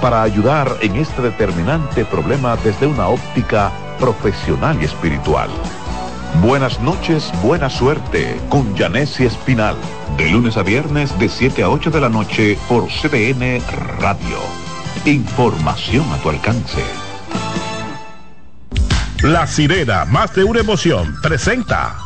Para 0.00 0.22
ayudar 0.22 0.76
en 0.80 0.96
este 0.96 1.22
determinante 1.22 2.04
problema 2.04 2.56
desde 2.56 2.86
una 2.86 3.08
óptica 3.08 3.70
profesional 3.98 4.78
y 4.80 4.84
espiritual. 4.84 5.48
Buenas 6.42 6.80
noches, 6.80 7.32
buena 7.42 7.70
suerte 7.70 8.38
con 8.48 8.76
Janessi 8.76 9.24
Espinal. 9.24 9.76
De 10.16 10.28
lunes 10.30 10.56
a 10.56 10.62
viernes 10.62 11.18
de 11.18 11.28
7 11.28 11.62
a 11.62 11.70
8 11.70 11.90
de 11.90 12.00
la 12.00 12.08
noche 12.08 12.58
por 12.68 12.88
CDN 12.88 13.60
Radio. 13.98 14.38
Información 15.04 16.04
a 16.12 16.18
tu 16.18 16.30
alcance. 16.30 16.82
La 19.22 19.46
sirena, 19.46 20.04
más 20.04 20.34
de 20.34 20.44
una 20.44 20.60
emoción, 20.60 21.16
presenta. 21.22 22.05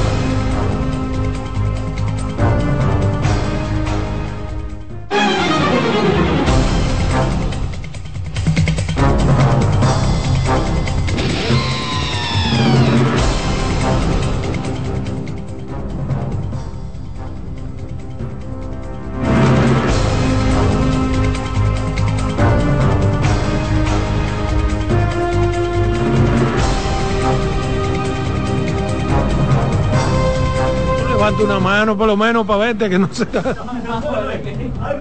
Mano 31.61 31.97
por 31.97 32.07
lo 32.07 32.17
menos 32.17 32.45
para 32.45 32.59
verte 32.59 32.89
que 32.89 32.99
no 32.99 33.07
se 33.11 33.25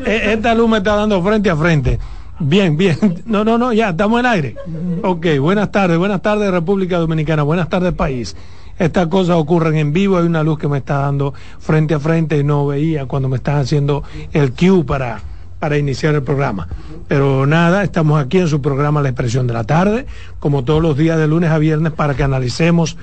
Eh, 0.06 0.32
Esta 0.32 0.54
luz 0.54 0.68
me 0.68 0.78
está 0.78 0.94
dando 0.96 1.22
frente 1.22 1.50
a 1.50 1.56
frente. 1.56 1.98
Bien, 2.38 2.76
bien. 2.76 3.22
No, 3.26 3.44
no, 3.44 3.58
no, 3.58 3.72
ya, 3.72 3.90
estamos 3.90 4.20
en 4.20 4.26
aire. 4.26 4.56
Ok, 5.02 5.26
buenas 5.40 5.70
tardes, 5.70 5.98
buenas 5.98 6.22
tardes 6.22 6.50
República 6.50 6.98
Dominicana, 6.98 7.42
buenas 7.42 7.68
tardes 7.68 7.92
país. 7.92 8.36
Estas 8.78 9.08
cosas 9.08 9.36
ocurren 9.36 9.76
en 9.76 9.92
vivo, 9.92 10.16
hay 10.16 10.24
una 10.24 10.42
luz 10.42 10.58
que 10.58 10.66
me 10.66 10.78
está 10.78 11.00
dando 11.00 11.34
frente 11.58 11.92
a 11.94 12.00
frente 12.00 12.38
y 12.38 12.44
no 12.44 12.66
veía 12.66 13.04
cuando 13.04 13.28
me 13.28 13.36
están 13.36 13.58
haciendo 13.58 14.02
el 14.32 14.52
cue 14.52 14.84
para, 14.84 15.20
para 15.58 15.76
iniciar 15.76 16.14
el 16.14 16.22
programa. 16.22 16.66
Pero 17.06 17.44
nada, 17.44 17.82
estamos 17.84 18.18
aquí 18.18 18.38
en 18.38 18.48
su 18.48 18.62
programa 18.62 19.02
La 19.02 19.10
Expresión 19.10 19.46
de 19.46 19.52
la 19.52 19.64
Tarde, 19.64 20.06
como 20.38 20.64
todos 20.64 20.80
los 20.80 20.96
días 20.96 21.18
de 21.18 21.28
lunes 21.28 21.50
a 21.50 21.58
viernes, 21.58 21.92
para 21.92 22.14
que 22.14 22.22
analicemos 22.22 22.96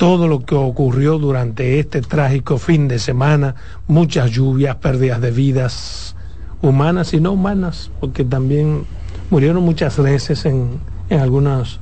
todo 0.00 0.28
lo 0.28 0.46
que 0.46 0.54
ocurrió 0.54 1.18
durante 1.18 1.78
este 1.78 2.00
trágico 2.00 2.56
fin 2.56 2.88
de 2.88 2.98
semana, 2.98 3.54
muchas 3.86 4.30
lluvias, 4.30 4.76
pérdidas 4.76 5.20
de 5.20 5.30
vidas 5.30 6.16
humanas 6.62 7.12
y 7.12 7.20
no 7.20 7.32
humanas, 7.32 7.90
porque 8.00 8.24
también 8.24 8.86
murieron 9.28 9.62
muchas 9.62 9.98
veces 9.98 10.46
en, 10.46 10.80
en 11.10 11.20
algunas 11.20 11.80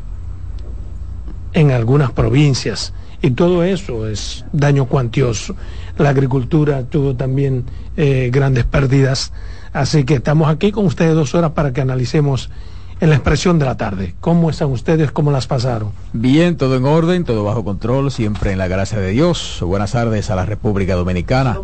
en 1.52 1.70
algunas 1.70 2.10
provincias 2.10 2.92
y 3.22 3.30
todo 3.30 3.62
eso 3.62 4.08
es 4.08 4.44
daño 4.52 4.86
cuantioso. 4.86 5.54
La 5.96 6.08
agricultura 6.08 6.82
tuvo 6.82 7.14
también 7.14 7.66
eh, 7.96 8.30
grandes 8.32 8.64
pérdidas, 8.64 9.32
así 9.72 10.02
que 10.02 10.14
estamos 10.14 10.48
aquí 10.48 10.72
con 10.72 10.86
ustedes 10.86 11.14
dos 11.14 11.36
horas 11.36 11.52
para 11.52 11.72
que 11.72 11.82
analicemos 11.82 12.50
en 13.00 13.10
la 13.10 13.16
expresión 13.16 13.58
de 13.58 13.64
la 13.64 13.76
tarde. 13.76 14.14
¿Cómo 14.20 14.50
están 14.50 14.70
ustedes? 14.70 15.10
¿Cómo 15.10 15.30
las 15.30 15.46
pasaron? 15.46 15.92
Bien, 16.12 16.56
todo 16.56 16.76
en 16.76 16.84
orden, 16.84 17.24
todo 17.24 17.44
bajo 17.44 17.64
control, 17.64 18.10
siempre 18.10 18.52
en 18.52 18.58
la 18.58 18.68
gracia 18.68 18.98
de 18.98 19.10
Dios. 19.10 19.58
Buenas 19.62 19.92
tardes 19.92 20.30
a 20.30 20.36
la 20.36 20.44
República 20.44 20.94
Dominicana. 20.94 21.58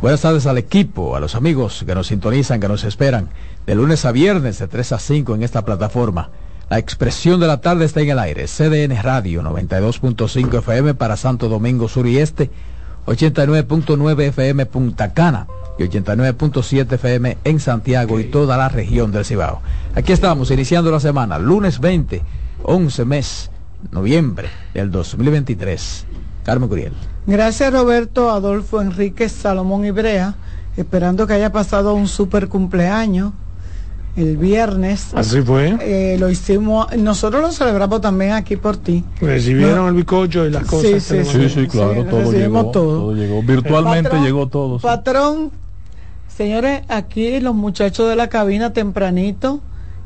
Buenas 0.00 0.22
tardes 0.22 0.46
al 0.46 0.58
equipo, 0.58 1.16
a 1.16 1.20
los 1.20 1.34
amigos 1.34 1.84
que 1.86 1.94
nos 1.94 2.08
sintonizan, 2.08 2.60
que 2.60 2.68
nos 2.68 2.84
esperan, 2.84 3.28
de 3.66 3.74
lunes 3.74 4.04
a 4.04 4.12
viernes 4.12 4.58
de 4.58 4.68
3 4.68 4.92
a 4.92 4.98
5 4.98 5.34
en 5.34 5.42
esta 5.42 5.64
plataforma. 5.64 6.30
La 6.68 6.78
expresión 6.78 7.40
de 7.40 7.46
la 7.46 7.60
tarde 7.60 7.84
está 7.84 8.00
en 8.00 8.10
el 8.10 8.18
aire. 8.18 8.46
CDN 8.46 9.00
Radio 9.02 9.42
92.5 9.42 10.58
FM 10.58 10.94
para 10.94 11.16
Santo 11.16 11.48
Domingo 11.48 11.88
Sur 11.88 12.06
y 12.06 12.18
Este, 12.18 12.50
89.9 13.06 14.20
FM 14.28 14.66
Punta 14.66 15.12
Cana 15.12 15.46
y 15.84 15.88
89.7 15.88 16.92
FM 16.94 17.38
en 17.44 17.60
Santiago 17.60 18.20
y 18.20 18.24
toda 18.24 18.56
la 18.56 18.68
región 18.68 19.12
del 19.12 19.24
Cibao. 19.24 19.60
Aquí 19.94 20.12
estamos 20.12 20.50
iniciando 20.50 20.90
la 20.90 21.00
semana, 21.00 21.38
lunes 21.38 21.80
20, 21.80 22.22
11 22.62 23.04
mes, 23.04 23.50
noviembre 23.90 24.48
del 24.74 24.90
2023. 24.90 26.06
Carmen 26.44 26.68
Curiel. 26.68 26.92
Gracias 27.26 27.72
Roberto, 27.72 28.30
Adolfo, 28.30 28.80
Enrique, 28.80 29.28
Salomón 29.28 29.84
y 29.84 29.90
Brea, 29.90 30.34
esperando 30.76 31.26
que 31.26 31.34
haya 31.34 31.52
pasado 31.52 31.94
un 31.94 32.08
super 32.08 32.48
cumpleaños 32.48 33.32
el 34.16 34.36
viernes. 34.36 35.14
Así 35.14 35.40
fue. 35.40 35.76
Eh, 35.80 36.16
lo 36.18 36.28
hicimos, 36.30 36.94
nosotros 36.96 37.40
lo 37.42 37.52
celebramos 37.52 38.00
también 38.00 38.32
aquí 38.32 38.56
por 38.56 38.76
ti. 38.76 39.04
Recibieron 39.20 39.76
No. 39.76 39.88
el 39.88 39.94
bicocho 39.94 40.44
y 40.46 40.50
las 40.50 40.64
cosas. 40.64 41.02
sí, 41.02 41.14
que 41.16 41.24
sí, 41.24 41.24
Sí, 41.24 41.48
sí, 41.48 41.66
claro, 41.68 41.94
Sí, 42.02 42.08
todo 42.10 42.32
llegó, 42.32 42.64
todo. 42.70 42.72
todo 42.98 43.14
llegó. 43.14 43.42
Virtualmente 43.42 44.08
Patrón, 44.10 44.24
llegó 44.24 44.48
todo. 44.48 44.78
sí. 44.78 44.82
Patrón, 44.82 45.50
señores, 46.40 46.80
aquí 46.88 47.38
los 47.40 47.54
muchachos 47.54 48.08
de 48.08 48.16
la 48.16 48.28
cabina 48.28 48.72
tempranito. 48.72 49.60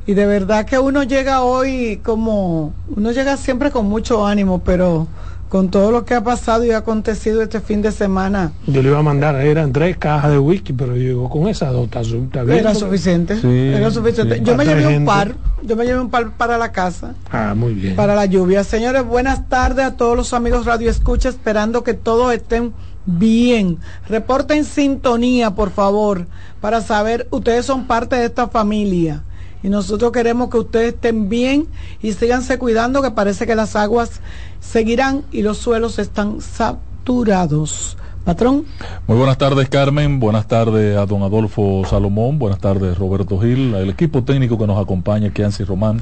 Y 0.05 0.15
de 0.15 0.25
verdad 0.25 0.65
que 0.65 0.77
uno 0.77 1.03
llega 1.03 1.41
hoy 1.41 2.01
como, 2.03 2.73
uno 2.93 3.11
llega 3.13 3.37
siempre 3.37 3.71
con 3.71 3.85
mucho 3.85 4.27
ánimo, 4.27 4.59
pero 4.59 5.07
con 5.47 5.71
todo 5.71 5.91
lo 5.91 6.03
que 6.03 6.13
ha 6.13 6.21
pasado 6.21 6.65
y 6.65 6.71
ha 6.71 6.79
acontecido 6.79 7.41
este 7.41 7.61
fin 7.61 7.81
de 7.81 7.93
semana, 7.93 8.51
Yo 8.67 8.81
le 8.81 8.89
iba 8.89 8.99
a 8.99 9.01
mandar, 9.01 9.35
eran 9.35 9.71
tres 9.71 9.95
cajas 9.95 10.31
de 10.31 10.37
whisky, 10.37 10.73
pero 10.73 10.97
llegó 10.97 11.29
con 11.29 11.47
esa 11.47 11.69
dos, 11.69 11.87
bien, 11.89 12.51
era 12.51 12.75
suficiente. 12.75 13.39
Sí, 13.39 13.69
era 13.73 13.89
suficiente. 13.89 14.39
sí. 14.39 14.41
Yo 14.43 14.57
me 14.57 14.65
llevé 14.65 14.97
un 14.97 15.05
par, 15.05 15.35
yo 15.63 15.77
me 15.77 15.85
llevé 15.85 16.01
un 16.01 16.09
par 16.09 16.31
para 16.31 16.57
la 16.57 16.73
casa. 16.73 17.15
Ah, 17.31 17.53
muy 17.55 17.73
bien. 17.73 17.95
para 17.95 18.13
la 18.13 18.25
lluvia. 18.25 18.65
Señores, 18.65 19.05
buenas 19.05 19.47
tardes 19.47 19.85
a 19.85 19.95
todos 19.95 20.17
los 20.17 20.33
amigos 20.33 20.65
Radio 20.65 20.89
Escucha, 20.89 21.29
esperando 21.29 21.85
que 21.85 21.93
todos 21.93 22.33
estén 22.33 22.73
bien. 23.05 23.79
Reporten 24.07 24.65
sintonía, 24.65 25.51
por 25.51 25.71
favor, 25.71 26.27
para 26.61 26.81
saber, 26.81 27.27
ustedes 27.31 27.65
son 27.65 27.85
parte 27.85 28.15
de 28.15 28.25
esta 28.25 28.47
familia. 28.47 29.23
Y 29.63 29.69
nosotros 29.69 30.11
queremos 30.11 30.49
que 30.49 30.57
ustedes 30.59 30.93
estén 30.93 31.27
bien 31.27 31.67
y 32.01 32.13
síganse 32.13 32.59
cuidando, 32.59 33.01
que 33.01 33.11
parece 33.11 33.47
que 33.47 33.55
las 33.55 33.75
aguas 33.75 34.21
seguirán 34.59 35.23
y 35.31 35.41
los 35.41 35.57
suelos 35.57 35.97
están 35.97 36.39
saturados. 36.41 37.97
Patrón, 38.23 38.65
Muy 39.05 39.17
buenas 39.17 39.37
tardes, 39.37 39.69
Carmen. 39.69 40.19
Buenas 40.19 40.47
tardes 40.47 40.97
a 40.97 41.05
don 41.05 41.21
Adolfo 41.21 41.83
Salomón. 41.87 42.39
Buenas 42.39 42.59
tardes, 42.59 42.97
Roberto 42.97 43.39
Gil. 43.39 43.75
Al 43.75 43.87
equipo 43.89 44.23
técnico 44.23 44.57
que 44.57 44.65
nos 44.65 44.81
acompaña, 44.81 45.29
Kianci 45.31 45.63
Román. 45.63 46.01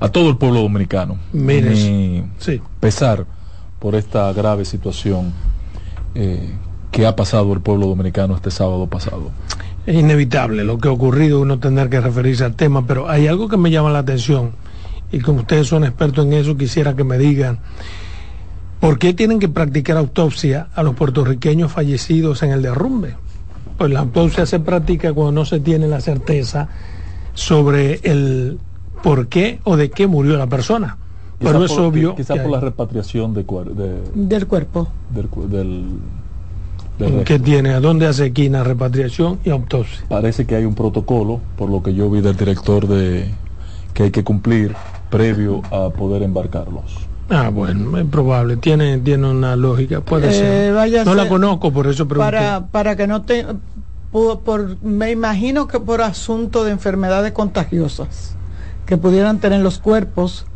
A 0.00 0.08
todo 0.08 0.28
el 0.28 0.36
pueblo 0.36 0.60
dominicano. 0.60 1.18
Mire, 1.32 1.70
Mi 1.70 2.24
sí. 2.38 2.60
pesar 2.80 3.26
por 3.78 3.94
esta 3.94 4.32
grave 4.32 4.64
situación 4.64 5.32
eh, 6.16 6.50
que 6.90 7.06
ha 7.06 7.14
pasado 7.14 7.52
el 7.52 7.60
pueblo 7.60 7.86
dominicano 7.86 8.34
este 8.34 8.50
sábado 8.50 8.86
pasado. 8.86 9.30
Es 9.86 9.94
inevitable 9.94 10.64
lo 10.64 10.78
que 10.78 10.88
ha 10.88 10.92
ocurrido, 10.92 11.40
uno 11.40 11.58
tener 11.58 11.90
que 11.90 12.00
referirse 12.00 12.44
al 12.44 12.54
tema, 12.54 12.86
pero 12.86 13.08
hay 13.08 13.26
algo 13.26 13.48
que 13.48 13.56
me 13.56 13.70
llama 13.70 13.90
la 13.90 14.00
atención 14.00 14.52
y 15.12 15.20
como 15.20 15.40
ustedes 15.40 15.68
son 15.68 15.84
expertos 15.84 16.24
en 16.26 16.32
eso, 16.32 16.56
quisiera 16.56 16.96
que 16.96 17.04
me 17.04 17.18
digan, 17.18 17.58
¿por 18.80 18.98
qué 18.98 19.12
tienen 19.14 19.38
que 19.38 19.48
practicar 19.48 19.96
autopsia 19.96 20.68
a 20.74 20.82
los 20.82 20.94
puertorriqueños 20.94 21.70
fallecidos 21.70 22.42
en 22.42 22.50
el 22.50 22.62
derrumbe? 22.62 23.14
Pues 23.78 23.90
la 23.90 24.00
autopsia 24.00 24.46
se 24.46 24.58
practica 24.58 25.12
cuando 25.12 25.32
no 25.32 25.44
se 25.44 25.60
tiene 25.60 25.86
la 25.86 26.00
certeza 26.00 26.68
sobre 27.34 28.00
el 28.02 28.58
por 29.02 29.28
qué 29.28 29.60
o 29.64 29.76
de 29.76 29.90
qué 29.90 30.06
murió 30.06 30.36
la 30.36 30.46
persona. 30.46 30.96
Pero 31.38 31.64
es 31.64 31.72
por- 31.72 31.80
obvio. 31.82 32.14
Quizá 32.14 32.34
que 32.34 32.40
por 32.40 32.50
la 32.52 32.60
repatriación 32.60 33.34
de, 33.34 33.42
de- 33.44 34.02
del 34.14 34.46
cuerpo. 34.46 34.88
del, 35.10 35.84
del. 36.98 37.24
¿Qué 37.24 37.38
tiene? 37.38 37.74
¿A 37.74 37.80
dónde 37.80 38.06
hace 38.06 38.26
esquina? 38.26 38.64
Repatriación 38.64 39.38
y 39.44 39.50
autopsia. 39.50 40.04
Parece 40.08 40.46
que 40.46 40.56
hay 40.56 40.64
un 40.64 40.74
protocolo, 40.74 41.40
por 41.56 41.68
lo 41.70 41.82
que 41.82 41.94
yo 41.94 42.08
vi 42.10 42.20
del 42.22 42.36
director 42.36 42.86
de 42.88 43.30
que 43.92 44.04
hay 44.04 44.10
que 44.10 44.24
cumplir 44.24 44.74
previo 45.10 45.62
a 45.70 45.90
poder 45.90 46.22
embarcarlos. 46.22 46.84
Ah, 47.28 47.50
bueno, 47.50 47.98
es 47.98 48.04
probable. 48.06 48.56
Tiene, 48.56 48.98
tiene 48.98 49.28
una 49.28 49.56
lógica. 49.56 50.00
Puede 50.00 50.28
Eh, 50.28 50.32
ser. 50.32 50.74
vaya 50.74 51.04
No 51.04 51.14
la 51.14 51.28
conozco, 51.28 51.72
por 51.72 51.86
eso 51.86 52.06
pregunté. 52.06 52.30
para, 52.32 52.66
para 52.68 52.96
que 52.96 53.06
no 53.06 53.22
te... 53.22 53.44
Por, 54.12 54.40
por- 54.40 54.82
me 54.82 55.10
imagino 55.10 55.66
que 55.66 55.80
por 55.80 56.00
asunto 56.02 56.64
de 56.64 56.70
enfermedades 56.70 57.32
contagiosas 57.32 58.36
que 58.86 58.96
pudieran 58.96 59.40
tener 59.40 59.60
los 59.60 59.78
cuerpos, 59.78 60.46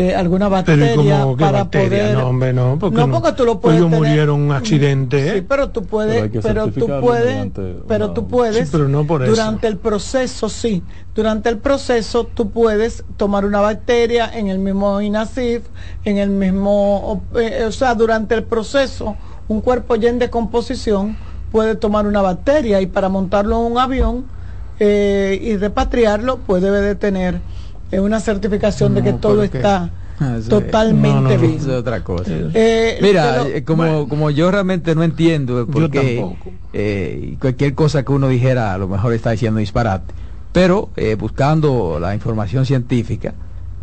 eh, 0.00 0.14
alguna 0.14 0.48
Pero 0.48 0.76
¿y 0.76 0.80
bacteria 0.80 1.20
cómo? 1.22 1.36
¿Qué 1.36 1.44
para 1.44 1.58
bacteria? 1.64 1.88
poder... 1.88 2.16
No, 2.18 2.28
hombre, 2.28 2.52
no. 2.52 2.76
Porque, 2.78 2.96
no, 2.96 3.10
porque 3.10 3.32
tú 3.32 3.44
lo 3.44 3.60
pues 3.60 3.62
puedes 3.62 3.78
ellos 3.78 3.90
tener- 3.90 3.98
murieron 4.08 4.40
en 4.40 4.46
un 4.46 4.52
accidente. 4.52 5.30
Sí, 5.32 5.38
¿eh? 5.38 5.42
pero 5.48 5.70
tú 5.70 5.80
Pero 5.80 5.90
puedes, 5.90 6.30
pero, 6.42 6.70
tú 6.70 6.86
puedes, 7.00 7.52
pero 7.88 8.10
tú 8.12 8.28
puedes, 8.28 8.56
Sí, 8.68 8.68
pero 8.72 8.88
no 8.88 9.06
por 9.06 9.22
eso. 9.22 9.30
durante 9.32 9.66
el 9.66 9.78
proceso, 9.78 10.48
sí, 10.48 10.84
durante 11.14 11.48
el 11.48 11.58
proceso 11.58 12.26
tú 12.26 12.50
puedes 12.52 13.04
tomar 13.16 13.44
una 13.44 13.60
bacteria 13.60 14.30
en 14.32 14.48
el 14.48 14.58
mismo 14.58 15.00
INASIF, 15.00 15.68
en 16.04 16.18
el 16.18 16.30
mismo, 16.30 17.26
eh, 17.36 17.64
o 17.66 17.72
sea, 17.72 17.94
durante 17.94 18.34
el 18.34 18.44
proceso, 18.44 19.18
un 19.48 19.60
cuerpo 19.60 19.96
ya 19.96 20.10
en 20.10 20.18
descomposición 20.18 21.18
puede 21.50 21.74
tomar 21.76 22.06
una 22.06 22.20
bacteria 22.22 22.80
y 22.80 22.86
para 22.86 23.08
montarlo 23.08 23.58
en 23.66 23.72
un 23.72 23.78
avión 23.78 24.30
eh, 24.78 25.38
y 25.42 25.56
repatriarlo, 25.56 26.44
pues 26.44 26.62
debe 26.62 26.80
de 26.80 26.94
tener 26.94 27.42
eh, 27.90 28.00
una 28.00 28.20
certificación 28.20 28.94
de 28.94 29.02
que 29.02 29.12
todo 29.14 29.42
está 29.42 29.90
Ah, 30.20 30.36
es- 30.38 30.48
totalmente 30.48 31.08
No, 31.14 31.20
no, 31.20 31.38
bien. 31.38 31.54
Es 31.60 31.66
otra 31.68 32.02
cosa. 32.02 32.24
Eh, 32.54 32.98
Mira, 33.00 33.36
pero- 33.44 33.46
eh, 33.56 33.62
como, 33.64 33.82
bueno. 33.84 34.08
como 34.08 34.30
yo 34.30 34.50
realmente 34.50 34.94
no 34.96 35.04
entiendo 35.04 35.64
por 35.66 35.90
qué 35.90 36.16
tampoco. 36.16 36.50
eh, 36.72 37.36
cualquier 37.40 37.74
cosa 37.74 38.02
que 38.04 38.10
uno 38.12 38.26
dijera 38.28 38.74
a 38.74 38.78
lo 38.78 38.88
mejor 38.88 39.12
está 39.12 39.30
diciendo 39.30 39.60
disparate, 39.60 40.12
pero 40.52 40.90
eh, 40.96 41.14
buscando 41.14 41.98
la 42.00 42.14
información 42.14 42.66
científica 42.66 43.34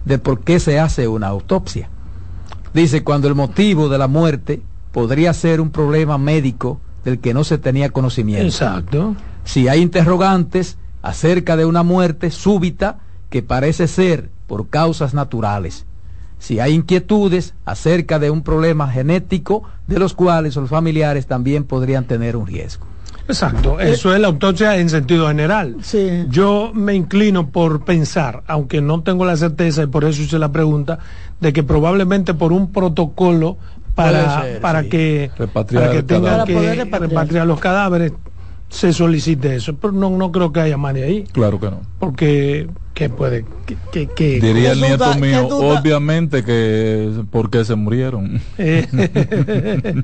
de 0.03 0.17
por 0.19 0.41
qué 0.41 0.59
se 0.59 0.77
hace 0.77 1.07
una 1.07 1.27
autopsia. 1.27 1.87
Dice, 2.73 3.03
cuando 3.05 3.29
el 3.29 3.35
motivo 3.35 3.87
de 3.87 3.97
la 3.97 4.07
muerte 4.09 4.61
podría 4.91 5.33
ser 5.33 5.61
un 5.61 5.69
problema 5.69 6.17
médico 6.17 6.81
del 7.05 7.19
que 7.19 7.33
no 7.33 7.45
se 7.45 7.57
tenía 7.57 7.89
conocimiento. 7.91 8.45
Exacto. 8.45 9.15
Si 9.45 9.69
hay 9.69 9.79
interrogantes 9.81 10.77
acerca 11.01 11.55
de 11.55 11.63
una 11.65 11.83
muerte 11.83 12.29
súbita 12.31 12.97
que 13.29 13.43
parece 13.43 13.87
ser 13.87 14.29
por 14.47 14.69
causas 14.69 15.13
naturales. 15.13 15.85
Si 16.39 16.59
hay 16.59 16.73
inquietudes 16.73 17.53
acerca 17.65 18.19
de 18.19 18.29
un 18.29 18.43
problema 18.43 18.89
genético 18.89 19.63
de 19.87 19.99
los 19.99 20.13
cuales 20.13 20.55
los 20.55 20.69
familiares 20.69 21.25
también 21.27 21.63
podrían 21.63 22.05
tener 22.05 22.35
un 22.35 22.45
riesgo. 22.45 22.85
Exacto. 23.27 23.79
Eso 23.79 24.13
es 24.13 24.19
la 24.19 24.27
autopsia 24.27 24.77
en 24.77 24.89
sentido 24.89 25.27
general. 25.27 25.77
Sí. 25.81 26.25
Yo 26.29 26.71
me 26.73 26.93
inclino 26.93 27.49
por 27.49 27.83
pensar, 27.83 28.43
aunque 28.45 28.81
no 28.81 29.01
tengo 29.01 29.25
la 29.25 29.35
certeza 29.35 29.83
y 29.83 29.87
por 29.87 30.03
eso 30.03 30.21
hice 30.21 30.37
la 30.37 30.51
pregunta, 30.51 30.99
de 31.39 31.51
que 31.51 31.63
probablemente 31.63 32.35
por 32.35 32.51
un 32.51 32.71
protocolo 32.71 33.57
para, 33.95 34.41
ser, 34.41 34.61
para 34.61 34.83
sí. 34.83 34.89
que, 34.89 35.31
para 35.51 35.91
que 35.91 36.03
tengan 36.03 36.45
que 36.45 36.53
Para 36.53 36.59
poder 36.59 36.77
repatriar. 36.77 37.09
repatriar 37.09 37.47
los 37.47 37.59
cadáveres 37.59 38.13
se 38.75 38.91
solicite 38.93 39.55
eso. 39.55 39.75
Pero 39.75 39.93
no, 39.93 40.09
no 40.09 40.31
creo 40.31 40.51
que 40.51 40.59
haya 40.59 40.77
más 40.77 40.93
de 40.93 41.03
ahí. 41.03 41.23
Claro 41.31 41.59
que 41.59 41.67
no. 41.71 41.79
Porque, 41.99 42.67
¿qué 42.93 43.09
puede? 43.09 43.45
que 43.65 43.77
que 43.91 44.07
que- 44.07 44.39
Diría 44.41 44.73
el 44.73 44.81
¿Qué 44.81 44.87
nieto 44.89 45.05
duda- 45.05 45.15
mío, 45.17 45.47
obviamente 45.47 46.43
que 46.43 47.11
porque 47.31 47.63
se 47.65 47.75
murieron. 47.75 48.41
eh, 48.57 48.85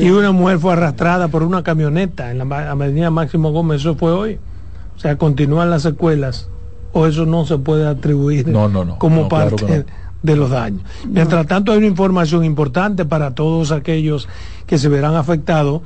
y 0.00 0.10
una 0.10 0.32
mujer 0.32 0.58
fue 0.58 0.72
arrastrada 0.72 1.28
por 1.28 1.42
una 1.42 1.62
camioneta 1.62 2.30
en 2.30 2.38
la 2.38 2.70
avenida 2.70 3.10
Máximo 3.10 3.52
Gómez, 3.52 3.80
eso 3.80 3.94
fue 3.94 4.12
hoy. 4.12 4.38
O 4.96 4.98
sea, 4.98 5.16
continúan 5.18 5.70
las 5.70 5.82
secuelas 5.82 6.48
o 6.92 7.06
eso 7.06 7.26
no 7.26 7.44
se 7.46 7.58
puede 7.58 7.86
atribuir 7.86 8.48
No, 8.48 8.68
no, 8.68 8.84
no. 8.84 8.98
como 8.98 9.28
claro 9.28 9.56
parte 9.56 9.84
de 10.22 10.36
los 10.36 10.50
daños. 10.50 10.82
Mientras 11.08 11.46
tanto, 11.46 11.72
hay 11.72 11.78
una 11.78 11.86
información 11.86 12.44
importante 12.44 13.04
para 13.04 13.34
todos 13.34 13.72
aquellos 13.72 14.28
que 14.66 14.78
se 14.78 14.88
verán 14.88 15.16
afectados 15.16 15.82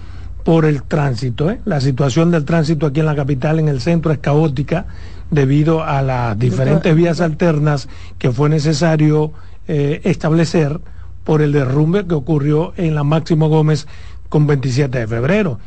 por 0.47 0.65
el 0.65 0.85
tránsito. 0.85 1.51
¿eh? 1.51 1.61
La 1.65 1.81
situación 1.81 2.31
del 2.31 2.45
tránsito 2.45 2.87
aquí 2.87 3.01
en 3.01 3.07
la 3.07 3.17
capital, 3.17 3.59
en 3.59 3.67
el 3.67 3.81
centro, 3.81 4.13
es 4.13 4.19
caótica 4.19 4.87
debido 5.29 5.83
a 5.83 6.03
las 6.03 6.39
diferentes 6.39 6.95
vías 6.95 7.21
alternas 7.21 7.89
que 8.17 8.31
fue 8.31 8.49
necesario 8.49 9.33
eh, 9.67 10.03
establecer 10.05 10.79
por 11.25 11.43
el 11.43 11.51
derrumbe 11.51 12.07
que 12.07 12.15
ocurrió 12.15 12.75
en 12.77 12.95
la 12.95 13.03
Máximo 13.03 13.49
Gómez 13.49 13.89
con 14.29 14.47
27 14.47 15.01
de 15.01 15.07
febrero. 15.09 15.59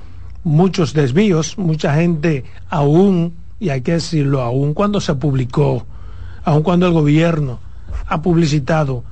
Muchos 0.45 0.93
desvíos, 0.93 1.57
mucha 1.57 1.95
gente 1.95 2.45
aún, 2.69 3.33
y 3.59 3.71
hay 3.71 3.81
que 3.81 3.91
decirlo, 3.91 4.39
aún 4.39 4.73
cuando 4.73 5.01
se 5.01 5.13
publicó, 5.15 5.85
aún 6.45 6.63
cuando 6.63 6.87
el 6.87 6.93
gobierno 6.93 7.59
ha 8.07 8.21
publicitado 8.21 9.03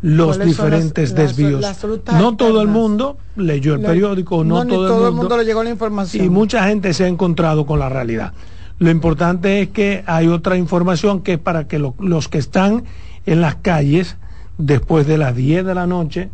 los 0.00 0.36
¿Cuáles 0.36 0.56
son 0.56 0.70
las- 0.70 0.80
diferentes 0.84 1.10
las- 1.12 1.36
desvíos. 1.36 1.60
las 1.60 1.84
no 2.20 2.36
todo 2.36 2.62
el 2.62 2.68
mundo 2.68 3.18
leyó 3.36 3.74
el 3.74 3.80
periódico, 3.80 4.44
no, 4.44 4.64
todo, 4.66 5.08
el 5.08 5.14
mundo, 5.14 5.36
le 5.36 5.44
llegó 5.44 5.64
la 5.64 5.70
información. 5.70 6.24
y 6.24 6.28
mucha 6.28 6.64
gente 6.68 6.94
se 6.94 7.04
ha 7.04 7.08
encontrado 7.08 7.66
con 7.66 7.78
la 7.80 7.88
realidad. 7.88 8.32
Lo 8.78 8.90
importante 8.90 9.60
es 9.60 9.70
que 9.70 10.04
hay 10.06 10.28
otra 10.28 10.56
información 10.56 11.22
que 11.22 11.32
es 11.34 11.38
para 11.40 11.66
que 11.66 11.80
lo- 11.80 11.94
los 11.98 12.28
que 12.28 12.38
están 12.38 12.84
en 13.26 13.40
las 13.40 13.56
calles 13.56 14.16
después 14.56 15.06
de 15.06 15.18
las 15.18 15.34
10 15.34 15.64
de 15.64 15.74
la 15.74 15.86
noche 15.88 16.30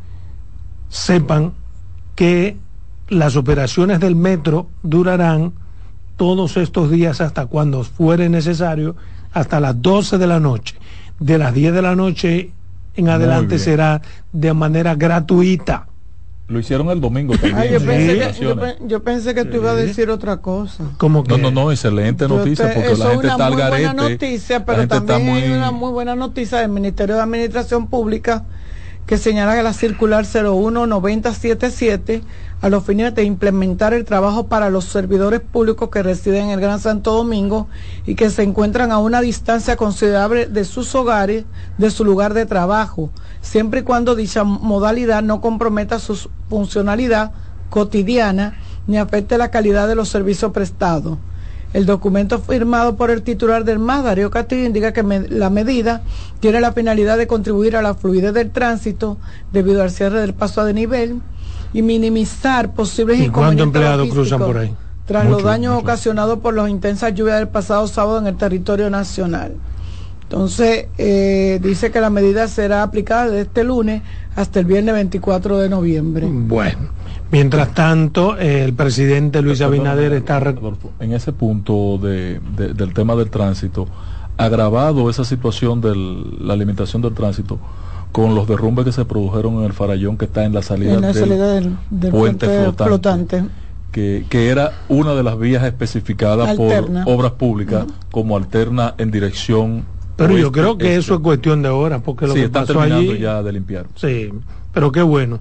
sepan 0.88 1.52
que 2.14 2.56
las 3.08 3.36
operaciones 3.36 4.00
del 4.00 4.14
metro 4.16 4.68
durarán 4.82 5.52
todos 6.16 6.56
estos 6.56 6.90
días 6.90 7.20
hasta 7.20 7.46
cuando 7.46 7.82
fuere 7.82 8.28
necesario, 8.28 8.94
hasta 9.32 9.58
las 9.58 9.80
12 9.82 10.16
de 10.18 10.26
la 10.26 10.38
noche. 10.38 10.76
De 11.18 11.38
las 11.38 11.52
10 11.54 11.72
de 11.72 11.82
la 11.82 11.96
noche 11.96 12.50
en 12.96 13.08
adelante 13.08 13.58
será 13.58 14.02
de 14.32 14.52
manera 14.54 14.94
gratuita. 14.94 15.88
Lo 16.46 16.58
hicieron 16.58 16.90
el 16.90 17.00
domingo 17.00 17.32
también. 17.34 17.56
Ay, 17.56 17.70
yo, 17.70 17.76
en 17.78 17.86
pensé 17.86 18.18
que, 18.18 18.44
yo, 18.44 18.60
pe- 18.60 18.76
yo 18.86 19.02
pensé 19.02 19.34
que 19.34 19.44
tú 19.46 19.56
ibas 19.56 19.72
a 19.72 19.76
decir 19.76 20.10
otra 20.10 20.36
cosa. 20.38 20.84
Como 20.98 21.24
que 21.24 21.30
No, 21.30 21.38
no, 21.38 21.50
no, 21.50 21.70
excelente 21.72 22.28
noticia 22.28 22.68
te- 22.68 22.74
porque 22.74 22.92
eso 22.92 23.02
la 23.02 23.04
es 23.06 23.10
gente 23.12 23.26
una 23.26 23.32
está 23.32 23.46
al 23.46 23.52
muy 23.54 23.62
garete. 23.62 23.82
buena 23.86 24.08
noticia, 24.10 24.58
la 24.58 24.64
pero 24.66 24.78
gente 24.80 24.94
está 24.94 25.06
también 25.06 25.32
muy... 25.32 25.42
hay 25.42 25.52
una 25.52 25.70
muy 25.70 25.90
buena 25.90 26.14
noticia 26.14 26.58
del 26.58 26.68
Ministerio 26.68 27.14
de 27.16 27.22
Administración 27.22 27.86
Pública 27.86 28.44
que 29.06 29.16
señala 29.16 29.54
que 29.56 29.62
la 29.62 29.72
circular 29.72 30.26
019077 30.26 32.22
a 32.60 32.68
los 32.68 32.84
fines 32.84 33.14
de 33.14 33.24
implementar 33.24 33.92
el 33.92 34.04
trabajo 34.04 34.46
para 34.46 34.70
los 34.70 34.84
servidores 34.86 35.40
públicos 35.40 35.90
que 35.90 36.02
residen 36.02 36.46
en 36.46 36.50
el 36.50 36.60
Gran 36.60 36.80
Santo 36.80 37.12
Domingo 37.12 37.68
y 38.06 38.14
que 38.14 38.30
se 38.30 38.42
encuentran 38.42 38.90
a 38.90 38.98
una 38.98 39.20
distancia 39.20 39.76
considerable 39.76 40.46
de 40.46 40.64
sus 40.64 40.94
hogares, 40.94 41.44
de 41.78 41.90
su 41.90 42.04
lugar 42.04 42.34
de 42.34 42.46
trabajo, 42.46 43.10
siempre 43.40 43.80
y 43.80 43.82
cuando 43.82 44.14
dicha 44.14 44.44
modalidad 44.44 45.22
no 45.22 45.40
comprometa 45.40 45.98
su 45.98 46.28
funcionalidad 46.48 47.32
cotidiana 47.70 48.56
ni 48.86 48.98
afecte 48.98 49.38
la 49.38 49.50
calidad 49.50 49.88
de 49.88 49.94
los 49.94 50.08
servicios 50.08 50.52
prestados. 50.52 51.18
El 51.74 51.86
documento 51.86 52.38
firmado 52.38 52.94
por 52.94 53.10
el 53.10 53.22
titular 53.22 53.64
del 53.64 53.80
MAS, 53.80 54.04
Darío 54.04 54.30
Castillo, 54.30 54.64
indica 54.64 54.92
que 54.92 55.02
la 55.02 55.50
medida 55.50 56.02
tiene 56.38 56.60
la 56.60 56.72
finalidad 56.72 57.18
de 57.18 57.26
contribuir 57.26 57.76
a 57.76 57.82
la 57.82 57.94
fluidez 57.94 58.32
del 58.32 58.52
tránsito 58.52 59.18
debido 59.52 59.82
al 59.82 59.90
cierre 59.90 60.20
del 60.20 60.34
paso 60.34 60.60
a 60.60 60.64
desnivel 60.66 61.20
y 61.74 61.82
minimizar 61.82 62.72
posibles 62.72 63.18
¿Y 63.20 63.28
cuántos 63.28 63.66
inconvenientes 63.66 63.66
empleados 63.66 64.08
cruzan 64.08 64.38
por 64.40 64.56
ahí? 64.58 64.74
Tras 65.06 65.26
los 65.28 65.42
daños 65.42 65.74
mucho. 65.74 65.82
ocasionados 65.84 66.38
por 66.38 66.54
las 66.54 66.70
intensas 66.70 67.14
lluvias 67.14 67.36
del 67.38 67.48
pasado 67.48 67.86
sábado 67.88 68.18
en 68.20 68.26
el 68.26 68.36
territorio 68.36 68.88
nacional. 68.88 69.52
Entonces, 70.22 70.86
eh, 70.96 71.60
dice 71.62 71.90
que 71.90 72.00
la 72.00 72.08
medida 72.08 72.48
será 72.48 72.82
aplicada 72.82 73.26
desde 73.26 73.42
este 73.42 73.64
lunes 73.64 74.00
hasta 74.34 74.60
el 74.60 74.64
viernes 74.64 74.94
24 74.94 75.58
de 75.58 75.68
noviembre. 75.68 76.26
Bueno, 76.26 76.78
mientras 77.30 77.74
tanto, 77.74 78.38
eh, 78.38 78.64
el 78.64 78.72
presidente 78.72 79.42
Luis 79.42 79.60
Abinader 79.60 80.14
está... 80.14 80.38
Adolfo, 80.38 80.92
en 81.00 81.12
ese 81.12 81.32
punto 81.32 81.98
de, 81.98 82.40
de- 82.56 82.72
del 82.72 82.94
tema 82.94 83.14
del 83.14 83.28
tránsito, 83.28 83.86
agravado 84.38 85.10
esa 85.10 85.24
situación 85.24 85.80
de 85.82 85.94
la 86.40 86.54
alimentación 86.54 87.02
del 87.02 87.12
tránsito 87.12 87.58
con 88.14 88.36
los 88.36 88.46
derrumbes 88.46 88.84
que 88.84 88.92
se 88.92 89.04
produjeron 89.04 89.54
en 89.54 89.64
el 89.64 89.72
Farallón 89.72 90.16
que 90.16 90.26
está 90.26 90.44
en 90.44 90.54
la 90.54 90.62
salida, 90.62 90.94
En 90.94 91.00
la 91.00 91.08
del 91.08 91.16
salida 91.16 91.48
del, 91.48 91.76
del 91.90 92.12
puente, 92.12 92.46
flotante, 92.46 92.84
flotante. 92.84 93.44
Que, 93.90 94.24
que 94.30 94.50
era 94.50 94.70
una 94.88 95.14
de 95.16 95.24
las 95.24 95.36
vías 95.36 95.64
especificadas 95.64 96.50
Alterna. 96.50 97.04
por 97.04 97.12
obras 97.12 97.32
públicas 97.32 97.86
como 98.12 98.36
alterna 98.36 98.94
en 98.98 99.10
dirección 99.10 99.84
Pero 100.14 100.38
yo 100.38 100.52
creo 100.52 100.78
que 100.78 100.94
este. 100.94 100.98
eso 100.98 101.14
es 101.14 101.20
cuestión 101.22 101.62
de 101.62 101.70
horas, 101.70 102.02
porque 102.04 102.28
lo 102.28 102.34
sí, 102.34 102.38
que 102.38 102.46
están 102.46 102.66
pasó 102.68 102.78
terminando 102.78 103.10
allí... 103.10 103.20
ya 103.20 103.42
de 103.42 103.52
limpiar 103.52 103.86
Sí, 103.96 104.30
pero 104.72 104.92
qué 104.92 105.02
bueno. 105.02 105.40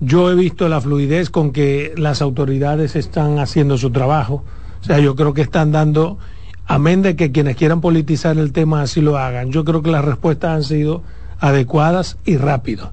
Yo 0.00 0.30
he 0.30 0.34
visto 0.34 0.68
la 0.68 0.82
fluidez 0.82 1.30
con 1.30 1.52
que 1.52 1.94
las 1.96 2.20
autoridades 2.20 2.96
están 2.96 3.38
haciendo 3.38 3.78
su 3.78 3.92
trabajo. 3.92 4.44
O 4.82 4.84
sea, 4.84 4.98
yo 4.98 5.16
creo 5.16 5.32
que 5.32 5.40
están 5.40 5.72
dando, 5.72 6.18
amén 6.66 7.00
de 7.00 7.16
que 7.16 7.32
quienes 7.32 7.56
quieran 7.56 7.80
politizar 7.80 8.36
el 8.36 8.52
tema 8.52 8.82
así 8.82 9.00
lo 9.00 9.16
hagan, 9.16 9.52
yo 9.52 9.64
creo 9.64 9.80
que 9.80 9.90
las 9.90 10.04
respuestas 10.04 10.50
han 10.50 10.64
sido 10.64 11.02
adecuadas 11.40 12.18
y 12.24 12.36
rápidas. 12.36 12.90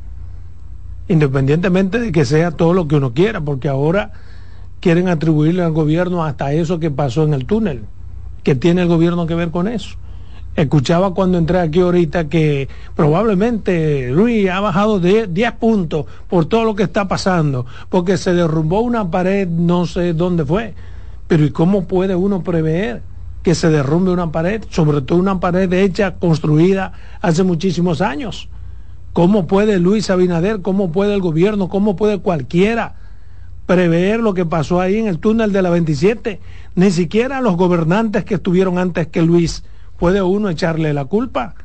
Independientemente 1.08 2.00
de 2.00 2.12
que 2.12 2.25
sea 2.25 2.51
todo 2.51 2.74
lo 2.74 2.88
que 2.88 2.96
uno 2.96 3.13
quiera, 3.13 3.42
porque 3.42 3.70
ahora 3.70 4.12
quieren 4.80 5.08
atribuirle 5.10 5.63
al 5.63 5.72
gobierno 5.72 6.24
hasta 6.24 6.54
eso 6.54 6.80
que 6.80 6.92
pasó 6.92 7.24
en 7.24 7.34
el 7.34 7.46
túnel, 7.46 7.84
que 8.44 8.56
tiene 8.56 8.82
el 8.82 8.88
gobierno 8.88 9.27
que 9.27 9.36
ver 9.36 9.51
con 9.51 9.68
eso. 9.68 9.98
Escuchaba 10.56 11.13
cuando 11.13 11.38
entré 11.38 11.60
aquí 11.60 11.82
ahorita 11.82 12.30
que 12.30 12.68
probablemente 12.96 14.10
Luis 14.10 14.50
ha 14.50 14.60
bajado 14.60 15.00
de 15.00 15.27
10 15.27 15.51
puntos 15.54 16.08
por 16.27 16.46
todo 16.46 16.63
lo 16.63 16.75
que 16.75 16.84
está 16.84 17.08
pasando, 17.08 17.68
porque 17.89 18.18
se 18.18 18.34
derrumbó 18.34 18.82
una 18.82 19.12
pared, 19.12 19.48
no 19.48 19.86
sé 19.86 20.13
dónde 20.13 20.44
fue. 20.44 20.74
Pero 21.27 21.46
¿y 21.46 21.51
cómo 21.51 21.88
puede 21.88 22.16
uno 22.16 22.42
prever 22.42 23.04
que 23.48 23.56
se 23.56 23.70
derrumbe 23.70 24.12
una 24.12 24.30
pared? 24.30 24.62
Sobre 24.70 25.00
todo 25.00 25.18
una 25.20 25.39
pared 25.39 25.72
hecha, 25.72 26.16
construida 26.16 26.92
hace 27.22 27.44
muchísimos 27.44 28.01
años. 28.01 28.50
¿Cómo 29.13 29.48
puede 29.48 29.80
Luis 29.80 30.10
Abinader, 30.10 30.62
cómo 30.62 30.92
puede 30.92 31.13
el 31.13 31.22
gobierno, 31.22 31.70
cómo 31.70 31.96
puede 31.96 32.20
cualquiera 32.20 32.96
prever 33.66 34.20
lo 34.20 34.34
que 34.34 34.46
pasó 34.46 34.82
ahí 34.82 34.98
en 34.98 35.08
el 35.08 35.20
túnel 35.20 35.54
de 35.54 35.62
la 35.62 35.70
27? 35.70 36.42
Ni 36.75 36.92
siquiera 36.92 37.39
los 37.39 37.56
gobernantes 37.56 38.25
que 38.25 38.34
estuvieron 38.34 38.77
antes 38.80 39.08
que 39.08 39.22
Luis 39.22 39.63
puede 39.98 40.22
uno 40.22 40.50
echarle 40.50 40.94
la 40.94 41.06
culpa, 41.06 41.56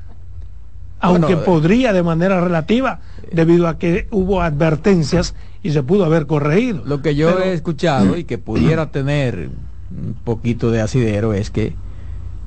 aunque 1.01 1.35
Bueno, 1.35 1.41
eh, 1.41 1.45
podría 1.45 1.93
de 1.93 2.05
manera 2.05 2.41
relativa, 2.41 3.01
debido 3.33 3.67
a 3.67 3.77
que 3.77 4.07
hubo 4.13 4.41
advertencias 4.41 5.35
y 5.65 5.73
se 5.73 5.83
pudo 5.83 6.05
haber 6.05 6.29
corregido. 6.29 6.83
Lo 6.87 7.03
que 7.03 7.17
yo 7.17 7.27
Pero- 7.27 7.43
he 7.43 7.55
escuchado 7.55 8.17
y 8.17 8.23
que 8.23 8.39
pudiera 8.39 8.93
tener 8.93 9.51
un 9.97 10.15
poquito 10.25 10.71
de 10.71 10.81
asidero 10.81 11.35
es 11.35 11.51
que 11.51 11.75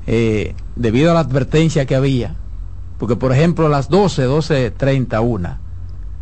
eh, 0.06 0.54
debido 0.76 1.10
a 1.10 1.14
la 1.14 1.20
advertencia 1.20 1.86
que 1.86 1.94
había, 1.94 2.36
porque 2.98 3.16
por 3.16 3.32
ejemplo 3.32 3.66
a 3.66 3.68
las 3.68 3.88
12, 3.88 4.28
12.31, 4.28 5.58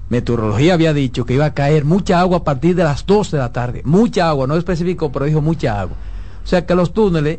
Meteorología 0.08 0.74
había 0.74 0.92
dicho 0.92 1.24
que 1.24 1.34
iba 1.34 1.46
a 1.46 1.54
caer 1.54 1.84
mucha 1.84 2.20
agua 2.20 2.38
a 2.38 2.44
partir 2.44 2.76
de 2.76 2.84
las 2.84 3.06
12 3.06 3.36
de 3.36 3.42
la 3.42 3.52
tarde. 3.52 3.82
Mucha 3.84 4.28
agua, 4.28 4.46
no 4.46 4.56
especificó, 4.56 5.10
pero 5.10 5.24
dijo 5.24 5.40
mucha 5.40 5.80
agua. 5.80 5.96
O 6.44 6.46
sea 6.46 6.66
que 6.66 6.74
los 6.74 6.92
túneles 6.92 7.38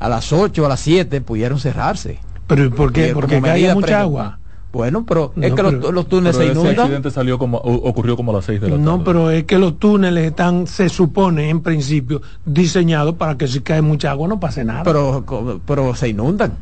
a 0.00 0.08
las 0.08 0.32
8, 0.32 0.66
a 0.66 0.68
las 0.68 0.80
7 0.80 1.20
pudieron 1.20 1.60
cerrarse. 1.60 2.18
Pero 2.48 2.64
¿y 2.64 2.68
por 2.70 2.92
qué? 2.92 3.12
Porque 3.14 3.40
caía 3.40 3.74
mucha 3.74 4.00
agua. 4.00 4.40
Bueno, 4.72 5.04
pero 5.06 5.32
es 5.38 5.50
No, 5.50 5.54
que 5.56 5.62
los, 5.62 5.74
pero- 5.74 5.92
los 5.92 6.06
túneles 6.08 6.36
Pero 6.36 6.46
se 6.46 6.52
ese 6.52 6.60
inundan. 6.62 6.80
accidente 6.86 7.10
salió 7.10 7.38
como, 7.38 7.58
ocurrió 7.58 8.16
como 8.16 8.32
a 8.32 8.36
las 8.36 8.46
6 8.46 8.60
de 8.60 8.68
la 8.68 8.76
tarde. 8.76 8.84
No, 8.84 9.04
pero 9.04 9.30
es 9.30 9.44
que 9.44 9.58
los 9.58 9.78
túneles 9.78 10.24
están, 10.28 10.66
se 10.66 10.88
supone 10.88 11.50
en 11.50 11.60
principio, 11.60 12.22
diseñados 12.46 13.14
para 13.16 13.36
que 13.36 13.46
si 13.48 13.60
cae 13.60 13.82
mucha 13.82 14.10
agua 14.10 14.28
no 14.28 14.40
pase 14.40 14.64
nada. 14.64 14.82
Pero, 14.82 15.60
pero 15.66 15.94
se 15.94 16.08
inundan. 16.08 16.52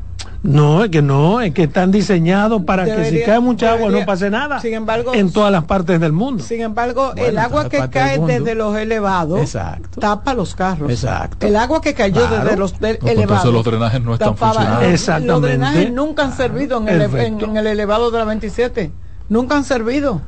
No, 0.42 0.84
es 0.84 0.90
que 0.90 1.02
no, 1.02 1.40
es 1.42 1.52
que 1.52 1.64
están 1.64 1.90
diseñados 1.90 2.62
para 2.64 2.84
que 2.84 3.04
si 3.10 3.22
cae 3.22 3.40
mucha 3.40 3.72
agua 3.72 3.90
no 3.90 4.04
pase 4.06 4.30
nada. 4.30 4.58
sin 4.60 4.72
embargo, 4.74 5.12
en 5.14 5.30
todas 5.32 5.52
las 5.52 5.64
partes 5.64 6.00
del 6.00 6.12
mundo. 6.12 6.42
Sin 6.42 6.60
embargo, 6.62 7.12
Bueno, 7.14 7.28
el 7.28 7.38
agua 7.38 7.68
que 7.68 7.80
del 7.80 7.90
cae 7.90 8.18
desde 8.18 8.54
los 8.54 8.76
elevados 8.76 9.40
Exacto. 9.40 10.00
tapa 10.00 10.32
los 10.34 10.54
carros. 10.54 10.90
Exacto. 10.90 11.46
El 11.46 11.56
agua 11.56 11.80
que 11.80 11.92
cayó 11.94 12.26
Claro. 12.26 12.44
desde 12.44 12.56
los 12.56 12.80
de- 12.80 12.92
No, 12.94 12.98
pues 13.00 13.12
elevados. 13.12 13.44
entonces 13.44 13.52
los 13.52 13.64
drenajes 13.64 14.00
no 14.02 14.12
están 14.14 14.28
tapaba- 14.34 14.52
funcionando. 14.54 14.82
Los 14.84 14.92
Exactamente. 14.94 15.48
drenajes 15.48 15.92
nunca 15.92 16.22
han 16.24 16.36
servido 16.36 16.78
en 16.78 16.88
el, 16.88 17.02
en, 17.02 17.10
Perfecto. 17.10 17.44
en 17.44 17.56
el 17.56 17.66
elevado 17.66 18.10
de 18.10 18.18
la 18.18 18.24
27. 18.24 18.90
Nunca 19.28 19.56
han 19.56 19.64
servido. 19.64 20.22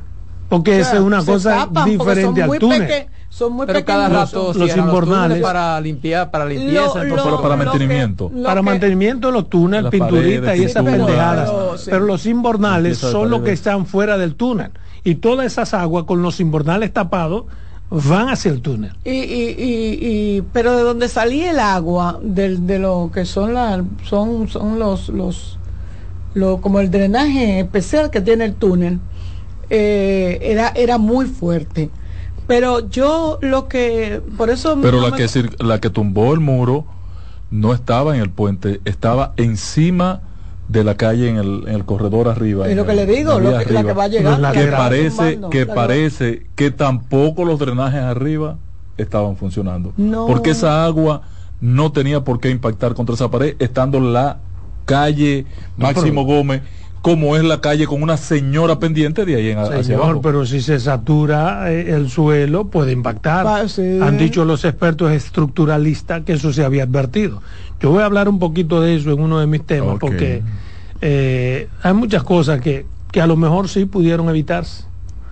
Porque 0.49 0.71
O 0.71 0.79
esa 0.79 0.95
es 0.95 1.01
una 1.01 1.23
cosa 1.25 1.67
diferente 1.85 2.23
son 2.23 2.41
al 2.41 2.47
muy 2.47 2.59
túnel. 2.59 2.81
peque- 2.81 3.07
son 3.29 3.53
muy 3.53 3.65
Pero 3.65 3.83
cada 3.83 4.05
pequeños. 4.07 4.31
rato 4.31 4.47
los 4.47 4.57
los 4.57 4.77
invernales. 4.77 5.41
túneles 5.41 5.41
para 5.41 5.81
limpiar, 5.81 6.29
para 6.31 6.45
limpieza. 6.45 6.81
Lo- 6.81 7.01
entonces- 7.03 7.31
lo- 7.31 7.41
para 7.41 7.57
que- 7.57 7.63
mantenimiento. 7.65 8.31
para 8.43 8.55
que- 8.59 8.61
mantenimiento 8.65 9.27
de 9.27 9.33
los 9.33 9.49
túneles, 9.49 9.89
pinturitas 9.89 10.57
y 10.57 10.63
esas 10.65 10.83
pendejadas. 10.85 11.49
pero, 11.49 11.77
sí. 11.79 11.89
Pero 11.89 12.05
los 12.05 12.25
de 12.27 12.99
son 12.99 13.29
los 13.31 13.41
que 13.41 13.51
están 13.53 13.85
fuera 13.87 14.17
del 14.19 14.35
túnel. 14.35 14.71
Y 15.03 15.15
todas 15.15 15.47
esas 15.47 15.73
aguas 15.73 16.03
con 16.05 16.21
los 16.21 16.39
invernales 16.39 16.93
tapados 16.93 17.45
van 17.89 18.29
hacia 18.29 18.51
el 18.51 18.61
túnel. 18.61 18.93
Y, 19.03 19.09
y, 19.11 19.55
y, 19.57 19.97
y- 20.37 20.41
pero 20.53 20.75
de 20.77 20.83
donde 20.83 21.09
salía 21.09 21.49
el 21.51 21.59
agua 21.59 22.19
del, 22.21 22.67
de 22.67 22.77
lo 22.79 23.09
que 23.13 23.25
son 23.25 23.53
la, 23.55 23.83
son 24.03 24.47
son 24.47 24.77
los 24.77 25.09
los 25.09 25.57
lo, 26.35 26.61
como 26.61 26.79
el 26.79 26.89
drenaje 26.89 27.59
especial 27.59 28.09
que 28.09 28.19
tiene 28.21 28.45
el 28.45 28.53
túnel 28.55 28.99
eh, 29.75 30.37
era 30.41 30.69
era 30.75 30.97
muy 30.99 31.25
fuerte 31.25 31.89
pero 32.45 32.87
yo 32.89 33.39
lo 33.41 33.67
que 33.67 34.21
por 34.37 34.49
eso 34.51 34.77
Pero 34.81 34.97
no 34.97 35.07
la 35.09 35.15
me- 35.15 35.17
que, 35.25 35.49
la 35.63 35.79
que 35.81 35.89
tumbó 35.89 36.33
el 36.33 36.39
muro 36.41 36.85
no 37.49 37.73
estaba 37.73 38.15
en 38.15 38.21
el 38.21 38.29
puente, 38.29 38.81
estaba 38.85 39.33
encima 39.37 40.21
de 40.67 40.83
la 40.83 40.95
calle 40.95 41.29
en 41.29 41.37
el, 41.37 41.63
en 41.67 41.75
el 41.75 41.85
corredor 41.85 42.27
arriba. 42.27 42.67
es 42.67 42.75
lo 42.75 42.85
que 42.85 42.91
el- 42.91 42.97
le 42.97 43.05
digo 43.07 43.39
lo 43.39 43.57
que, 43.59 43.71
la 43.73 43.83
que 43.83 43.93
va 43.93 44.03
a 44.03 44.07
llegar 44.09 44.39
la 44.39 44.51
que 44.51 44.67
parece 44.67 45.31
tumbando, 45.33 45.49
que 45.49 45.65
parece 45.65 46.45
que 46.55 46.69
tampoco 46.71 47.43
los 47.45 47.57
drenajes 47.59 48.01
arriba 48.01 48.57
estaban 48.97 49.35
funcionando 49.37 49.91
No. 49.97 50.27
porque 50.27 50.51
esa 50.51 50.85
agua 50.85 51.21
no 51.61 51.91
tenía 51.93 52.23
por 52.23 52.39
qué 52.39 52.49
impactar 52.49 52.93
contra 52.93 53.15
esa 53.15 53.31
pared 53.31 53.55
estando 53.59 53.99
la 53.99 54.37
calle 54.85 55.45
Máximo 55.77 56.25
Gómez 56.25 56.61
como 57.03 57.35
es 57.35 57.43
la 57.43 57.59
calle 57.59 57.85
con 57.85 58.01
una 58.01 58.15
señora 58.15 58.79
pendiente 58.79 59.25
de 59.25 59.35
ahí 59.35 59.49
en, 59.49 59.57
hacia 59.59 59.83
Señor, 59.83 60.03
abajo 60.03 60.21
pero 60.21 60.45
si 60.45 60.61
se 60.61 60.79
satura 60.79 61.69
eh, 61.69 61.93
el 61.93 62.09
suelo 62.09 62.67
puede 62.69 62.93
impactar. 62.93 63.45
Va, 63.45 63.67
sí. 63.67 63.99
Han 64.01 64.17
dicho 64.17 64.45
los 64.45 64.63
expertos 64.63 65.11
estructuralistas 65.11 66.23
que 66.23 66.31
eso 66.33 66.53
se 66.53 66.63
había 66.63 66.83
advertido. 66.83 67.41
Yo 67.81 67.91
voy 67.91 68.01
a 68.01 68.05
hablar 68.05 68.29
un 68.29 68.39
poquito 68.39 68.79
de 68.81 68.95
eso 68.95 69.11
en 69.11 69.19
uno 69.19 69.39
de 69.41 69.47
mis 69.47 69.63
temas 69.65 69.97
porque 69.99 70.41
eh, 71.01 71.67
hay 71.81 71.93
muchas 71.93 72.23
cosas 72.23 72.61
que, 72.61 72.85
que 73.11 73.21
a 73.21 73.27
lo 73.27 73.35
mejor 73.35 73.67
sí 73.67 73.83
pudieron 73.85 74.29
evitarse. 74.29 74.85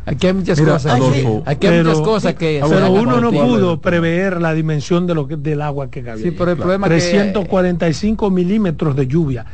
Aquí 0.05 0.27
hay 0.27 0.33
muchas 0.33 0.59
Mira, 0.59 0.73
cosas. 0.73 0.93
Adolfo, 0.95 1.43
aquí 1.45 1.67
hay 1.67 1.77
pero- 1.77 1.89
muchas 1.89 2.01
cosas 2.05 2.33
que. 2.33 2.59
Se 2.61 2.69
Pero 2.69 2.91
uno 2.91 3.21
no 3.21 3.29
¿cuál- 3.31 3.33
cuál 3.45 3.47
pudo 3.47 3.79
prever 3.81 4.41
la 4.41 4.53
dimensión 4.53 5.07
de 5.07 5.13
lo 5.15 5.27
que, 5.27 5.37
del 5.37 5.61
agua 5.61 5.89
que 5.89 6.03
cabía. 6.03 6.23
Sí, 6.23 6.31
pero 6.31 6.51
el 6.51 6.57
Claro. 6.57 6.71
problema 6.79 6.87
es 6.87 7.03
que 7.05 7.11
345 7.11 8.29
milímetros 8.31 8.95
de 8.95 9.07
lluvia, 9.07 9.45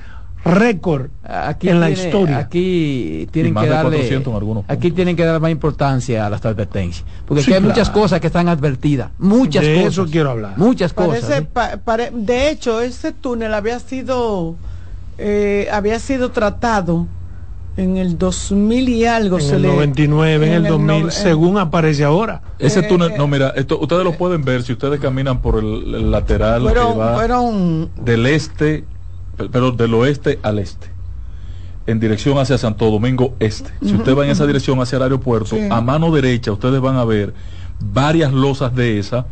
récord 0.46 1.08
aquí 1.24 1.68
en 1.70 1.80
la 1.80 1.90
historia. 1.90 2.38
Aquí 2.38 3.28
tienen 3.32 3.54
que 3.54 3.68
darle 3.68 3.98
400 3.98 4.32
en 4.32 4.36
algunos 4.38 4.64
aquí 4.68 4.92
tienen 4.92 5.16
que 5.16 5.26
dar 5.26 5.40
más 5.42 5.52
importancia 5.52 6.26
a 6.26 6.30
las 6.30 6.46
advertencias, 6.46 7.06
porque 7.26 7.44
Sí, 7.44 7.52
aquí 7.52 7.56
hay 7.62 7.68
muchas 7.68 7.90
cosas 7.90 8.20
que 8.22 8.28
están 8.28 8.48
advertidas, 8.48 9.12
muchas 9.18 9.64
De 9.66 9.76
cosas. 9.76 9.92
eso 9.94 10.06
quiero 10.06 10.32
hablar. 10.32 10.54
Muchas 10.58 10.94
Parece, 10.94 11.22
cosas. 11.22 11.44
pa- 11.52 11.78
pare- 11.84 12.12
de 12.14 12.50
hecho, 12.50 12.82
ese 12.82 13.12
túnel 13.12 13.54
había 13.54 13.80
sido 13.80 14.56
eh, 15.18 15.68
había 15.72 16.00
sido 16.00 16.30
tratado 16.32 17.08
en 17.76 17.98
el 17.98 18.18
2000 18.18 18.88
y 18.90 19.06
algo. 19.06 19.38
en 19.40 19.44
se 19.44 19.56
el 19.56 19.62
le- 19.64 19.68
99, 19.68 20.48
en 20.48 20.54
el 20.54 20.64
2000, 20.64 20.88
no- 20.88 21.06
en- 21.08 21.12
según 21.12 21.58
aparece 21.58 22.04
ahora. 22.04 22.42
Ese 22.60 22.80
Eh, 22.80 22.84
túnel, 22.84 23.12
eh, 23.12 23.16
no, 23.18 23.28
mira, 23.28 23.50
esto 23.56 23.80
ustedes 23.80 24.04
lo 24.04 24.14
pueden 24.14 24.44
ver 24.46 24.64
si 24.64 24.74
ustedes 24.74 25.00
caminan 25.00 25.42
por 25.42 25.60
el, 25.60 25.94
el 25.96 26.12
lateral 26.12 26.62
fueron, 26.62 26.94
que 26.94 27.00
va 27.00 27.16
fueron 27.16 27.90
del 28.04 28.26
este, 28.28 28.86
pero 29.52 29.72
del 29.72 29.94
oeste 29.94 30.40
al 30.44 30.60
este, 30.60 30.88
en 31.86 32.00
dirección 32.00 32.38
hacia 32.38 32.58
Santo 32.58 32.90
Domingo 32.92 33.36
Este. 33.40 33.70
Si 33.84 33.94
usted 33.96 34.16
va 34.18 34.26
en 34.26 34.32
esa 34.32 34.46
dirección 34.46 34.80
hacia 34.82 34.98
el 34.98 35.04
aeropuerto, 35.04 35.56
Sí. 35.56 35.62
a 35.70 35.82
mano 35.82 36.12
derecha 36.12 36.52
ustedes 36.52 36.82
van 36.82 36.96
a 36.98 37.06
ver 37.06 37.34
varias 37.80 38.34
losas 38.34 38.76
de 38.76 39.00
esas 39.00 39.26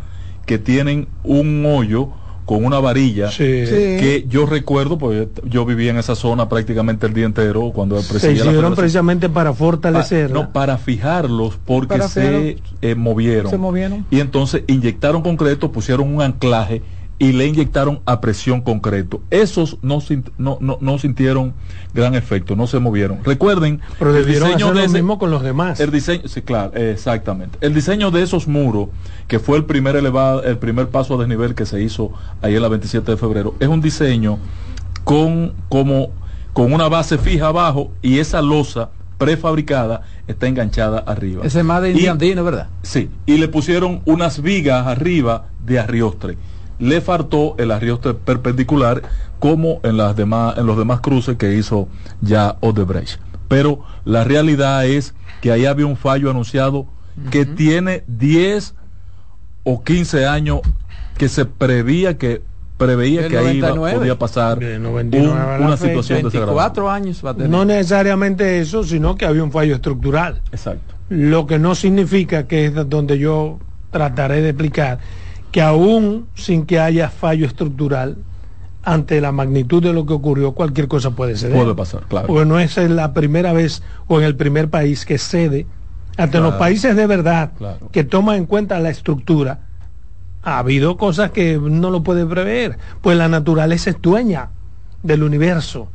que 0.46 0.58
tienen 0.58 1.08
un 1.24 1.66
hoyo 1.66 2.10
con 2.46 2.64
una 2.64 2.80
varilla 2.80 3.32
Sí. 3.32 3.38
Que 3.42 4.26
yo 4.30 4.46
recuerdo, 4.46 5.00
pues 5.00 5.28
yo 5.46 5.66
vivía 5.66 5.90
en 5.90 5.98
esa 5.98 6.14
zona 6.14 6.48
prácticamente 6.48 7.08
el 7.08 7.14
día 7.16 7.26
entero 7.26 7.72
cuando 7.74 8.00
Se 8.04 8.32
hicieron 8.34 8.76
precisamente 8.76 9.28
para 9.30 9.50
Pa- 9.50 9.56
fortalecer. 9.58 10.30
no, 10.30 10.54
para 10.54 10.78
fijarlos 10.78 11.58
porque 11.66 11.88
Para 11.88 12.08
se 12.08 12.58
eh, 12.84 12.94
movieron. 12.94 13.50
Se 13.50 13.58
movieron. 13.58 14.06
Y 14.12 14.20
entonces 14.20 14.62
inyectaron 14.68 15.24
concreto, 15.24 15.72
pusieron 15.72 16.14
un 16.14 16.22
anclaje 16.22 16.84
y 17.18 17.32
le 17.32 17.48
inyectaron 17.48 18.02
a 18.06 18.20
presión 18.20 18.60
concreto. 18.62 19.22
Esos 19.30 19.78
no, 19.82 20.00
no, 20.38 20.58
no, 20.60 20.78
no 20.82 21.00
sintieron 21.00 21.54
gran 21.94 22.14
efecto, 22.14 22.56
no 22.58 22.68
se 22.68 22.80
movieron. 22.80 23.24
Recuerden, 23.24 23.80
pero 23.98 24.16
el 24.16 24.26
diseño 24.26 24.48
hacer 24.56 24.68
de 24.68 24.74
lo 24.74 24.80
ese- 24.82 24.94
mismo 24.94 25.18
con 25.18 25.32
los 25.32 25.42
demás. 25.42 25.80
el 25.80 25.92
diseño, 25.92 26.28
sí, 26.28 26.42
claro, 26.42 26.72
eh, 26.76 26.92
exactamente. 26.92 27.58
El 27.62 27.74
diseño 27.74 28.12
de 28.12 28.22
esos 28.22 28.48
muros, 28.50 28.90
que 29.28 29.40
fue 29.40 29.58
el 29.58 29.64
primer 29.64 29.96
elevado, 29.96 30.44
el 30.44 30.58
primer 30.58 30.90
paso 30.90 31.16
a 31.16 31.18
desnivel 31.20 31.56
que 31.56 31.66
se 31.66 31.82
hizo 31.82 32.12
ahí 32.42 32.56
en 32.56 32.62
la 32.62 32.68
27 32.68 33.12
de 33.12 33.18
febrero, 33.18 33.56
es 33.62 33.68
un 33.70 33.80
diseño 33.82 34.38
con 35.06 35.54
como 35.70 36.10
con 36.52 36.74
una 36.74 36.88
base 36.90 37.18
fija 37.18 37.48
abajo 37.48 37.92
y 38.02 38.20
esa 38.20 38.42
losa 38.42 38.90
prefabricada 39.18 40.02
está 40.28 40.48
enganchada 40.48 41.00
arriba. 41.00 41.46
Ese 41.46 41.60
es 41.60 41.66
más 41.66 41.82
de 41.82 41.92
indiandino, 41.92 42.44
¿verdad? 42.44 42.68
Sí, 42.82 43.10
y 43.26 43.38
le 43.38 43.48
pusieron 43.48 44.02
unas 44.06 44.42
vigas 44.42 44.86
arriba 44.88 45.46
de 45.66 45.80
arriostre. 45.80 46.38
Le 46.80 47.02
faltó 47.02 47.56
el 47.58 47.72
arriostre 47.72 48.14
perpendicular 48.14 49.02
como 49.40 49.80
en 49.84 49.98
las 49.98 50.16
demás 50.16 50.58
en 50.58 50.66
los 50.66 50.78
demás 50.78 51.00
cruces 51.02 51.38
que 51.38 51.56
hizo 51.56 51.88
ya 52.22 52.58
Odebrecht. 52.62 53.20
Pero 53.48 53.80
la 54.06 54.24
realidad 54.24 54.86
es 54.86 55.14
que 55.42 55.52
ahí 55.52 55.66
había 55.66 55.86
un 55.86 55.98
fallo 55.98 56.30
anunciado 56.30 56.88
que 57.32 57.46
tiene 57.46 58.04
10 58.08 58.76
o 59.64 59.84
15 59.84 60.26
años 60.26 60.60
que 61.18 61.30
se 61.30 61.46
prevía 61.46 62.18
que 62.18 62.42
preveía 62.78 63.30
que 63.30 63.38
ahí 63.38 63.58
iba- 63.58 63.70
99. 63.70 63.98
podía 64.00 64.20
pasar 64.20 64.58
un- 64.58 64.84
99 64.84 65.40
a 65.40 65.58
la 65.60 65.66
una 65.68 65.78
situación 65.78 66.18
desagradable. 66.24 66.56
24 66.56 66.90
años 66.90 67.22
va 67.26 67.30
a 67.30 67.34
tener. 67.36 67.50
No 67.50 67.64
necesariamente 67.64 68.60
eso, 68.60 68.84
sino 68.84 69.16
que 69.16 69.26
había 69.26 69.44
un 69.44 69.52
fallo 69.52 69.76
estructural. 69.76 70.42
Exacto. 70.52 70.94
Lo 71.08 71.48
que 71.48 71.58
no 71.58 71.74
significa 71.76 72.48
que 72.48 72.66
es 72.66 72.74
donde 72.90 73.18
yo 73.18 73.60
trataré 73.92 74.42
de 74.42 74.50
explicar 74.50 75.00
que 75.56 75.62
aún 75.62 76.28
sin 76.36 76.66
que 76.66 76.82
haya 76.82 77.10
fallo 77.10 77.46
estructural, 77.46 78.18
ante 78.84 79.22
la 79.22 79.32
magnitud 79.32 79.82
de 79.82 79.94
lo 79.94 80.06
que 80.06 80.12
ocurrió, 80.12 80.52
cualquier 80.52 80.90
cosa 80.90 81.12
puede 81.12 81.38
ser. 81.38 81.54
Puede 81.54 81.74
pasar, 81.74 82.02
claro. 82.10 82.28
Porque 82.28 82.46
no 82.46 82.60
es 82.60 82.76
la 82.76 83.14
primera 83.14 83.54
vez 83.54 83.82
o 84.08 84.20
en 84.20 84.26
el 84.26 84.36
primer 84.36 84.70
país 84.70 85.06
que 85.06 85.18
cede. 85.18 85.66
Ante 86.18 86.42
los 86.42 86.56
países 86.56 86.98
de 86.98 87.08
verdad 87.08 87.54
Claro. 87.58 87.88
que 87.94 88.04
toman 88.04 88.36
en 88.36 88.46
cuenta 88.48 88.78
la 88.82 88.90
estructura, 88.90 89.62
ha 90.44 90.58
habido 90.60 90.98
cosas 90.98 91.32
que 91.32 91.58
no 91.58 91.90
lo 91.90 92.04
puede 92.04 92.26
prever. 92.26 92.78
Pues 93.02 93.18
la 93.18 93.30
naturaleza 93.30 93.92
es 93.92 94.02
dueña 94.02 94.50
del 95.04 95.24
universo 95.24 95.88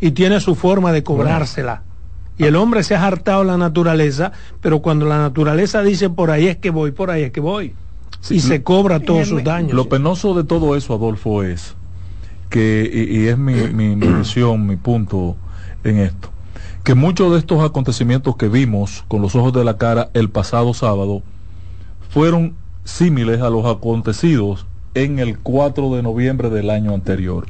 y 0.00 0.12
tiene 0.12 0.40
su 0.40 0.54
forma 0.54 0.90
de 0.90 1.02
cobrársela. 1.02 1.82
Y 2.38 2.44
el 2.44 2.56
hombre 2.56 2.82
se 2.82 2.94
ha 2.94 3.06
hartado 3.06 3.44
la 3.44 3.58
naturaleza, 3.58 4.32
pero 4.62 4.80
cuando 4.80 5.04
la 5.04 5.18
naturaleza 5.18 5.82
dice 5.82 6.08
por 6.08 6.30
ahí 6.30 6.46
es 6.48 6.56
que 6.56 6.70
voy, 6.70 6.92
por 6.92 7.10
ahí 7.10 7.24
es 7.24 7.30
que 7.30 7.40
voy. 7.40 7.74
Sí, 8.22 8.36
y 8.36 8.40
lo- 8.40 8.46
se 8.48 8.62
cobra 8.62 9.00
todos 9.00 9.28
sus 9.28 9.44
daños. 9.44 9.72
Lo 9.74 9.88
penoso 9.90 10.32
de 10.34 10.44
todo 10.44 10.74
eso, 10.76 10.94
Adolfo, 10.94 11.42
es 11.42 11.74
que, 12.48 12.90
y, 12.90 13.18
y 13.24 13.28
es 13.28 13.36
mi, 13.36 13.52
mi, 13.52 13.94
mi 13.96 14.06
visión, 14.06 14.66
mi 14.66 14.76
punto 14.76 15.36
en 15.84 15.98
esto, 15.98 16.30
que 16.84 16.94
muchos 16.94 17.32
de 17.32 17.38
estos 17.38 17.62
acontecimientos 17.64 18.36
que 18.36 18.48
vimos 18.48 19.04
con 19.08 19.20
los 19.22 19.34
ojos 19.34 19.52
de 19.52 19.64
la 19.64 19.76
cara 19.76 20.08
el 20.14 20.30
pasado 20.30 20.72
sábado 20.72 21.22
fueron 22.10 22.54
símiles 22.84 23.40
a 23.40 23.50
los 23.50 23.64
acontecidos 23.66 24.66
en 24.94 25.18
el 25.18 25.38
4 25.38 25.94
de 25.96 26.02
noviembre 26.02 26.50
del 26.50 26.68
año 26.68 26.92
anterior. 26.92 27.46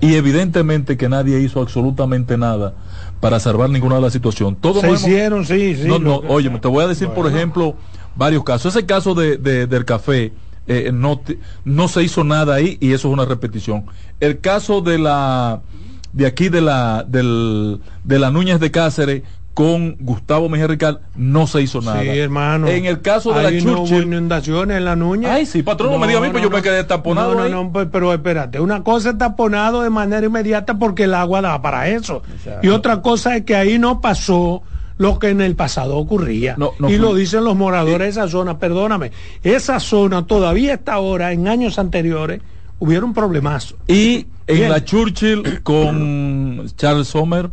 Y 0.00 0.14
evidentemente 0.14 0.96
que 0.96 1.08
nadie 1.10 1.38
hizo 1.40 1.60
absolutamente 1.60 2.38
nada 2.38 2.72
para 3.20 3.38
salvar 3.38 3.68
ninguna 3.68 3.96
de 3.96 4.00
la 4.00 4.10
situación. 4.10 4.56
Todos 4.56 4.80
se 4.80 4.86
hemos- 4.86 5.00
hicieron, 5.02 5.44
sí, 5.44 5.76
sí. 5.76 5.86
no, 5.86 5.98
no, 5.98 6.22
que- 6.22 6.28
oye, 6.28 6.48
te 6.58 6.68
voy 6.68 6.82
a 6.84 6.88
decir, 6.88 7.08
por 7.08 7.26
ejemplo, 7.26 7.74
varios 8.16 8.44
casos. 8.44 8.74
Ese 8.74 8.86
caso 8.86 9.14
de, 9.14 9.36
de- 9.36 9.66
del 9.66 9.84
café, 9.84 10.32
eh, 10.66 10.90
no, 10.92 11.20
no 11.64 11.88
se 11.88 12.02
hizo 12.02 12.22
nada 12.24 12.54
ahí 12.54 12.76
y 12.80 12.92
eso 12.92 13.08
es 13.08 13.14
una 13.14 13.24
repetición. 13.24 13.84
El 14.20 14.40
caso 14.40 14.80
de 14.80 14.98
la 14.98 15.60
de 16.12 16.26
aquí 16.26 16.48
de 16.48 16.60
la 16.60 17.04
del, 17.06 17.80
de 18.04 18.18
la 18.18 18.30
Núñez 18.30 18.58
de 18.60 18.70
Cáceres 18.70 19.22
con 19.54 19.96
Gustavo 20.00 20.48
Mejía 20.48 20.68
no 21.16 21.46
se 21.46 21.60
hizo 21.62 21.80
nada. 21.82 22.00
Sí, 22.02 22.08
hermano. 22.08 22.68
En 22.68 22.84
el 22.86 23.00
caso 23.02 23.32
de 23.32 23.46
Ahí 23.46 23.60
la 23.60 23.66
no 23.66 23.78
hubo 23.80 23.86
Churchill, 23.88 24.06
inundaciones 24.06 24.76
en 24.78 24.84
la 24.84 24.96
Nuña. 24.96 25.34
Ay, 25.34 25.44
sí, 25.44 25.62
patrón, 25.62 25.90
no 25.92 25.98
me 25.98 26.06
diga 26.06 26.18
a 26.18 26.22
mí, 26.22 26.28
pues 26.30 26.42
yo 26.42 26.50
me 26.50 26.62
quedé 26.62 26.82
taponado 26.84 27.32
No, 27.32 27.38
no, 27.38 27.44
ahí. 27.44 27.50
no, 27.50 27.70
pues, 27.72 27.88
pero 27.92 28.12
espérate, 28.12 28.58
una 28.60 28.82
cosa 28.84 29.10
es 29.10 29.18
taponado 29.18 29.82
de 29.82 29.90
manera 29.90 30.24
inmediata 30.26 30.78
porque 30.78 31.04
el 31.04 31.14
agua 31.14 31.40
da 31.42 31.60
para 31.60 31.88
eso. 31.88 32.22
Y 32.62 32.68
otra 32.68 33.02
cosa 33.02 33.36
es 33.36 33.44
que 33.44 33.54
ahí 33.56 33.78
no 33.78 34.00
pasó 34.00 34.62
lo 35.00 35.18
que 35.18 35.30
en 35.30 35.40
el 35.40 35.56
pasado 35.56 35.96
ocurría. 35.96 36.56
No, 36.58 36.72
no 36.78 36.90
y 36.90 36.98
fue- 36.98 37.00
lo 37.00 37.14
dicen 37.14 37.42
los 37.42 37.56
moradores 37.56 38.14
de 38.14 38.20
esa 38.20 38.28
zona, 38.28 38.58
perdóname. 38.58 39.12
Esa 39.42 39.80
zona 39.80 40.26
todavía 40.26 40.74
está 40.74 40.92
ahora, 40.94 41.32
en 41.32 41.48
años 41.48 41.78
anteriores, 41.78 42.42
hubiera 42.78 43.06
un 43.06 43.14
problemazo. 43.14 43.76
Y 43.88 44.26
en 44.46 44.68
la 44.68 44.84
Churchill 44.84 45.62
con 45.62 46.66
Charles 46.76 47.08
Sommer, 47.08 47.50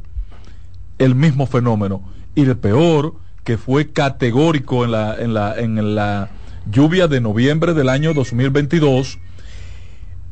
el 0.97 1.15
mismo 1.15 1.45
fenómeno. 1.47 2.01
Y 2.35 2.41
el 2.41 2.57
peor, 2.57 3.13
que 3.45 3.57
fue 3.57 3.91
categórico 3.93 4.83
en 4.83 4.91
la, 4.91 5.15
en 5.17 5.33
la, 5.33 5.55
en 5.57 5.95
la 5.95 6.29
lluvia 6.69 7.07
de 7.07 7.21
noviembre 7.21 7.73
del 7.73 7.87
año 7.87 8.13
2022, 8.13 9.19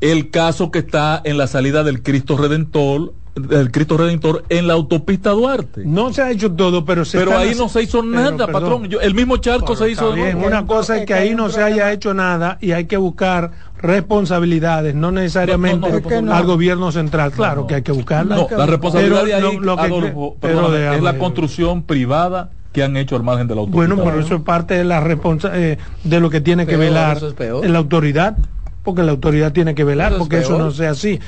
el 0.02 0.32
caso 0.32 0.70
que 0.70 0.80
está 0.80 1.22
en 1.24 1.38
la 1.38 1.48
salida 1.48 1.86
del 1.86 2.04
Cristo 2.04 2.36
Redentor, 2.36 3.14
del 3.36 3.70
Cristo 3.70 3.98
Redentor 3.98 4.46
en 4.48 4.66
la 4.68 4.74
autopista 4.74 5.32
Duarte. 5.32 5.82
No 5.86 6.14
se 6.14 6.22
ha 6.22 6.32
hecho 6.32 6.52
todo, 6.54 6.86
pero 6.86 7.04
se 7.04 7.18
Pero 7.20 7.38
ahí 7.38 7.54
no 7.56 7.68
se 7.68 7.84
hizo 7.84 8.00
Pero, 8.00 8.12
nada, 8.14 8.46
perdón. 8.48 8.52
patrón. 8.54 8.86
Yo- 8.88 9.02
el 9.02 9.14
mismo 9.14 9.38
charco 9.38 9.76
se 9.76 9.90
hizo 9.92 10.12
de 10.12 10.24
bien. 10.24 10.38
Una 10.38 10.66
cosa 10.66 10.98
es 11.00 11.06
que 11.06 11.14
ahí 11.14 11.36
no 11.36 11.50
se 11.50 11.62
haya 11.62 11.92
hecho 11.92 12.14
nada 12.14 12.58
y 12.62 12.72
hay 12.72 12.86
que 12.86 12.96
buscar 12.96 13.52
responsabilidades, 13.78 14.96
no 14.96 15.12
necesariamente 15.12 15.80
No, 15.80 15.88
no, 15.88 15.92
no, 15.94 15.98
Es 16.00 16.06
que 16.08 16.22
no. 16.22 16.34
al 16.34 16.46
gobierno 16.46 16.92
central. 16.94 17.32
Claro 17.32 17.68
que 17.68 17.76
hay 17.76 17.82
que 17.82 17.92
buscarla. 17.92 18.36
No, 18.38 18.48
la 18.56 18.66
responsabilidad 18.66 19.24
Pero 19.24 19.28
de 19.28 19.34
ahí, 19.34 19.42
lo- 19.56 19.60
lo 19.62 19.76
que- 19.76 19.82
Adolfo, 19.82 20.38
pero 20.40 20.54
perdóname, 20.56 20.78
déjame- 20.80 20.98
es 20.98 21.04
la 21.04 21.18
construcción 21.18 21.84
privada 21.84 22.52
que 22.72 22.84
han 22.84 22.96
hecho 22.98 23.16
al 23.18 23.24
margen 23.24 23.48
de 23.48 23.56
la 23.56 23.62
autopista. 23.62 23.88
Bueno, 23.94 24.04
pero 24.04 24.20
eso 24.26 24.36
es 24.36 24.42
parte 24.44 24.76
de 24.76 24.86
la 24.86 25.02
responsa 25.02 25.52
eh, 25.54 25.78
de 26.04 26.20
lo 26.22 26.30
que 26.30 26.40
tiene 26.42 26.66
que 26.66 26.78
velar 26.78 27.18
es 27.64 27.70
la 27.70 27.78
autoridad, 27.80 28.38
porque 28.84 29.04
la 29.04 29.12
autoridad 29.12 29.52
tiene 29.52 29.76
que 29.76 29.84
velar, 29.84 30.08
Eso 30.14 30.16
es 30.16 30.20
porque 30.20 30.40
eso 30.40 30.58
no 30.58 30.72
sea 30.72 30.92
así, 30.92 31.20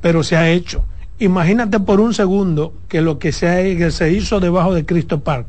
pero 0.00 0.22
se 0.22 0.36
ha 0.36 0.48
hecho. 0.48 0.84
Imagínate 1.18 1.80
por 1.80 2.00
un 2.00 2.12
segundo 2.12 2.74
que 2.88 3.00
lo 3.00 3.18
que 3.18 3.32
se, 3.32 3.76
que 3.76 3.90
se 3.90 4.12
hizo 4.12 4.38
debajo 4.38 4.74
de 4.74 4.84
Cristo 4.84 5.20
Park, 5.20 5.46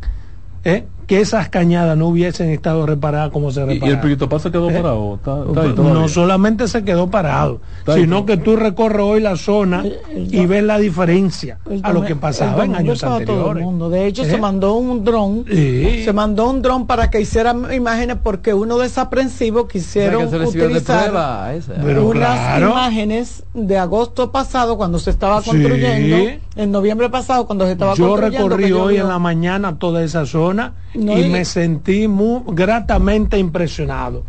¿eh? 0.64 0.86
Que 1.08 1.22
esas 1.22 1.48
cañadas 1.50 1.98
no 1.98 2.08
hubiesen 2.10 2.50
estado 2.50 2.86
reparadas 2.86 3.32
como 3.32 3.50
se 3.52 3.62
Y, 3.62 3.64
y 3.64 3.68
el 3.68 3.74
repararon. 3.76 4.02
Pirito 4.02 4.30
Paz 4.30 4.42
se 4.44 4.52
quedó 4.52 4.70
¿Eh? 4.70 4.74
parado. 4.76 5.16
Está, 5.16 5.40
está 5.48 5.62
ahí 5.62 5.74
todavía. 5.74 5.94
no 6.02 6.08
solamente 6.10 6.68
se 6.68 6.84
quedó 6.84 7.10
parado, 7.10 7.62
sino 7.96 8.26
que 8.26 8.36
tú 8.38 8.58
recorres 8.58 9.02
hoy 9.02 9.22
la 9.22 9.38
zona 9.38 9.86
y 10.14 10.46
ves 10.46 10.64
la 10.64 10.78
diferencia 10.80 11.60
El 11.70 11.80
a 11.84 11.94
lo 11.94 12.04
que 12.04 12.16
pasaba 12.18 12.66
en 12.66 12.76
años 12.76 13.00
para 13.02 13.14
todo 13.14 13.22
el 13.22 13.30
anteriores. 13.40 13.64
mundo. 13.64 13.90
De 13.90 14.06
hecho, 14.06 14.24
¿Eh? 14.24 14.30
se 14.30 14.38
mandó 14.38 14.74
un 14.76 15.04
dron. 15.06 15.46
Sí. 15.50 16.04
Se 16.04 16.12
mandó 16.14 16.50
un 16.50 16.62
dron 16.62 16.86
para 16.88 17.10
que 17.10 17.22
hicieran 17.22 17.74
imágenes 17.74 18.18
porque 18.22 18.54
uno 18.54 18.78
desaprensivo 18.78 19.68
quisieron 19.68 20.26
O 20.26 20.30
sea, 20.30 20.32
que 20.32 20.32
se 20.32 20.40
le 20.40 20.46
sirvió 20.52 20.64
de 20.64 20.74
utilizar 20.74 21.04
prueba 21.06 21.54
esa. 21.54 21.74
Pero 21.84 22.06
unas 22.08 22.38
claro. 22.38 22.70
imágenes 22.72 23.44
de 23.54 23.78
agosto 23.78 24.32
pasado 24.32 24.76
cuando 24.78 25.00
se 25.00 25.10
estaba 25.12 25.42
Sí. 25.42 25.52
construyendo, 25.52 26.18
en 26.58 26.72
noviembre 26.72 27.10
pasado 27.10 27.46
cuando 27.46 27.66
se 27.66 27.72
estaba 27.72 27.94
Yo 27.94 28.08
construyendo. 28.10 28.50
recorrí 28.50 28.66
que 28.68 28.74
hoy 28.74 28.98
en 28.98 29.08
la 29.08 29.20
mañana 29.20 29.78
toda 29.80 30.04
esa 30.04 30.26
zona 30.26 30.74
No, 30.98 31.18
y 31.18 31.30
me 31.30 31.46
sentí 31.46 32.08
muy 32.08 32.42
gratamente 32.48 33.38
impresionado. 33.38 34.24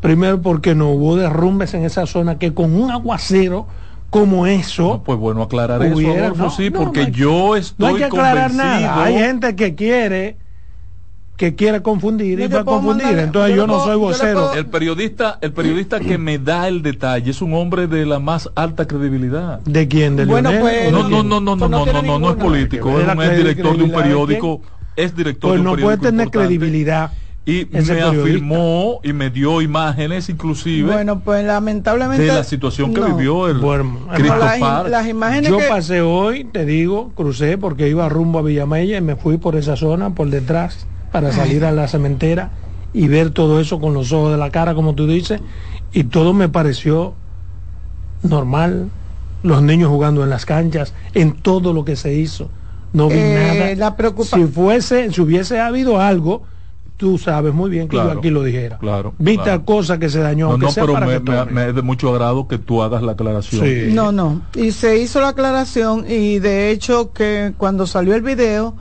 Primero 0.00 0.40
porque 0.42 0.74
no 0.74 0.90
hubo 0.90 1.16
derrumbes 1.16 1.72
en 1.74 1.84
esa 1.84 2.06
zona 2.06 2.38
que 2.38 2.52
con 2.52 2.74
un 2.74 2.90
aguacero 2.90 3.66
como 4.10 4.46
eso 4.46 4.82
No, 4.94 5.02
pues 5.02 5.18
bueno 5.18 5.42
aclarar 5.42 5.80
Hubiera- 5.80 6.12
eso, 6.14 6.24
Adolfo, 6.26 6.42
no, 6.44 6.50
sí, 6.50 6.70
no, 6.70 6.78
porque 6.78 7.00
no 7.00 7.06
hay- 7.06 7.12
yo 7.12 7.56
estoy 7.56 7.76
no 7.78 7.86
hay 7.86 7.94
que 7.96 8.04
aclarar 8.04 8.50
convencido- 8.50 8.80
nada. 8.80 9.04
Hay 9.04 9.18
gente 9.18 9.56
que 9.56 9.74
quiere 9.74 10.36
que 11.36 11.56
quiere 11.56 11.82
confundir 11.82 12.38
y 12.38 12.46
va 12.46 12.60
a 12.60 12.64
confundir. 12.64 13.06
mandar- 13.06 13.24
Entonces 13.24 13.56
yo 13.56 13.66
no 13.66 13.72
puedo- 13.72 13.84
soy 13.86 13.96
vocero. 13.96 14.32
puedo- 14.34 14.54
El 14.54 14.66
periodista, 14.66 15.38
el 15.40 15.52
periodista 15.52 15.98
que 15.98 16.16
me 16.16 16.38
da 16.38 16.68
el 16.68 16.80
detalle 16.80 17.28
es 17.32 17.42
un 17.42 17.54
hombre 17.54 17.88
de 17.88 18.06
la 18.06 18.20
más 18.20 18.48
alta 18.54 18.86
credibilidad. 18.86 19.58
¿De 19.64 19.88
quién? 19.88 20.14
¿De 20.14 20.26
Bueno, 20.26 20.50
pues, 20.60 20.86
¿O 20.86 20.90
No, 20.92 20.96
de 20.98 21.02
no, 21.02 21.08
quién? 21.08 21.28
no, 21.28 21.40
no, 21.40 21.56
no, 21.56 21.56
Pues 21.58 21.70
no 21.72 21.78
no, 21.86 21.92
no, 21.92 22.02
no, 22.02 22.18
no 22.20 22.30
es 22.30 22.36
político, 22.36 23.00
es 23.00 23.08
un 23.08 23.36
director 23.36 23.76
de 23.76 23.82
un 23.82 23.90
periódico, 23.90 24.60
es 24.96 25.14
director 25.16 25.50
Pues 25.50 25.62
de 25.62 25.68
un 25.68 25.76
no 25.76 25.82
puede 25.82 25.98
tener 25.98 26.30
credibilidad. 26.30 27.12
Y 27.46 27.66
me 27.70 27.82
periodista. 27.82 28.08
afirmó 28.08 29.00
y 29.02 29.12
me 29.12 29.28
dio 29.28 29.60
imágenes 29.60 30.30
inclusive 30.30 30.90
Bueno, 30.90 31.20
pues 31.20 31.44
lamentablemente. 31.44 32.24
de 32.24 32.32
la 32.32 32.42
situación 32.42 32.94
que 32.94 33.00
no. 33.02 33.14
vivió 33.14 33.48
el 33.48 33.58
Bueno, 33.58 34.08
Cristo 34.14 34.34
No, 34.34 34.88
las, 34.88 35.06
imágenes 35.06 35.50
Yo 35.50 35.58
que- 35.58 35.64
pasé 35.68 36.00
hoy, 36.00 36.44
te 36.44 36.64
digo, 36.64 37.12
crucé 37.14 37.58
porque 37.58 37.90
iba 37.90 38.08
rumbo 38.08 38.38
a 38.38 38.42
Villamella 38.42 38.96
y 38.96 39.00
me 39.02 39.16
fui 39.16 39.36
por 39.36 39.56
esa 39.56 39.76
zona, 39.76 40.14
por 40.14 40.30
detrás, 40.30 40.86
para 41.12 41.32
salir 41.32 41.66
a 41.66 41.72
la 41.72 41.86
cementera 41.86 42.50
y 42.94 43.08
ver 43.08 43.28
todo 43.30 43.60
eso 43.60 43.78
con 43.78 43.92
los 43.92 44.10
ojos 44.12 44.32
de 44.32 44.38
la 44.38 44.48
cara, 44.50 44.74
como 44.74 44.94
tú 44.94 45.06
dices, 45.06 45.42
y 45.92 46.04
todo 46.04 46.32
me 46.32 46.48
pareció 46.48 47.12
normal. 48.22 48.88
Los 49.42 49.60
niños 49.60 49.90
jugando 49.90 50.24
en 50.24 50.30
las 50.30 50.46
canchas, 50.46 50.94
en 51.12 51.32
todo 51.34 51.74
lo 51.74 51.84
que 51.84 51.96
se 51.96 52.14
hizo. 52.14 52.48
No 52.94 53.08
vi 53.08 53.16
Eh, 53.18 53.34
nada. 53.56 53.74
la 53.74 53.96
preocupa- 53.96 54.36
Si 54.38 54.44
fuese, 54.46 55.12
si 55.12 55.20
hubiese 55.20 55.60
habido 55.60 56.00
algo, 56.00 56.44
tú 56.96 57.18
sabes 57.18 57.52
muy 57.52 57.68
bien 57.68 57.88
que 57.88 57.96
Claro, 57.96 58.12
yo 58.14 58.18
aquí 58.20 58.30
lo 58.30 58.42
dijera. 58.44 58.78
claro, 58.78 59.14
Viste 59.18 59.42
claro. 59.44 59.64
cosa 59.64 59.98
que 59.98 60.08
se 60.08 60.20
dañó, 60.20 60.50
No, 60.50 60.58
no, 60.58 60.70
sea 60.70 60.84
pero 60.84 60.94
para 60.94 61.06
me, 61.06 61.12
que 61.14 61.18
me- 61.30 61.36
tome. 61.38 61.52
me 61.52 61.68
es 61.68 61.74
de 61.74 61.82
mucho 61.82 62.08
agrado 62.10 62.46
que 62.48 62.56
tú 62.56 62.82
hagas 62.82 63.02
la 63.02 63.12
aclaración. 63.12 63.66
Sí. 63.66 63.92
No, 63.92 64.12
no. 64.12 64.42
Y 64.54 64.70
se 64.70 64.98
hizo 64.98 65.20
la 65.20 65.28
aclaración 65.30 66.04
y 66.08 66.38
de 66.38 66.70
hecho 66.70 67.12
que 67.12 67.52
cuando 67.58 67.86
salió 67.88 68.14
el 68.14 68.22
video, 68.22 68.76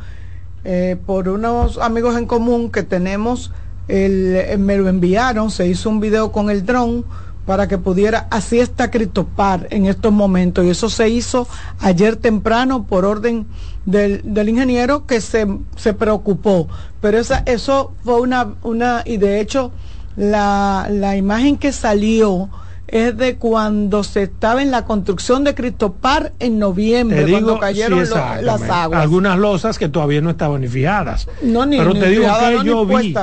eh, 0.64 0.96
por 1.06 1.28
unos 1.28 1.80
amigos 1.80 2.16
en 2.16 2.26
común 2.28 2.70
que 2.70 2.84
tenemos, 2.84 3.52
el, 3.88 4.36
eh, 4.36 4.58
me 4.58 4.78
lo 4.78 4.88
enviaron, 4.90 5.50
se 5.52 5.68
hizo 5.68 5.90
un 5.90 6.00
video 6.00 6.32
con 6.32 6.50
el 6.52 6.66
dron 6.66 7.04
para 7.46 7.68
que 7.68 7.78
pudiera, 7.78 8.28
así 8.32 8.60
está 8.60 8.90
Cristopar 8.90 9.68
en 9.70 9.86
estos 9.86 10.12
momentos 10.14 10.64
y 10.66 10.70
eso 10.70 10.90
se 10.90 11.10
hizo 11.10 11.48
ayer 11.80 12.16
temprano 12.16 12.86
por 12.88 13.04
orden 13.06 13.48
del, 13.86 14.22
del 14.24 14.50
ingeniero 14.50 15.06
que 15.06 15.20
se, 15.22 15.46
se 15.76 15.94
preocupó, 15.94 16.70
pero 17.02 17.18
esa, 17.20 17.44
eso 17.46 17.94
fue 18.04 18.22
una, 18.22 18.56
una, 18.64 19.02
y 19.06 19.18
de 19.18 19.42
hecho 19.42 19.72
la, 20.16 20.88
la 20.90 21.18
imagen 21.18 21.58
que 21.58 21.72
salió 21.72 22.50
es 22.88 23.18
de 23.18 23.38
cuando 23.38 24.04
se 24.04 24.24
estaba 24.24 24.62
en 24.62 24.70
la 24.70 24.86
construcción 24.86 25.44
de 25.44 25.56
Cristopar 25.56 26.34
en 26.40 26.60
noviembre, 26.60 27.24
Te 27.26 27.32
cuando 27.32 27.50
digo, 27.54 27.60
cayeron 27.60 28.06
sí, 28.06 28.10
lo- 28.12 28.16
exactamente. 28.18 28.46
las 28.46 28.62
aguas. 28.70 29.02
Algunas 29.02 29.40
losas 29.40 29.80
que 29.80 29.90
todavía 29.90 30.22
no 30.22 30.30
estaban 30.30 30.62
ni 30.62 30.68
fijadas. 30.68 31.28
No, 31.42 31.66
ni- 31.66 31.78
Pero 31.78 31.94
ni 31.94 32.00
te 32.00 32.10
digo 32.10 32.24
que 32.40 32.56
no, 32.56 32.64
yo 32.64 32.86
vi 32.86 33.16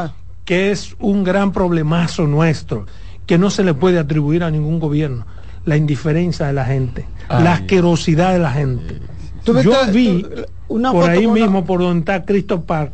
que 0.45 0.73
es 0.73 0.97
un 0.99 1.23
gran 1.23 1.53
problemazo 1.53 2.27
nuestro, 2.27 2.87
que 3.31 3.39
no 3.39 3.49
se 3.49 3.63
le 3.63 3.75
puede 3.75 3.97
atribuir 4.01 4.43
a 4.43 4.51
ningún 4.51 4.81
gobierno. 4.81 5.25
La 5.65 5.77
indiferencia 5.77 6.47
de 6.49 6.53
la 6.53 6.65
gente, 6.65 7.07
Ay. 7.29 7.45
la 7.45 7.53
asquerosidad 7.53 8.33
de 8.33 8.41
la 8.41 8.51
gente. 8.51 8.99
Tú 9.45 9.57
Yo 9.61 9.73
vi 9.93 10.23
tú, 10.25 10.29
una 10.67 10.91
por 10.91 11.09
ahí 11.09 11.27
una- 11.27 11.35
mismo, 11.41 11.65
por 11.65 11.79
donde 11.79 12.01
está 12.01 12.25
Cristo 12.25 12.63
Park, 12.63 12.91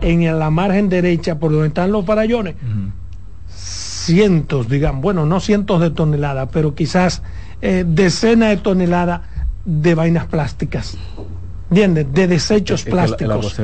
en 0.00 0.38
la 0.38 0.50
margen 0.50 0.88
derecha, 0.88 1.36
por 1.40 1.50
donde 1.50 1.66
están 1.66 1.90
los 1.90 2.06
farallones, 2.06 2.54
cientos, 3.48 4.68
digamos, 4.68 5.02
bueno, 5.02 5.26
no 5.26 5.40
cientos 5.40 5.80
de 5.80 5.90
toneladas, 5.90 6.48
pero 6.52 6.76
quizás 6.76 7.22
eh, 7.60 7.84
decenas 7.84 8.50
de 8.50 8.56
toneladas 8.58 9.22
de 9.64 9.94
vainas 9.96 10.26
plásticas. 10.26 10.96
¿Entiendes? 11.70 12.06
De 12.12 12.28
desechos 12.28 12.84
plásticos. 12.84 13.56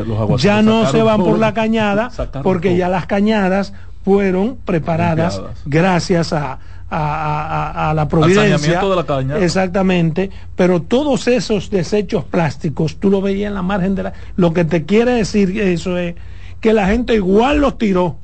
ya 0.42 0.62
no 0.62 0.90
se 0.90 1.00
van 1.02 1.22
por 1.22 1.38
la 1.38 1.54
cañada 1.54 2.10
porque 2.42 2.76
ya 2.76 2.88
las 2.88 3.06
cañadas 3.06 3.72
fueron 4.08 4.56
preparadas 4.64 5.38
gracias 5.66 6.32
a, 6.32 6.58
a, 6.88 7.92
la 7.94 8.08
providencia. 8.08 8.80
De 8.80 8.96
la 8.96 9.04
caña. 9.04 9.36
Exactamente, 9.36 10.30
pero 10.56 10.80
todos 10.80 11.28
esos 11.28 11.68
desechos 11.68 12.24
plásticos, 12.24 12.96
tú 12.96 13.10
lo 13.10 13.20
veías 13.20 13.48
en 13.48 13.54
la 13.54 13.60
margen 13.60 13.94
de 13.94 14.04
la... 14.04 14.12
Lo 14.36 14.54
que 14.54 14.64
te 14.64 14.86
quiere 14.86 15.12
decir 15.12 15.60
eso 15.60 15.98
es 15.98 16.14
que 16.62 16.72
la 16.72 16.86
gente 16.86 17.14
igual 17.14 17.58
los 17.58 17.76
tiró 17.76 18.16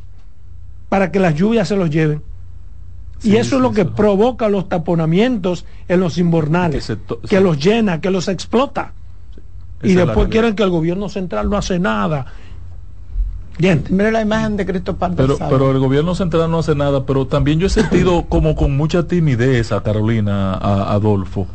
para 0.88 1.12
que 1.12 1.20
las 1.20 1.35
lluvias 1.35 1.68
se 1.68 1.77
los 1.77 1.90
lleven. 1.90 2.23
y 3.23 3.37
eso 3.37 3.57
es 3.57 3.62
lo 3.62 3.73
que 3.73 3.85
provoca 3.85 4.49
los 4.49 4.70
taponamientos 4.70 5.66
en 5.87 6.01
los 6.01 6.16
invernales, 6.16 6.90
que, 7.29 7.40
los 7.40 7.62
llena, 7.62 8.01
que 8.01 8.11
los 8.11 8.29
explota. 8.29 8.94
y 9.83 9.92
después 9.92 10.29
quieren 10.29 10.57
que 10.57 10.62
el 10.62 10.70
gobierno 10.70 11.11
central 11.11 11.51
no 11.51 11.59
hace 11.59 11.79
nada. 11.79 12.25
Mira 13.59 14.11
la 14.11 14.21
imagen 14.21 14.57
de 14.57 14.67
Cristo 14.67 14.97
pero, 15.17 15.38
pero 15.38 15.71
el 15.71 15.79
gobierno 15.79 16.14
central 16.14 16.51
no 16.51 16.59
hace 16.59 16.75
nada, 16.75 17.05
pero 17.07 17.27
también 17.27 17.61
yo 17.61 17.69
he 17.69 17.71
sentido 17.71 18.25
como 18.29 18.57
con 18.57 18.77
mucha 18.77 19.07
timidez 19.07 19.71
a 19.73 19.83
Carolina, 19.83 20.55
a 20.55 20.93
Adolfo. 20.93 21.47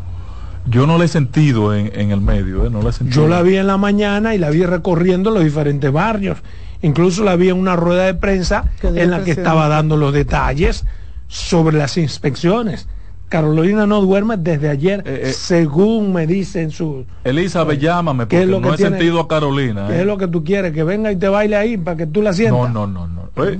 Yo 0.65 0.85
no 0.85 0.97
la 0.97 1.05
he 1.05 1.07
sentido 1.07 1.73
en, 1.73 2.11
el 2.11 2.21
medio, 2.21 2.65
¿eh? 2.65 2.69
no 2.69 2.81
la 2.81 2.91
he 2.91 3.09
Yo 3.09 3.27
la 3.27 3.41
vi 3.41 3.57
en 3.57 3.67
la 3.67 3.77
mañana 3.77 4.35
y 4.35 4.37
la 4.37 4.49
vi 4.49 4.65
recorriendo 4.65 5.31
los 5.31 5.43
diferentes 5.43 5.91
barrios. 5.91 6.37
Incluso 6.81 7.23
la 7.23 7.35
vi 7.35 7.49
en 7.49 7.57
una 7.57 7.75
rueda 7.75 8.05
de 8.05 8.13
prensa 8.13 8.65
en 8.83 9.11
la 9.11 9.23
que 9.23 9.31
estaba 9.31 9.67
dando 9.67 9.97
los 9.97 10.13
detalles 10.13 10.85
sobre 11.27 11.77
las 11.77 11.97
inspecciones 11.97 12.87
Carolina 13.29 13.85
no 13.85 14.01
duerme 14.01 14.37
desde 14.37 14.69
ayer, 14.69 15.03
eh, 15.05 15.21
eh. 15.25 15.33
según 15.33 16.11
me 16.11 16.25
dicen 16.25 16.71
sus... 16.71 17.05
Elizabeth, 17.23 17.79
llámame, 17.79 18.25
porque 18.25 18.45
lo 18.45 18.59
no 18.59 18.73
he 18.73 18.77
sentido 18.77 19.19
a 19.19 19.27
Carolina. 19.27 19.87
¿Qué 19.87 19.95
es 19.95 20.01
eh. 20.01 20.05
lo 20.05 20.17
que 20.17 20.27
tú 20.27 20.43
quieres? 20.43 20.73
Que 20.73 20.83
venga 20.83 21.11
y 21.11 21.15
te 21.15 21.29
baile 21.29 21.55
ahí 21.55 21.77
para 21.77 21.95
que 21.95 22.07
tú 22.07 22.23
la 22.23 22.33
sientas. 22.33 22.73
No, 22.73 22.87
no, 22.87 22.87
no. 22.87 23.07
no. 23.07 23.29
Pues, 23.35 23.57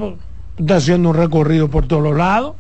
estás 0.58 0.84
haciendo 0.84 1.10
un 1.10 1.16
recorrido 1.16 1.70
por 1.70 1.88
todos 1.88 2.02
los 2.02 2.18
lados. 2.18 2.56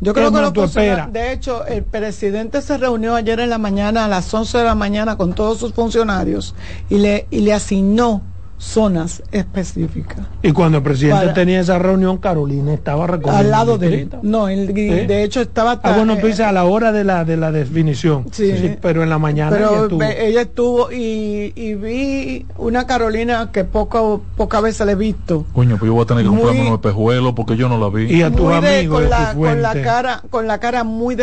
Yo 0.00 0.12
creo 0.12 0.32
que 0.32 0.40
lo 0.40 0.52
tú 0.52 0.66
De 0.66 1.32
hecho, 1.32 1.64
el 1.66 1.82
presidente 1.82 2.60
se 2.60 2.76
reunió 2.76 3.14
ayer 3.14 3.40
en 3.40 3.48
la 3.48 3.58
mañana, 3.58 4.04
a 4.04 4.08
las 4.08 4.32
11 4.32 4.58
de 4.58 4.64
la 4.64 4.74
mañana, 4.74 5.16
con 5.16 5.32
todos 5.32 5.58
sus 5.58 5.72
funcionarios 5.72 6.54
y 6.90 6.98
le, 6.98 7.26
y 7.30 7.40
le 7.40 7.54
asignó 7.54 8.20
zonas 8.58 9.22
específicas. 9.32 10.26
Y 10.42 10.52
cuando 10.52 10.78
el 10.78 10.84
presidente 10.84 11.28
tenía 11.34 11.60
esa 11.60 11.78
reunión, 11.78 12.18
Carolina 12.18 12.72
estaba 12.72 13.06
recorriendo 13.06 13.38
al 13.38 13.50
lado 13.50 13.78
de 13.78 14.02
él. 14.02 14.10
No, 14.22 14.46
de 14.46 15.22
hecho 15.22 15.40
estaba. 15.40 15.80
Ah, 15.82 15.96
bueno, 15.96 16.16
tú 16.18 16.26
dices 16.26 16.40
a 16.40 16.52
la 16.52 16.64
hora 16.64 16.92
de 16.92 17.04
la 17.04 17.24
de 17.24 17.36
la 17.36 17.52
definición. 17.52 18.26
Sí, 18.32 18.76
pero 18.80 19.02
en 19.02 19.10
la 19.10 19.18
mañana 19.18 19.50
pero 19.50 19.70
ella 19.70 19.82
estuvo. 19.82 20.02
Ella 20.02 20.40
estuvo 20.42 20.92
y, 20.92 21.52
y, 21.54 21.74
vi 21.74 22.46
una 22.58 22.86
Carolina 22.86 23.50
que 23.52 23.64
poco 23.64 24.22
pocas 24.36 24.62
veces 24.62 24.86
le 24.86 24.92
he 24.92 24.96
visto. 24.96 25.44
Coño, 25.52 25.76
pues 25.76 25.88
yo 25.88 25.94
voy 25.94 26.02
a 26.02 26.06
tener 26.06 26.24
que 26.24 26.30
comprarme 26.30 26.60
unos 26.62 26.74
espejuelos 26.74 27.32
porque 27.34 27.56
yo 27.56 27.68
no 27.68 27.78
la 27.78 27.88
vi. 27.88 28.12
Y 28.12 28.22
a 28.22 28.30
tus 28.30 28.50
amigos 28.50 29.00
con, 29.00 29.10
la, 29.10 29.34
con 29.34 29.62
la 29.62 29.82
cara 29.82 30.22
con 30.30 30.46
la 30.46 30.58
cara 30.58 30.84
muy 30.84 31.16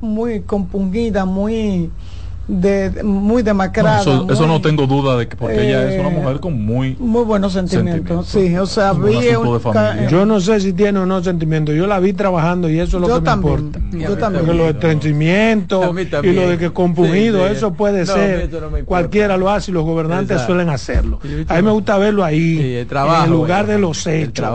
muy 0.00 0.40
compungida, 0.40 1.24
muy 1.24 1.90
de 2.48 3.02
muy 3.02 3.42
demacrada. 3.42 4.00
eso, 4.00 4.46
no 4.46 4.60
tengo 4.60 4.86
duda 4.86 5.16
de 5.16 5.28
que 5.28 5.36
porque 5.36 5.68
ella 5.68 5.90
es 5.90 6.00
una 6.00 6.10
eh, 6.10 6.20
mujer 6.20 6.40
con 6.40 6.60
muy 6.64 6.96
muy 6.98 7.24
buenos 7.24 7.52
sentimientos. 7.52 8.26
Sí, 8.28 8.56
o 8.56 8.66
sea, 8.66 8.94
yo 10.10 10.26
no 10.26 10.40
sé 10.40 10.60
si 10.60 10.72
tiene 10.72 10.98
o 10.98 11.06
no 11.06 11.22
sentimientos. 11.22 11.74
Yo 11.74 11.86
la 11.86 12.00
vi 12.00 12.12
trabajando 12.12 12.68
y 12.68 12.78
eso 12.78 12.96
es 12.96 13.08
lo 13.08 13.20
que 13.20 13.20
me 13.20 13.32
importa. 13.32 13.80
Yo 13.92 14.16
también. 14.16 14.44
Porque 14.44 14.58
lo 14.58 14.64
de 14.64 14.70
estreñimiento 14.70 15.94
y 16.22 16.32
lo 16.32 16.48
de 16.48 16.58
que 16.58 16.72
compungido, 16.72 17.46
eso 17.46 17.74
puede 17.74 18.06
ser. 18.06 18.50
Cualquiera 18.84 19.36
lo 19.36 19.50
hace 19.50 19.70
y 19.70 19.74
los 19.74 19.84
gobernantes 19.84 20.42
suelen 20.42 20.68
hacerlo. 20.68 21.20
A 21.48 21.56
mí 21.56 21.62
me 21.62 21.70
gusta 21.70 21.98
verlo 21.98 22.24
ahí, 22.24 22.86
en 22.88 23.22
el 23.24 23.30
lugar 23.30 23.66
de 23.66 23.78
los 23.78 24.06
hechos, 24.06 24.48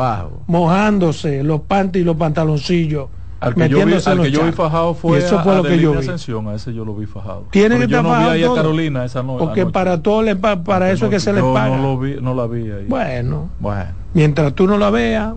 mojándose 0.48 1.44
los 1.44 1.62
panties 1.62 2.04
y 2.04 2.06
los 2.06 2.18
pantaloncillos 2.18 3.10
al 3.40 3.54
que, 3.54 3.70
yo 3.70 3.86
vi, 3.86 3.94
al 4.04 4.22
que 4.22 4.32
yo 4.32 4.44
vi 4.44 4.52
fajado 4.52 4.96
fue 4.96 5.20
eso 5.20 5.40
fue 5.44 5.54
a, 5.54 5.58
lo 5.58 5.64
que 5.64 5.80
yo 5.80 5.92
vi. 5.92 6.00
Ascensión, 6.00 6.48
a 6.48 6.56
ese 6.56 6.74
yo 6.74 6.84
lo 6.84 6.96
vi 6.96 7.06
fajado. 7.06 7.46
Tiene 7.52 7.78
que 7.78 7.84
estar 7.84 8.04
yo 8.04 8.10
no 8.10 8.20
vi 8.20 8.26
ahí 8.26 8.44
a 8.44 8.54
Carolina 8.54 9.06
esa 9.06 9.22
noche. 9.22 9.46
Porque 9.46 9.66
para 9.68 10.02
todo 10.02 10.24
le, 10.24 10.36
para 10.36 10.92
eso 10.92 11.06
es 11.06 11.12
que 11.12 11.20
se 11.20 11.34
le 11.34 11.42
paga. 11.42 11.78
No, 11.78 11.84
lo 11.84 12.00
vi, 12.00 12.18
no 12.20 12.34
la 12.34 12.48
vi 12.48 12.72
ahí. 12.72 12.86
Bueno, 12.88 13.50
bueno. 13.60 13.92
Mientras 14.14 14.54
tú 14.54 14.66
no 14.66 14.78
la 14.78 14.90
veas, 14.90 15.34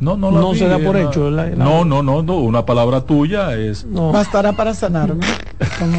no, 0.00 0.16
no, 0.16 0.30
la 0.30 0.40
no 0.40 0.54
se 0.54 0.68
da 0.68 0.78
por 0.78 0.96
hecho. 0.96 1.30
no, 1.30 1.84
no, 1.84 2.02
no, 2.02 2.22
no, 2.22 2.36
una 2.36 2.64
palabra 2.64 3.02
tuya 3.02 3.54
es. 3.56 3.84
No. 3.84 4.12
Bastará 4.12 4.52
para 4.52 4.72
sanarme. 4.72 5.24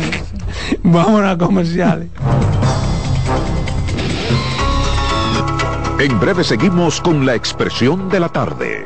Vamos 0.84 1.22
a 1.24 1.38
comerciales. 1.38 2.10
En 6.00 6.20
breve 6.20 6.44
seguimos 6.44 7.02
con 7.02 7.26
la 7.26 7.34
expresión 7.34 8.08
de 8.10 8.20
la 8.20 8.30
tarde. 8.30 8.86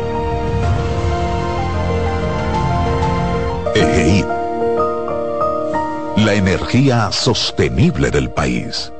La 6.25 6.35
energía 6.35 7.11
sostenible 7.11 8.11
del 8.11 8.29
país. 8.29 8.93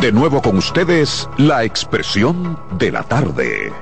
De 0.00 0.12
nuevo 0.12 0.40
con 0.40 0.56
ustedes, 0.56 1.28
la 1.36 1.64
expresión 1.64 2.56
de 2.78 2.92
la 2.92 3.02
tarde. 3.02 3.72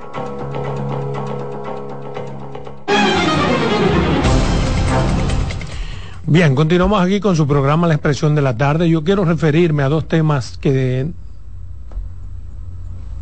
Bien, 6.25 6.55
continuamos 6.55 6.99
aquí 6.99 7.19
con 7.19 7.35
su 7.35 7.45
programa 7.45 7.85
La 7.85 7.93
expresión 7.93 8.33
de 8.33 8.41
la 8.41 8.57
tarde. 8.57 8.89
Yo 8.89 9.03
quiero 9.03 9.23
referirme 9.23 9.83
a 9.83 9.89
dos 9.89 10.07
temas 10.07 10.57
que 10.57 11.11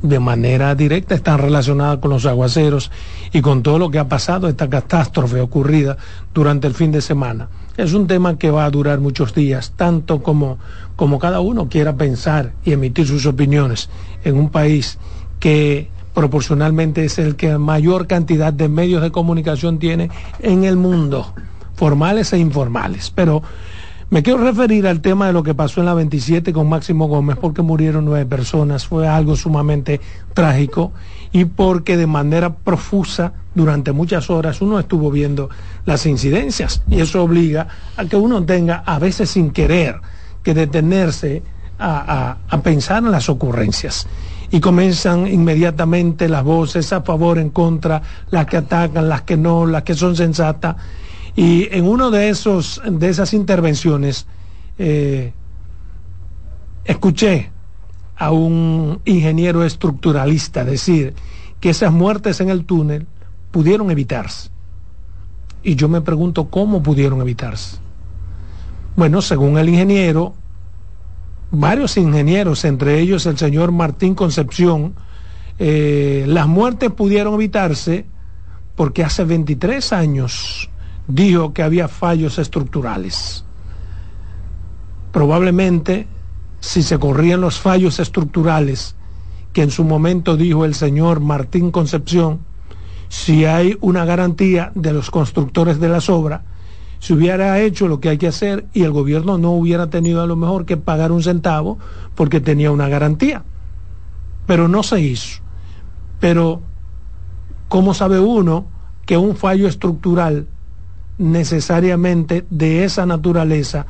de, 0.01 0.19
manera 0.21 0.75
directa 0.75 1.13
están 1.13 1.39
relacionadas 1.39 1.97
con 1.97 2.11
los 2.11 2.25
aguaceros 2.25 2.89
y 3.33 3.41
con 3.41 3.63
todo 3.63 3.79
lo 3.79 3.91
que 3.91 3.99
ha 3.99 4.07
pasado, 4.07 4.47
esta 4.47 4.69
catástrofe 4.69 5.41
ocurrida 5.41 5.97
durante 6.33 6.67
el 6.67 6.73
fin 6.73 6.93
de 6.93 7.01
semana. 7.01 7.49
Es 7.79 7.93
un 7.93 8.07
tema 8.07 8.37
que 8.37 8.51
va 8.51 8.65
a 8.65 8.69
durar 8.69 8.99
muchos 8.99 9.33
días, 9.33 9.71
tanto 9.77 10.21
como, 10.21 10.57
como 10.97 11.17
cada 11.17 11.39
uno 11.39 11.69
quiera 11.69 11.95
pensar 11.95 12.51
y 12.65 12.73
emitir 12.73 13.07
sus 13.07 13.25
opiniones 13.25 13.89
en 14.25 14.35
un 14.35 14.49
país 14.49 14.97
que 15.39 15.87
proporcionalmente 16.13 17.05
es 17.05 17.19
el 17.19 17.37
que 17.37 17.57
mayor 17.57 18.05
cantidad 18.05 18.51
de 18.51 18.67
medios 18.67 19.01
de 19.01 19.11
comunicación 19.11 19.79
tiene 19.79 20.09
en 20.41 20.65
el 20.65 20.75
mundo 20.75 21.33
formales 21.75 22.33
e 22.33 22.39
informales. 22.39 23.11
Pero 23.15 23.43
me 24.09 24.23
quiero 24.23 24.39
referir 24.39 24.85
al 24.85 24.99
tema 24.99 25.27
de 25.27 25.31
lo 25.33 25.43
que 25.43 25.55
pasó 25.55 25.79
en 25.79 25.85
la 25.85 25.93
27 25.93 26.51
con 26.51 26.67
Máximo 26.67 27.07
Gómez, 27.07 27.37
porque 27.39 27.61
murieron 27.61 28.03
nueve 28.03 28.25
personas, 28.25 28.87
fue 28.87 29.07
algo 29.07 29.37
sumamente 29.37 30.01
trágico 30.33 30.91
y 31.31 31.45
porque 31.45 31.97
de 31.97 32.07
manera 32.07 32.55
profusa 32.55 33.33
durante 33.53 33.91
muchas 33.91 34.29
horas 34.29 34.61
uno 34.61 34.79
estuvo 34.79 35.11
viendo 35.11 35.49
las 35.85 36.05
incidencias. 36.05 36.81
Y 36.89 37.01
eso 37.01 37.23
obliga 37.23 37.67
a 37.97 38.05
que 38.05 38.15
uno 38.15 38.43
tenga, 38.43 38.83
a 38.85 38.99
veces 38.99 39.29
sin 39.31 39.51
querer, 39.51 39.95
que 40.43 40.53
detenerse 40.53 41.43
a, 41.77 42.37
a 42.49 42.61
pensar 42.61 43.03
en 43.03 43.11
las 43.11 43.29
ocurrencias. 43.29 44.07
Y 44.51 44.59
comienzan 44.59 45.27
inmediatamente 45.27 46.27
las 46.27 46.43
voces 46.43 46.91
a 46.91 47.01
favor, 47.01 47.37
en 47.37 47.51
contra, 47.51 48.01
las 48.31 48.47
que 48.47 48.57
atacan, 48.57 49.07
las 49.07 49.21
que 49.21 49.37
no, 49.37 49.67
las 49.67 49.83
que 49.83 49.93
son 49.93 50.15
sensatas. 50.15 50.75
Y 51.35 51.67
en 51.71 51.85
uno 51.85 52.09
de 52.09 52.33
de 52.85 53.09
esas 53.09 53.33
intervenciones, 53.33 54.25
eh, 54.79 55.33
escuché 56.85 57.51
a 58.19 58.31
un 58.31 58.99
ingeniero 59.05 59.63
estructuralista 59.63 60.65
decir 60.65 61.13
que 61.61 61.69
esas 61.69 61.91
muertes 61.91 62.41
en 62.41 62.49
el 62.49 62.65
túnel 62.65 63.07
pudieron 63.49 63.89
evitarse. 63.89 64.49
Y 65.63 65.75
yo 65.75 65.87
me 65.87 66.01
pregunto 66.01 66.49
cómo 66.49 66.83
pudieron 66.83 67.21
evitarse. 67.21 67.77
Bueno, 68.97 69.21
según 69.21 69.57
el 69.57 69.69
ingeniero, 69.69 70.33
varios 71.49 71.95
ingenieros, 71.95 72.65
entre 72.65 72.99
ellos 72.99 73.25
el 73.25 73.37
señor 73.37 73.71
Martín 73.71 74.15
Concepción, 74.15 74.95
eh, 75.57 76.25
las 76.27 76.47
muertes 76.47 76.91
pudieron 76.91 77.33
evitarse 77.35 78.05
porque 78.75 79.05
hace 79.05 79.23
23 79.23 79.93
años 79.93 80.69
dijo 81.07 81.53
que 81.53 81.63
había 81.63 81.87
fallos 81.87 82.37
estructurales. 82.37 83.45
Probablemente, 85.13 86.07
si 86.59 86.83
se 86.83 86.99
corrían 86.99 87.41
los 87.41 87.59
fallos 87.59 87.99
estructurales 87.99 88.95
que 89.53 89.63
en 89.63 89.71
su 89.71 89.83
momento 89.83 90.37
dijo 90.37 90.65
el 90.65 90.75
señor 90.75 91.19
Martín 91.19 91.71
Concepción, 91.71 92.39
si 93.07 93.45
hay 93.45 93.77
una 93.81 94.05
garantía 94.05 94.71
de 94.75 94.93
los 94.93 95.09
constructores 95.09 95.79
de 95.79 95.89
las 95.89 96.09
obras, 96.09 96.41
se 96.99 97.13
hubiera 97.13 97.59
hecho 97.59 97.87
lo 97.87 97.99
que 97.99 98.09
hay 98.09 98.17
que 98.17 98.27
hacer 98.27 98.65
y 98.73 98.83
el 98.83 98.91
gobierno 98.91 99.37
no 99.37 99.51
hubiera 99.51 99.89
tenido 99.89 100.21
a 100.21 100.27
lo 100.27 100.35
mejor 100.35 100.65
que 100.65 100.77
pagar 100.77 101.11
un 101.11 101.23
centavo 101.23 101.79
porque 102.13 102.39
tenía 102.41 102.71
una 102.71 102.89
garantía. 102.89 103.43
Pero 104.45 104.67
no 104.67 104.83
se 104.83 104.99
hizo. 104.99 105.41
Pero, 106.19 106.61
¿cómo 107.69 107.93
sabe 107.93 108.19
uno 108.19 108.65
que 109.05 109.17
un 109.17 109.35
fallo 109.35 109.67
estructural 109.67 110.47
necesariamente 111.17 112.45
de 112.49 112.83
esa 112.83 113.05
naturaleza 113.05 113.85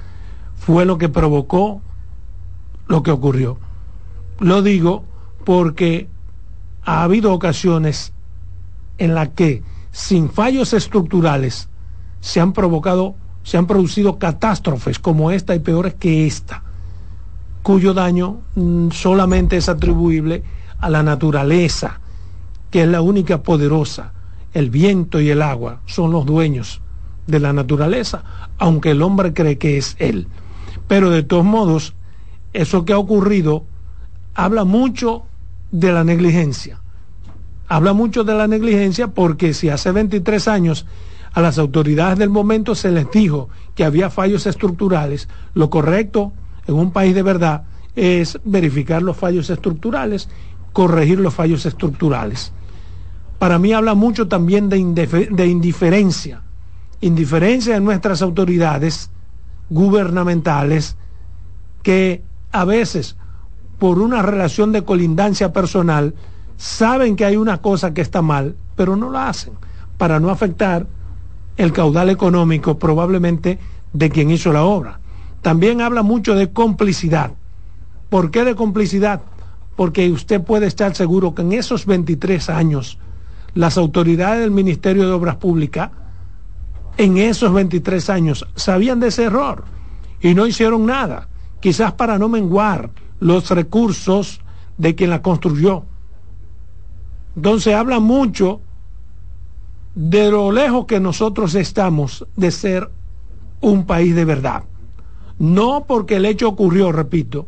fue 0.56 0.86
lo 0.86 0.98
que 0.98 1.10
provocó 1.10 1.82
lo 2.90 3.04
que 3.04 3.12
ocurrió. 3.12 3.58
Lo 4.40 4.62
digo 4.62 5.06
porque 5.46 6.10
ha 6.84 7.04
habido 7.04 7.32
ocasiones 7.32 8.12
en 8.98 9.16
las 9.16 9.30
que 9.30 9.64
sin 9.92 10.30
fallos 10.30 10.74
estructurales 10.74 11.70
se 12.20 12.42
han 12.42 12.52
provocado, 12.52 13.16
se 13.44 13.58
han 13.58 13.68
producido 13.68 14.20
catástrofes 14.20 15.00
como 15.00 15.32
esta 15.32 15.56
y 15.56 15.60
peores 15.60 15.94
que 15.94 16.28
esta, 16.28 16.64
cuyo 17.64 17.94
daño 17.94 18.42
mm, 18.56 18.90
solamente 18.90 19.58
es 19.58 19.70
atribuible 19.70 20.44
a 20.80 20.90
la 20.90 21.04
naturaleza, 21.04 22.00
que 22.72 22.84
es 22.84 22.88
la 22.88 23.02
única 23.02 23.44
poderosa. 23.44 24.14
El 24.54 24.72
viento 24.72 25.22
y 25.22 25.30
el 25.30 25.44
agua 25.44 25.82
son 25.86 26.12
los 26.12 26.26
dueños 26.26 26.82
de 27.28 27.40
la 27.40 27.54
naturaleza, 27.54 28.24
aunque 28.58 28.92
el 28.92 29.04
hombre 29.04 29.34
cree 29.34 29.60
que 29.60 29.78
es 29.78 29.96
él. 30.00 30.28
Pero 30.88 31.12
de 31.12 31.22
todos 31.22 31.46
modos, 31.46 31.94
eso 32.54 32.86
que 32.86 32.94
ha 32.94 32.98
ocurrido 32.98 33.66
habla 34.34 34.64
mucho 34.64 35.24
de 35.72 35.92
la 35.92 36.04
negligencia. 36.04 36.82
Habla 37.68 37.94
mucho 37.94 38.24
de 38.24 38.34
la 38.34 38.48
negligencia 38.48 39.10
porque 39.10 39.54
si 39.54 39.70
hace 39.70 39.92
23 39.92 40.48
años 40.48 40.86
a 41.34 41.42
las 41.42 41.60
autoridades 41.60 42.18
del 42.18 42.30
momento 42.30 42.74
se 42.74 42.92
les 42.92 43.10
dijo 43.12 43.50
que 43.76 43.84
había 43.84 44.10
fallos 44.10 44.48
estructurales, 44.48 45.30
lo 45.54 45.70
correcto 45.70 46.34
en 46.66 46.76
un 46.76 46.92
país 46.92 47.14
de 47.14 47.22
verdad 47.22 47.64
es 47.96 48.40
verificar 48.44 49.02
los 49.02 49.18
fallos 49.18 49.50
estructurales, 49.50 50.30
corregir 50.74 51.20
los 51.20 51.34
fallos 51.34 51.66
estructurales. 51.66 52.52
Para 53.38 53.60
mí 53.60 53.74
habla 53.74 53.94
mucho 53.94 54.28
también 54.28 54.70
de, 54.70 54.84
de 55.32 55.48
indiferencia 55.48 56.42
indiferencia 57.02 57.76
de 57.76 57.80
nuestras 57.80 58.22
autoridades 58.22 59.10
gubernamentales 59.70 60.98
que 61.84 62.24
a 62.52 62.66
veces 62.66 63.16
por 63.78 64.00
una 64.00 64.22
relación 64.22 64.72
de 64.72 64.84
colindancia 64.84 65.54
personal 65.54 66.14
saben 66.58 67.16
que 67.16 67.26
hay 67.26 67.38
una 67.38 67.62
cosa 67.62 67.94
que 67.94 68.02
está 68.02 68.22
mal, 68.22 68.56
pero 68.76 68.96
no 68.96 69.10
la 69.10 69.30
hacen 69.30 69.54
para 69.98 70.20
no 70.20 70.30
afectar 70.30 70.88
el 71.58 71.74
caudal 71.74 72.10
económico 72.10 72.78
probablemente 72.78 73.60
de 73.94 74.10
quien 74.10 74.32
hizo 74.32 74.52
la 74.52 74.64
obra. 74.64 75.00
También 75.42 75.82
habla 75.82 76.04
mucho 76.04 76.36
de 76.36 76.52
complicidad. 76.52 77.32
¿Por 78.10 78.32
qué 78.32 78.44
de 78.44 78.56
complicidad? 78.56 79.22
Porque 79.76 80.10
usted 80.10 80.42
puede 80.42 80.68
estar 80.68 80.96
seguro 80.96 81.34
que 81.34 81.42
en 81.42 81.54
esos 81.54 81.86
23 81.86 82.50
años 82.50 82.98
las 83.54 83.78
autoridades 83.78 84.42
del 84.42 84.52
Ministerio 84.52 85.08
de 85.08 85.14
Obras 85.14 85.38
Públicas 85.38 85.92
en 86.98 87.18
esos 87.18 87.54
23 87.54 88.10
años 88.10 88.46
sabían 88.56 89.00
de 89.00 89.08
ese 89.08 89.24
error 89.24 89.64
y 90.22 90.34
no 90.34 90.46
hicieron 90.46 90.86
nada, 90.86 91.30
quizás 91.60 91.94
para 91.94 92.18
no 92.18 92.30
menguar 92.30 92.92
los 93.20 93.50
recursos 93.50 94.42
de 94.78 94.96
quien 94.96 95.10
la 95.10 95.22
construyó. 95.22 95.84
Entonces 97.36 97.76
habla 97.76 98.00
mucho 98.00 98.62
de 99.96 100.32
lo 100.32 100.52
lejos 100.52 100.86
que 100.86 101.00
nosotros 101.00 101.56
estamos 101.56 102.26
de 102.36 102.52
ser 102.52 102.90
un 103.62 103.86
país 103.86 104.16
de 104.16 104.26
verdad. 104.26 104.64
No 105.38 105.86
porque 105.88 106.18
el 106.18 106.26
hecho 106.26 106.50
ocurrió, 106.50 106.92
repito, 106.92 107.48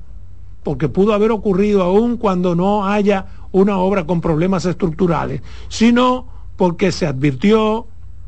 porque 0.64 0.90
pudo 0.90 1.14
haber 1.14 1.32
ocurrido 1.32 1.84
aún 1.84 2.18
cuando 2.18 2.56
no 2.56 2.86
haya 2.86 3.28
una 3.52 3.78
obra 3.78 4.06
con 4.06 4.22
problemas 4.22 4.66
estructurales, 4.66 5.42
sino 5.68 6.28
porque 6.56 6.92
se 6.92 7.08
advirtió 7.08 7.88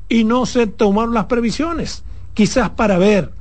y 0.10 0.24
no 0.24 0.46
se 0.46 0.68
tomaron 0.68 1.14
las 1.14 1.26
previsiones, 1.26 2.04
quizás 2.34 2.72
para 2.72 2.98
ver. 2.98 3.32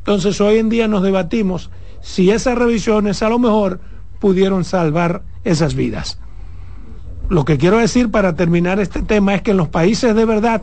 Entonces 0.00 0.40
hoy 0.40 0.58
en 0.58 0.68
día 0.68 0.88
nos 0.88 1.02
debatimos 1.02 1.70
si 2.00 2.30
esas 2.30 2.56
revisiones 2.56 3.22
a 3.22 3.28
lo 3.28 3.38
mejor 3.38 3.80
pudieron 4.18 4.64
salvar 4.64 5.22
esas 5.44 5.74
vidas. 5.74 6.18
Lo 7.28 7.44
que 7.44 7.58
quiero 7.58 7.78
decir 7.78 8.10
para 8.10 8.34
terminar 8.34 8.80
este 8.80 9.02
tema 9.02 9.34
es 9.34 9.42
que 9.42 9.52
en 9.52 9.56
los 9.56 9.68
países 9.68 10.14
de 10.14 10.24
verdad 10.24 10.62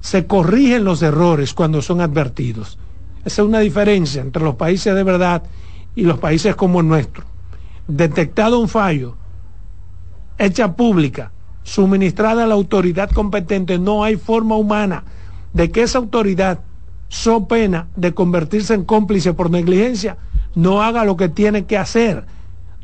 se 0.00 0.26
corrigen 0.26 0.84
los 0.84 1.02
errores 1.02 1.54
cuando 1.54 1.82
son 1.82 2.00
advertidos. 2.00 2.78
Esa 3.24 3.42
es 3.42 3.48
una 3.48 3.60
diferencia 3.60 4.22
entre 4.22 4.42
los 4.42 4.54
países 4.54 4.94
de 4.94 5.02
verdad 5.02 5.42
y 5.94 6.02
los 6.02 6.18
países 6.18 6.56
como 6.56 6.80
el 6.80 6.88
nuestro. 6.88 7.24
Detectado 7.86 8.58
un 8.58 8.68
fallo, 8.68 9.16
hecha 10.38 10.74
pública, 10.74 11.32
suministrada 11.62 12.44
a 12.44 12.46
la 12.46 12.54
autoridad 12.54 13.10
competente, 13.10 13.78
no 13.78 14.04
hay 14.04 14.16
forma 14.16 14.56
humana 14.56 15.04
de 15.52 15.70
que 15.70 15.82
esa 15.82 15.98
autoridad, 15.98 16.60
so 17.08 17.48
pena 17.48 17.88
de 17.96 18.14
convertirse 18.14 18.74
en 18.74 18.84
cómplice 18.84 19.32
por 19.32 19.50
negligencia, 19.50 20.16
no 20.54 20.82
haga 20.82 21.04
lo 21.04 21.16
que 21.16 21.28
tiene 21.28 21.64
que 21.64 21.78
hacer 21.78 22.24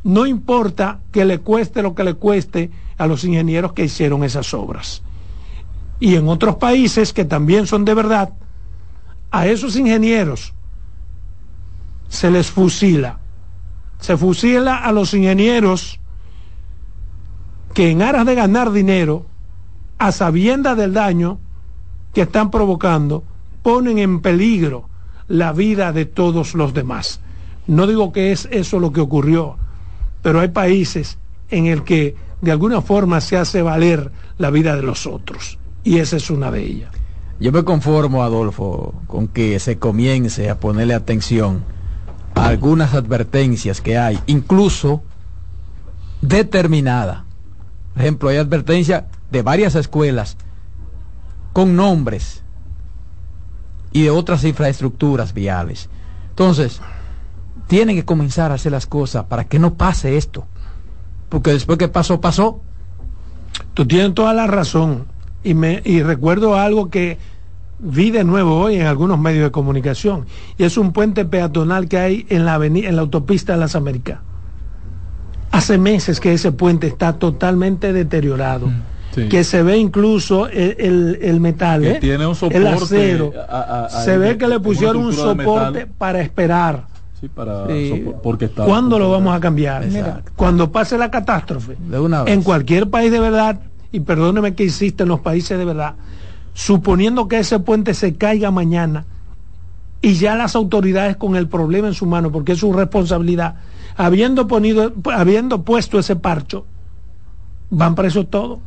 no 0.04 0.26
importa 0.26 1.00
que 1.10 1.24
le 1.24 1.40
cueste 1.40 1.82
lo 1.82 1.94
que 1.94 2.04
le 2.04 2.14
cueste 2.14 2.70
a 2.98 3.06
los 3.06 3.24
ingenieros 3.24 3.72
que 3.72 3.84
hicieron 3.84 4.22
esas 4.22 4.52
obras. 4.52 5.02
Y 5.98 6.14
en 6.14 6.28
otros 6.28 6.56
países 6.56 7.14
que 7.14 7.24
también 7.24 7.66
son 7.66 7.86
de 7.86 7.94
verdad, 7.94 8.34
a 9.30 9.46
esos 9.46 9.76
ingenieros 9.76 10.52
se 12.08 12.30
les 12.30 12.50
fusila. 12.50 13.18
Se 13.98 14.18
fusila 14.18 14.76
a 14.76 14.92
los 14.92 15.14
ingenieros 15.14 15.98
que 17.72 17.90
en 17.90 18.02
aras 18.02 18.26
de 18.26 18.34
ganar 18.34 18.72
dinero, 18.72 19.24
a 19.98 20.12
sabienda 20.12 20.74
del 20.74 20.92
daño 20.92 21.38
que 22.12 22.22
están 22.22 22.50
provocando, 22.50 23.24
ponen 23.64 23.98
en 23.98 24.20
peligro 24.20 24.88
la 25.26 25.52
vida 25.52 25.92
de 25.92 26.04
todos 26.04 26.54
los 26.54 26.72
demás. 26.72 27.18
No 27.66 27.88
digo 27.88 28.12
que 28.12 28.30
es 28.30 28.46
eso 28.52 28.78
lo 28.78 28.92
que 28.92 29.00
ocurrió 29.00 29.56
pero 30.24 30.40
hay 30.40 30.48
países 30.48 31.18
en 31.50 31.66
el 31.66 31.84
que 31.84 32.16
de 32.40 32.50
alguna 32.50 32.80
forma 32.80 33.20
se 33.20 33.36
hace 33.36 33.60
valer 33.60 34.10
la 34.38 34.48
vida 34.48 34.74
de 34.74 34.80
los 34.80 35.06
otros. 35.06 35.58
Y 35.84 35.98
esa 35.98 36.16
es 36.16 36.30
una 36.30 36.50
de 36.50 36.64
ellas. 36.64 36.90
Yo 37.38 37.52
me 37.52 37.62
conformo, 37.62 38.22
Adolfo, 38.22 38.94
con 39.06 39.28
que 39.28 39.58
se 39.58 39.78
comience 39.78 40.48
a 40.48 40.58
ponerle 40.58 40.94
atención 40.94 41.62
a 42.34 42.46
algunas 42.46 42.94
advertencias 42.94 43.82
que 43.82 43.98
hay, 43.98 44.18
incluso 44.26 45.02
determinada. 46.22 47.26
Por 47.92 48.02
ejemplo, 48.02 48.28
hay 48.30 48.38
advertencias 48.38 49.04
de 49.30 49.42
varias 49.42 49.74
escuelas 49.74 50.38
con 51.52 51.76
nombres 51.76 52.43
y 53.94 54.02
de 54.02 54.10
otras 54.10 54.44
infraestructuras 54.44 55.32
viales. 55.32 55.88
Entonces, 56.30 56.82
tienen 57.68 57.96
que 57.96 58.04
comenzar 58.04 58.50
a 58.50 58.56
hacer 58.56 58.72
las 58.72 58.86
cosas 58.86 59.24
para 59.26 59.44
que 59.44 59.60
no 59.60 59.74
pase 59.74 60.18
esto. 60.18 60.46
Porque 61.28 61.52
después 61.52 61.78
que 61.78 61.88
pasó, 61.88 62.20
pasó. 62.20 62.60
Tú 63.72 63.86
tienes 63.86 64.12
toda 64.12 64.34
la 64.34 64.48
razón. 64.48 65.06
Y, 65.44 65.54
me, 65.54 65.80
y 65.84 66.02
recuerdo 66.02 66.56
algo 66.56 66.90
que 66.90 67.18
vi 67.78 68.10
de 68.10 68.24
nuevo 68.24 68.58
hoy 68.58 68.76
en 68.76 68.86
algunos 68.86 69.18
medios 69.18 69.44
de 69.44 69.52
comunicación. 69.52 70.26
Y 70.58 70.64
es 70.64 70.76
un 70.76 70.92
puente 70.92 71.24
peatonal 71.24 71.88
que 71.88 71.98
hay 71.98 72.26
en 72.30 72.44
la, 72.44 72.54
avenida, 72.54 72.88
en 72.88 72.96
la 72.96 73.02
autopista 73.02 73.52
de 73.52 73.60
las 73.60 73.76
Américas. 73.76 74.18
Hace 75.52 75.78
meses 75.78 76.18
que 76.18 76.32
ese 76.32 76.50
puente 76.50 76.88
está 76.88 77.12
totalmente 77.12 77.92
deteriorado. 77.92 78.66
Mm, 78.66 78.82
que 79.14 79.44
se 79.44 79.62
ve 79.62 79.78
incluso 79.78 80.48
el, 80.48 81.38
metal, 81.40 81.84
¿eh? 81.84 81.98
tiene 82.00 82.26
un 82.26 82.34
soporte 82.34 82.58
el 82.58 82.66
acero. 82.66 83.32
se 84.04 84.18
ve 84.18 84.36
que 84.36 84.48
le 84.48 84.60
pusieron 84.60 84.98
un 84.98 85.12
soporte 85.12 85.86
para 85.86 86.20
esperar 86.20 86.94
para 87.28 87.66
porque 88.22 88.46
está 88.46 88.64
¿Cuándo 88.64 88.98
lo 88.98 89.10
vamos 89.10 89.34
a 89.34 89.40
cambiar? 89.40 89.86
cuando 90.36 90.70
pase 90.70 90.98
la 90.98 91.10
catástrofe. 91.10 91.76
En 92.26 92.42
cualquier 92.42 92.90
país 92.90 93.10
de 93.10 93.20
verdad, 93.20 93.60
y 93.92 94.00
perdóneme 94.00 94.54
que 94.54 94.64
insiste 94.64 95.04
en 95.04 95.08
los 95.08 95.20
países 95.20 95.58
de 95.58 95.64
verdad, 95.64 95.94
suponiendo 96.52 97.28
que 97.28 97.38
ese 97.38 97.58
puente 97.60 97.94
se 97.94 98.16
caiga 98.16 98.50
mañana 98.50 99.06
y 100.00 100.14
ya 100.14 100.34
las 100.34 100.54
autoridades 100.54 101.16
con 101.16 101.36
el 101.36 101.48
problema 101.48 101.88
en 101.88 101.94
su 101.94 102.06
mano, 102.06 102.30
porque 102.30 102.52
es 102.52 102.58
su 102.58 102.72
responsabilidad, 102.72 103.56
habiendo, 103.96 104.46
ponido, 104.46 104.92
habiendo 105.12 105.62
puesto 105.62 105.98
ese 105.98 106.16
parcho, 106.16 106.66
van 107.74 107.94
presos 107.94 108.28
todos, 108.30 108.58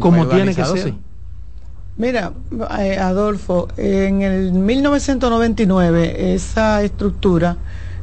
como 0.00 0.26
tiene 0.28 0.54
que 0.54 0.64
ser. 0.64 0.94
Mira, 1.96 2.32
eh, 2.80 2.98
Adolfo, 2.98 3.68
en 3.76 4.22
el 4.22 4.52
1999 4.52 6.34
esa 6.34 6.82
estructura 6.82 7.56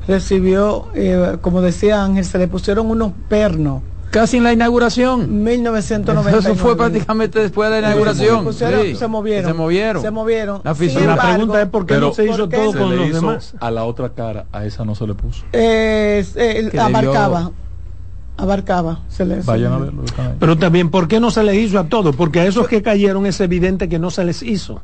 recibió, 0.07 0.87
eh, 0.93 1.37
como 1.41 1.61
decía 1.61 2.03
Ángel, 2.03 2.23
se 2.23 2.37
le 2.37 2.47
pusieron 2.47 2.89
unos 2.89 3.11
pernos. 3.27 3.81
Casi 4.09 4.37
en 4.37 4.43
la 4.43 4.51
inauguración. 4.51 5.43
1999. 5.43 6.39
Eso 6.39 6.55
fue 6.55 6.75
prácticamente 6.75 7.39
después 7.39 7.71
de 7.71 7.81
la 7.81 7.87
inauguración. 7.89 8.53
Se, 8.53 8.65
movieron. 9.07 9.49
Se 9.49 9.53
movieron. 9.53 10.01
Se 10.01 10.11
movieron. 10.11 10.61
La, 10.63 10.73
pregunta 10.73 11.61
es 11.61 11.69
por 11.69 11.85
qué 11.85 11.97
no 11.97 12.13
se 12.13 12.25
hizo 12.25 12.47
todo 12.49 12.73
con 12.73 12.95
los 12.95 13.13
demás. 13.13 13.53
A 13.59 13.71
la 13.71 13.85
otra 13.85 14.09
cara, 14.09 14.45
a 14.51 14.65
esa 14.65 14.83
no 14.83 14.95
se 14.95 15.07
le 15.07 15.13
puso. 15.13 15.43
Eh, 15.53 16.71
abarcaba. 16.77 17.51
Abarcaba. 18.41 19.01
Se 19.07 19.23
le, 19.23 19.41
Vayan 19.41 19.73
a 19.73 19.77
verlo. 19.77 20.03
Pero 20.39 20.57
también, 20.57 20.89
¿por 20.89 21.07
qué 21.07 21.19
no 21.19 21.29
se 21.29 21.43
le 21.43 21.55
hizo 21.55 21.77
a 21.77 21.83
todos? 21.83 22.15
Porque 22.15 22.39
a 22.39 22.47
esos 22.47 22.67
que 22.67 22.81
cayeron 22.81 23.27
es 23.27 23.39
evidente 23.39 23.87
que 23.87 23.99
no 23.99 24.09
se 24.09 24.25
les 24.25 24.41
hizo. 24.41 24.81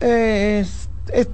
Eh, 0.00 0.64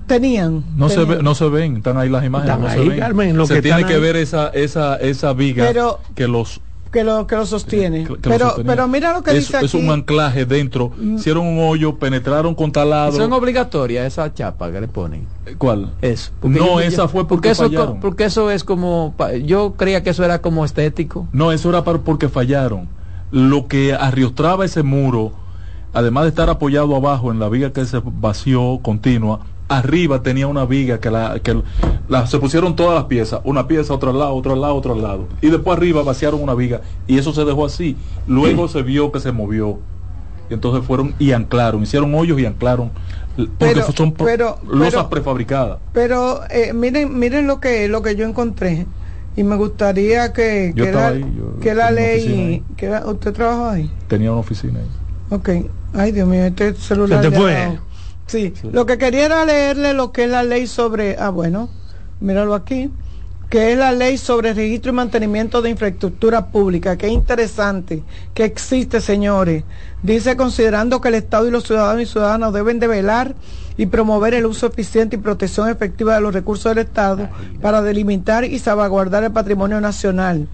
tenían. 0.07 0.65
No, 0.77 0.91
Se 0.91 1.07
no 1.07 1.35
se 1.35 1.49
ven, 1.49 1.79
están 1.79 1.97
ahí 1.97 2.11
las 2.11 2.25
imágenes. 2.25 2.59
no 2.59 2.69
se, 2.69 3.13
ven. 3.15 3.47
se 3.47 3.63
tiene 3.63 3.87
que 3.87 3.99
ver 3.99 4.17
esa, 4.17 4.49
esa, 4.49 4.97
esa 4.97 5.33
viga 5.33 5.73
que 6.15 6.29
los 6.29 6.61
que 6.93 7.03
lo 7.03 7.27
que 7.27 7.35
lo 7.35 7.47
sostiene. 7.47 8.07
pero 8.23 8.55
pero 8.65 8.87
mira 8.87 9.13
lo 9.13 9.23
que 9.23 9.31
es, 9.31 9.39
dice 9.39 9.57
aquí. 9.57 9.67
Es 9.67 9.75
un 9.75 9.91
anclaje 9.91 10.45
dentro. 10.45 10.93
Mm. 10.97 11.17
Hicieron 11.17 11.47
un 11.47 11.59
hoyo, 11.61 11.99
penetraron 11.99 12.55
con 12.55 12.71
talado. 12.71 13.13
Son 13.13 13.33
obligatorias 13.33 14.07
esa 14.07 14.33
chapa 14.33 14.71
que 14.71 14.81
le 14.81 14.89
ponen. 14.89 15.27
¿Cuál? 15.59 15.93
Es. 16.03 16.33
No, 16.43 16.79
esa 16.81 17.09
fue 17.09 17.27
porque, 17.27 17.51
eso 17.51 17.65
fallaron. 17.65 17.99
porque 18.01 18.25
eso 18.25 18.51
es 18.51 18.63
como 18.63 19.15
yo 19.45 19.75
creía 19.77 20.03
que 20.03 20.11
eso 20.11 20.23
era 20.25 20.41
como 20.41 20.65
estético. 20.65 21.27
No, 21.33 21.51
eso 21.51 21.71
era 21.71 21.83
porque 21.83 22.29
fallaron. 22.29 22.89
Lo 23.31 23.67
que 23.67 23.95
arriostraba 23.95 24.67
ese 24.67 24.83
muro, 24.83 25.33
además 25.95 26.25
de 26.25 26.29
estar 26.29 26.51
apoyado 26.51 26.95
abajo 26.95 27.33
en 27.33 27.41
la 27.41 27.49
viga 27.49 27.73
que 27.73 27.87
se 27.87 28.01
vació 28.05 28.81
continua, 28.83 29.41
arriba 29.79 30.23
tenía 30.23 30.47
una 30.47 30.65
viga 30.65 31.01
que 31.01 31.11
la 31.11 31.39
que 31.41 31.63
la, 32.09 32.27
se 32.27 32.39
pusieron 32.39 32.77
todas 32.77 32.95
las 32.95 33.05
piezas, 33.05 33.41
una 33.45 33.67
pieza 33.67 33.95
otro 33.95 34.13
lado, 34.13 34.35
otro 34.35 34.57
lado, 34.57 34.75
otro 34.75 34.95
lado, 34.95 35.29
y 35.41 35.51
después 35.51 35.77
arriba 35.77 36.03
vaciaron 36.03 36.43
una 36.43 36.55
viga 36.55 36.81
y 37.07 37.19
eso 37.19 37.33
se 37.33 37.45
dejó 37.45 37.67
así. 37.67 37.97
Luego 38.27 38.69
se 38.69 38.83
vio 38.83 39.13
que 39.13 39.21
se 39.21 39.33
movió. 39.33 39.79
Y 40.51 40.55
entonces 40.55 40.85
fueron 40.85 41.15
y 41.19 41.33
anclaron, 41.33 41.83
hicieron 41.83 42.15
hoyos 42.15 42.39
y 42.39 42.45
anclaron 42.45 42.91
porque 43.59 43.83
son 43.97 44.13
pero, 44.13 44.59
losas 44.69 45.07
prefabricadas. 45.07 45.79
Pero 45.93 46.41
eh, 46.51 46.73
miren, 46.73 47.19
miren 47.19 47.47
lo 47.47 47.61
que 47.61 47.89
lo 47.89 48.03
que 48.03 48.17
yo 48.17 48.27
encontré 48.27 48.87
y 49.37 49.43
me 49.45 49.57
gustaría 49.57 50.33
que 50.33 50.73
que, 50.77 50.93
la, 50.93 51.15
que 51.61 51.75
la 51.75 51.91
ley 51.91 52.63
que 52.77 52.91
usted 53.07 53.33
trabajó 53.33 53.71
ahí. 53.71 53.91
Tenía 54.09 54.31
una 54.31 54.41
oficina 54.41 54.81
ahí. 54.81 54.89
Ok. 55.31 55.49
Ay, 55.95 56.13
Dios 56.13 56.29
mío, 56.29 56.45
este 56.45 56.75
celular. 56.75 57.23
Se 57.23 57.31
te 57.31 57.37
fue. 57.37 57.79
Sí, 58.33 58.55
lo 58.73 58.87
que 58.87 58.97
quería 58.97 59.27
era 59.27 59.45
leerle 59.45 59.93
lo 59.93 60.11
que 60.11 60.25
es 60.25 60.31
la 60.31 60.43
ley 60.43 60.67
sobre, 60.67 61.19
ah 61.19 61.29
bueno, 61.29 61.69
míralo 62.19 62.55
aquí, 62.55 62.91
que 63.51 63.73
es 63.73 63.79
la 63.79 63.93
ley 63.93 64.17
sobre 64.17 64.55
registro 64.55 64.91
y 64.91 64.95
mantenimiento 64.95 65.61
de 65.61 65.69
infraestructura 65.69 66.47
pública. 66.47 66.97
Qué 66.97 67.09
interesante 67.09 68.03
que 68.33 68.45
existe, 68.45 69.03
señores. 69.03 69.65
Dice, 70.03 70.35
considerando 70.35 70.99
que 71.03 71.09
el 71.09 71.17
Estado 71.17 71.47
y 71.47 71.51
los 71.51 71.65
ciudadanos 71.65 72.05
y 72.05 72.07
ciudadanas 72.07 72.55
deben 72.55 72.79
de 72.79 72.87
velar 72.87 73.35
y 73.83 73.87
promover 73.87 74.33
el 74.33 74.47
uso 74.47 74.69
eficiente 74.69 75.17
y 75.17 75.19
protección 75.19 75.69
efectiva 75.69 76.15
de 76.15 76.21
los 76.21 76.33
recursos 76.33 76.73
del 76.73 76.87
Estado 76.87 77.29
para 77.61 77.83
delimitar 77.83 78.45
y 78.45 78.61
salvaguardar 78.61 79.25
el 79.25 79.33
patrimonio 79.33 79.81
nacional, 79.81 80.47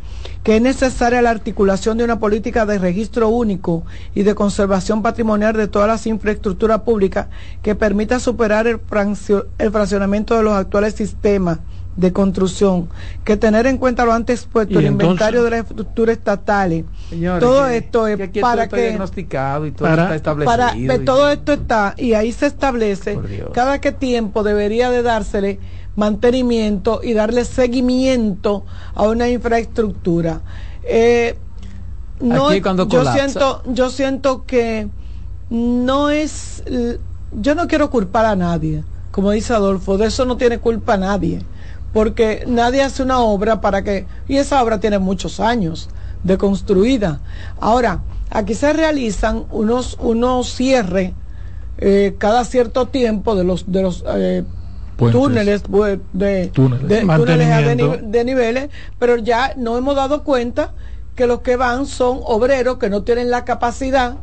que 0.42 0.56
es 0.56 0.62
necesaria 0.62 1.20
la 1.20 1.28
articulación 1.28 1.98
de 1.98 2.04
una 2.04 2.18
política 2.18 2.64
de 2.64 2.78
registro 2.78 3.28
único 3.28 3.84
y 4.14 4.22
de 4.22 4.34
conservación 4.34 5.02
patrimonial 5.02 5.52
de 5.52 5.68
todas 5.68 5.88
las 5.88 6.06
infraestructuras 6.06 6.80
públicas 6.80 7.26
que 7.60 7.74
permita 7.74 8.18
superar 8.18 8.66
el, 8.66 8.80
fraccionamiento 8.80 10.34
de 10.34 10.42
los 10.42 10.54
actuales 10.54 10.94
sistemas 10.94 11.58
de 11.98 12.12
construcción, 12.12 12.88
que 13.24 13.36
tener 13.36 13.66
en 13.66 13.76
cuenta 13.76 14.04
lo 14.04 14.12
antes 14.12 14.44
puesto, 14.46 14.78
el 14.78 14.86
entonces- 14.86 15.04
inventario 15.04 15.42
de 15.42 15.50
las 15.50 15.60
estructuras 15.68 16.16
estatales. 16.16 16.84
Señores, 17.10 17.40
todo 17.40 17.66
que- 17.66 17.76
esto 17.76 18.06
es 18.06 18.16
que 18.16 18.22
aquí 18.22 18.40
para 18.40 18.54
todo 18.54 18.62
está 18.64 18.76
que 18.76 18.82
diagnosticado 18.82 19.66
y 19.66 19.72
todo 19.72 19.88
para- 19.88 20.02
está 20.04 20.14
establecido. 20.14 20.50
para 20.56 20.76
y- 20.76 20.86
ve, 20.86 20.98
todo 21.00 21.28
esto 21.28 21.52
está 21.54 21.94
y 21.98 22.12
ahí 22.12 22.30
se 22.32 22.46
establece 22.46 23.18
cada 23.52 23.80
qué 23.80 23.90
tiempo 23.90 24.44
debería 24.44 24.90
de 24.90 25.02
dársele 25.02 25.58
mantenimiento 25.96 27.00
y 27.02 27.12
darle 27.14 27.44
seguimiento 27.44 28.64
a 28.94 29.02
una 29.08 29.28
infraestructura 29.28 30.40
Eh, 30.90 31.36
no 32.20 32.48
Aquí 32.48 32.60
cuando 32.62 32.88
yo 32.88 33.04
siento 33.12 33.62
yo 33.66 33.90
siento 33.90 34.44
que 34.46 34.88
no 35.50 36.08
es 36.10 36.62
yo 37.32 37.54
no 37.54 37.66
quiero 37.66 37.90
culpar 37.90 38.24
a 38.24 38.36
nadie 38.36 38.84
como 39.10 39.32
dice 39.32 39.52
Adolfo 39.52 39.98
de 39.98 40.06
eso 40.06 40.24
no 40.24 40.36
tiene 40.36 40.58
culpa 40.58 40.96
nadie 40.96 41.40
porque 41.98 42.44
nadie 42.46 42.80
hace 42.80 43.02
una 43.02 43.18
obra 43.18 43.60
para 43.60 43.82
que 43.82 44.06
y 44.28 44.36
esa 44.36 44.62
obra 44.62 44.78
tiene 44.78 45.00
muchos 45.00 45.40
años 45.40 45.88
de 46.22 46.38
construida. 46.38 47.18
Ahora 47.58 48.02
aquí 48.30 48.54
se 48.54 48.72
realizan 48.72 49.46
unos 49.50 49.98
unos 50.00 50.54
cierres 50.54 51.10
eh, 51.78 52.14
cada 52.18 52.44
cierto 52.44 52.86
tiempo 52.86 53.34
de 53.34 53.42
los 53.42 53.72
de 53.72 53.82
los 53.82 54.04
eh, 54.14 54.44
túneles 54.96 55.64
de, 56.12 56.46
Túneles. 56.54 58.02
de 58.12 58.24
niveles 58.24 58.68
pero 59.00 59.16
ya 59.16 59.54
no 59.56 59.76
hemos 59.76 59.96
dado 59.96 60.22
cuenta 60.22 60.74
que 61.16 61.26
los 61.26 61.40
que 61.40 61.56
van 61.56 61.86
son 61.86 62.20
obreros 62.22 62.78
que 62.78 62.90
no 62.90 63.02
tienen 63.02 63.28
la 63.28 63.44
capacidad 63.44 64.18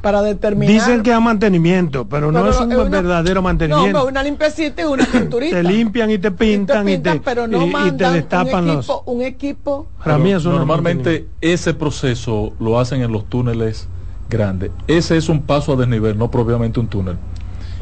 para 0.00 0.22
determinar 0.22 0.72
Dicen 0.74 1.02
que 1.02 1.12
es 1.12 1.20
mantenimiento, 1.20 2.06
pero 2.08 2.32
no 2.32 2.48
es 2.48 2.58
un 2.60 2.72
una- 2.72 2.84
verdadero 2.88 3.36
no, 3.36 3.42
mantenimiento. 3.42 3.98
pero 3.98 4.08
una 4.08 4.22
limpiecita 4.22 4.82
y 4.82 4.84
una 4.86 5.04
pinturita 5.12 5.56
te 5.56 5.62
limpian 5.62 6.10
y 6.10 6.18
te 6.18 6.30
pintan 6.30 6.88
y 6.88 6.98
te, 6.98 7.20
pero 7.20 7.46
no 7.46 7.66
y- 7.66 7.88
y 7.88 7.92
te 7.92 8.10
destapan 8.10 8.62
un 8.64 8.76
los. 8.76 8.84
equipo, 8.86 9.02
un 9.06 9.22
equipo 9.22 9.86
Para 10.02 10.18
mí 10.18 10.32
eso 10.32 10.48
no 10.48 10.54
es 10.54 10.58
normalmente 10.60 11.28
ese 11.40 11.74
proceso 11.74 12.52
lo 12.58 12.78
hacen 12.78 13.02
en 13.02 13.12
los 13.12 13.26
túneles 13.28 13.88
grandes. 14.28 14.70
Ese 14.86 15.16
es 15.16 15.28
un 15.28 15.42
paso 15.42 15.72
a 15.72 15.76
desnivel, 15.76 16.16
no 16.16 16.30
propiamente 16.30 16.78
un 16.80 16.86
túnel. 16.88 17.16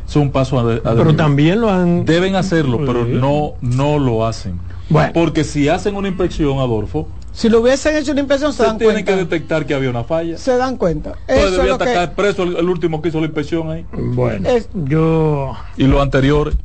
Es 0.08 0.16
un 0.16 0.30
paso 0.30 0.58
a, 0.58 0.64
de- 0.64 0.76
a 0.76 0.80
Pero 0.80 0.94
desnivel. 0.96 1.16
también 1.16 1.60
lo 1.60 1.70
han. 1.70 2.04
Deben 2.06 2.34
hacerlo, 2.34 2.78
pero 2.86 3.04
no, 3.04 3.52
no 3.60 3.98
lo 3.98 4.26
hacen. 4.26 4.58
Bueno. 4.88 5.10
Porque 5.12 5.44
si 5.44 5.68
hacen 5.68 5.94
una 5.96 6.08
inspección, 6.08 6.58
Adolfo, 6.60 7.06
si 7.39 7.49
lo 7.49 7.61
hubiesen 7.61 7.97
hecho 7.97 8.11
una 8.11 8.20
inspección 8.20 8.53
se, 8.53 8.59
se 8.59 8.62
dan 8.64 8.78
tienen 8.78 8.97
cuenta 8.97 9.12
que 9.12 9.18
detectar 9.18 9.64
que 9.64 9.72
había 9.74 9.91
una 9.91 10.03
falla. 10.03 10.36
se 10.36 10.57
dan 10.57 10.76
cuenta 10.76 11.14
Entonces 11.28 11.45
es 11.53 11.57
debía 11.57 11.72
lo 11.72 11.78
que 11.78 11.84
atacar 11.84 12.14
preso 12.16 12.43
el, 12.43 12.57
el 12.57 12.68
último 12.68 13.01
que 13.01 13.11
hizo 13.11 13.20
la 13.20 13.26
inspección 13.26 13.70
ahí. 13.70 13.86
Bueno, 13.93 14.49
Es- 14.49 14.68
yo. 14.74 15.57
Y 15.76 15.84
los 15.84 16.03
anteriores. 16.03 16.57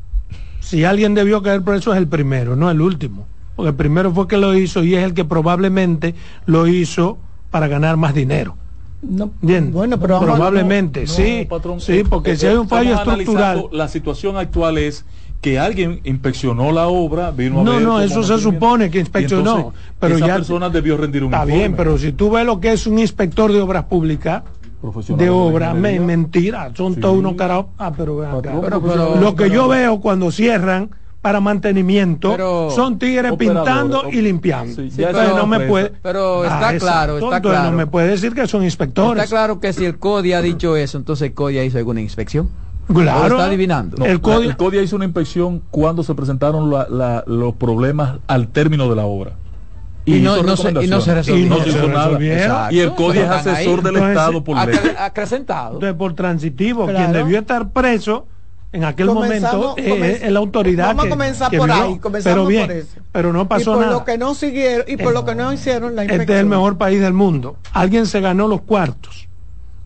Si 0.60 0.84
alguien 0.84 1.14
debió 1.14 1.44
caer 1.44 1.62
preso 1.62 1.92
es 1.94 2.00
el 2.00 2.08
primero, 2.08 2.56
no 2.56 2.72
el 2.72 2.82
último. 2.82 3.28
Porque 3.56 3.70
el 3.70 3.76
primero 3.76 4.12
fue 4.12 4.28
que 4.28 4.38
lo 4.38 4.56
hizo 4.58 4.84
y 4.84 4.96
es 4.96 5.04
el 5.04 5.14
que 5.14 5.26
probablemente 5.26 6.16
lo 6.48 6.66
hizo 6.66 7.20
para 7.52 7.68
ganar 7.68 7.96
más 7.98 8.16
dinero. 8.16 8.58
no, 9.04 9.30
Bien, 9.42 9.72
bueno 9.72 10.00
pero 10.00 10.16
vamos 10.16 10.30
a- 10.30 10.34
probablemente, 10.34 11.02
No, 11.02 11.08
sí, 11.14 11.46
patrón, 11.48 11.80
sí, 11.82 12.00
eh, 12.00 12.06
porque 12.10 12.32
eh, 12.32 12.36
si 12.38 12.48
hay 12.48 12.56
un 12.56 12.68
fallo 12.68 12.96
estamos 12.96 13.20
estructural, 13.20 13.66
La 13.72 13.88
situación 13.90 14.38
actual 14.38 14.80
es 14.80 15.06
que 15.44 15.60
alguien 15.60 16.00
inspeccionó 16.06 16.72
la 16.72 16.88
obra, 16.88 17.30
vino 17.32 17.60
a 17.60 17.64
No, 17.64 17.72
ver 17.74 17.82
no, 17.84 18.00
eso 18.02 18.24
se 18.24 18.39
supone 18.39 18.89
que 18.89 19.00
inspeccionó, 19.00 19.56
entonces 19.58 19.82
pero 20.00 20.16
esa 20.16 20.28
ya- 20.28 20.36
persona 20.36 20.70
debió 20.70 20.96
rendir 20.98 21.22
un 21.24 21.34
está 21.34 21.44
informe. 21.44 21.58
bien, 21.60 21.76
pero 21.76 21.98
si 21.98 22.14
tú 22.14 22.32
ves 22.32 22.46
lo 22.46 22.60
que 22.62 22.72
es 22.72 22.88
un 22.88 22.98
inspector 22.98 23.52
de 23.52 23.60
obras 23.62 23.84
públicas, 23.84 24.41
de 24.82 25.30
obra, 25.30 25.74
me, 25.74 25.91
ingeniería. 25.91 26.02
mentira, 26.18 26.72
son 26.76 26.96
Sí. 26.96 27.02
todos 27.02 27.18
unos 27.18 27.36
caras. 27.36 27.66
Ah, 27.78 27.91
pero. 27.96 28.20
Patrón, 28.20 28.62
Pero- 28.62 29.16
lo 29.20 29.36
que 29.36 29.50
yo 29.50 29.68
veo 29.68 30.00
cuando 30.00 30.32
cierran 30.32 30.89
para 31.22 31.39
mantenimiento 31.39 32.32
Pero- 32.32 32.70
son 32.72 32.98
tigres 33.00 33.34
pintando 33.38 34.02
op- 34.04 34.14
y 34.14 34.22
limpiando. 34.22 34.76
Sí, 34.76 34.89
Entonces 34.98 35.36
no 35.36 35.46
me 35.48 35.60
puede. 35.62 35.91
Pero 36.02 36.44
está 36.46 36.78
claro, 36.78 37.14
está 37.18 37.26
entonces 37.38 37.41
claro. 37.41 37.72
No 37.72 37.78
me 37.78 37.88
puede 37.88 38.08
decir 38.10 38.34
que 38.34 38.48
son 38.48 38.64
inspectores. 38.64 39.24
Está 39.24 39.36
claro 39.36 39.60
que 39.60 39.72
si 39.74 39.86
el 39.86 39.98
CODI 40.00 40.34
ha 40.34 40.41
dicho 40.41 40.76
eso, 40.78 40.98
entonces 40.98 41.28
el 41.30 41.34
CODI 41.34 41.60
hizo 41.60 41.78
alguna 41.78 42.00
inspección. 42.02 42.50
Claro. 42.88 43.22
¿O 43.22 43.28
está 43.38 43.46
adivinando? 43.46 43.98
No, 43.98 44.06
el 44.06 44.20
CODIA 44.22 44.82
hizo 44.82 44.96
una 44.96 45.06
inspección 45.06 45.62
cuando 45.72 46.04
se 46.04 46.14
presentaron 46.16 46.70
la- 46.70 46.88
la- 46.90 47.24
los 47.28 47.54
problemas 47.56 48.18
al 48.28 48.50
término 48.50 48.90
de 48.90 48.96
la 48.96 49.06
obra. 49.06 49.32
Y 50.06 50.20
no- 50.20 50.36
se- 50.58 50.70
y 50.84 50.88
no 50.88 51.00
se 51.00 51.14
resolvieron. 51.14 51.46
Y 51.46 51.50
no 51.50 51.64
se 51.64 51.70
hizo 51.70 51.80
Se 51.82 51.88
nada. 51.88 52.06
resolvieron. 52.08 52.58
Y 52.72 52.80
el 52.80 52.94
CODIA 52.94 53.24
es 53.24 53.30
asesor 53.48 53.82
del 53.84 53.96
Entonces, 53.96 54.10
Estado 54.18 54.44
por 54.44 54.58
ley. 54.68 54.76
Acre- 54.76 54.96
Acrecentado. 55.00 55.74
Entonces, 55.76 55.98
por 55.98 56.14
transitivo, 56.14 56.84
Claro. 56.86 56.98
quien 57.00 57.14
debió 57.14 57.40
estar 57.40 57.70
preso 57.70 58.28
en 58.74 58.84
aquel 58.84 59.08
Comenzamos- 59.08 59.78
momento 59.78 59.82
eh, 60.06 60.20
es 60.24 60.32
la 60.32 60.40
autoridad. 60.40 60.88
vamos 60.88 61.04
a 61.04 61.06
que- 61.06 61.10
comenzar 61.12 61.52
que 61.52 61.58
por 61.58 61.68
vio. 61.72 61.82
ahí, 61.84 62.00
comenzamos 62.00 62.36
pero 62.36 62.48
bien, 62.48 62.68
por 62.68 62.76
eso. 62.76 62.98
pero 63.14 63.32
no 63.32 63.42
y 63.44 63.46
pasó 63.46 63.72
por 63.74 63.80
nada. 63.82 63.94
lo 63.94 64.04
que 64.04 64.18
no 64.18 64.34
siguieron 64.34 64.86
y 64.90 64.98
por 64.98 65.14
lo 65.14 65.24
que 65.24 65.36
no 65.36 65.54
hicieron 65.54 65.96
la 65.96 66.04
inspección 66.04 66.22
Este 66.22 66.34
es 66.34 66.40
el 66.42 66.46
mejor 66.48 66.78
país 66.78 67.00
del 67.00 67.14
mundo. 67.14 67.56
Alguien 67.72 68.06
se 68.06 68.20
ganó 68.20 68.50
los 68.50 68.62
cuartos. 68.62 69.30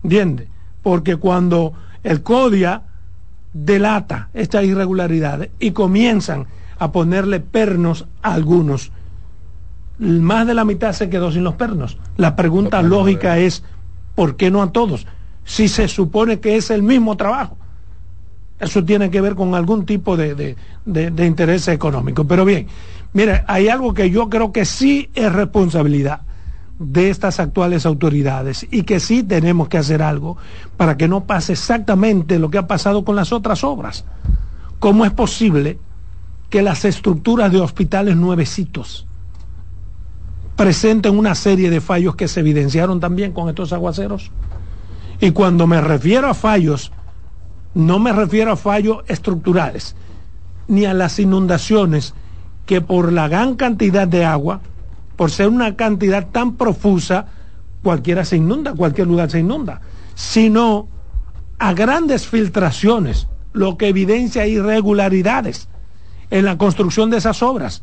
¿Entiendes? 0.02 0.48
Porque 0.82 1.16
cuando 1.16 1.74
el 2.02 2.22
CODIA 2.22 2.82
delata 3.52 4.28
estas 4.34 4.64
irregularidades 4.64 5.50
y 5.58 5.70
comienzan 5.72 6.46
a 6.78 6.92
ponerle 6.92 7.40
pernos 7.40 8.06
a 8.22 8.34
algunos, 8.34 8.92
más 9.98 10.46
de 10.46 10.54
la 10.54 10.64
mitad 10.64 10.92
se 10.92 11.10
quedó 11.10 11.32
sin 11.32 11.44
los 11.44 11.54
pernos. 11.54 11.98
La 12.16 12.36
pregunta 12.36 12.82
lógica 12.82 13.38
es, 13.38 13.64
¿por 14.14 14.36
qué 14.36 14.50
no 14.50 14.62
a 14.62 14.70
todos? 14.70 15.06
Si 15.44 15.66
se 15.68 15.88
supone 15.88 16.40
que 16.40 16.56
es 16.56 16.70
el 16.70 16.82
mismo 16.82 17.16
trabajo. 17.16 17.56
Eso 18.60 18.84
tiene 18.84 19.10
que 19.10 19.20
ver 19.20 19.34
con 19.34 19.54
algún 19.54 19.86
tipo 19.86 20.16
de, 20.16 20.34
de, 20.34 20.56
de- 20.84 21.10
de 21.10 21.26
interés 21.26 21.66
económico. 21.68 22.24
Pero 22.24 22.44
bien, 22.44 22.66
mire, 23.12 23.44
hay 23.46 23.68
algo 23.68 23.94
que 23.94 24.10
yo 24.10 24.28
creo 24.28 24.52
que 24.52 24.64
sí 24.64 25.10
es 25.14 25.32
responsabilidad 25.32 26.22
de 26.78 27.10
estas 27.10 27.40
actuales 27.40 27.86
autoridades 27.86 28.66
y 28.70 28.84
que 28.84 29.00
sí 29.00 29.22
tenemos 29.22 29.68
que 29.68 29.78
hacer 29.78 30.02
algo 30.02 30.36
para 30.76 30.96
que 30.96 31.08
no 31.08 31.24
pase 31.24 31.52
exactamente 31.52 32.38
lo 32.38 32.50
que 32.50 32.58
ha 32.58 32.66
pasado 32.66 33.04
con 33.04 33.16
las 33.16 33.32
otras 33.32 33.64
obras. 33.64 34.04
¿Cómo 34.78 35.04
es 35.04 35.10
posible 35.10 35.78
que 36.50 36.62
las 36.62 36.84
estructuras 36.84 37.50
de 37.50 37.60
hospitales 37.60 38.16
nuevecitos 38.16 39.06
presenten 40.56 41.18
una 41.18 41.34
serie 41.34 41.70
de 41.70 41.80
fallos 41.80 42.16
que 42.16 42.28
se 42.28 42.40
evidenciaron 42.40 43.00
también 43.00 43.32
con 43.32 43.48
estos 43.48 43.72
aguaceros? 43.72 44.30
Y 45.20 45.32
cuando 45.32 45.66
me 45.66 45.80
refiero 45.80 46.28
a 46.28 46.34
fallos, 46.34 46.92
no 47.74 47.98
me 47.98 48.12
refiero 48.12 48.52
a 48.52 48.56
fallos 48.56 48.98
estructurales, 49.08 49.96
ni 50.68 50.84
a 50.84 50.94
las 50.94 51.18
inundaciones 51.18 52.14
que 52.66 52.80
por 52.80 53.12
la 53.12 53.26
gran 53.26 53.56
cantidad 53.56 54.06
de 54.06 54.24
agua, 54.24 54.60
por 55.18 55.32
ser 55.32 55.48
una 55.48 55.74
cantidad 55.74 56.28
tan 56.28 56.54
profusa, 56.54 57.26
cualquiera 57.82 58.24
se 58.24 58.36
inunda, 58.36 58.72
cualquier 58.74 59.08
lugar 59.08 59.28
se 59.28 59.40
inunda, 59.40 59.80
sino 60.14 60.86
a 61.58 61.74
grandes 61.74 62.28
filtraciones, 62.28 63.26
lo 63.52 63.76
que 63.76 63.88
evidencia 63.88 64.46
irregularidades 64.46 65.68
en 66.30 66.44
la 66.44 66.56
construcción 66.56 67.10
de 67.10 67.16
esas 67.16 67.42
obras. 67.42 67.82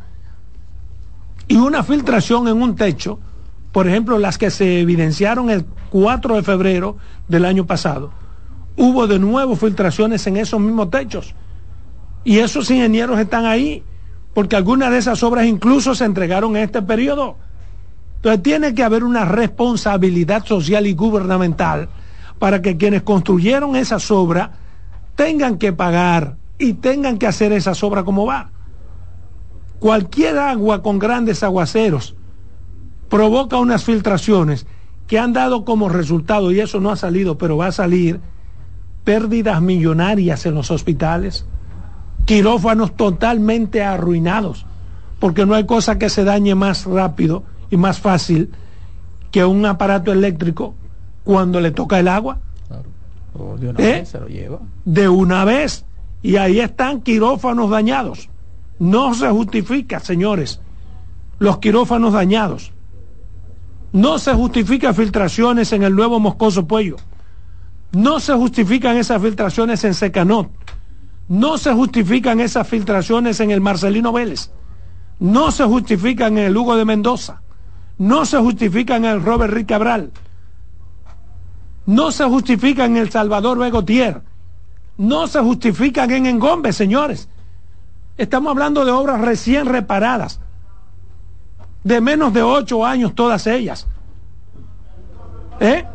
Y 1.50 1.58
una 1.58 1.84
filtración 1.84 2.48
en 2.48 2.62
un 2.62 2.78
techo, 2.78 3.20
por 3.74 3.90
ejemplo, 3.90 4.18
las 4.18 4.38
que 4.38 4.50
se 4.50 4.80
evidenciaron 4.80 5.50
el 5.50 5.66
4 5.90 6.38
de 6.38 6.42
febrero 6.44 6.96
del 7.28 7.44
año 7.44 7.66
pasado, 7.66 8.14
hubo 8.78 9.08
de 9.08 9.20
nuevo 9.20 9.58
filtraciones 9.58 10.26
en 10.26 10.38
esos 10.38 10.62
mismos 10.62 10.90
techos. 10.90 11.36
Y 12.24 12.38
esos 12.40 12.72
ingenieros 12.72 13.20
están 13.20 13.46
ahí, 13.46 13.84
porque 14.36 14.58
algunas 14.58 14.92
de 14.92 14.98
esas 14.98 15.24
obras 15.24 15.46
incluso 15.46 15.96
se 15.96 16.04
entregaron 16.04 16.58
en 16.58 16.64
este 16.64 16.82
periodo. 16.82 17.38
Entonces 18.18 18.44
tiene 18.44 18.76
que 18.76 18.84
haber 18.84 19.06
una 19.06 19.24
responsabilidad 19.24 20.46
social 20.46 20.86
y 20.88 20.94
gubernamental 20.94 21.88
para 22.38 22.62
que 22.62 22.76
quienes 22.76 23.04
construyeron 23.04 23.78
esas 23.78 24.12
obras 24.12 24.50
tengan 25.16 25.58
que 25.58 25.72
pagar 25.72 26.36
y 26.60 26.74
tengan 26.74 27.18
que 27.18 27.28
hacer 27.28 27.54
esas 27.54 27.82
obras 27.82 28.04
como 28.04 28.26
va. 28.26 28.52
Cualquier 29.80 30.38
agua 30.38 30.84
con 30.84 31.00
grandes 31.00 31.42
aguaceros 31.42 32.18
provoca 33.08 33.56
unas 33.56 33.86
filtraciones 33.86 34.68
que 35.08 35.18
han 35.18 35.32
dado 35.32 35.64
como 35.64 35.88
resultado, 35.88 36.52
y 36.52 36.60
eso 36.60 36.82
no 36.82 36.92
ha 36.92 36.98
salido, 36.98 37.38
pero 37.38 37.56
va 37.56 37.68
a 37.68 37.72
salir, 37.72 38.20
pérdidas 39.06 39.62
millonarias 39.62 40.46
en 40.46 40.56
los 40.56 40.72
hospitales, 40.72 41.46
quirófanos 42.26 42.96
totalmente 42.96 43.84
arruinados, 43.84 44.66
porque 45.20 45.46
no 45.46 45.54
hay 45.56 45.66
cosa 45.66 45.98
que 45.98 46.10
se 46.10 46.24
dañe 46.24 46.56
más 46.56 46.86
rápido 46.86 47.44
y 47.70 47.78
más 47.78 48.00
fácil 48.00 48.52
que 49.32 49.44
un 49.46 49.66
aparato 49.66 50.12
eléctrico 50.12 50.76
cuando 51.24 51.60
le 51.62 51.72
toca 51.72 52.00
el 52.00 52.08
agua, 52.08 52.40
Oh, 53.38 53.58
de 53.58 53.68
una 53.68 53.80
¿Eh? 53.84 53.92
vez 54.00 54.08
se 54.10 54.20
lo 54.22 54.28
lleva. 54.28 54.60
de 54.86 55.10
una 55.10 55.44
vez, 55.44 55.84
y 56.24 56.38
ahí 56.38 56.62
están 56.62 57.02
quirófanos 57.02 57.70
dañados. 57.70 58.30
No 58.80 59.14
se 59.14 59.30
justifica, 59.30 60.00
señores, 60.00 60.62
los 61.40 61.58
quirófanos 61.58 62.14
dañados. 62.14 62.72
No 63.92 64.20
se 64.20 64.34
justifica 64.34 64.94
filtraciones 64.94 65.74
en 65.74 65.84
el 65.84 65.94
nuevo 65.96 66.18
Moscoso 66.22 66.66
Puello. 66.66 66.96
No 67.92 68.22
se 68.22 68.34
justifican 68.34 68.96
esas 68.96 69.22
filtraciones 69.22 69.84
en 69.84 69.94
Secanot. 69.94 70.50
No 71.28 71.58
se 71.58 71.74
justifican 71.74 72.40
esas 72.40 72.68
filtraciones 72.68 73.40
en 73.40 73.52
el 73.52 73.62
Marcelino 73.62 74.12
Vélez. 74.12 74.52
no 75.20 75.52
se 75.52 75.64
justifica 75.64 76.28
en 76.28 76.38
el 76.38 76.56
Hugo 76.56 76.76
de 76.76 76.84
Mendoza, 76.84 77.42
no 77.98 78.26
se 78.26 78.38
justifica 78.38 78.98
en 78.98 79.06
el 79.06 79.24
Robert 79.24 79.54
Rick 79.54 79.70
Cabral, 79.70 80.12
no 81.86 82.12
se 82.12 82.26
justifica 82.26 82.86
en 82.86 82.98
el 82.98 83.10
Salvador 83.10 83.58
Begotier, 83.58 84.22
no 84.98 85.28
se 85.28 85.40
justifican 85.40 86.12
en 86.12 86.26
Engombe, 86.26 86.74
señores. 86.74 87.30
Estamos 88.18 88.52
hablando 88.52 88.86
de 88.86 88.92
obras 88.92 89.22
recién 89.22 89.68
reparadas, 89.68 90.40
de 91.84 92.02
menos 92.02 92.34
de 92.34 92.42
ocho 92.42 92.86
años 92.86 93.14
todas 93.16 93.48
ellas, 93.48 93.88
¿eh? 95.60 95.86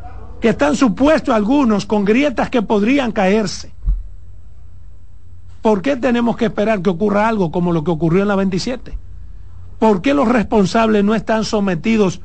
que 0.41 0.51
están 0.51 0.76
supuestos 0.76 1.35
algunos 1.35 1.85
con 1.87 2.05
grietas 2.05 2.49
que 2.49 2.62
podrían 2.62 3.12
caerse. 3.12 3.72
¿Por 5.63 5.83
qué 5.83 5.97
tenemos 5.97 6.37
que 6.37 6.47
esperar 6.47 6.81
que 6.81 6.91
ocurra 6.91 7.29
algo 7.29 7.51
como 7.51 7.73
lo 7.73 7.85
que 7.85 7.91
ocurrió 7.91 8.23
en 8.23 8.29
la 8.29 8.37
27? 8.37 8.97
¿Por 9.79 10.03
qué 10.03 10.15
los 10.15 10.29
responsables 10.29 11.05
no 11.05 11.15
están 11.15 11.45
sometidos 11.45 12.21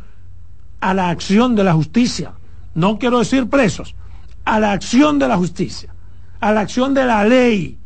a 0.79 0.93
la 0.93 1.09
acción 1.09 1.55
de 1.55 1.63
la 1.63 1.73
justicia? 1.73 2.33
No 2.73 2.97
quiero 2.99 3.19
decir 3.19 3.49
presos, 3.49 3.95
a 4.43 4.59
la 4.59 4.71
acción 4.71 5.19
de 5.19 5.27
la 5.27 5.37
justicia, 5.37 5.93
a 6.39 6.51
la 6.51 6.61
acción 6.61 6.93
de 6.93 7.05
la 7.05 7.25
ley. 7.25 7.77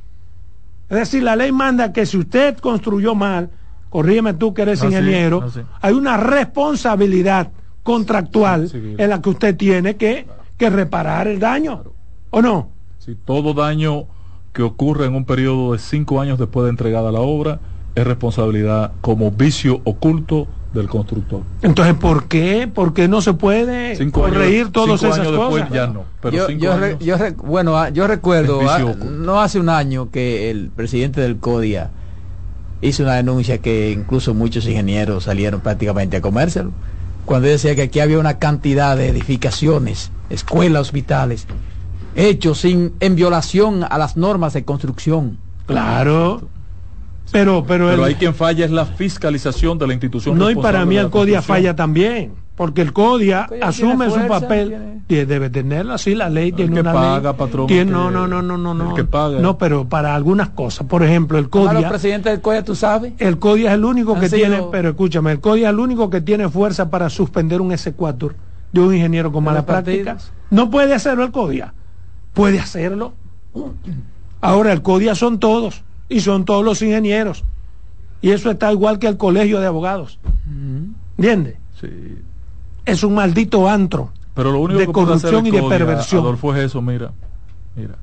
Es 0.89 0.97
decir, 0.97 1.23
la 1.23 1.35
ley 1.35 1.51
manda 1.51 1.93
que 1.93 2.05
si 2.05 2.17
usted 2.17 2.57
construyó 2.57 3.15
mal, 3.15 3.51
corrígeme 3.89 4.33
tú 4.33 4.53
que 4.53 4.63
eres 4.63 4.83
ingeniero, 4.83 5.49
sí. 5.51 5.61
hay 5.81 5.93
una 5.93 6.17
responsabilidad 6.17 7.51
contractual 7.83 8.69
en 8.73 9.09
la 9.09 9.21
que 9.21 9.29
usted 9.29 9.55
tiene 9.55 9.95
que, 9.95 10.27
que 10.57 10.69
reparar 10.69 11.27
el 11.27 11.39
daño. 11.39 11.83
¿O 12.31 12.41
no? 12.41 12.69
Si 12.99 13.15
todo 13.15 13.53
daño 13.53 14.05
que 14.53 14.63
ocurre 14.63 15.05
en 15.05 15.15
un 15.15 15.25
periodo 15.25 15.73
de 15.73 15.79
cinco 15.79 16.21
años 16.21 16.39
después 16.39 16.63
de 16.65 16.71
entregada 16.71 17.11
la 17.11 17.19
obra 17.21 17.59
es 17.95 18.05
responsabilidad 18.05 18.91
como 19.01 19.31
vicio 19.31 19.81
oculto 19.83 20.47
del 20.73 20.87
constructor. 20.87 21.41
Entonces, 21.63 21.95
¿por 21.95 22.27
qué? 22.27 22.69
¿Por 22.71 22.93
qué 22.93 23.07
no 23.07 23.21
se 23.21 23.33
puede 23.33 23.95
Cinco 23.95 24.25
años- 24.25 24.37
corregir 24.37 24.71
todas 24.71 24.99
cinco 24.99 25.13
esas 25.13 25.19
años 25.19 25.31
después 25.39 25.63
cosas? 25.63 25.75
ya 25.75 25.87
no, 25.87 26.03
pero 26.21 26.37
yo, 26.37 26.47
cinco 26.47 26.63
yo 26.63 26.77
re- 26.77 26.85
años 26.87 26.99
yo 27.05 27.17
re- 27.17 27.31
bueno, 27.31 27.77
ah, 27.77 27.89
yo 27.89 28.05
recuerdo, 28.07 28.61
ah, 28.69 28.79
no 29.09 29.41
hace 29.41 29.59
un 29.59 29.69
año 29.69 30.11
que 30.11 30.51
el 30.51 30.69
presidente 30.69 31.21
del 31.21 31.37
CODIA 31.37 31.89
hizo 32.81 33.03
una 33.03 33.15
denuncia 33.15 33.57
que 33.57 33.91
incluso 33.91 34.33
muchos 34.35 34.65
ingenieros 34.67 35.23
salieron 35.25 35.59
prácticamente 35.61 36.17
a 36.17 36.21
comérselo, 36.21 36.71
cuando 37.25 37.47
decía 37.47 37.75
que 37.75 37.83
aquí 37.83 37.99
había 37.99 38.19
una 38.19 38.37
cantidad 38.37 38.95
de 38.95 39.09
edificaciones, 39.09 40.11
escuelas, 40.29 40.81
hospitales, 40.83 41.47
hechos 42.15 42.59
sin, 42.59 42.93
en 42.99 43.15
violación 43.15 43.85
a 43.89 43.97
las 43.97 44.17
normas 44.17 44.53
de 44.53 44.65
construcción. 44.65 45.37
Claro. 45.65 46.49
Pero, 47.31 47.63
pero, 47.67 47.87
Pero 47.89 47.93
el- 47.93 48.03
hay 48.03 48.15
quien 48.15 48.33
falla 48.33 48.65
es 48.65 48.71
la 48.71 48.85
fiscalización 48.85 49.77
de 49.77 49.85
la 49.87 49.93
institución. 49.93 50.37
no, 50.37 50.49
y 50.49 50.55
para 50.55 50.85
mí 50.85 50.97
el 50.97 51.09
CODIA 51.09 51.41
falla 51.41 51.75
también. 51.75 52.33
Porque 52.55 52.81
el 52.81 52.91
CODIA 52.91 53.45
CODIA 53.47 53.67
asume 53.67 54.05
su 54.09 54.15
fuerza, 54.15 54.27
papel. 54.41 55.01
tiene- 55.07 55.25
Debe 55.25 55.49
tenerlo 55.49 55.93
así, 55.93 56.13
la 56.13 56.27
ley 56.27 56.51
tiene 56.51 56.73
que 56.73 56.81
una 56.81 56.91
paga, 56.91 57.29
ley. 57.31 57.37
patrón, 57.37 57.67
Tiene- 57.67 57.85
que- 57.85 57.91
no, 57.91 58.11
no, 58.11 58.27
no, 58.27 58.41
no, 58.41 58.57
no, 58.57 58.73
no. 58.73 58.93
que 58.95 59.05
paga. 59.05 59.39
No, 59.39 59.57
pero 59.57 59.87
para 59.87 60.13
algunas 60.13 60.49
cosas. 60.49 60.85
Por 60.87 61.01
ejemplo, 61.03 61.37
el 61.37 61.49
CODIA. 61.49 61.87
presidentes 61.87 62.33
del 62.33 62.41
CODIA, 62.41 62.63
tú 62.65 62.75
sabes. 62.75 63.13
El 63.19 63.39
CODIA 63.39 63.69
es 63.69 63.75
el 63.75 63.85
único 63.85 64.15
Han 64.15 64.19
que 64.19 64.27
sido- 64.27 64.39
tiene, 64.39 64.63
pero 64.71 64.89
escúchame, 64.89 65.31
el 65.31 65.39
CODIA 65.39 65.69
es 65.69 65.73
el 65.73 65.79
único 65.79 66.09
que 66.09 66.19
tiene 66.19 66.49
fuerza 66.49 66.89
para 66.89 67.09
suspender 67.09 67.61
un 67.61 67.71
S4 67.71 68.33
de 68.73 68.81
un 68.81 68.93
ingeniero 68.93 69.31
con 69.31 69.43
De 69.43 69.45
mala 69.45 69.59
los 69.59 69.65
práctica. 69.65 70.11
partidos. 70.15 70.33
No 70.49 70.69
puede 70.69 70.93
hacerlo 70.93 71.23
el 71.23 71.31
CODIA. 71.31 71.73
Puede 72.39 72.59
hacerlo. 72.59 73.11
Ahora, 74.39 74.71
el 74.71 74.81
CODIA 74.81 75.13
son 75.13 75.39
todos 75.39 75.83
y 76.07 76.21
son 76.21 76.45
todos 76.45 76.63
los 76.63 76.81
ingenieros. 76.81 77.43
Y 78.21 78.31
eso 78.31 78.49
está 78.49 78.71
igual 78.71 78.97
que 78.97 79.07
el 79.07 79.17
colegio 79.17 79.59
de 79.59 79.67
abogados. 79.67 80.19
¿Entiendes? 81.17 81.57
Sí. 81.81 81.89
Es 82.85 83.03
un 83.03 83.15
maldito 83.15 83.67
antro. 83.67 84.13
Pero 84.35 84.53
lo 84.53 84.61
único 84.61 84.79
de 84.79 84.85
que 84.85 84.93
corrupción 84.93 85.47
y 85.47 85.51
de 85.51 85.63
perversión. 85.63 86.21
Adolfo, 86.21 86.55
es 86.55 86.67
eso, 86.67 86.81
mira. 86.81 87.11
Mira. 87.75 87.95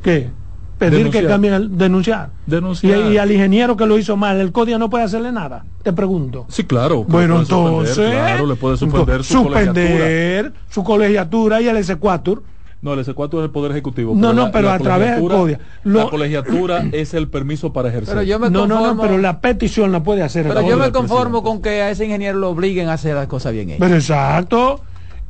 ¿Qué? 0.00 0.30
Pedir 0.78 0.98
Denunciar. 0.98 1.24
que 1.24 1.28
cambien 1.28 1.54
el 1.54 1.76
denunciar. 1.76 2.30
Y, 2.46 2.50
Denunciar. 2.52 3.12
y 3.12 3.18
al 3.18 3.32
ingeniero 3.32 3.76
que 3.76 3.84
lo 3.86 3.98
hizo 3.98 4.16
mal, 4.16 4.40
el 4.40 4.52
CODIA 4.52 4.78
no 4.78 4.88
puede 4.88 5.04
hacerle 5.04 5.32
nada. 5.32 5.64
Te 5.82 5.92
pregunto. 5.92 6.46
Sí, 6.48 6.64
claro. 6.64 7.04
Bueno, 7.04 7.40
entonces. 7.40 7.96
Claro, 7.96 8.46
le 8.46 8.54
puede 8.54 8.76
suspender 8.76 9.24
su 9.24 9.42
colegiatura. 9.42 9.84
suspender 9.84 10.52
su 10.70 10.84
colegiatura 10.84 11.60
y 11.60 11.68
el 11.68 11.76
S4. 11.76 12.40
No, 12.80 12.92
el 12.92 13.00
S4 13.04 13.38
es 13.38 13.44
el 13.44 13.50
Poder 13.50 13.72
Ejecutivo. 13.72 14.14
No, 14.14 14.32
no, 14.32 14.44
la- 14.46 14.52
pero 14.52 14.68
la 14.68 14.74
a 14.74 14.78
través 14.78 15.10
del 15.10 15.20
colegiatura- 15.20 15.36
CODIA. 15.36 15.58
Lo- 15.82 15.98
La 16.04 16.10
colegiatura 16.10 16.84
es 16.92 17.12
el 17.12 17.26
permiso 17.26 17.72
para 17.72 17.88
ejercer. 17.88 18.14
Pero 18.14 18.22
yo 18.22 18.38
me 18.38 18.48
No, 18.50 18.60
no, 18.60 18.66
no, 18.68 18.74
conformo, 18.76 19.02
pero 19.02 19.18
la 19.18 19.40
petición 19.40 19.90
la 19.90 20.04
puede 20.04 20.22
hacer 20.22 20.46
el 20.46 20.52
pero 20.54 20.64
yo 20.68 20.76
me 20.76 20.92
conformo 20.92 21.42
con 21.42 21.60
que 21.60 21.82
a 21.82 21.90
ese 21.90 22.04
ingeniero 22.04 22.38
lo 22.38 22.50
obliguen 22.50 22.88
a 22.88 22.92
hacer 22.92 23.16
las 23.16 23.26
cosas 23.26 23.52
bien 23.52 23.70
hechas. 23.70 23.80
Pero 23.80 23.96
exacto. 23.96 24.80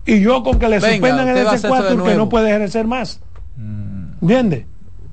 Y 0.05 0.21
yo 0.21 0.43
con 0.43 0.59
que 0.59 0.69
le 0.69 0.79
Venga, 0.79 0.91
suspendan 0.93 1.29
el 1.29 1.35
usted 1.37 1.47
va 1.47 1.51
a 1.51 1.55
hacer 1.55 1.71
eso 1.71 1.83
de 1.83 1.89
S4 1.97 2.05
que 2.05 2.15
no 2.17 2.29
puede 2.29 2.51
ejercer 2.55 2.87
más. 2.87 3.21
Mm. 3.57 3.99
¿Entiendes? 4.21 4.67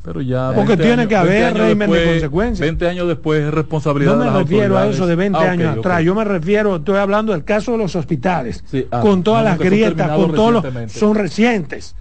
Pero 0.05 0.21
ya. 0.21 0.51
Porque 0.53 0.75
20 0.75 0.83
tiene 0.83 1.01
años- 1.01 1.09
que 1.09 1.15
haber 1.15 1.29
20 1.31 1.45
años 1.47 1.59
régimen 1.59 1.89
de 1.89 1.95
después- 1.97 2.13
consecuencias. 2.13 2.59
20 2.59 2.87
años 2.89 3.07
después 3.07 3.43
es 3.43 3.53
responsabilidad 3.53 4.11
No 4.13 4.19
de 4.19 4.25
me 4.25 4.31
las 4.31 4.39
refiero 4.43 4.77
a 4.77 4.87
eso 4.87 5.07
de 5.07 5.15
20 5.15 5.39
Ah, 5.39 5.51
años 5.51 5.77
atrás. 5.77 6.03
Yo 6.03 6.13
me 6.15 6.23
refiero, 6.23 6.75
estoy 6.77 6.97
hablando 6.97 7.31
del 7.33 7.43
caso 7.43 7.71
de 7.71 7.77
los 7.79 7.95
hospitales. 7.95 8.63
Sí, 8.69 8.85
ah, 8.91 9.01
con 9.01 9.23
todas 9.23 9.43
no, 9.43 9.49
las 9.49 9.59
grietas, 9.59 10.09
con 10.15 10.33
todos 10.33 10.63
los. 10.63 10.91
Son 10.91 11.15
recientes. 11.15 11.95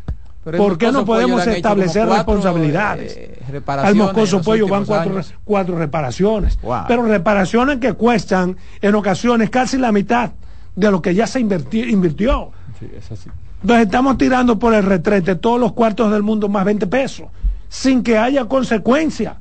Pero 0.44 0.58
¿Por 0.58 0.76
qué 0.76 0.92
no 0.92 1.06
podemos 1.06 1.46
establecer 1.46 2.04
cuatro, 2.06 2.34
responsabilidades? 2.34 3.16
eh, 3.16 3.62
Al 3.66 3.94
Moscoso 3.94 4.42
Pollo 4.42 4.68
van 4.68 4.84
cuatro, 4.84 5.12
años. 5.14 5.32
cuatro 5.42 5.78
reparaciones. 5.78 6.58
Wow. 6.60 6.82
Pero 6.86 7.02
reparaciones 7.04 7.78
que 7.78 7.94
cuestan 7.94 8.54
en 8.82 8.94
ocasiones 8.94 9.48
casi 9.48 9.78
la 9.78 9.90
mitad 9.90 10.32
de 10.76 10.90
lo 10.90 11.00
que 11.00 11.14
ya 11.14 11.26
se 11.26 11.40
inverti- 11.40 11.88
invirtió. 11.88 12.50
Sí, 12.78 12.86
es 12.94 13.10
así. 13.10 13.30
Entonces 13.62 13.86
estamos 13.86 14.18
tirando 14.18 14.58
por 14.58 14.74
el 14.74 14.82
retrete 14.84 15.36
todos 15.36 15.58
los 15.58 15.72
cuartos 15.72 16.12
del 16.12 16.22
mundo 16.22 16.50
más 16.50 16.66
20 16.66 16.86
pesos, 16.88 17.28
sin 17.74 18.04
que 18.04 18.16
haya 18.16 18.44
consecuencia. 18.44 19.38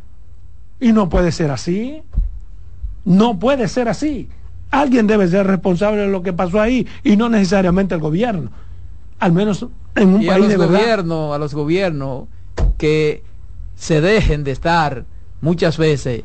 Y 0.80 0.92
no 0.92 1.08
puede 1.08 1.32
ser 1.32 1.52
así. 1.52 2.02
No 3.06 3.38
puede 3.38 3.68
ser 3.68 3.88
así. 3.88 4.28
Alguien 4.72 5.06
debe 5.06 5.28
ser 5.28 5.46
responsable 5.46 6.02
de 6.02 6.08
lo 6.08 6.24
que 6.24 6.34
pasó 6.34 6.60
ahí 6.60 6.88
y 7.04 7.16
no 7.16 7.30
necesariamente 7.30 7.94
el 7.94 8.02
gobierno. 8.02 8.50
Al 9.20 9.34
menos 9.34 9.68
en 9.94 10.16
un 10.16 10.22
y 10.24 10.30
a 10.30 10.32
país 10.32 10.42
los 10.42 10.50
de 10.50 10.58
verdad. 10.58 10.80
gobiernos, 10.80 11.36
a 11.36 11.38
los 11.38 11.54
gobiernos 11.54 12.24
que 12.80 13.24
se 13.76 14.02
dejen 14.02 14.44
de 14.44 14.52
estar 14.52 15.06
muchas 15.40 15.78
veces 15.78 16.24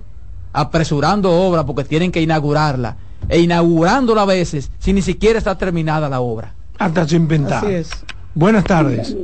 apresurando 0.55 1.31
obra 1.31 1.67
porque 1.67 1.85
tienen 1.85 2.11
que 2.11 2.23
inaugurarla 2.23 2.97
e 3.29 3.39
inaugurándola 3.41 4.23
a 4.23 4.27
veces 4.27 4.71
sin 4.79 4.95
ni 4.95 5.03
siquiera 5.03 5.37
está 5.39 5.59
terminada 5.59 6.09
la 6.09 6.21
obra. 6.21 6.55
Hasta 6.79 7.07
sin 7.07 7.23
inventar. 7.23 7.67
Así 7.67 7.75
es. 7.75 7.91
Buenas 8.35 8.65
tardes. 8.65 9.15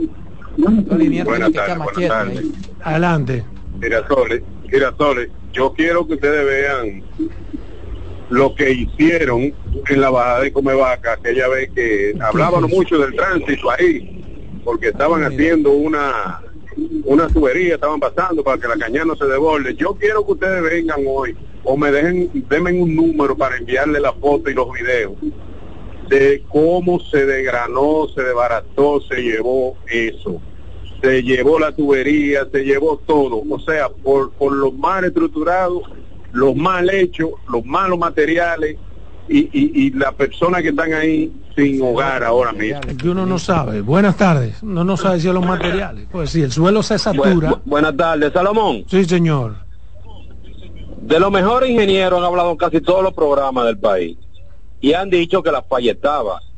Buenas 0.57 0.85
tardes, 0.87 1.25
buenas 1.25 1.53
tardes. 1.53 2.45
Adelante. 2.83 3.45
Girasoles, 3.81 4.43
Girasoles, 4.71 5.29
yo 5.53 5.73
quiero 5.73 6.07
que 6.07 6.15
ustedes 6.15 6.47
vean 6.47 7.03
lo 8.31 8.55
que 8.55 8.71
hicieron 8.73 9.53
en 9.89 10.01
la 10.01 10.11
bajada 10.11 10.41
de 10.41 10.53
Comevaca, 10.53 11.15
aquella 11.15 11.49
vez 11.49 11.71
que 11.75 12.15
hablábamos 12.21 12.71
mucho 12.71 12.99
del 12.99 13.15
tránsito 13.15 13.71
ahí, 13.71 14.23
porque 14.65 14.89
estaban 14.89 15.25
haciendo 15.25 15.73
una 15.73 16.41
una 17.05 17.29
tubería, 17.29 17.77
estaban 17.77 18.01
pasando 18.01 18.43
para 18.43 18.59
que 18.59 18.67
la 18.67 18.77
cañada 18.77 19.05
no 19.05 19.15
se 19.15 19.27
desborde. 19.27 19.77
Yo 19.77 19.95
quiero 19.95 20.27
que 20.27 20.33
ustedes 20.33 20.63
vengan 20.63 21.05
hoy 21.07 21.37
o 21.63 21.77
me 21.77 21.93
dejen, 21.93 22.31
denme 22.49 22.73
un 22.73 22.97
número 22.97 23.37
para 23.37 23.57
enviarle 23.57 24.01
la 24.01 24.13
foto 24.13 24.51
y 24.51 24.55
los 24.55 24.73
videos 24.73 25.13
de 26.09 26.45
cómo 26.49 27.01
se 27.01 27.27
desgranó, 27.27 28.07
se 28.15 28.23
desbarató, 28.23 29.01
se 29.09 29.23
llevó 29.23 29.77
eso 29.89 30.41
se 31.05 31.23
llevó 31.23 31.59
la 31.59 31.71
tubería, 31.71 32.47
se 32.51 32.65
llevó 32.65 32.99
todo, 33.07 33.43
o 33.49 33.61
sea, 33.61 33.91
por, 33.91 34.33
por 34.33 34.55
lo 34.55 34.73
mal 34.73 35.05
estructurado, 35.05 35.83
los 36.33 36.57
mal 36.57 36.89
hechos, 36.89 37.31
los 37.49 37.65
malos 37.65 37.99
materiales 37.99 38.79
y, 39.29 39.39
y, 39.39 39.87
y 39.87 39.91
las 39.91 40.15
personas 40.15 40.63
que 40.63 40.71
están 40.71 40.95
ahí 40.95 41.31
sin 41.55 41.83
hogar 41.83 42.25
ahora 42.25 42.53
mismo. 42.53 42.81
Que 42.99 43.09
uno 43.09 43.27
no 43.27 43.39
sabe. 43.39 43.83
Buenas 43.83 44.17
tardes. 44.17 44.63
No 44.63 44.83
no 44.83 44.97
sabe 44.97 45.21
si 45.21 45.29
los 45.29 45.45
materiales. 45.45 46.09
Pues 46.11 46.31
si 46.31 46.43
el 46.43 46.51
suelo 46.51 46.83
se 46.83 46.99
satura. 46.99 47.61
buenas 47.65 47.97
tardes, 47.97 48.33
Salomón. 48.33 48.85
Sí, 48.89 49.05
señor. 49.05 49.57
De 51.03 51.21
los 51.21 51.31
mejores 51.31 51.69
ingenieros 51.69 52.19
han 52.19 52.25
hablado 52.25 52.51
en 52.51 52.57
casi 52.57 52.81
todos 52.81 53.03
los 53.03 53.13
programas 53.13 53.67
del 53.67 53.79
país 53.79 54.17
y 54.85 54.93
han 54.93 55.09
dicho 55.09 55.43
que 55.43 55.51
la 55.51 55.63
falla 55.63 55.97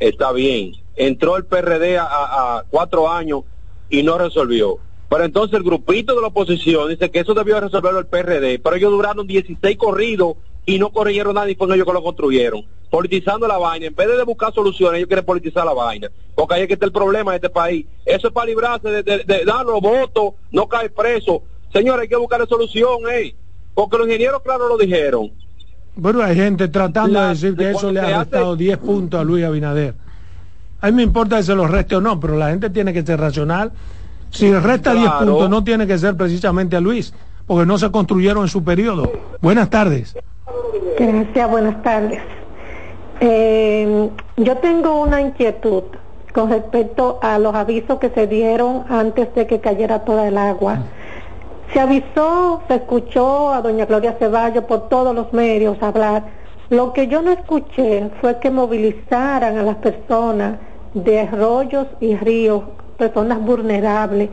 está 0.00 0.32
bien. 0.32 0.72
Entró 0.96 1.36
el 1.36 1.44
PRD 1.44 1.96
a, 1.96 2.64
cuatro 2.68 3.08
años 3.08 3.42
y 3.88 4.02
no 4.02 4.18
resolvió. 4.18 4.78
Pero 5.08 5.22
entonces 5.22 5.56
el 5.56 5.62
grupito 5.62 6.12
de 6.16 6.20
la 6.22 6.26
oposición 6.26 6.88
dice 6.88 7.08
que 7.08 7.20
eso 7.20 7.34
debió 7.34 7.60
resolverlo 7.60 8.00
el 8.00 8.06
PRD, 8.08 8.58
pero 8.58 8.74
ellos 8.74 8.90
duraron 8.90 9.28
16 9.28 9.76
corridos 9.76 10.38
y 10.64 10.80
no 10.80 10.90
corrigieron 10.90 11.36
nada 11.36 11.48
y 11.48 11.54
fueron 11.54 11.76
ellos 11.76 11.86
que 11.86 11.92
lo 11.92 12.02
construyeron. 12.02 12.66
Politizando 12.90 13.46
la 13.46 13.58
vaina, 13.58 13.86
en 13.86 13.94
vez 13.94 14.08
de 14.08 14.24
buscar 14.24 14.52
soluciones, 14.52 14.98
ellos 14.98 15.06
quieren 15.06 15.24
politizar 15.24 15.64
la 15.64 15.72
vaina. 15.74 16.10
Porque 16.34 16.54
ahí 16.54 16.62
es 16.62 16.66
que 16.66 16.74
está 16.74 16.86
el 16.86 16.90
problema 16.92 17.30
de 17.30 17.36
este 17.36 17.50
país. 17.50 17.86
Eso 18.04 18.26
es 18.26 18.32
para 18.34 18.46
librarse 18.46 18.88
de, 18.88 19.02
de- 19.04 19.22
de 19.22 19.44
dar 19.44 19.64
los 19.64 19.80
votos, 19.80 20.34
no 20.50 20.66
caer 20.66 20.92
preso. 20.92 21.44
Señores, 21.72 22.02
hay 22.02 22.08
que 22.08 22.16
buscar 22.16 22.44
solución, 22.48 23.02
eh. 23.08 23.36
Porque 23.72 23.98
los 23.98 24.08
ingenieros, 24.08 24.42
claro, 24.42 24.66
lo 24.66 24.76
dijeron. 24.76 25.30
Bueno, 25.96 26.22
hay 26.22 26.36
gente 26.36 26.68
tratando 26.68 27.14
La- 27.14 27.22
de 27.24 27.28
decir 27.30 27.56
que 27.56 27.64
de 27.64 27.70
eso 27.72 27.90
le 27.90 28.00
ha 28.00 28.04
se 28.06 28.12
hace- 28.12 28.18
restado 28.24 28.56
10 28.56 28.78
puntos 28.78 29.18
a 29.20 29.24
Luis 29.24 29.44
Abinader. 29.44 29.94
A 30.80 30.86
mí 30.88 30.92
me 30.92 31.02
importa 31.02 31.38
que 31.38 31.42
se 31.42 31.54
los 31.54 31.70
reste 31.70 31.96
o 31.96 32.00
no, 32.00 32.20
pero 32.20 32.36
la 32.36 32.50
gente 32.50 32.68
tiene 32.70 32.92
que 32.92 33.02
ser 33.04 33.18
racional. 33.18 33.72
Si 34.30 34.52
resta 34.52 34.92
10 34.92 35.06
Claro. 35.10 35.26
puntos, 35.26 35.50
no 35.50 35.64
tiene 35.64 35.86
que 35.86 35.96
ser 35.96 36.14
precisamente 36.16 36.76
a 36.76 36.80
Luis, 36.80 37.14
porque 37.46 37.64
no 37.64 37.78
se 37.78 37.90
construyeron 37.90 38.42
en 38.44 38.48
su 38.48 38.62
periodo. 38.62 39.10
Buenas 39.40 39.70
tardes. 39.70 40.14
Gracias, 40.98 41.50
buenas 41.50 41.82
tardes. 41.82 42.20
Eh, 43.20 44.10
yo 44.36 44.56
tengo 44.58 45.00
una 45.02 45.22
inquietud 45.22 45.84
con 46.34 46.50
respecto 46.50 47.18
a 47.22 47.38
los 47.38 47.54
avisos 47.54 47.98
que 47.98 48.10
se 48.10 48.26
dieron 48.26 48.84
antes 48.90 49.34
de 49.34 49.46
que 49.46 49.60
cayera 49.60 50.00
toda 50.00 50.28
el 50.28 50.36
agua. 50.36 50.80
Se 51.72 51.80
avisó, 51.80 52.62
se 52.68 52.76
escuchó 52.76 53.52
a 53.52 53.60
doña 53.60 53.86
Gloria 53.86 54.16
Ceballos 54.18 54.64
por 54.64 54.88
todos 54.88 55.14
los 55.14 55.32
medios 55.32 55.82
hablar. 55.82 56.24
Lo 56.70 56.92
que 56.92 57.06
yo 57.06 57.22
no 57.22 57.30
escuché 57.32 58.10
fue 58.20 58.38
que 58.38 58.50
movilizaran 58.50 59.58
a 59.58 59.62
las 59.62 59.76
personas 59.76 60.58
de 60.94 61.20
arroyos 61.20 61.86
y 62.00 62.16
ríos, 62.16 62.62
personas 62.96 63.40
vulnerables. 63.40 64.30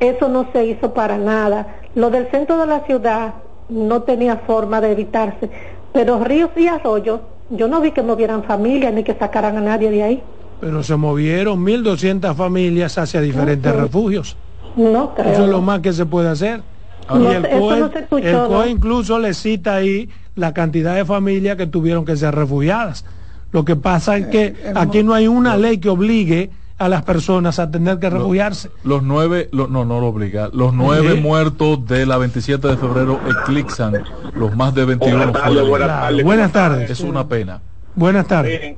Eso 0.00 0.28
no 0.28 0.48
se 0.52 0.66
hizo 0.66 0.92
para 0.92 1.16
nada. 1.16 1.78
Lo 1.94 2.10
del 2.10 2.30
centro 2.30 2.58
de 2.58 2.66
la 2.66 2.80
ciudad 2.80 3.34
no 3.68 4.02
tenía 4.02 4.36
forma 4.38 4.80
de 4.80 4.92
evitarse, 4.92 5.48
pero 5.92 6.22
ríos 6.22 6.50
y 6.56 6.66
arroyos, 6.66 7.20
yo 7.50 7.68
no 7.68 7.80
vi 7.80 7.92
que 7.92 8.02
movieran 8.02 8.42
familias 8.44 8.92
ni 8.92 9.04
que 9.04 9.14
sacaran 9.14 9.56
a 9.56 9.60
nadie 9.60 9.90
de 9.90 10.02
ahí. 10.02 10.22
Pero 10.60 10.82
se 10.82 10.96
movieron 10.96 11.64
1.200 11.64 12.34
familias 12.34 12.98
hacia 12.98 13.20
diferentes 13.20 13.74
refugios. 13.74 14.36
No 14.76 15.14
creo. 15.14 15.32
Eso 15.32 15.44
es 15.44 15.50
lo 15.50 15.60
más 15.62 15.80
que 15.80 15.92
se 15.92 16.06
puede 16.06 16.28
hacer. 16.28 16.62
No 17.08 17.30
y 17.30 17.34
el 17.34 17.42
COE, 17.48 17.80
no 17.80 17.90
se 17.92 17.98
escuchó, 17.98 18.26
el 18.26 18.32
¿no? 18.32 18.48
COE 18.48 18.70
incluso 18.70 19.18
le 19.18 19.34
cita 19.34 19.74
ahí 19.76 20.08
la 20.36 20.54
cantidad 20.54 20.94
de 20.94 21.04
familias 21.04 21.56
que 21.56 21.66
tuvieron 21.66 22.04
que 22.04 22.16
ser 22.16 22.34
refugiadas. 22.34 23.04
Lo 23.52 23.64
que 23.64 23.76
pasa 23.76 24.16
es 24.16 24.26
que 24.28 24.54
aquí 24.74 25.02
no 25.02 25.14
hay 25.14 25.28
una 25.28 25.56
ley 25.56 25.78
que 25.78 25.88
obligue 25.90 26.50
a 26.76 26.88
las 26.88 27.02
personas 27.04 27.60
a 27.60 27.70
tener 27.70 27.98
que 28.00 28.10
refugiarse. 28.10 28.68
Los 28.82 29.02
nueve, 29.04 29.48
lo- 29.52 29.68
no, 29.68 29.84
no 29.84 30.00
lo 30.00 30.08
obliga. 30.08 30.48
Los 30.52 30.72
nueve 30.74 31.12
Sí. 31.14 31.20
muertos 31.20 31.86
de 31.86 32.04
la 32.04 32.16
27 32.18 32.66
de 32.66 32.76
febrero 32.76 33.20
eclipsan 33.28 34.02
los 34.34 34.56
más 34.56 34.74
de 34.74 34.84
21 34.84 35.16
Buenas 35.18 35.32
tardes, 35.42 35.68
buenas 35.68 35.88
tardes. 35.88 36.24
Buenas 36.24 36.52
tardes. 36.52 36.90
Es 36.90 37.00
una 37.00 37.28
pena. 37.28 37.60
Buenas 37.94 38.26
tardes. 38.26 38.76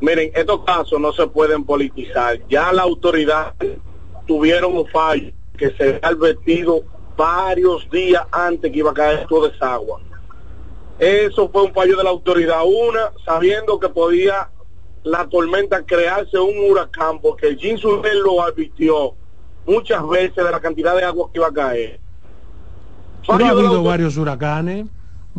Miren, 0.00 0.30
estos 0.36 0.60
casos 0.64 1.00
no 1.00 1.12
se 1.12 1.26
pueden 1.26 1.64
politizar. 1.64 2.38
Ya 2.48 2.72
la 2.72 2.82
autoridad 2.82 3.54
tuvieron 4.28 4.76
un 4.76 4.86
fallo 4.86 5.32
que 5.56 5.70
se 5.70 5.82
había 5.84 6.00
advertido 6.02 6.82
varios 7.16 7.90
días 7.90 8.22
antes 8.30 8.70
que 8.70 8.78
iba 8.78 8.92
a 8.92 8.94
caer 8.94 9.26
toda 9.26 9.48
esa 9.48 9.74
agua. 9.74 10.00
Eso 11.00 11.48
fue 11.48 11.62
un 11.62 11.72
fallo 11.72 11.96
de 11.96 12.04
la 12.04 12.10
autoridad. 12.10 12.60
Una, 12.64 13.12
sabiendo 13.24 13.80
que 13.80 13.88
podía 13.88 14.50
la 15.02 15.26
tormenta 15.28 15.84
crearse 15.84 16.38
un 16.38 16.70
huracán, 16.70 17.20
porque 17.20 17.48
el 17.48 17.56
Jim 17.56 17.78
Sudel 17.78 18.20
lo 18.20 18.42
advirtió 18.42 19.14
muchas 19.66 20.06
veces 20.08 20.36
de 20.36 20.50
la 20.50 20.60
cantidad 20.60 20.94
de 20.94 21.04
agua 21.04 21.30
que 21.32 21.38
iba 21.38 21.48
a 21.48 21.52
caer. 21.52 22.00
No 23.26 23.34
ha 23.34 23.38
Fallo 23.38 23.44
la 23.44 23.50
habido 23.50 23.82
varios 23.82 24.16
huracanes. 24.16 24.86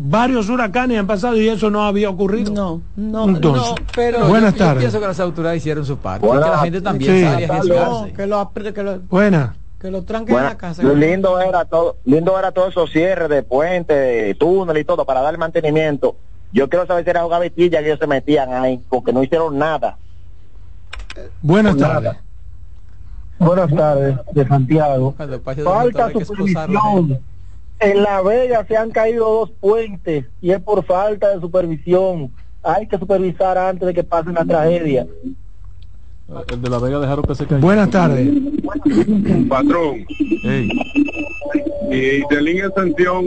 Varios 0.02 0.48
huracanes 0.48 0.98
han 0.98 1.06
pasado 1.06 1.36
y 1.36 1.48
eso 1.48 1.70
no 1.70 1.84
había 1.84 2.08
ocurrido. 2.10 2.52
No, 2.52 2.80
no, 2.96 3.28
Entonces, 3.28 3.68
no, 3.68 3.74
pero 3.94 4.26
buenas 4.28 4.54
Yo 4.54 4.58
tardes. 4.58 4.78
pienso 4.78 5.00
que 5.00 5.06
las 5.06 5.20
autoridades 5.20 5.58
hicieron 5.58 5.84
su 5.84 5.96
parte. 5.98 6.26
Buenas 6.26 6.44
que 6.44 6.50
la 6.50 6.58
gente 6.58 6.80
también 6.80 7.12
Sí. 7.16 7.22
sale 7.22 7.44
a 7.44 7.48
no, 7.48 7.54
arriesgarse. 7.54 8.12
que 8.14 8.26
lo, 8.26 8.52
que 8.74 8.82
lo, 8.82 8.98
Buenas. 9.08 9.56
que 9.80 9.90
lo 9.90 10.02
tranquen 10.04 10.36
en 10.36 10.44
la 10.44 10.56
casa. 10.56 10.82
Lo 10.82 10.94
lindo 10.94 11.38
era 11.40 11.64
todo, 11.66 11.96
lindo 12.04 12.38
era 12.38 12.50
todos 12.52 12.70
esos 12.70 12.90
cierres 12.90 13.28
de 13.28 13.42
puentes, 13.42 13.96
de 13.96 14.34
túnel 14.38 14.78
y 14.78 14.84
todo 14.84 15.04
para 15.04 15.20
dar 15.20 15.36
mantenimiento. 15.38 16.16
Yo 16.52 16.68
quiero 16.68 16.86
saber 16.86 17.04
si 17.04 17.10
era 17.10 17.24
una 17.24 17.36
gavetilla 17.36 17.80
que 17.80 17.86
ellos 17.86 17.98
se 18.00 18.06
metían 18.06 18.52
ahí, 18.52 18.80
porque 18.88 19.12
no 19.12 19.22
hicieron 19.22 19.56
nada. 19.58 19.96
Buenas 21.42 21.76
tardes. 21.76 22.12
Buenas 23.38 23.74
tardes, 23.74 24.16
de 24.32 24.46
Santiago. 24.46 25.14
Falta 25.64 26.10
supervisión. 26.12 27.18
En 27.80 28.02
La 28.02 28.20
Vega 28.22 28.64
se 28.66 28.76
han 28.76 28.90
caído 28.90 29.24
dos 29.30 29.50
puentes 29.60 30.26
y 30.40 30.50
es 30.50 30.60
por 30.60 30.84
falta 30.84 31.30
de 31.34 31.40
supervisión. 31.40 32.30
Hay 32.62 32.86
que 32.86 32.98
supervisar 32.98 33.56
antes 33.56 33.86
de 33.86 33.94
que 33.94 34.04
pase 34.04 34.28
una 34.28 34.44
tragedia. 34.44 35.06
El 36.52 36.62
de 36.62 36.70
la 36.70 36.78
Vega 36.78 37.00
dejaron 37.00 37.24
que 37.24 37.34
se 37.34 37.44
cayera. 37.44 37.60
Buenas 37.64 37.90
tardes. 37.90 38.28
Patrón, 39.48 40.06
y 41.90 42.20
de 42.32 42.42
línea 42.42 42.70
sanción 42.70 43.24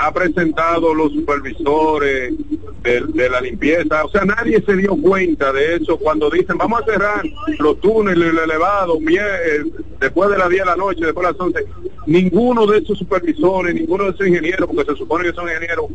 ha 0.00 0.12
presentado 0.12 0.92
los 0.94 1.12
supervisores 1.12 2.32
de, 2.82 3.00
de 3.14 3.30
la 3.30 3.40
limpieza, 3.40 4.04
o 4.04 4.08
sea, 4.08 4.24
nadie 4.24 4.60
se 4.66 4.74
dio 4.76 4.96
cuenta 5.00 5.52
de 5.52 5.76
eso 5.76 5.96
cuando 5.96 6.28
dicen 6.28 6.58
vamos 6.58 6.82
a 6.82 6.84
cerrar 6.84 7.22
los 7.60 7.80
túneles 7.80 8.30
el 8.30 8.38
elevado 8.38 8.98
mie- 8.98 9.20
eh, 9.20 9.64
después 10.00 10.28
de 10.30 10.38
las 10.38 10.48
10 10.48 10.62
de 10.62 10.66
la 10.66 10.76
noche, 10.76 11.04
después 11.04 11.24
de 11.26 11.32
las 11.32 11.40
11. 11.40 11.64
Ninguno 12.06 12.66
de 12.66 12.78
esos 12.78 12.98
supervisores, 12.98 13.74
ninguno 13.74 14.04
de 14.04 14.10
esos 14.10 14.26
ingenieros, 14.26 14.68
porque 14.68 14.92
se 14.92 14.98
supone 14.98 15.24
que 15.24 15.32
son 15.32 15.48
ingenieros, 15.48 15.86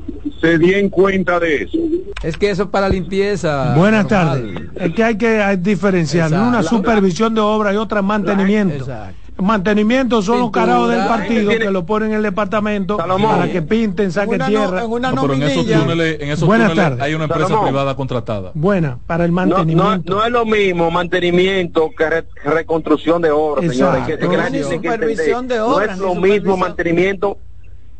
se 0.42 0.58
dieron 0.58 0.90
cuenta 0.90 1.40
de 1.40 1.64
eso. 1.64 1.78
Es 2.24 2.38
que 2.38 2.50
eso 2.50 2.64
es 2.64 2.70
para 2.70 2.90
limpieza. 2.90 3.76
Buenas 3.76 4.08
tardes. 4.08 4.60
Es 4.76 4.94
que 4.94 5.04
hay 5.04 5.18
que 5.18 5.58
diferenciar. 5.60 6.28
Exacto. 6.28 6.50
Una 6.50 6.64
supervisión 6.64 7.34
de 7.36 7.42
obra 7.42 7.74
y 7.74 7.78
otra 7.78 8.02
mantenimiento. 8.02 8.76
Exacto. 8.76 9.29
Mantenimiento 9.40 10.22
son 10.22 10.40
los 10.40 10.52
carajos 10.52 10.90
del 10.90 11.06
partido 11.08 11.50
Tiene- 11.50 11.66
que 11.66 11.72
lo 11.72 11.86
ponen 11.86 12.10
en 12.12 12.18
el 12.18 12.24
departamento 12.24 12.98
Salomón. 12.98 13.32
para 13.38 13.52
que 13.52 13.62
pinten, 13.62 14.06
en 14.08 14.12
saquen 14.12 14.36
una, 14.36 14.50
no- 14.50 14.50
tierra. 14.50 14.84
en 14.84 14.92
una 14.92 15.12
no, 15.12 15.22
pero 15.22 15.34
en 15.36 15.44
esos 15.44 15.66
túneles, 15.66 16.22
en 16.22 16.30
esos 16.32 16.46
Buenas 16.48 16.70
túneles 16.72 16.90
tardes. 16.90 17.02
hay 17.06 17.14
una 17.14 17.24
empresa 17.26 17.48
Salomón. 17.48 17.68
privada 17.70 17.96
contratada. 17.96 18.52
Buena, 18.54 18.98
para 19.08 19.24
el 19.26 19.32
No, 19.34 19.46
no, 19.46 19.56
mantenimiento. 19.56 20.14
no 20.14 20.26
es 20.26 20.32
lo 20.32 20.46
mismo 20.46 20.92
mantenimiento 20.92 21.90
que 21.98 22.10
re- 22.10 22.28
reconstrucción 22.44 23.22
de 23.22 23.32
obras, 23.32 23.64
Exacto. 23.66 23.96
señores. 24.06 24.20
Que, 24.20 24.28
que 24.30 24.38
la 24.38 24.64
supervisión 24.70 25.48
de 25.48 25.58
No 25.58 25.68
obras, 25.68 25.92
es 25.92 25.98
lo 26.00 26.16
mismo 26.16 26.58
mantenimiento. 26.58 27.38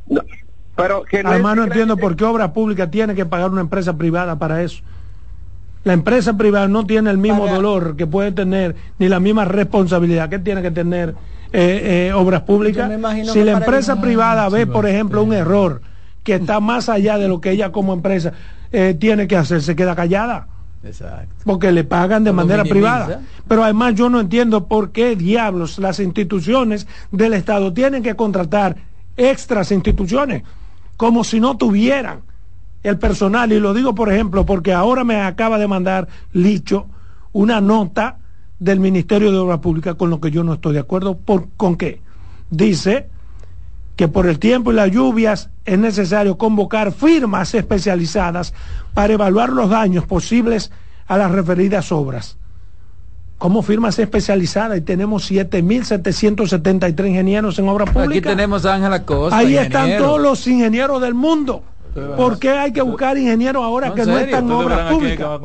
no, 0.08 0.22
pero 0.76 1.04
que 1.04 1.24
no 1.24 1.30
Además 1.30 1.54
es- 1.54 1.58
no 1.58 1.64
entiendo 1.66 1.98
por 1.98 2.16
qué 2.18 2.26
obra 2.26 2.52
pública 2.54 2.92
tiene 2.92 3.16
que 3.16 3.26
pagar 3.26 3.50
una 3.50 3.62
empresa 3.62 3.98
privada 3.98 4.38
para 4.38 4.62
eso. 4.62 4.82
La 5.84 5.94
empresa 5.94 6.36
privada 6.38 6.68
no 6.68 6.86
tiene 6.86 7.10
el 7.10 7.18
mismo 7.18 7.44
Para- 7.46 7.56
dolor 7.56 7.96
que 7.96 8.06
puede 8.06 8.32
tener, 8.32 8.76
ni 9.00 9.08
la 9.08 9.20
misma 9.20 9.46
responsabilidad 9.46 10.30
que 10.30 10.40
tiene 10.40 10.62
que 10.62 10.72
tener 10.72 11.16
eh, 11.52 12.08
eh, 12.10 12.14
obras 12.14 12.42
públicas. 12.42 12.92
Si 13.32 13.44
la 13.44 13.54
empresa 13.54 14.00
privada 14.02 14.50
ve, 14.50 14.68
por 14.68 14.86
ejemplo, 14.88 15.24
un 15.24 15.34
error 15.34 15.82
que 16.24 16.36
está 16.36 16.60
más 16.60 16.90
allá 16.90 17.18
de 17.18 17.28
lo 17.28 17.40
que 17.42 17.52
ella 17.52 17.72
como 17.72 17.94
empresa 17.94 18.34
eh, 18.72 18.96
tiene 19.00 19.28
que 19.28 19.36
hacer, 19.38 19.62
se 19.64 19.76
queda 19.76 19.96
callada 19.96 20.48
Exacto. 20.84 21.34
porque 21.46 21.72
le 21.72 21.84
pagan 21.86 22.24
de 22.24 22.34
manera 22.34 22.64
minimiza. 22.64 22.74
privada. 23.06 23.22
Pero 23.48 23.64
además 23.64 23.96
yo 23.96 24.10
no 24.10 24.20
entiendo 24.20 24.68
por 24.68 24.92
qué 24.92 25.16
diablos 25.16 25.80
las 25.80 26.00
instituciones 26.00 26.86
del 27.12 27.34
Estado 27.34 27.74
tienen 27.74 28.04
que 28.04 28.16
contratar 28.16 28.76
extras 29.18 29.72
instituciones, 29.72 30.44
como 30.98 31.24
si 31.24 31.40
no 31.40 31.58
tuvieran 31.58 32.20
el 32.84 32.98
personal. 32.98 33.52
Y 33.52 33.60
lo 33.60 33.74
digo, 33.74 33.96
por 33.96 34.12
ejemplo, 34.12 34.46
porque 34.46 34.74
ahora 34.74 35.04
me 35.04 35.22
acaba 35.22 35.58
de 35.58 35.68
mandar 35.68 36.08
Licho 36.34 36.88
una 37.32 37.62
nota 37.62 38.18
del 38.60 38.80
Ministerio 38.80 39.32
de 39.32 39.38
Obras 39.38 39.60
Públicas 39.60 39.96
con 39.96 40.10
lo 40.10 40.20
que 40.20 40.32
yo 40.32 40.44
no 40.44 40.54
estoy 40.54 40.74
de 40.74 40.80
acuerdo. 40.80 41.18
¿Por, 41.18 41.50
¿Con 41.56 41.76
qué? 41.78 42.02
Dice 42.50 43.10
que 43.96 44.08
por 44.08 44.28
el 44.28 44.40
tiempo 44.40 44.72
y 44.72 44.76
las 44.76 44.92
lluvias 44.92 45.50
es 45.66 45.78
necesario 45.78 46.38
convocar 46.38 46.92
firmas 46.92 47.54
especializadas 47.54 48.54
para 48.94 49.14
evaluar 49.14 49.50
los 49.50 49.70
daños 49.70 50.06
posibles 50.06 50.72
a 51.08 51.18
las 51.18 51.32
referidas 51.32 51.92
obras. 51.92 52.38
Como 53.38 53.62
firmas 53.62 54.00
especializadas 54.00 54.78
y 54.78 54.82
tenemos 54.82 55.30
7.773 55.32 57.08
ingenieros 57.08 57.58
en 57.60 57.70
obra 57.70 57.86
pública. 57.86 58.30
Aquí 58.30 58.38
tenemos 58.38 58.66
a 58.66 58.76
Ángela 58.76 59.06
Costa. 59.06 59.38
Ahí 59.38 59.58
están 59.58 59.98
todos 59.98 60.20
los 60.20 60.46
ingenieros 60.48 61.02
del 61.02 61.14
mundo. 61.14 61.64
¿Por 61.94 62.40
qué 62.40 62.52
hay 62.52 62.72
que 62.72 62.82
buscar 62.82 63.18
ingenieros 63.18 63.64
ahora 63.64 63.90
No, 63.90 63.96
que 63.96 64.02
no 64.06 64.14
serio, 64.14 64.26
están 64.26 64.46
en 64.46 64.52
obras 64.52 64.92
públicas? 64.94 65.40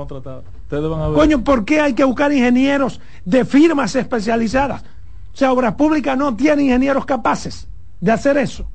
Coño, 1.15 1.43
¿por 1.45 1.65
qué 1.65 1.81
hay 1.81 1.95
que 1.95 2.05
buscar 2.05 2.33
ingenieros 2.33 3.01
de 3.25 3.45
firmas 3.45 3.95
especializadas? 3.97 4.83
O 4.83 5.37
sea, 5.37 5.53
Obras 5.53 5.75
Públicas 5.75 6.17
no 6.17 6.37
tiene 6.37 6.63
ingenieros 6.63 7.05
capaces 7.07 7.67
de 8.01 8.13
hacer 8.13 8.37
eso. 8.37 8.67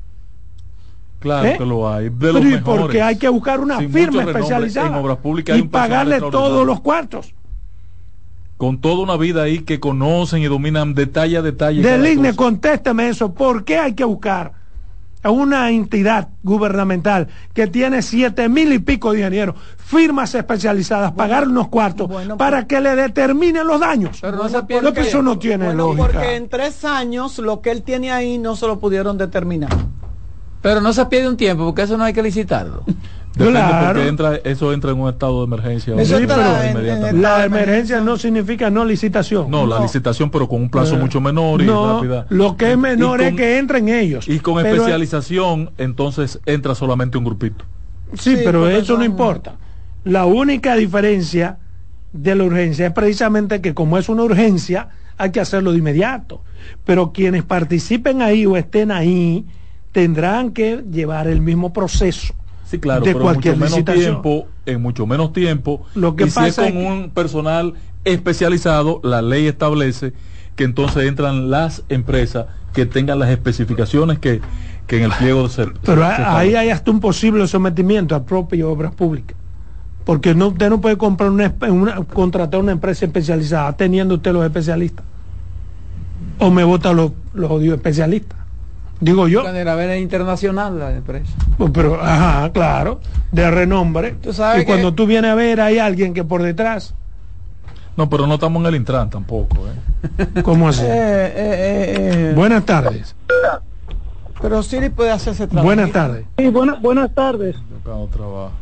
Claro 1.20 1.48
¿Eh? 1.48 1.56
que 1.58 1.66
lo 1.66 1.90
hay. 1.90 2.06
De 2.06 2.12
Pero 2.12 2.34
los 2.34 2.42
¿y 2.44 2.46
mejores. 2.48 2.82
por 2.82 2.92
qué 2.92 3.02
hay 3.02 3.18
que 3.18 3.30
buscar 3.30 3.60
una 3.60 3.80
firma 3.80 4.24
especializada? 4.24 4.88
En 4.88 4.96
obras 4.96 5.18
públicas 5.18 5.58
y 5.58 5.64
pagarle 5.64 6.20
todos 6.20 6.66
los 6.66 6.82
cuartos. 6.82 7.34
Con 8.58 8.82
toda 8.82 9.04
una 9.04 9.16
vida 9.16 9.44
ahí 9.44 9.60
que 9.60 9.80
conocen 9.80 10.42
y 10.42 10.46
dominan 10.48 10.94
detalle 10.94 11.38
a 11.38 11.42
detalle. 11.42 11.82
cada 11.82 11.98
Del 11.98 12.12
INE, 12.14 12.30
cosa. 12.30 12.38
contésteme 12.38 13.08
eso. 13.08 13.34
¿Por 13.34 13.64
qué 13.64 13.78
hay 13.78 13.94
que 13.94 14.04
buscar 14.04 14.52
a 15.22 15.32
una 15.32 15.70
entidad 15.70 16.30
gubernamental 16.44 17.28
que 17.54 17.68
tiene 17.68 18.02
siete 18.02 18.48
mil 18.48 18.72
y 18.72 18.80
pico 18.80 19.12
de 19.12 19.20
ingenieros, 19.20 19.56
firmas 19.78 20.34
especializadas, 20.36 21.12
pagar 21.12 21.48
unos 21.48 21.68
cuartos 21.68 22.08
bueno, 22.08 22.38
para 22.38 22.66
que 22.68 22.80
le 22.80 22.96
determinen 22.96 23.68
los 23.68 23.80
daños? 23.82 24.18
Pero 24.22 24.38
no 24.38 24.44
Bueno, 24.44 24.60
se 24.60 24.66
pierde 24.66 24.84
No, 24.88 24.94
pero 24.94 25.04
que- 25.04 25.10
eso 25.10 25.22
no 25.22 25.38
tiene 25.38 25.66
Bueno, 25.66 25.88
lógica. 25.88 26.04
porque 26.08 26.36
en 26.36 26.48
tres 26.50 26.86
años 26.86 27.38
lo 27.40 27.62
que 27.62 27.72
él 27.72 27.84
tiene 27.84 28.12
ahí 28.12 28.38
no 28.38 28.56
se 28.56 28.66
lo 28.68 28.80
pudieron 28.80 29.18
determinar. 29.18 29.70
Pero 30.62 30.82
no 30.82 30.92
se 30.94 31.06
pierde 31.06 31.28
un 31.30 31.38
tiempo 31.38 31.66
porque 31.66 31.84
eso 31.84 31.98
no 31.98 32.04
hay 32.04 32.14
que 32.14 32.24
licitarlo. 32.24 32.84
Depende 33.36 33.60
Claro. 33.60 33.88
porque 33.94 34.08
entra, 34.08 34.36
eso 34.44 34.74
entra 34.74 34.92
en 34.92 35.00
un 35.00 35.10
estado 35.10 35.40
de 35.40 35.46
emergencia. 35.46 35.94
Sí, 36.04 36.14
pero 36.28 36.42
inmediatamente. 36.72 37.14
la 37.14 37.46
emergencia 37.46 38.02
no 38.02 38.18
significa 38.18 38.70
no 38.70 38.84
licitación. 38.84 39.50
No, 39.52 39.66
la 39.68 39.80
licitación, 39.80 40.30
pero 40.32 40.48
con 40.50 40.62
un 40.64 40.70
plazo 40.70 40.96
Eh, 40.96 41.00
mucho 41.00 41.22
menor 41.22 41.62
y 41.62 41.66
no, 41.66 41.96
rápida. 41.96 42.26
lo 42.30 42.58
que 42.58 42.72
es 42.72 42.78
menor 42.78 43.22
es 43.22 43.36
que 43.36 43.58
entren 43.60 43.88
ellos. 43.88 44.28
Y 44.28 44.40
con 44.40 44.56
Pero- 44.56 44.76
especialización, 44.76 45.72
entonces 45.78 46.40
entra 46.46 46.74
solamente 46.76 47.18
un 47.18 47.24
grupito. 47.26 47.66
Sí, 48.14 48.36
Sí, 48.36 48.42
pero 48.44 48.68
eso 48.68 48.98
no 48.98 49.06
importa. 49.06 49.56
La 50.04 50.26
única 50.26 50.76
diferencia 50.76 51.58
de 52.12 52.34
la 52.36 52.44
urgencia 52.44 52.88
es 52.88 52.94
precisamente 52.94 53.62
que 53.62 53.74
como 53.76 53.98
es 54.00 54.10
una 54.10 54.24
urgencia, 54.24 54.90
hay 55.18 55.32
que 55.32 55.40
hacerlo 55.40 55.72
de 55.72 55.78
inmediato. 55.78 56.42
Pero 56.84 57.12
quienes 57.14 57.44
participen 57.44 58.22
ahí 58.24 58.46
o 58.48 58.58
estén 58.58 58.92
ahí 58.92 59.46
tendrán 59.92 60.52
que 60.52 60.84
llevar 60.92 61.28
el 61.28 61.42
mismo 61.42 61.72
proceso. 61.72 62.34
Sí, 62.70 62.78
claro, 62.80 63.04
de 63.04 63.14
pero 63.14 63.20
en 63.20 63.24
cualquier 63.24 63.58
mucho 63.58 63.66
menos 63.78 63.86
tiempo, 64.00 64.48
en 64.66 64.82
mucho 64.82 65.08
menos 65.08 65.34
tiempo. 65.34 65.86
Lo 65.96 66.16
que 66.16 66.26
y 66.26 66.30
si 66.30 66.36
pasa 66.36 66.48
es 66.50 66.56
con 66.56 66.66
es 66.68 66.74
que- 66.74 66.88
un 67.04 67.10
personal 67.10 67.74
especializado, 68.06 69.02
la 69.04 69.22
ley 69.22 69.48
establece 69.48 70.14
que 70.56 70.66
entonces 70.66 71.04
entran 71.08 71.50
las 71.50 71.84
empresas 71.90 72.46
que 72.74 72.86
tengan 72.86 73.18
las 73.18 73.30
especificaciones 73.30 74.20
que, 74.20 74.42
que 74.86 74.98
en 74.98 75.04
el 75.06 75.12
pliego 75.14 75.50
se 75.50 75.66
Pero 75.84 76.02
se- 76.02 76.04
a- 76.04 76.16
se 76.16 76.22
ahí 76.24 76.56
hay 76.56 76.70
hasta 76.70 76.92
un 76.92 77.00
posible 77.00 77.48
sometimiento 77.48 78.14
a 78.14 78.24
propio 78.24 78.72
obras 78.72 78.94
públicas. 78.94 79.36
Porque 80.06 80.34
no, 80.36 80.48
usted 80.50 80.70
no 80.70 80.80
puede 80.82 80.98
comprar 80.98 81.30
una, 81.32 81.54
una- 81.70 82.04
contratar 82.04 82.60
una 82.60 82.72
empresa 82.72 83.06
especializada 83.06 83.74
teniendo 83.74 84.16
usted 84.16 84.32
los 84.34 84.44
especialistas. 84.46 85.06
O 86.40 86.52
me 86.52 86.64
vota 86.64 86.94
los, 86.94 87.12
los 87.34 87.50
odios 87.52 87.76
especialistas. 87.76 88.39
Digo 89.02 89.28
yo. 89.28 89.48
Era 89.48 89.76
ver 89.76 89.98
internacional 90.00 90.78
la 90.78 90.92
empresa. 90.92 91.32
Pues, 91.58 91.72
Pero, 91.74 92.02
ajá, 92.02 92.52
claro, 92.52 93.00
de 93.32 93.50
renombre. 93.50 94.16
sabes 94.32 94.64
y 94.64 94.66
cuando 94.66 94.90
que- 94.92 94.96
tú 94.98 95.06
vienes 95.08 95.32
a 95.32 95.36
ver, 95.36 95.62
hay 95.62 95.80
alguien 95.80 96.14
que 96.14 96.24
por 96.24 96.42
detrás, 96.44 96.94
No, 97.96 98.10
pero 98.10 98.28
no 98.28 98.36
estamos 98.36 98.62
en 98.62 98.68
el 98.68 98.76
Intran 98.76 99.10
tampoco. 99.10 99.58
¿eh? 99.68 100.42
¿cómo 100.44 100.70
así? 100.70 100.84
Eh, 100.84 100.88
eh, 100.88 101.96
eh. 102.32 102.34
Buenas 102.36 102.66
tardes. 102.66 103.14
Pero 104.42 104.64
Siri 104.64 104.88
puede 104.90 105.12
hacer 105.12 105.34
ese 105.34 105.48
trabajo. 105.48 105.66
Buenas 105.66 105.92
tardes. 105.92 106.26
Sí, 106.38 106.48
buena- 106.50 106.76
buenas 106.76 107.14
tardes. 107.14 107.58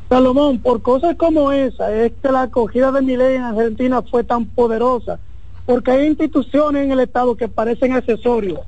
Salomón, 0.09 0.59
por 0.59 0.81
cosas 0.81 1.15
como 1.17 1.51
esa, 1.51 1.91
es 1.91 2.13
que 2.21 2.31
la 2.31 2.43
acogida 2.43 2.91
de 2.91 3.01
mi 3.01 3.15
ley 3.17 3.35
en 3.35 3.43
Argentina 3.43 4.01
fue 4.01 4.23
tan 4.23 4.45
poderosa, 4.45 5.19
porque 5.65 5.91
hay 5.91 6.07
instituciones 6.07 6.85
en 6.85 6.91
el 6.93 7.01
Estado 7.01 7.35
que 7.35 7.47
parecen 7.47 7.93
accesorios. 7.93 8.61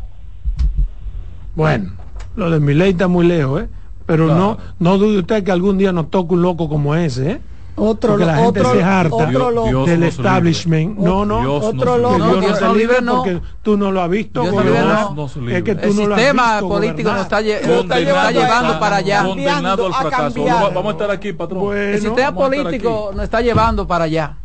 Bueno, 1.55 1.91
lo 2.35 2.49
de 2.51 2.59
mi 2.59 2.73
ley 2.73 2.91
está 2.91 3.07
muy 3.07 3.25
lejos, 3.27 3.63
¿eh? 3.63 3.67
Pero 4.05 4.27
no, 4.27 4.57
no 4.79 4.97
dude 4.97 5.19
usted 5.19 5.43
que 5.43 5.51
algún 5.51 5.77
día 5.77 5.91
nos 5.91 6.09
toque 6.09 6.33
un 6.33 6.41
loco 6.41 6.67
como 6.69 6.95
ese, 6.95 7.31
¿eh? 7.31 7.41
Otro, 7.81 8.09
Porque 8.11 8.25
la 8.25 8.35
gente 8.35 8.59
otro, 8.59 8.73
se 8.73 8.83
harta 8.83 9.15
otro 9.15 9.51
loco. 9.51 9.67
Dios 9.69 9.85
del 9.85 9.95
libre. 10.01 10.09
establishment. 10.09 10.97
No, 10.97 11.23
no. 11.25 11.39
Dios 11.41 11.63
otro 11.63 11.97
loco. 11.97 12.17
No, 12.17 12.27
Dios 12.31 12.41
Dios 12.41 12.61
no 12.61 12.75
libre 12.75 13.01
no. 13.01 13.15
porque 13.17 13.41
tú 13.61 13.77
no 13.77 13.91
lo 13.91 14.01
has 14.01 14.09
visto. 14.09 14.41
Dios 14.41 14.51
gobernar. 14.53 15.07
Es 15.49 15.63
que 15.63 15.71
El 15.71 15.77
tú 15.79 15.93
no 15.93 16.07
lo 16.07 16.15
has 16.15 16.19
sistema 16.21 16.51
visto 16.55 16.67
político 16.67 17.11
nos 17.13 17.21
está, 17.21 17.41
lle- 17.41 18.33
llevando 18.33 18.73
a- 18.73 18.79
para 18.81 18.95
allá. 18.97 19.23
Condenado 19.23 19.85
al 19.85 19.93
a 19.93 19.95
fracaso. 20.01 20.23
cambiar. 20.35 20.73
Vamos, 20.73 20.85
a 20.87 20.91
estar 20.91 21.11
aquí, 21.11 21.31
patrón. 21.31 21.59
Bueno, 21.61 21.81
El 21.81 22.01
sistema 22.01 22.27
a 22.27 22.33
político 22.35 23.11
nos 23.15 23.23
está 23.23 23.39
llevando 23.41 23.87
para 23.87 24.03
allá. 24.05 24.37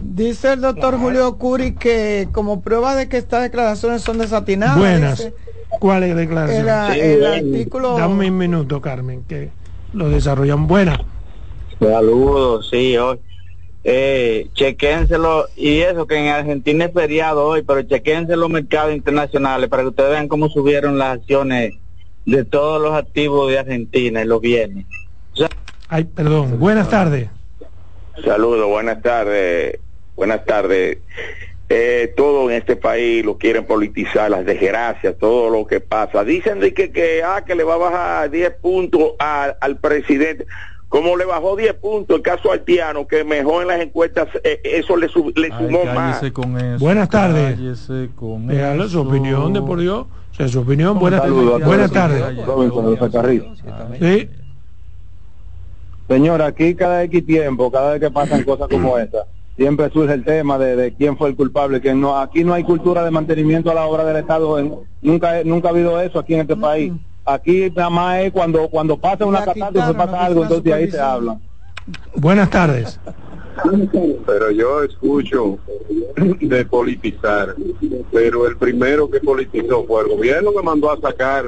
Dice 0.00 0.52
el 0.52 0.60
doctor 0.60 0.96
Julio 0.98 1.36
Curi 1.36 1.72
que 1.74 2.28
como 2.30 2.60
prueba 2.60 2.94
de 2.94 3.08
que 3.08 3.16
estas 3.16 3.42
declaraciones 3.42 4.02
son 4.02 4.18
desatinadas. 4.18 4.78
Buenas. 4.78 5.18
dice, 5.18 5.34
¿Cuál 5.78 6.04
es 6.04 6.16
declaración? 6.16 6.68
el 6.96 7.26
artículo. 7.26 7.96
Dame 7.96 8.28
un 8.28 8.36
minuto, 8.38 8.80
Carmen, 8.80 9.24
que 9.28 9.50
lo 9.92 10.08
desarrollan. 10.08 10.66
Buenas. 10.66 10.98
Saludos, 11.78 12.68
sí, 12.70 12.96
hoy. 12.96 13.18
Eh, 13.84 14.48
chequénselo, 14.54 15.46
y 15.56 15.78
eso 15.78 16.06
que 16.06 16.16
en 16.16 16.28
Argentina 16.28 16.86
es 16.86 16.92
feriado 16.92 17.46
hoy, 17.46 17.62
pero 17.62 17.82
chequénse 17.82 18.36
los 18.36 18.50
mercados 18.50 18.94
internacionales 18.94 19.68
para 19.70 19.82
que 19.82 19.88
ustedes 19.88 20.10
vean 20.10 20.28
cómo 20.28 20.48
subieron 20.48 20.98
las 20.98 21.18
acciones 21.18 21.74
de 22.26 22.44
todos 22.44 22.82
los 22.82 22.92
activos 22.92 23.50
de 23.50 23.60
Argentina 23.60 24.20
en 24.20 24.28
los 24.28 24.40
bienes. 24.40 24.84
Ay, 25.88 26.04
perdón. 26.04 26.58
Buenas 26.58 26.90
tardes. 26.90 27.30
Saludos, 28.22 28.68
buenas 28.68 29.00
tardes. 29.00 29.78
Buenas 30.16 30.44
tardes. 30.44 30.98
Eh, 31.70 32.14
todo 32.16 32.50
en 32.50 32.56
este 32.56 32.76
país 32.76 33.22
lo 33.24 33.36
quieren 33.36 33.66
politizar, 33.66 34.30
las 34.30 34.46
desgracias, 34.46 35.16
todo 35.18 35.50
lo 35.50 35.66
que 35.66 35.80
pasa. 35.80 36.24
Dicen 36.24 36.60
de 36.60 36.72
que, 36.72 36.90
que, 36.90 37.22
ah, 37.22 37.44
que 37.46 37.54
le 37.54 37.62
va 37.62 37.74
a 37.74 37.78
bajar 37.78 38.30
10 38.30 38.50
puntos 38.62 39.12
al- 39.18 39.56
al 39.60 39.76
presidente. 39.76 40.46
Como 40.88 41.14
le 41.18 41.26
bajó 41.26 41.54
10 41.56 41.74
puntos 41.74 42.16
el 42.16 42.22
caso 42.22 42.50
haitiano, 42.50 43.06
que 43.06 43.22
mejor 43.22 43.60
en 43.60 43.68
las 43.68 43.80
encuestas, 43.82 44.28
eh, 44.42 44.60
eso 44.64 44.96
le, 44.96 45.08
sub- 45.08 45.36
le 45.36 45.48
Ay, 45.52 45.66
sumó 45.66 45.84
más. 45.84 46.22
con 46.32 46.56
eso. 46.58 46.82
Buenas 46.82 47.10
tardes. 47.10 47.56
Cállese 47.56 48.08
con 48.16 48.46
Déjalo 48.46 48.84
su 48.88 49.00
eso. 49.00 49.08
opinión, 49.08 49.52
de 49.52 49.60
por 49.60 49.78
Dios. 49.78 50.06
O 50.32 50.34
sea, 50.34 50.48
su 50.48 50.60
opinión. 50.60 50.98
Buenas, 50.98 51.20
a 51.20 51.26
buenas 51.28 51.90
tardes. 51.92 52.22
Sí. 54.00 54.30
Señor, 56.08 56.40
aquí 56.40 56.74
cada 56.74 57.02
X 57.04 57.26
tiempo, 57.26 57.70
cada 57.70 57.92
vez 57.92 58.00
que 58.00 58.10
pasan 58.10 58.42
cosas 58.44 58.68
como 58.68 58.96
esta, 58.98 59.26
siempre 59.58 59.90
surge 59.90 60.14
el 60.14 60.24
tema 60.24 60.56
de, 60.56 60.76
de 60.76 60.94
quién 60.94 61.18
fue 61.18 61.28
el 61.30 61.36
culpable, 61.36 61.80
que 61.80 61.92
no, 61.92 62.16
aquí 62.16 62.44
no 62.44 62.54
hay 62.54 62.62
cultura 62.62 63.04
de 63.04 63.10
mantenimiento 63.10 63.70
a 63.70 63.74
la 63.74 63.84
obra 63.86 64.04
del 64.04 64.16
Estado, 64.16 64.58
en- 64.58 64.72
nunca, 65.02 65.42
nunca 65.44 65.68
ha 65.68 65.70
habido 65.72 66.00
eso 66.00 66.20
aquí 66.20 66.34
en 66.34 66.40
este 66.40 66.56
país. 66.56 66.92
Aquí 67.26 67.70
nada 67.74 67.90
más 67.90 68.20
es 68.22 68.32
cuando, 68.32 68.68
cuando 68.68 68.96
pasa 68.96 69.26
una 69.26 69.44
catástrofe, 69.44 69.94
pasa 69.94 70.24
algo, 70.24 70.42
entonces 70.44 70.72
ahí 70.72 70.90
se 70.90 71.00
habla. 71.00 71.38
Buenas 72.14 72.48
tardes. 72.50 72.98
Pero 74.26 74.50
yo 74.52 74.84
escucho 74.84 75.58
de 76.40 76.64
politizar, 76.64 77.56
pero 78.12 78.46
el 78.46 78.56
primero 78.56 79.10
que 79.10 79.18
politizó 79.20 79.84
fue 79.84 80.02
el 80.02 80.08
gobierno 80.08 80.52
que 80.52 80.62
mandó 80.62 80.92
a 80.92 81.00
sacar 81.00 81.44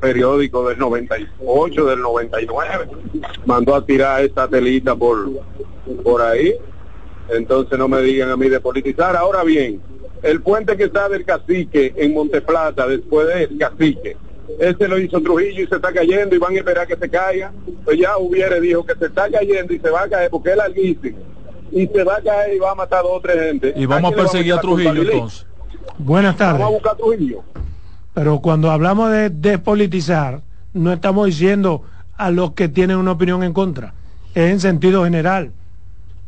periódico 0.00 0.68
del 0.68 0.78
98, 0.78 1.84
del 1.86 2.00
99, 2.00 2.88
mandó 3.46 3.74
a 3.74 3.84
tirar 3.86 4.22
esta 4.22 4.46
telita 4.46 4.94
por, 4.94 5.30
por 6.04 6.20
ahí, 6.20 6.54
entonces 7.30 7.78
no 7.78 7.88
me 7.88 8.00
digan 8.02 8.30
a 8.30 8.36
mí 8.36 8.48
de 8.48 8.60
politizar. 8.60 9.16
Ahora 9.16 9.44
bien, 9.44 9.80
el 10.22 10.40
puente 10.40 10.76
que 10.76 10.84
está 10.84 11.08
del 11.08 11.24
cacique 11.24 11.92
en 11.96 12.14
Monteplata, 12.14 12.86
después 12.86 13.28
de 13.28 13.56
cacique, 13.58 14.16
ese 14.58 14.88
lo 14.88 14.98
hizo 14.98 15.20
Trujillo 15.20 15.64
y 15.64 15.66
se 15.66 15.76
está 15.76 15.92
cayendo 15.92 16.34
y 16.34 16.38
van 16.38 16.54
a 16.54 16.58
esperar 16.58 16.86
que 16.86 16.96
se 16.96 17.08
caiga, 17.08 17.52
pues 17.84 17.98
ya 17.98 18.16
hubiera 18.18 18.60
dijo 18.60 18.84
que 18.84 18.94
se 18.94 19.06
está 19.06 19.30
cayendo 19.30 19.72
y 19.72 19.78
se 19.78 19.90
va 19.90 20.02
a 20.02 20.08
caer 20.08 20.30
porque 20.30 20.50
es 20.50 20.56
larguísimo 20.56 21.18
y 21.72 21.86
se 21.88 22.04
va 22.04 22.16
a 22.16 22.22
caer 22.22 22.54
y 22.54 22.58
va 22.58 22.70
a 22.70 22.74
matar 22.74 23.00
a 23.00 23.02
dos 23.02 23.12
o 23.14 23.20
tres 23.20 23.40
gente. 23.40 23.72
Y 23.76 23.86
vamos 23.86 24.12
a 24.12 24.16
perseguir 24.16 24.52
a 24.52 24.56
la 24.56 24.62
Trujillo 24.62 25.02
entonces. 25.02 25.46
Buenas 25.98 26.36
tardes. 26.36 26.60
Vamos 26.60 26.68
a 26.68 26.74
buscar 26.74 26.92
a 26.92 26.96
Trujillo. 26.96 27.42
Pero 28.14 28.40
cuando 28.40 28.70
hablamos 28.70 29.10
de 29.10 29.30
despolitizar, 29.30 30.42
no 30.72 30.92
estamos 30.92 31.26
diciendo 31.26 31.82
a 32.16 32.30
los 32.30 32.52
que 32.52 32.68
tienen 32.68 32.96
una 32.96 33.12
opinión 33.12 33.42
en 33.42 33.52
contra, 33.52 33.94
es 34.34 34.50
en 34.50 34.60
sentido 34.60 35.04
general. 35.04 35.50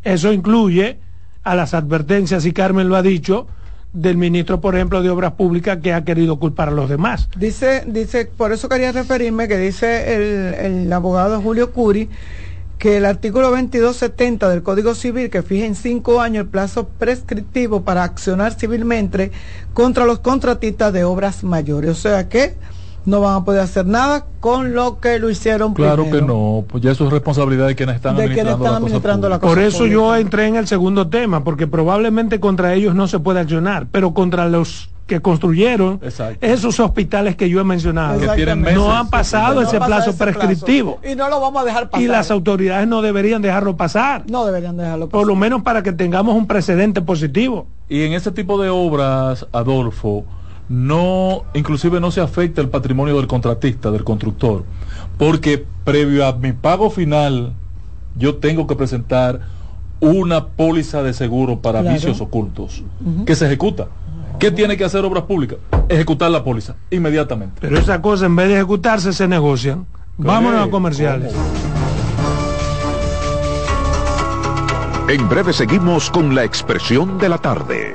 Eso 0.07 0.33
incluye 0.33 1.01
a 1.43 1.57
las 1.57 1.75
advertencias, 1.75 2.47
y 2.47 2.53
Carmen 2.53 2.89
lo 2.89 2.95
ha 2.95 3.03
dicho, 3.03 3.49
del 3.93 4.17
ministro, 4.17 4.61
por 4.61 4.77
ejemplo, 4.77 5.03
de 5.03 5.11
Obras 5.11 5.33
Públicas 5.33 5.79
que 5.83 5.93
ha 5.93 6.05
querido 6.05 6.39
culpar 6.39 6.69
a 6.69 6.71
los 6.71 6.89
demás. 6.89 7.29
Dice, 7.37 7.83
dice, 7.87 8.27
por 8.27 8.53
eso 8.53 8.69
quería 8.69 8.93
referirme 8.93 9.49
que 9.49 9.59
dice 9.59 10.15
el, 10.15 10.55
el 10.55 10.93
abogado 10.93 11.41
Julio 11.41 11.73
Curi 11.73 12.09
que 12.79 12.99
el 12.99 13.05
artículo 13.05 13.51
2270 13.51 14.49
del 14.49 14.63
Código 14.63 14.95
Civil, 14.95 15.29
que 15.29 15.43
fija 15.43 15.67
en 15.67 15.75
cinco 15.75 16.21
años 16.21 16.45
el 16.45 16.51
plazo 16.51 16.87
prescriptivo 16.87 17.83
para 17.83 18.05
accionar 18.05 18.55
civilmente 18.55 19.33
contra 19.73 20.05
los 20.05 20.21
contratistas 20.21 20.93
de 20.93 21.03
obras 21.03 21.43
mayores. 21.43 21.91
O 21.91 21.95
sea 21.95 22.29
que 22.29 22.55
no 23.07 23.21
van 23.21 23.37
a 23.37 23.45
poder 23.45 23.61
hacer 23.63 23.87
nada 23.87 24.27
con 24.41 24.75
lo 24.75 25.01
que 25.01 25.19
lo 25.19 25.31
hicieron 25.31 25.75
Claro 25.75 26.03
primero. 26.05 26.21
que 26.27 26.33
no, 26.33 26.65
pues 26.69 26.83
ya 26.83 26.91
eso 26.91 27.07
es 27.07 27.13
responsabilidad 27.13 27.67
de 27.69 27.75
quienes 27.75 27.97
están 27.97 28.17
De 28.17 28.25
quienes 28.27 28.39
administrando, 28.55 28.65
están 28.65 28.73
la 28.73 28.79
cosa 28.81 28.87
administrando 28.87 29.29
la 29.29 29.39
pública. 29.41 29.55
Por 29.55 29.63
eso 29.65 29.87
yo 29.87 30.15
entré 30.17 30.47
en 30.47 30.57
el 30.57 30.67
segundo 30.67 31.09
tema, 31.09 31.43
porque 31.45 31.67
probablemente 31.67 32.41
contra 32.41 32.75
ellos 32.75 32.95
no 32.95 33.09
se 33.09 33.19
puede 33.19 33.41
accionar, 33.41 33.87
pero 33.91 34.13
contra 34.13 34.49
los 34.49 34.91
que 35.07 35.21
construyeron 35.23 36.01
esos 36.41 36.81
hospitales 36.81 37.37
que 37.37 37.49
yo 37.49 37.61
he 37.61 37.65
mencionado, 37.65 38.19
Que 38.19 38.27
tienen 38.31 38.61
meses. 38.61 38.77
no 38.77 38.93
han 38.93 39.09
pasado 39.09 39.55
No 39.55 39.61
ese 39.63 39.77
han 39.77 39.81
pasado 39.83 39.87
plazo 39.87 40.11
ese 40.11 40.19
plazo. 40.25 40.39
prescriptivo. 40.39 40.99
Y 41.09 41.15
no 41.15 41.29
lo 41.29 41.41
vamos 41.41 41.63
a 41.63 41.65
dejar 41.65 41.91
pasar. 41.91 42.03
Y 42.05 42.09
las 42.09 42.29
autoridades 42.33 42.89
no 42.89 43.03
deberían 43.03 43.41
dejarlo 43.41 43.77
pasar. 43.77 44.25
No 44.29 44.45
deberían 44.45 44.77
dejarlo 44.77 45.07
pasar. 45.09 45.21
Por 45.21 45.29
lo 45.29 45.37
menos 45.37 45.63
para 45.63 45.85
que 45.85 45.93
tengamos 45.93 46.35
un 46.35 46.49
precedente 46.49 47.03
positivo. 47.03 47.69
Y 47.89 48.03
en 48.03 48.15
ese 48.15 48.33
tipo 48.33 48.61
de 48.61 48.69
obras, 48.69 49.47
Adolfo, 49.53 50.25
no, 50.69 51.43
inclusive 51.55 52.01
no 52.01 52.11
se 52.11 52.21
afecta 52.21 52.61
el 52.61 52.69
patrimonio 52.69 53.17
del 53.17 53.27
contratista, 53.27 53.91
del 53.91 54.05
constructor, 54.05 54.65
porque 55.19 55.65
previo 55.85 56.27
a 56.27 56.33
mi 56.33 56.53
pago 56.53 56.91
final, 56.91 57.53
yo 58.17 58.37
tengo 58.37 58.67
que 58.67 58.75
presentar 58.77 59.41
una 60.01 60.47
póliza 60.49 61.03
de 61.03 61.13
seguro 61.15 61.61
para 61.61 61.81
Claro. 61.81 61.95
vicios 61.95 62.21
ocultos, 62.21 62.83
que 63.25 63.35
se 63.35 63.47
ejecuta. 63.47 63.87
¿Qué 64.39 64.51
tiene 64.51 64.77
que 64.77 64.85
hacer 64.85 65.03
Obras 65.05 65.25
Públicas? 65.25 65.59
Ejecutar 65.89 66.31
la 66.31 66.45
póliza 66.45 66.75
inmediatamente. 66.91 67.57
Pero 67.61 67.79
esas 67.79 68.01
cosas 68.01 68.27
en 68.27 68.37
vez 68.37 68.49
de 68.49 68.57
ejecutarse 68.57 69.13
se 69.15 69.27
negocian. 69.27 69.87
Vámonos 70.19 70.67
a 70.67 70.71
comerciales. 70.71 71.33
En 75.09 75.29
breve 75.29 75.53
seguimos 75.53 76.11
con 76.11 76.35
la 76.35 76.43
expresión 76.45 77.17
de 77.19 77.29
la 77.29 77.39
tarde. 77.39 77.95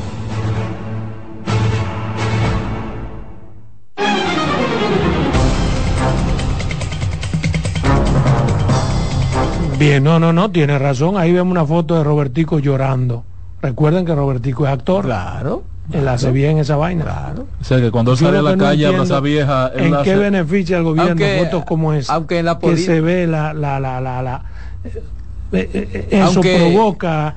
Bien, 9.81 10.03
no, 10.03 10.19
no, 10.19 10.31
no, 10.31 10.51
tiene 10.51 10.77
razón. 10.77 11.17
Ahí 11.17 11.31
vemos 11.33 11.51
una 11.51 11.65
foto 11.65 11.95
de 11.97 12.03
Robertico 12.03 12.59
llorando. 12.59 13.23
Recuerden 13.61 14.05
que 14.05 14.13
Robertico 14.15 14.65
es 14.67 14.71
actor. 14.73 15.05
Claro. 15.05 15.63
Él 15.91 16.07
hace 16.07 16.31
bien 16.31 16.57
esa 16.59 16.75
vaina. 16.75 17.03
Claro. 17.03 17.47
O 17.59 17.63
sea 17.63 17.79
que 17.81 17.91
cuando 17.91 18.11
él 18.11 18.17
sale 18.17 18.37
a 18.37 18.41
la 18.41 18.55
no 18.55 18.63
calle 18.63 18.85
abrazar 18.85 19.21
vieja, 19.23 19.71
él 19.75 19.87
¿En 19.87 19.93
hace- 19.95 20.03
qué 20.11 20.15
beneficia 20.15 20.77
al 20.77 20.83
gobierno 20.83 21.09
Aunque- 21.11 21.39
fotos 21.43 21.65
como 21.65 21.93
esa? 21.93 22.13
aunque 22.13 22.39
en 22.39 22.45
la 22.45 22.59
que 22.59 22.77
se 22.77 23.01
ve 23.01 23.27
la, 23.27 23.53
la, 23.53 23.79
la, 23.79 23.99
la, 23.99 24.21
la- 24.21 24.43
eh, 24.85 25.01
eh, 25.53 25.69
eh, 25.73 26.07
eso 26.11 26.25
Aunque- 26.35 26.55
provoca 26.57 27.35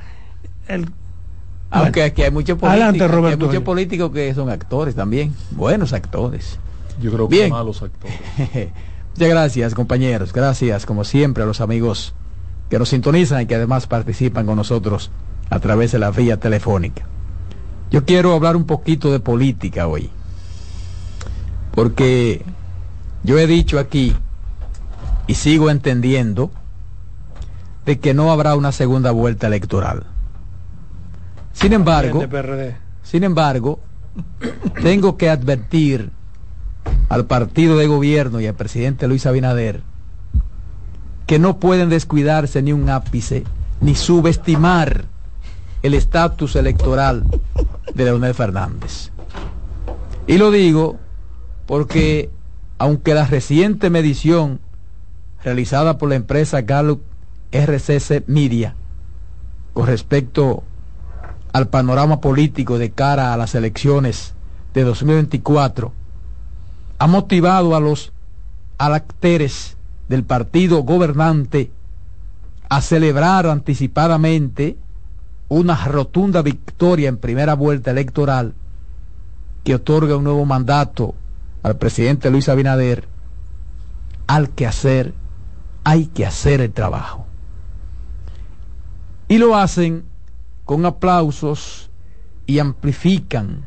el 0.68 0.86
Aunque 1.70 2.00
Bueno. 2.00 2.06
aquí 2.12 2.22
hay 2.22 2.30
políticos, 2.30 3.38
muchos 3.48 3.62
políticos 3.62 4.10
que 4.12 4.34
son 4.34 4.48
actores 4.50 4.94
también, 4.94 5.34
buenos 5.50 5.92
actores. 5.92 6.58
Yo 7.00 7.10
creo 7.10 7.28
que 7.28 7.36
Bien. 7.36 7.50
malos 7.50 7.82
actores. 7.82 8.16
Muchas 9.16 9.28
gracias, 9.28 9.74
compañeros. 9.74 10.32
Gracias, 10.32 10.86
como 10.86 11.02
siempre, 11.04 11.42
a 11.42 11.46
los 11.46 11.60
amigos 11.60 12.14
que 12.68 12.78
nos 12.78 12.88
sintonizan 12.88 13.42
y 13.42 13.46
que 13.46 13.54
además 13.54 13.86
participan 13.86 14.46
con 14.46 14.56
nosotros 14.56 15.10
a 15.50 15.58
través 15.60 15.92
de 15.92 15.98
la 15.98 16.10
vía 16.10 16.38
telefónica. 16.38 17.04
Yo 17.90 18.04
quiero 18.04 18.34
hablar 18.34 18.56
un 18.56 18.64
poquito 18.64 19.12
de 19.12 19.20
política 19.20 19.86
hoy, 19.86 20.10
porque 21.74 22.42
yo 23.22 23.38
he 23.38 23.46
dicho 23.46 23.78
aquí 23.78 24.16
y 25.26 25.34
sigo 25.34 25.70
entendiendo 25.70 26.50
de 27.84 27.98
que 27.98 28.14
no 28.14 28.32
habrá 28.32 28.56
una 28.56 28.72
segunda 28.72 29.10
vuelta 29.10 29.46
electoral. 29.46 30.04
Sin 31.52 31.72
embargo, 31.72 32.24
sin 33.02 33.22
embargo, 33.22 33.80
tengo 34.82 35.16
que 35.16 35.30
advertir 35.30 36.10
al 37.08 37.26
partido 37.26 37.76
de 37.76 37.86
gobierno 37.86 38.40
y 38.40 38.46
al 38.46 38.54
presidente 38.54 39.06
Luis 39.06 39.26
Abinader 39.26 39.82
que 41.26 41.38
no 41.38 41.58
pueden 41.58 41.88
descuidarse 41.88 42.62
ni 42.62 42.72
un 42.72 42.88
ápice 42.88 43.44
ni 43.80 43.94
subestimar 43.94 45.04
el 45.82 45.94
estatus 45.94 46.56
electoral 46.56 47.24
de 47.94 48.04
Leonel 48.04 48.34
Fernández. 48.34 49.10
Y 50.26 50.38
lo 50.38 50.50
digo 50.50 50.96
porque 51.66 52.30
aunque 52.78 53.14
la 53.14 53.26
reciente 53.26 53.90
medición 53.90 54.60
realizada 55.42 55.98
por 55.98 56.08
la 56.08 56.14
empresa 56.14 56.62
Gallup 56.62 57.02
RCC 57.52 58.24
Media 58.26 58.74
con 59.74 59.86
respecto 59.86 60.64
al 61.52 61.68
panorama 61.68 62.20
político 62.20 62.78
de 62.78 62.90
cara 62.90 63.32
a 63.32 63.36
las 63.36 63.54
elecciones 63.54 64.34
de 64.72 64.82
2024 64.82 65.92
ha 66.98 67.06
motivado 67.06 67.76
a 67.76 67.80
los 67.80 68.12
alacteres 68.78 69.76
del 70.08 70.24
partido 70.24 70.82
gobernante 70.82 71.70
a 72.68 72.80
celebrar 72.80 73.46
anticipadamente 73.46 74.76
una 75.48 75.76
rotunda 75.86 76.42
victoria 76.42 77.08
en 77.08 77.18
primera 77.18 77.54
vuelta 77.54 77.90
electoral 77.90 78.54
que 79.62 79.74
otorga 79.74 80.16
un 80.16 80.24
nuevo 80.24 80.44
mandato 80.44 81.14
al 81.62 81.76
presidente 81.76 82.30
Luis 82.30 82.48
Abinader, 82.48 83.08
al 84.26 84.50
que 84.50 84.66
hacer, 84.66 85.14
hay 85.84 86.06
que 86.06 86.26
hacer 86.26 86.60
el 86.60 86.72
trabajo. 86.72 87.26
Y 89.28 89.38
lo 89.38 89.56
hacen 89.56 90.04
con 90.64 90.84
aplausos 90.84 91.90
y 92.46 92.58
amplifican 92.58 93.64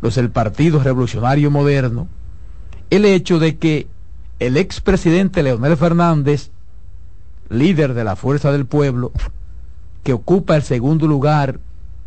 los 0.00 0.14
del 0.14 0.30
Partido 0.30 0.82
Revolucionario 0.82 1.50
Moderno 1.50 2.08
el 2.90 3.04
hecho 3.04 3.38
de 3.38 3.58
que 3.58 3.86
el 4.38 4.56
expresidente 4.56 5.42
Leonel 5.42 5.76
Fernández, 5.76 6.50
líder 7.48 7.94
de 7.94 8.04
la 8.04 8.16
Fuerza 8.16 8.52
del 8.52 8.66
Pueblo, 8.66 9.12
que 10.04 10.12
ocupa 10.12 10.56
el 10.56 10.62
segundo 10.62 11.06
lugar 11.06 11.58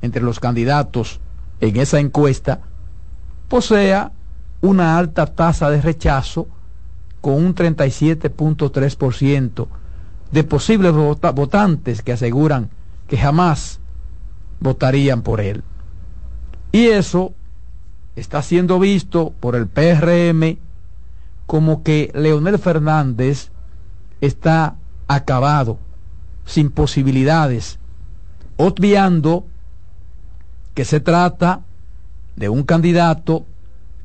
entre 0.02 0.22
los 0.22 0.40
candidatos 0.40 1.20
en 1.60 1.78
esa 1.78 2.00
encuesta, 2.00 2.62
posea 3.48 4.12
una 4.62 4.98
alta 4.98 5.26
tasa 5.26 5.70
de 5.70 5.82
rechazo 5.82 6.48
con 7.20 7.34
un 7.34 7.54
37.3% 7.54 9.68
de 10.32 10.44
posibles 10.44 10.94
votantes 10.94 12.02
que 12.02 12.14
aseguran 12.14 12.70
que 13.08 13.18
jamás 13.18 13.80
votarían 14.60 15.22
por 15.22 15.42
él. 15.42 15.64
Y 16.72 16.88
eso 16.88 17.34
está 18.16 18.42
siendo 18.42 18.80
visto 18.80 19.34
por 19.40 19.56
el 19.56 19.68
PRM 19.68 20.58
como 21.52 21.84
que 21.84 22.14
Leonel 22.16 22.58
Fernández 22.60 23.52
está 24.22 24.78
acabado, 25.10 25.80
sin 26.46 26.72
posibilidades, 26.72 27.78
obviando 28.56 29.46
que 30.76 30.86
se 30.86 31.02
trata 31.02 31.60
de 32.38 32.48
un 32.48 32.64
candidato 32.64 33.46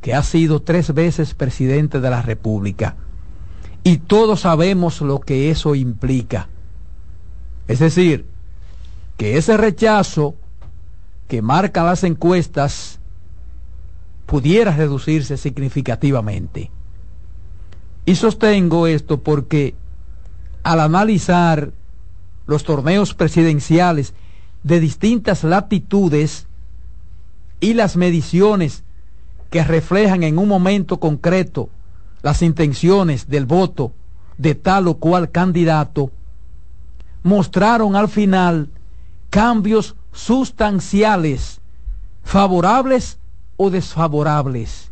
que 0.00 0.12
ha 0.12 0.24
sido 0.24 0.60
tres 0.62 0.92
veces 0.92 1.34
presidente 1.34 2.00
de 2.00 2.10
la 2.10 2.20
República. 2.20 2.96
Y 3.84 3.98
todos 3.98 4.40
sabemos 4.40 5.00
lo 5.00 5.20
que 5.20 5.48
eso 5.48 5.76
implica. 5.76 6.48
Es 7.68 7.78
decir, 7.78 8.26
que 9.16 9.38
ese 9.38 9.56
rechazo 9.56 10.34
que 11.28 11.42
marcan 11.42 11.86
las 11.86 12.02
encuestas 12.02 12.98
pudiera 14.26 14.72
reducirse 14.72 15.36
significativamente. 15.36 16.72
Y 18.06 18.14
sostengo 18.14 18.86
esto 18.86 19.20
porque 19.20 19.74
al 20.62 20.80
analizar 20.80 21.72
los 22.46 22.64
torneos 22.64 23.14
presidenciales 23.14 24.14
de 24.62 24.80
distintas 24.80 25.44
latitudes 25.44 26.46
y 27.60 27.74
las 27.74 27.96
mediciones 27.96 28.84
que 29.50 29.62
reflejan 29.62 30.22
en 30.22 30.38
un 30.38 30.48
momento 30.48 30.98
concreto 30.98 31.68
las 32.22 32.42
intenciones 32.42 33.28
del 33.28 33.46
voto 33.46 33.92
de 34.38 34.54
tal 34.54 34.88
o 34.88 34.94
cual 34.98 35.30
candidato, 35.30 36.10
mostraron 37.22 37.96
al 37.96 38.08
final 38.08 38.70
cambios 39.30 39.96
sustanciales, 40.12 41.60
favorables 42.22 43.18
o 43.56 43.70
desfavorables, 43.70 44.90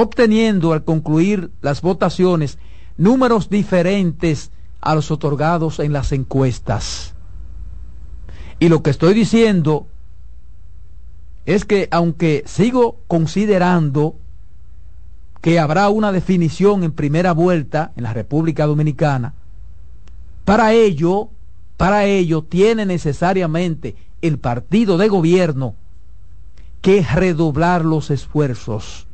obteniendo 0.00 0.72
al 0.72 0.84
concluir 0.84 1.50
las 1.60 1.82
votaciones 1.82 2.58
números 2.96 3.50
diferentes 3.50 4.50
a 4.80 4.94
los 4.94 5.10
otorgados 5.10 5.78
en 5.78 5.92
las 5.92 6.12
encuestas. 6.12 7.14
Y 8.58 8.68
lo 8.68 8.82
que 8.82 8.90
estoy 8.90 9.14
diciendo 9.14 9.86
es 11.44 11.64
que 11.64 11.88
aunque 11.90 12.44
sigo 12.46 12.98
considerando 13.08 14.16
que 15.40 15.58
habrá 15.58 15.88
una 15.88 16.12
definición 16.12 16.82
en 16.84 16.92
primera 16.92 17.32
vuelta 17.32 17.92
en 17.96 18.04
la 18.04 18.12
República 18.12 18.66
Dominicana, 18.66 19.34
para 20.44 20.72
ello, 20.72 21.28
para 21.76 22.04
ello 22.04 22.42
tiene 22.42 22.84
necesariamente 22.86 23.96
el 24.22 24.38
partido 24.38 24.98
de 24.98 25.08
gobierno 25.08 25.74
que 26.82 27.02
redoblar 27.02 27.84
los 27.84 28.10
esfuerzos 28.10 29.06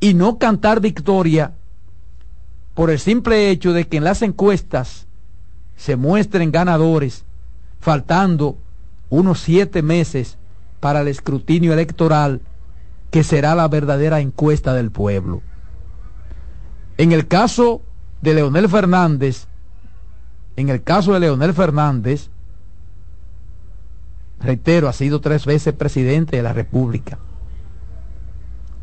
y 0.00 0.14
no 0.14 0.38
cantar 0.38 0.80
victoria 0.80 1.52
por 2.74 2.90
el 2.90 2.98
simple 2.98 3.50
hecho 3.50 3.72
de 3.72 3.88
que 3.88 3.96
en 3.96 4.04
las 4.04 4.22
encuestas 4.22 5.06
se 5.76 5.96
muestren 5.96 6.52
ganadores, 6.52 7.24
faltando 7.80 8.58
unos 9.10 9.40
siete 9.40 9.82
meses 9.82 10.38
para 10.80 11.00
el 11.00 11.08
escrutinio 11.08 11.72
electoral, 11.72 12.40
que 13.10 13.24
será 13.24 13.54
la 13.54 13.66
verdadera 13.68 14.20
encuesta 14.20 14.74
del 14.74 14.90
pueblo. 14.90 15.42
En 16.98 17.12
el 17.12 17.26
caso 17.26 17.82
de 18.20 18.34
Leonel 18.34 18.68
Fernández, 18.68 19.46
en 20.56 20.68
el 20.68 20.82
caso 20.82 21.14
de 21.14 21.20
Leonel 21.20 21.54
Fernández, 21.54 22.30
reitero, 24.40 24.88
ha 24.88 24.92
sido 24.92 25.20
tres 25.20 25.46
veces 25.46 25.74
presidente 25.74 26.36
de 26.36 26.42
la 26.42 26.52
República. 26.52 27.18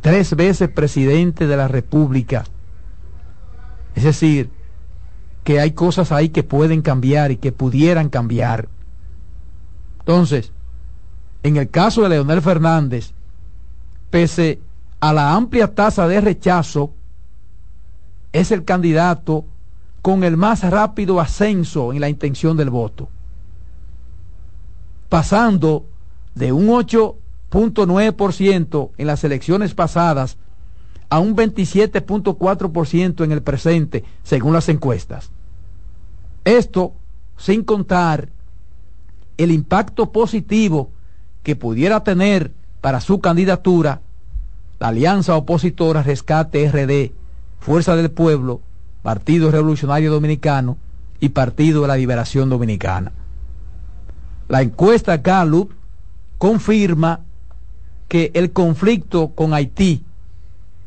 Tres 0.06 0.36
veces 0.36 0.70
presidente 0.70 1.48
de 1.48 1.58
la 1.58 1.68
República. 1.68 2.44
Es 3.96 4.04
decir, 4.04 4.52
que 5.44 5.60
hay 5.60 5.72
cosas 5.72 6.12
ahí 6.12 6.30
que 6.30 6.44
pueden 6.44 6.84
cambiar 6.84 7.32
y 7.32 7.38
que 7.38 7.52
pudieran 7.52 8.10
cambiar. 8.10 8.70
Entonces, 9.98 10.52
en 11.42 11.58
el 11.58 11.72
caso 11.72 12.04
de 12.04 12.10
Leonel 12.10 12.44
Fernández, 12.44 13.14
pese 14.12 14.60
a 15.00 15.12
la 15.12 15.34
amplia 15.34 15.74
tasa 15.74 16.08
de 16.08 16.22
rechazo, 16.22 16.94
es 18.32 18.52
el 18.52 18.64
candidato 18.64 19.46
con 20.04 20.24
el 20.24 20.38
más 20.38 20.62
rápido 20.70 21.20
ascenso 21.20 21.94
en 21.94 22.02
la 22.02 22.10
intención 22.10 22.56
del 22.56 22.70
voto 22.70 23.10
pasando 25.10 25.86
de 26.34 26.52
un 26.52 26.70
8.9% 27.56 28.92
en 28.98 29.08
las 29.08 29.24
elecciones 29.24 29.74
pasadas 29.74 30.38
a 31.10 31.20
un 31.20 31.38
27.4% 31.38 33.24
en 33.24 33.32
el 33.32 33.42
presente, 33.42 34.04
según 34.24 34.52
las 34.52 34.68
encuestas. 34.68 35.32
Esto 36.44 36.94
sin 37.38 37.64
contar 37.64 38.28
el 39.38 39.52
impacto 39.52 40.12
positivo 40.12 40.90
que 41.44 41.56
pudiera 41.56 42.04
tener 42.04 42.52
para 42.82 43.00
su 43.00 43.22
candidatura 43.22 44.02
la 44.80 44.90
alianza 44.90 45.36
opositora 45.36 46.04
Rescate 46.04 46.70
RD, 46.70 47.14
Fuerza 47.60 47.96
del 47.96 48.12
Pueblo, 48.12 48.60
Partido 49.02 49.50
Revolucionario 49.50 50.12
Dominicano 50.12 50.78
y 51.22 51.30
Partido 51.30 51.84
de 51.84 51.88
la 51.88 51.96
Liberación 51.96 52.50
Dominicana. 52.50 53.14
La 54.50 54.62
encuesta 54.62 55.18
Gallup 55.18 55.72
confirma 56.38 57.22
que 58.08 58.32
el 58.34 58.52
conflicto 58.52 59.30
con 59.30 59.54
Haití 59.54 60.04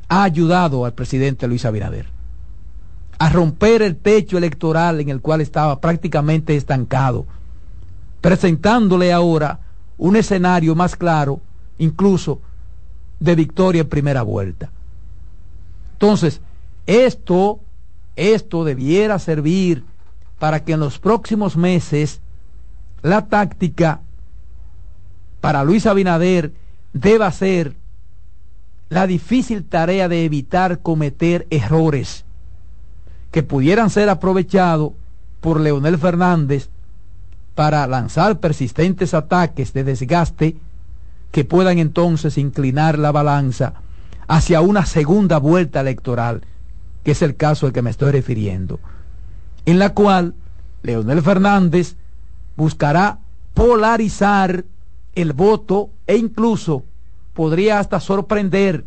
ha 0.09 0.23
ayudado 0.23 0.85
al 0.85 0.95
presidente 0.95 1.47
Luis 1.49 1.65
Abinader 1.65 2.19
a 3.19 3.31
romper 3.31 3.83
el 3.83 3.97
techo 3.97 4.39
electoral 4.39 5.01
en 5.01 5.09
el 5.09 5.21
cual 5.21 5.41
estaba 5.41 5.81
prácticamente 5.81 6.57
estancado, 6.57 7.27
presentándole 8.21 9.13
ahora 9.13 9.61
un 9.97 10.15
escenario 10.15 10.77
más 10.77 10.95
claro, 10.95 11.41
incluso 11.79 12.41
de 13.19 13.35
victoria 13.35 13.83
en 13.83 13.89
primera 13.89 14.23
vuelta. 14.23 14.71
Entonces, 15.95 16.41
esto, 16.87 17.59
esto 18.15 18.65
debiera 18.65 19.19
servir 19.19 19.85
para 20.39 20.63
que 20.65 20.73
en 20.73 20.81
los 20.81 21.01
próximos 21.01 21.57
meses 21.57 22.21
la 23.03 23.27
táctica 23.27 24.01
para 25.41 25.65
Luis 25.65 25.87
Abinader 25.87 26.53
deba 27.01 27.31
ser 27.31 27.75
la 28.89 29.07
difícil 29.07 29.65
tarea 29.65 30.09
de 30.09 30.25
evitar 30.25 30.81
cometer 30.81 31.47
errores 31.51 32.25
que 33.31 33.43
pudieran 33.43 33.91
ser 33.91 34.09
aprovechados 34.09 34.93
por 35.41 35.61
Leonel 35.61 35.99
Fernández 35.99 36.71
para 37.55 37.87
lanzar 37.87 38.41
persistentes 38.41 39.15
ataques 39.15 39.73
de 39.73 39.85
desgaste 39.85 40.57
que 41.31 41.45
puedan 41.45 41.79
entonces 41.79 42.39
inclinar 42.39 42.99
la 42.99 43.13
balanza 43.13 43.75
hacia 44.27 44.61
una 44.61 44.87
segunda 44.87 45.39
vuelta 45.39 45.81
electoral, 45.81 46.43
que 47.05 47.13
es 47.13 47.23
el 47.23 47.37
caso 47.37 47.67
al 47.67 47.73
que 47.73 47.83
me 47.83 47.91
estoy 47.91 48.13
refiriendo, 48.13 48.81
en 49.67 49.79
la 49.79 49.95
cual 49.95 50.35
Leonel 50.83 51.23
Fernández 51.23 51.97
buscará 52.57 53.19
polarizar 53.55 54.65
el 55.15 55.33
voto 55.33 55.91
e 56.07 56.17
incluso 56.17 56.85
podría 57.39 57.79
hasta 57.79 58.01
sorprender 58.01 58.85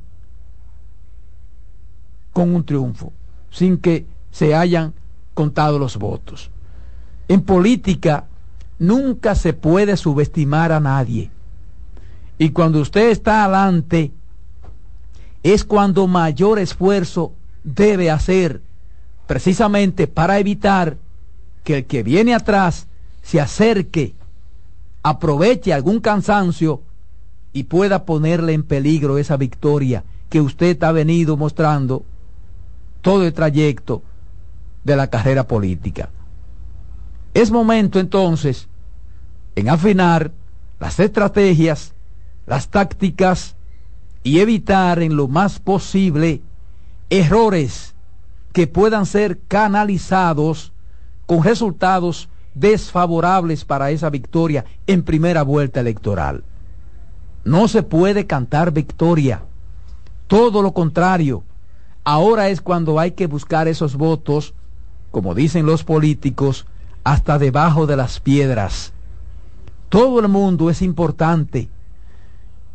con 2.33 2.53
un 2.53 2.65
triunfo, 2.65 3.13
sin 3.49 3.77
que 3.77 4.05
se 4.29 4.53
hayan 4.53 4.93
contado 5.33 5.79
los 5.79 5.95
votos. 5.95 6.51
En 7.29 7.43
política 7.43 8.25
nunca 8.77 9.35
se 9.35 9.53
puede 9.53 9.95
subestimar 9.95 10.73
a 10.73 10.81
nadie. 10.81 11.31
Y 12.37 12.49
cuando 12.49 12.81
usted 12.81 13.11
está 13.11 13.45
adelante, 13.45 14.11
es 15.43 15.63
cuando 15.63 16.05
mayor 16.07 16.59
esfuerzo 16.59 17.31
debe 17.63 18.11
hacer, 18.11 18.61
precisamente 19.27 20.07
para 20.07 20.39
evitar 20.39 20.97
que 21.63 21.77
el 21.77 21.85
que 21.85 22.03
viene 22.03 22.35
atrás 22.35 22.87
se 23.21 23.39
acerque 23.39 24.13
aproveche 25.03 25.71
algún 25.71 26.01
cansancio 26.01 26.81
y 27.53 27.63
pueda 27.63 28.05
ponerle 28.05 28.53
en 28.53 28.63
peligro 28.63 29.17
esa 29.17 29.37
victoria 29.37 30.03
que 30.29 30.41
usted 30.41 30.81
ha 30.83 30.91
venido 30.91 31.35
mostrando 31.37 32.05
todo 33.01 33.25
el 33.25 33.33
trayecto 33.33 34.03
de 34.83 34.95
la 34.95 35.07
carrera 35.07 35.47
política. 35.47 36.09
Es 37.33 37.51
momento 37.51 37.99
entonces 37.99 38.67
en 39.55 39.69
afinar 39.69 40.31
las 40.79 40.99
estrategias, 40.99 41.93
las 42.45 42.69
tácticas 42.69 43.55
y 44.23 44.39
evitar 44.39 45.01
en 45.01 45.15
lo 45.15 45.27
más 45.27 45.59
posible 45.59 46.41
errores 47.09 47.93
que 48.53 48.67
puedan 48.67 49.05
ser 49.05 49.39
canalizados 49.47 50.71
con 51.25 51.43
resultados 51.43 52.29
desfavorables 52.53 53.65
para 53.65 53.91
esa 53.91 54.09
victoria 54.09 54.65
en 54.87 55.03
primera 55.03 55.43
vuelta 55.43 55.79
electoral. 55.79 56.43
No 57.43 57.67
se 57.67 57.83
puede 57.83 58.27
cantar 58.27 58.71
victoria. 58.71 59.43
Todo 60.27 60.61
lo 60.61 60.73
contrario. 60.73 61.43
Ahora 62.03 62.49
es 62.49 62.61
cuando 62.61 62.99
hay 62.99 63.11
que 63.11 63.27
buscar 63.27 63.67
esos 63.67 63.95
votos, 63.95 64.53
como 65.11 65.35
dicen 65.35 65.65
los 65.65 65.83
políticos, 65.83 66.65
hasta 67.03 67.39
debajo 67.39 67.87
de 67.87 67.97
las 67.97 68.19
piedras. 68.19 68.93
Todo 69.89 70.19
el 70.19 70.27
mundo 70.27 70.69
es 70.69 70.81
importante 70.81 71.67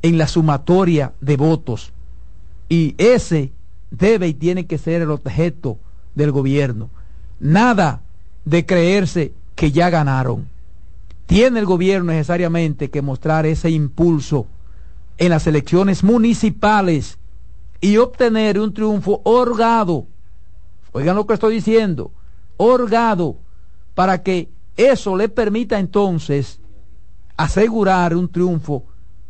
en 0.03 0.19
la 0.19 0.29
sumatoria 0.29 1.13
de 1.21 1.37
votos 1.37 1.93
y 2.69 2.95
ese 2.99 3.53
debe 3.91 4.29
y 4.29 4.35
tiene 4.35 4.67
que 4.67 4.79
ser 4.79 5.03
el 5.03 5.11
objeto 5.11 5.79
del 6.15 6.33
gobierno. 6.33 6.91
Nada 7.41 8.03
de 8.45 8.67
creerse 8.67 9.33
que 9.55 9.73
ya 9.73 9.91
ganaron. 9.91 10.49
Tiene 11.27 11.59
el 11.59 11.67
gobierno 11.67 12.13
necesariamente 12.13 12.91
que 12.91 13.03
mostrar 13.03 13.47
ese 13.47 13.71
impulso 13.71 14.47
en 15.19 15.31
las 15.31 15.47
elecciones 15.47 16.05
municipales 16.05 17.19
y 17.81 17.97
obtener 17.97 18.59
un 18.59 18.73
triunfo 18.73 19.21
orgado. 19.25 20.07
Oigan 20.93 21.17
lo 21.17 21.27
que 21.27 21.35
estoy 21.35 21.55
diciendo, 21.55 22.11
orgado, 22.57 23.37
para 23.95 24.23
que 24.23 24.49
eso 24.77 25.17
le 25.17 25.29
permita 25.29 25.79
entonces 25.79 26.61
asegurar 27.37 28.15
un 28.15 28.29
triunfo 28.29 28.85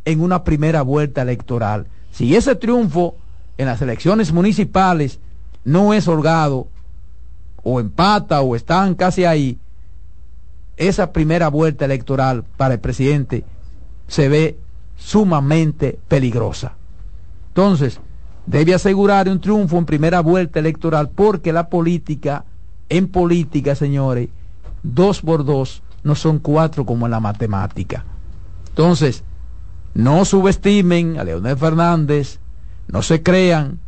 en 0.05 0.21
una 0.21 0.43
primera 0.43 0.81
vuelta 0.81 1.21
electoral. 1.21 1.87
Si 2.11 2.35
ese 2.35 2.55
triunfo 2.55 3.15
en 3.57 3.65
las 3.65 3.81
elecciones 3.81 4.31
municipales 4.31 5.19
no 5.63 5.93
es 5.93 6.07
holgado, 6.07 6.67
o 7.63 7.81
empata, 7.81 8.41
o 8.41 8.55
están 8.55 8.95
casi 8.95 9.25
ahí, 9.25 9.59
esa 10.77 11.11
primera 11.11 11.49
vuelta 11.49 11.85
electoral 11.85 12.45
para 12.55 12.75
el 12.75 12.79
presidente 12.79 13.43
se 14.07 14.29
ve 14.29 14.57
sumamente 14.97 15.99
peligrosa. 16.07 16.73
Entonces, 17.49 17.99
debe 18.45 18.73
asegurar 18.73 19.29
un 19.29 19.39
triunfo 19.39 19.77
en 19.77 19.85
primera 19.85 20.19
vuelta 20.21 20.59
electoral 20.59 21.09
porque 21.09 21.53
la 21.53 21.69
política, 21.69 22.45
en 22.89 23.07
política, 23.07 23.75
señores, 23.75 24.29
dos 24.83 25.21
por 25.21 25.45
dos 25.45 25.83
no 26.03 26.15
son 26.15 26.39
cuatro 26.39 26.85
como 26.85 27.05
en 27.05 27.11
la 27.11 27.19
matemática. 27.19 28.03
Entonces, 28.69 29.23
no 29.93 30.25
subestimen 30.25 31.19
a 31.19 31.23
Leonel 31.23 31.57
Fernández, 31.57 32.39
no 32.87 33.01
se 33.01 33.23
crean 33.23 33.79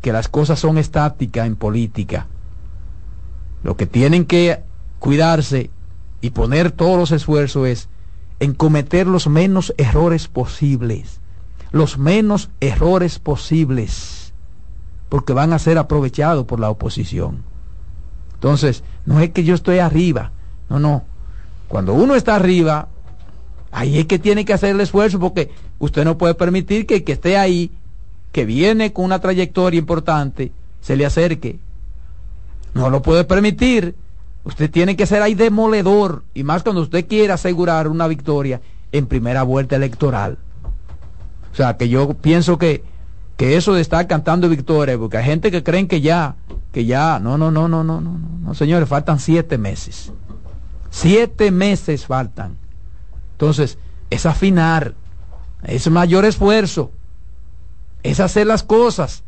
que 0.00 0.12
las 0.12 0.28
cosas 0.28 0.58
son 0.58 0.78
estáticas 0.78 1.46
en 1.46 1.56
política. 1.56 2.26
Lo 3.62 3.76
que 3.76 3.86
tienen 3.86 4.24
que 4.24 4.62
cuidarse 4.98 5.70
y 6.20 6.30
poner 6.30 6.70
todos 6.70 6.98
los 6.98 7.10
esfuerzos 7.12 7.66
es 7.66 7.88
en 8.40 8.54
cometer 8.54 9.06
los 9.06 9.28
menos 9.28 9.74
errores 9.78 10.28
posibles. 10.28 11.20
Los 11.72 11.98
menos 11.98 12.50
errores 12.60 13.18
posibles. 13.18 14.32
Porque 15.08 15.32
van 15.32 15.52
a 15.52 15.58
ser 15.58 15.78
aprovechados 15.78 16.46
por 16.46 16.60
la 16.60 16.70
oposición. 16.70 17.42
Entonces, 18.34 18.84
no 19.06 19.20
es 19.20 19.30
que 19.30 19.44
yo 19.44 19.54
estoy 19.54 19.78
arriba. 19.78 20.32
No, 20.68 20.78
no. 20.78 21.04
Cuando 21.68 21.94
uno 21.94 22.14
está 22.14 22.36
arriba, 22.36 22.88
ahí 23.70 23.98
es 23.98 24.06
que 24.06 24.18
tiene 24.18 24.44
que 24.44 24.52
hacer 24.52 24.70
el 24.70 24.80
esfuerzo 24.80 25.18
porque 25.18 25.50
usted 25.78 26.04
no 26.04 26.18
puede 26.18 26.34
permitir 26.34 26.86
que 26.86 26.96
el 26.96 27.04
que 27.04 27.12
esté 27.12 27.36
ahí, 27.36 27.70
que 28.32 28.44
viene 28.44 28.92
con 28.92 29.04
una 29.04 29.20
trayectoria 29.20 29.78
importante, 29.78 30.52
se 30.80 30.96
le 30.96 31.06
acerque. 31.06 31.58
No 32.74 32.90
lo 32.90 33.02
puede 33.02 33.24
permitir. 33.24 33.96
Usted 34.46 34.70
tiene 34.70 34.94
que 34.94 35.06
ser 35.06 35.22
ahí 35.22 35.34
demoledor 35.34 36.22
y 36.32 36.44
más 36.44 36.62
cuando 36.62 36.80
usted 36.80 37.08
quiere 37.08 37.32
asegurar 37.32 37.88
una 37.88 38.06
victoria 38.06 38.60
en 38.92 39.08
primera 39.08 39.42
vuelta 39.42 39.74
electoral. 39.74 40.38
O 41.52 41.56
sea, 41.56 41.76
que 41.76 41.88
yo 41.88 42.14
pienso 42.14 42.56
que, 42.56 42.84
que 43.36 43.56
eso 43.56 43.74
de 43.74 43.80
estar 43.80 44.06
cantando 44.06 44.48
victoria, 44.48 44.96
porque 44.96 45.16
hay 45.16 45.24
gente 45.24 45.50
que 45.50 45.64
creen 45.64 45.88
que 45.88 46.00
ya, 46.00 46.36
que 46.70 46.84
ya, 46.84 47.18
no, 47.18 47.36
no, 47.36 47.50
no, 47.50 47.66
no, 47.66 47.82
no, 47.82 48.00
no, 48.00 48.20
no, 48.40 48.54
señores, 48.54 48.88
faltan 48.88 49.18
siete 49.18 49.58
meses. 49.58 50.12
Siete 50.90 51.50
meses 51.50 52.06
faltan. 52.06 52.56
Entonces, 53.32 53.78
es 54.10 54.26
afinar, 54.26 54.94
es 55.64 55.90
mayor 55.90 56.24
esfuerzo, 56.24 56.92
es 58.04 58.20
hacer 58.20 58.46
las 58.46 58.62
cosas, 58.62 59.24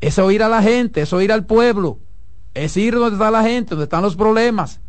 es 0.00 0.18
oír 0.18 0.42
a 0.42 0.48
la 0.48 0.60
gente, 0.60 1.02
es 1.02 1.12
oír 1.12 1.30
al 1.30 1.46
pueblo 1.46 1.98
es 2.54 2.76
ir 2.76 2.94
donde 2.94 3.14
está 3.14 3.30
la 3.30 3.42
gente, 3.42 3.70
donde 3.70 3.84
están 3.84 4.02
los 4.02 4.16
problemas. 4.16 4.80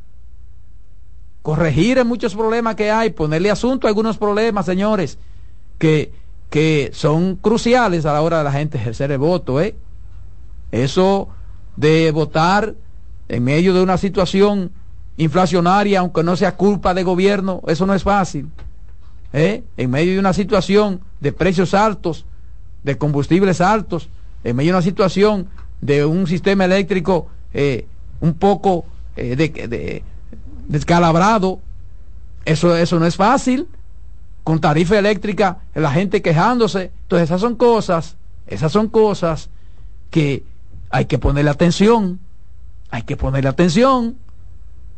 Corregir 1.41 2.03
muchos 2.05 2.35
problemas 2.35 2.75
que 2.75 2.91
hay, 2.91 3.11
ponerle 3.11 3.51
asunto 3.51 3.87
a 3.87 3.89
algunos 3.89 4.17
problemas, 4.17 4.65
señores, 4.65 5.17
que, 5.77 6.11
que 6.49 6.91
son 6.93 7.35
cruciales 7.35 8.05
a 8.05 8.13
la 8.13 8.21
hora 8.21 8.39
de 8.39 8.43
la 8.43 8.51
gente 8.51 8.77
ejercer 8.77 9.11
el 9.11 9.17
voto. 9.17 9.59
¿eh? 9.61 9.75
Eso 10.71 11.29
de 11.75 12.11
votar 12.11 12.75
en 13.27 13.43
medio 13.43 13.73
de 13.73 13.81
una 13.81 13.97
situación 13.97 14.71
inflacionaria, 15.17 15.99
aunque 15.99 16.23
no 16.23 16.35
sea 16.35 16.55
culpa 16.55 16.93
de 16.93 17.03
gobierno, 17.03 17.61
eso 17.67 17.85
no 17.85 17.93
es 17.93 18.03
fácil. 18.03 18.49
¿eh? 19.33 19.63
En 19.77 19.89
medio 19.89 20.13
de 20.13 20.19
una 20.19 20.33
situación 20.33 21.01
de 21.19 21.31
precios 21.31 21.73
altos, 21.73 22.25
de 22.83 22.97
combustibles 22.97 23.61
altos, 23.61 24.09
en 24.43 24.55
medio 24.55 24.71
de 24.71 24.77
una 24.77 24.83
situación 24.83 25.47
de 25.81 26.05
un 26.05 26.27
sistema 26.27 26.65
eléctrico 26.65 27.27
eh, 27.53 27.85
un 28.19 28.33
poco 28.33 28.85
eh, 29.15 29.35
de, 29.35 30.03
descalabrado. 30.67 31.59
Eso, 32.45 32.75
eso 32.75 32.99
no 32.99 33.05
es 33.05 33.15
fácil. 33.15 33.67
Con 34.43 34.59
tarifa 34.59 34.97
eléctrica, 34.97 35.59
la 35.75 35.91
gente 35.91 36.21
quejándose. 36.21 36.91
Entonces 37.03 37.29
esas 37.29 37.41
son 37.41 37.55
cosas, 37.55 38.17
esas 38.47 38.71
son 38.71 38.87
cosas 38.87 39.49
que 40.09 40.43
hay 40.89 41.05
que 41.05 41.19
ponerle 41.19 41.51
atención. 41.51 42.19
Hay 42.89 43.03
que 43.03 43.15
ponerle 43.15 43.49
atención 43.49 44.17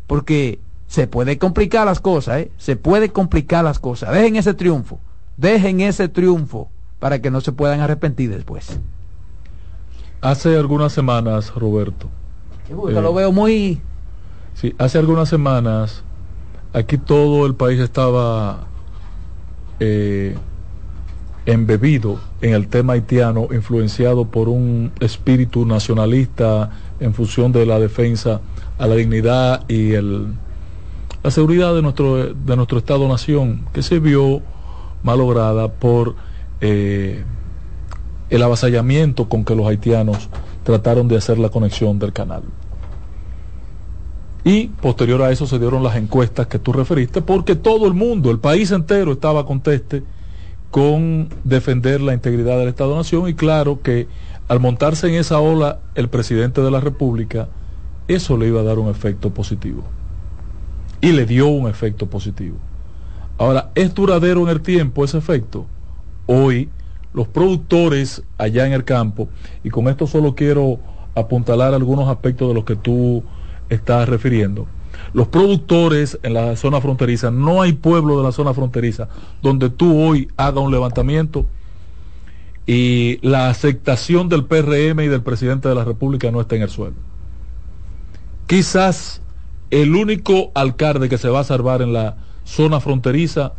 porque 0.08 0.60
se 0.88 1.08
puede 1.08 1.38
complicar 1.38 1.86
las 1.86 2.00
cosas, 2.00 2.42
¿eh? 2.42 2.52
se 2.58 2.76
puede 2.76 3.10
complicar 3.10 3.64
las 3.64 3.80
cosas. 3.80 4.12
Dejen 4.12 4.36
ese 4.36 4.54
triunfo, 4.54 5.00
dejen 5.38 5.82
ese 5.82 6.08
triunfo 6.08 6.70
para 7.00 7.20
que 7.20 7.32
no 7.32 7.42
se 7.42 7.52
puedan 7.52 7.80
arrepentir 7.80 8.30
después. 8.30 8.80
Hace 10.22 10.56
algunas 10.56 10.94
semanas, 10.94 11.54
Roberto, 11.54 12.10
lo 12.74 13.14
veo 13.14 13.32
muy... 13.32 13.82
Sí, 14.54 14.74
hace 14.78 14.98
algunas 15.00 15.30
semanas 15.30 16.04
aquí 16.74 16.98
todo 16.98 17.46
el 17.46 17.56
país 17.56 17.80
estaba 17.80 18.66
eh, 19.80 20.36
embebido 21.46 22.20
en 22.42 22.54
el 22.54 22.68
tema 22.68 22.94
haitiano, 22.94 23.48
influenciado 23.52 24.26
por 24.26 24.50
un 24.50 24.92
espíritu 25.00 25.66
nacionalista 25.66 26.72
en 27.00 27.14
función 27.14 27.52
de 27.52 27.66
la 27.66 27.80
defensa 27.80 28.42
a 28.78 28.88
la 28.88 28.96
dignidad 28.96 29.64
y 29.70 29.94
el, 29.94 30.34
la 31.24 31.32
seguridad 31.32 31.74
de 31.76 31.82
nuestro, 31.82 32.34
de 32.34 32.56
nuestro 32.56 32.78
Estado-Nación, 32.78 33.66
que 33.74 33.84
se 33.84 34.00
vio 34.00 34.42
malograda 35.04 35.68
por 35.68 36.16
eh, 36.62 37.24
el 38.30 38.42
avasallamiento 38.42 39.30
con 39.30 39.46
que 39.46 39.56
los 39.56 39.68
haitianos 39.68 40.30
trataron 40.64 41.08
de 41.08 41.18
hacer 41.18 41.38
la 41.38 41.50
conexión 41.50 42.00
del 42.00 42.14
canal. 42.14 42.44
Y 44.44 44.68
posterior 44.68 45.22
a 45.22 45.32
eso 45.32 45.48
se 45.48 45.58
dieron 45.58 45.84
las 45.84 45.96
encuestas 45.96 46.48
que 46.48 46.60
tú 46.60 46.74
referiste, 46.74 47.22
porque 47.22 47.56
todo 47.56 47.88
el 47.88 47.94
mundo, 47.94 48.30
el 48.30 48.40
país 48.40 48.72
entero 48.72 49.14
estaba 49.14 49.46
conteste 49.46 50.04
con 50.70 51.30
defender 51.44 52.02
la 52.02 52.14
integridad 52.14 52.58
del 52.58 52.68
Estado-Nación 52.68 53.30
y 53.30 53.36
claro 53.36 53.82
que 53.82 54.08
al 54.48 54.60
montarse 54.60 55.08
en 55.08 55.16
esa 55.16 55.40
ola 55.40 55.80
el 55.96 56.10
presidente 56.10 56.62
de 56.62 56.72
la 56.72 56.82
República, 56.82 57.48
eso 58.08 58.38
le 58.38 58.48
iba 58.48 58.60
a 58.60 58.64
dar 58.64 58.80
un 58.80 58.90
efecto 58.90 59.34
positivo. 59.34 59.84
Y 61.00 61.12
le 61.14 61.26
dio 61.26 61.48
un 61.48 61.70
efecto 61.70 62.08
positivo. 62.08 62.58
Ahora, 63.38 63.72
¿es 63.76 63.94
duradero 63.94 64.42
en 64.44 64.50
el 64.50 64.62
tiempo 64.62 65.06
ese 65.06 65.18
efecto? 65.18 65.66
Hoy 66.26 66.70
los 67.14 67.28
productores 67.28 68.24
allá 68.38 68.66
en 68.66 68.74
el 68.74 68.84
campo, 68.84 69.30
y 69.64 69.70
con 69.70 69.88
esto 69.88 70.08
solo 70.08 70.36
quiero 70.36 70.80
apuntalar 71.16 71.74
algunos 71.74 72.10
aspectos 72.10 72.48
de 72.48 72.54
los 72.56 72.66
que 72.66 72.76
tú 72.76 73.24
estás 73.70 74.08
refiriendo. 74.10 74.68
los 75.14 75.28
productores 75.28 76.20
en 76.24 76.34
la 76.34 76.56
zona 76.56 76.82
fronteriza, 76.82 77.30
no 77.32 77.62
hay 77.62 77.74
pueblo 77.74 78.18
de 78.18 78.24
la 78.24 78.32
zona 78.32 78.54
fronteriza 78.54 79.10
donde 79.42 79.70
tú 79.70 80.00
hoy 80.00 80.30
hagas 80.38 80.64
un 80.64 80.72
levantamiento 80.72 81.46
y 82.66 83.20
la 83.22 83.50
aceptación 83.50 84.30
del 84.30 84.46
PRM 84.46 85.02
y 85.02 85.08
del 85.08 85.22
presidente 85.22 85.68
de 85.70 85.76
la 85.76 85.84
República 85.84 86.32
no 86.32 86.42
está 86.42 86.56
en 86.56 86.62
el 86.62 86.70
suelo. 86.70 86.96
Quizás 88.48 89.22
el 89.72 89.96
único 89.96 90.52
alcalde 90.54 91.10
que 91.10 91.18
se 91.18 91.30
va 91.30 91.42
a 91.42 91.44
salvar 91.44 91.82
en 91.82 91.94
la 91.94 92.18
zona 92.44 92.80
fronteriza 92.80 93.54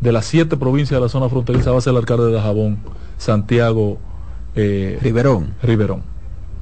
de 0.00 0.12
las 0.12 0.26
siete 0.26 0.56
provincias 0.56 0.98
de 0.98 1.04
la 1.04 1.08
zona 1.08 1.28
fronteriza 1.28 1.70
va 1.70 1.78
a 1.78 1.80
ser 1.80 1.92
el 1.92 1.98
alcalde 1.98 2.26
de 2.26 2.32
Dajabón, 2.32 2.78
Santiago 3.16 3.98
eh, 4.54 4.98
Riverón. 5.00 5.54
Riverón. 5.62 6.02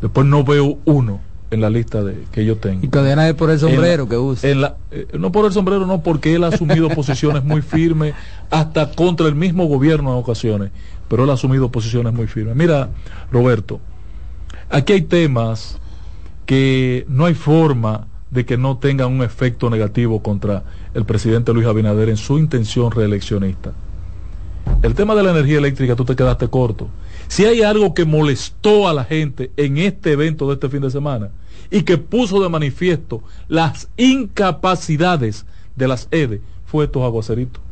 Después 0.01 0.27
no 0.27 0.45
veo 0.45 0.79
uno 0.85 1.21
en 1.53 1.61
la 1.61 1.69
lista 1.69 2.03
de, 2.03 2.17
que 2.33 2.45
yo 2.47 2.57
tengo. 2.57 2.85
Y 2.85 2.89
cadena 2.89 3.29
es 3.29 3.35
por 3.35 3.51
el 3.51 3.59
sombrero 3.59 4.09
que 4.09 4.17
usa. 4.17 4.49
En 4.49 4.63
la, 4.63 4.77
eh, 4.91 5.07
no 5.19 5.31
por 5.31 5.45
el 5.45 5.53
sombrero, 5.53 5.87
no, 5.87 6.03
porque 6.03 6.35
él 6.35 6.45
ha 6.45 6.49
asumido 6.49 6.89
posiciones 6.95 7.45
muy 7.45 7.61
firmes, 7.61 8.15
hasta 8.51 8.91
contra 8.93 9.29
el 9.29 9.35
mismo 9.35 9.67
gobierno 9.67 10.13
en 10.13 10.19
ocasiones, 10.19 10.71
pero 11.09 11.25
él 11.25 11.31
ha 11.31 11.35
asumido 11.35 11.71
posiciones 11.71 12.15
muy 12.15 12.27
firmes. 12.27 12.57
Mira, 12.57 12.89
Roberto, 13.31 13.81
aquí 14.71 14.95
hay 14.95 15.03
temas 15.03 15.79
que 16.47 17.05
no 17.07 17.27
hay 17.27 17.35
forma 17.35 18.07
de 18.31 18.47
que 18.47 18.57
no 18.57 18.79
tengan 18.79 19.13
un 19.13 19.23
efecto 19.23 19.69
negativo 19.69 20.23
contra 20.23 20.63
el 20.95 21.05
presidente 21.05 21.53
Luis 21.53 21.67
Abinader 21.67 22.09
en 22.09 22.17
su 22.17 22.39
intención 22.39 22.91
reeleccionista. 22.91 23.73
El 24.81 24.95
tema 24.95 25.15
de 25.15 25.23
la 25.23 25.33
energía 25.33 25.59
eléctrica, 25.59 25.97
tú 25.97 26.07
te 26.07 26.17
quedaste 26.17 26.49
corto. 26.49 26.89
Si 27.29 27.45
hay 27.45 27.61
algo 27.61 27.93
que 27.93 28.07
molestó 28.07 28.89
a 28.89 28.95
la 28.95 29.05
gente 29.05 29.51
en 29.59 29.77
este 29.77 30.13
evento 30.13 30.49
de 30.49 30.55
este 30.55 30.71
fin 30.71 30.81
de 30.81 30.91
semana 30.91 31.29
y 31.73 31.83
que 31.83 31.99
puso 31.99 32.41
de 32.43 32.49
manifiesto 32.49 33.23
las 33.49 33.89
incapacidades 33.97 35.47
de 35.75 35.89
las 35.89 36.07
EDE, 36.11 36.41
fue 36.67 36.85
estos 36.85 37.03
aguaceritos 37.03 37.63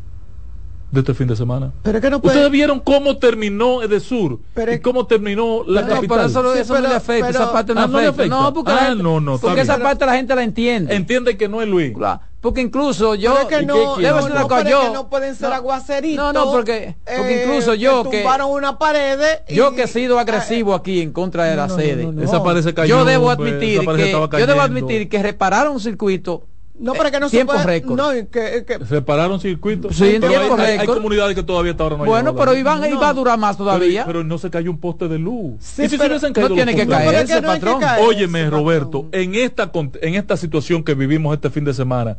de 0.91 1.01
este 1.01 1.15
fin 1.15 1.29
de 1.29 1.37
semana. 1.37 1.73
Pero 1.83 2.01
que 2.01 2.11
no 2.11 2.21
puede... 2.21 2.35
Ustedes 2.35 2.51
vieron 2.51 2.81
cómo 2.81 3.17
terminó 3.19 3.81
Edesur 3.83 4.41
Pero 4.55 4.73
y 4.75 4.81
cómo 4.81 5.07
terminó 5.07 5.63
la 5.65 5.83
No, 5.83 5.89
capital. 5.89 6.09
pero 6.09 6.23
eso, 6.27 6.55
eso 6.55 6.75
no 6.75 6.89
le 6.89 6.95
afecta, 6.95 7.27
pero- 7.29 7.39
esa 7.45 7.53
parte 7.53 7.75
no, 7.75 7.81
Ah, 7.83 7.87
no 7.87 7.99
afecta. 7.99 8.27
No, 8.27 8.53
porque, 8.53 8.73
la 8.73 8.77
Ah, 8.79 8.87
gente- 8.89 9.03
no, 9.05 9.21
no, 9.21 9.35
está 9.37 9.47
porque 9.47 9.61
esa 9.61 9.79
parte 9.79 10.05
la 10.07 10.15
gente 10.17 10.35
la 10.35 10.43
entiende. 10.43 10.95
Entiende 10.97 11.37
que 11.37 11.49
no 11.49 11.63
es 11.63 11.69
Luis. 11.69 11.93
Claro, 11.95 12.21
Porque 12.41 12.63
incluso 12.63 13.15
yo... 13.15 13.35
Pero 13.35 13.43
es 13.51 13.57
que 13.57 13.63
¿Y 13.63 13.67
no, 13.67 13.75
no, 13.77 13.95
quiero? 13.97 14.09
Debe 14.17 14.23
ser 14.23 14.33
una 14.33 14.41
no, 14.41 14.49
cosa, 14.49 14.71
yo- 14.71 14.81
que 14.81 14.91
no 14.91 15.11
pueden 15.11 15.37
ser 15.37 15.51
no. 15.51 15.55
aguaceritos. 15.57 16.25
No, 16.25 16.33
no, 16.33 16.51
porque- 16.51 16.97
porque 17.05 17.43
incluso 17.45 17.75
yo 17.75 18.03
que- 18.09 18.19
tumbaron 18.19 18.51
una 18.51 18.79
pared 18.79 19.19
y- 19.47 19.55
Yo 19.55 19.75
que 19.75 19.83
he 19.83 19.87
sido 19.87 20.19
agresivo 20.19 20.75
aquí 20.75 21.03
en 21.03 21.13
contra 21.13 21.45
de 21.45 21.57
la 21.57 21.67
No, 21.67 21.75
no, 21.77 21.81
sede. 21.83 22.05
no, 22.07 22.13
no. 22.13 22.23
Esa 22.23 22.43
parece 22.43 22.73
cayó, 22.73 22.99
yo 23.01 23.05
debo 23.05 23.31
admitir 23.31 23.85
parece 23.85 24.05
que 24.05 24.39
yo 24.39 24.47
debo 24.47 24.61
admitir 24.63 25.09
que 25.11 25.23
repararon 25.23 25.75
un 25.75 25.81
circuito 25.81 26.47
No, 26.81 26.95
pero 26.95 27.11
que 27.11 27.21
no 27.21 27.29
tiempo 27.29 27.53
se 27.53 27.59
puede. 27.63 27.67
récord. 27.81 27.97
No, 27.97 28.11
que, 28.31 28.65
que- 28.67 28.87
Separaron 28.87 29.39
circuitos. 29.39 29.95
Sí, 29.95 30.17
Pero 30.19 30.29
tiempo 30.29 30.55
hay, 30.57 30.61
hay- 30.65 30.71
hay 30.73 30.79
récord. 30.79 30.97
comunidades 30.97 31.37
que 31.37 31.43
todavía 31.43 31.73
hasta 31.73 31.83
ahora 31.85 31.97
no 31.99 32.05
bueno, 32.07 32.35
pero 32.35 32.57
iban, 32.57 32.83
iba 32.91 33.09
a 33.09 33.13
durar 33.13 33.39
más 33.39 33.59
todavía. 33.59 34.05
Pero, 34.07 34.19
pero 34.21 34.25
no 34.25 34.39
se 34.39 34.49
cayó 34.49 34.71
un 34.71 34.79
poste 34.79 35.07
de 35.07 35.19
luz. 35.19 35.57
Sí, 35.61 35.83
¿Y 35.83 35.85
si 35.85 35.91
se 35.91 35.99
pero 35.99 36.15
hubiesen 36.15 36.33
caído 36.33 36.49
no 36.49 36.55
tiene 36.55 36.75
que? 36.75 36.87
No, 36.87 36.93
caerse, 36.93 37.35
no 37.35 37.41
que 37.43 37.47
patrón. 37.47 37.81
caerse, 37.81 38.07
Óyeme. 38.07 38.49
Roberto, 38.49 39.07
en 39.13 39.35
esta, 39.35 39.71
en 40.01 40.15
esta 40.15 40.37
situación 40.39 40.83
que 40.83 40.95
vivimos 40.95 41.35
este 41.35 41.51
fin 41.51 41.65
de 41.65 41.75
semana, 41.75 42.15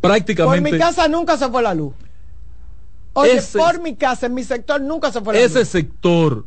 Por 0.00 0.10
prácticamente 0.10 0.72
mi 0.72 0.78
casa 0.78 1.06
nunca 1.08 1.36
se 1.36 1.48
fue 1.50 1.62
la 1.62 1.74
luz. 1.74 1.92
Oye, 3.12 3.34
Ese- 3.36 3.58
por 3.58 3.78
mi 3.82 3.94
casa, 3.94 4.24
en 4.24 4.32
mi 4.32 4.42
sector 4.42 4.80
nunca 4.80 5.12
se 5.12 5.20
fue 5.20 5.34
la 5.34 5.40
ese 5.40 5.58
luz. 5.60 5.68
sector 5.68 6.46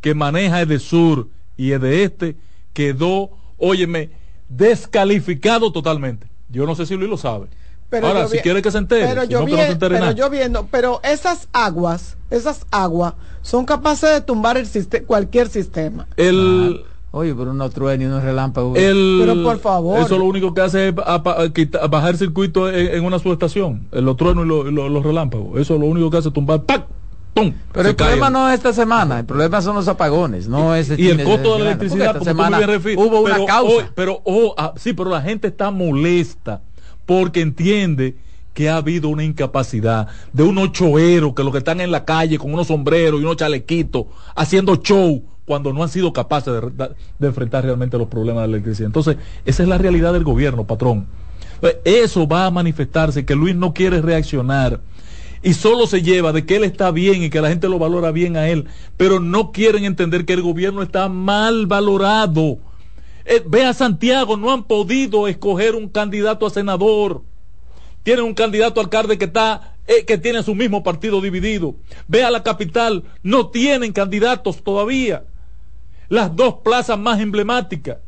que 0.00 0.14
maneja 0.14 0.60
Edesur 0.60 1.28
y 1.56 1.72
Este 1.72 2.36
quedó, 2.72 3.30
óyeme, 3.58 4.10
descalificado 4.48 5.72
totalmente. 5.72 6.28
Yo 6.48 6.66
no 6.66 6.74
sé 6.74 6.86
si 6.86 6.94
Luis 6.96 7.10
lo 7.10 7.16
sabe. 7.16 7.46
Pero 7.88 8.08
Ahora, 8.08 8.26
si 8.26 8.38
quiere 8.38 8.62
que 8.62 8.70
se 8.72 8.78
entere, 8.78 9.06
pero 9.06 9.22
si 9.22 9.28
yo 9.28 9.40
no, 9.40 9.46
que 9.46 9.52
vi- 9.52 9.58
no 9.58 9.64
se 9.64 9.72
entere 9.72 9.94
pero 9.94 10.06
nada. 10.06 10.16
yo 10.16 10.28
viendo, 10.28 10.66
pero 10.70 11.00
esas 11.04 11.48
aguas, 11.52 12.16
esas 12.30 12.66
aguas 12.72 13.14
son 13.42 13.64
capaces 13.64 14.10
de 14.12 14.20
tumbar 14.22 14.56
el 14.56 14.66
cualquier 15.06 15.48
sistema. 15.48 16.08
El, 16.16 16.82
Oye, 17.12 17.34
pero 17.34 17.52
unos 17.52 17.72
truenos 17.72 18.02
y 18.02 18.06
unos 18.06 18.22
relámpagos. 18.24 18.76
el, 18.76 19.18
Pero 19.24 19.42
por 19.42 19.58
favor. 19.58 20.00
Eso 20.00 20.18
lo 20.18 20.24
único 20.24 20.52
que 20.52 20.60
hace 20.60 20.88
es 20.88 20.94
a 20.98 21.14
a 21.14 21.86
bajar 21.86 22.16
circuito 22.16 22.68
en, 22.68 22.94
en 22.96 23.04
una 23.04 23.18
subestación. 23.18 23.86
eh, 23.92 24.02
Los 24.02 24.16
truenos 24.16 24.44
y 24.44 24.48
lo- 24.48 24.68
y 24.68 24.72
lo- 24.72 24.88
los 24.88 25.02
relámpagos. 25.04 25.58
Eso 25.58 25.78
lo 25.78 25.86
único 25.86 26.10
que 26.10 26.18
hace 26.18 26.28
es 26.28 26.34
tumbar. 26.34 26.62
¡pac! 26.64 26.84
¡Pum! 27.36 27.52
Pero 27.72 27.88
el 27.90 27.94
problema 27.96 28.30
no 28.30 28.48
es 28.48 28.54
esta 28.54 28.72
semana, 28.72 29.18
el 29.20 29.26
problema 29.26 29.60
son 29.60 29.76
los 29.76 29.86
apagones, 29.88 30.48
no 30.48 30.74
es 30.74 30.88
este 30.90 31.02
y 31.02 31.08
el 31.08 31.22
costo 31.22 31.52
de 31.52 31.58
la 31.60 31.64
electricidad 31.66 32.06
porque 32.14 32.18
esta 32.18 32.30
semana 32.30 32.60
refieres, 32.66 32.98
hubo 33.04 33.20
una 33.20 33.34
pero 33.34 33.46
causa. 33.46 33.74
hoy- 33.76 33.84
pero 33.94 34.22
oh, 34.24 34.54
ah, 34.56 34.72
sí 34.76 34.94
pero 34.94 35.10
la 35.10 35.20
gente 35.20 35.48
está 35.48 35.70
molesta 35.70 36.62
porque 37.04 37.42
entiende 37.42 38.16
que 38.54 38.70
ha 38.70 38.78
habido 38.78 39.10
una 39.10 39.22
incapacidad 39.22 40.08
de 40.32 40.42
unos 40.42 40.72
choeros 40.72 41.34
que 41.34 41.44
los 41.44 41.52
que 41.52 41.58
están 41.58 41.82
en 41.82 41.90
la 41.90 42.06
calle 42.06 42.38
con 42.38 42.54
unos 42.54 42.68
sombreros 42.68 43.20
y 43.20 43.24
unos 43.24 43.36
chalequitos 43.36 44.06
haciendo 44.34 44.76
show 44.76 45.22
cuando 45.44 45.74
no 45.74 45.82
han 45.82 45.90
sido 45.90 46.12
capaces 46.14 46.54
de, 46.54 46.60
re- 46.62 46.72
de 47.18 47.26
enfrentar 47.28 47.64
realmente 47.64 47.98
los 47.98 48.08
problemas 48.08 48.44
de 48.44 48.48
la 48.48 48.54
electricidad. 48.56 48.86
Entonces, 48.86 49.16
esa 49.44 49.62
es 49.62 49.68
la 49.68 49.76
realidad 49.78 50.12
del 50.14 50.24
gobierno, 50.24 50.64
patrón. 50.64 51.06
Entonces, 51.56 51.80
Eso 51.84 52.26
va 52.26 52.46
a 52.46 52.50
manifestarse, 52.50 53.24
que 53.26 53.34
Luis 53.36 53.54
no 53.54 53.72
quiere 53.74 54.00
reaccionar 54.02 54.80
y 55.46 55.54
solo 55.54 55.86
se 55.86 56.02
lleva 56.02 56.32
de 56.32 56.44
que 56.44 56.56
él 56.56 56.64
está 56.64 56.90
bien 56.90 57.22
y 57.22 57.30
que 57.30 57.40
la 57.40 57.48
gente 57.48 57.68
lo 57.68 57.78
valora 57.78 58.10
bien 58.10 58.36
a 58.36 58.48
él, 58.48 58.66
pero 58.96 59.20
no 59.20 59.52
quieren 59.52 59.84
entender 59.84 60.24
que 60.24 60.32
el 60.32 60.42
gobierno 60.42 60.82
está 60.82 61.08
mal 61.08 61.66
valorado. 61.66 62.58
Eh, 63.24 63.44
ve 63.46 63.64
a 63.64 63.72
Santiago, 63.72 64.36
no 64.36 64.52
han 64.52 64.64
podido 64.64 65.28
escoger 65.28 65.76
un 65.76 65.88
candidato 65.88 66.46
a 66.46 66.50
senador. 66.50 67.22
Tienen 68.02 68.24
un 68.24 68.34
candidato 68.34 68.80
alcalde 68.80 69.18
que 69.18 69.26
está 69.26 69.76
eh, 69.86 70.04
que 70.04 70.18
tiene 70.18 70.42
su 70.42 70.52
mismo 70.56 70.82
partido 70.82 71.20
dividido. 71.20 71.76
Ve 72.08 72.24
a 72.24 72.32
la 72.32 72.42
capital, 72.42 73.04
no 73.22 73.50
tienen 73.50 73.92
candidatos 73.92 74.64
todavía. 74.64 75.26
Las 76.08 76.34
dos 76.34 76.54
plazas 76.64 76.98
más 76.98 77.20
emblemáticas. 77.20 77.98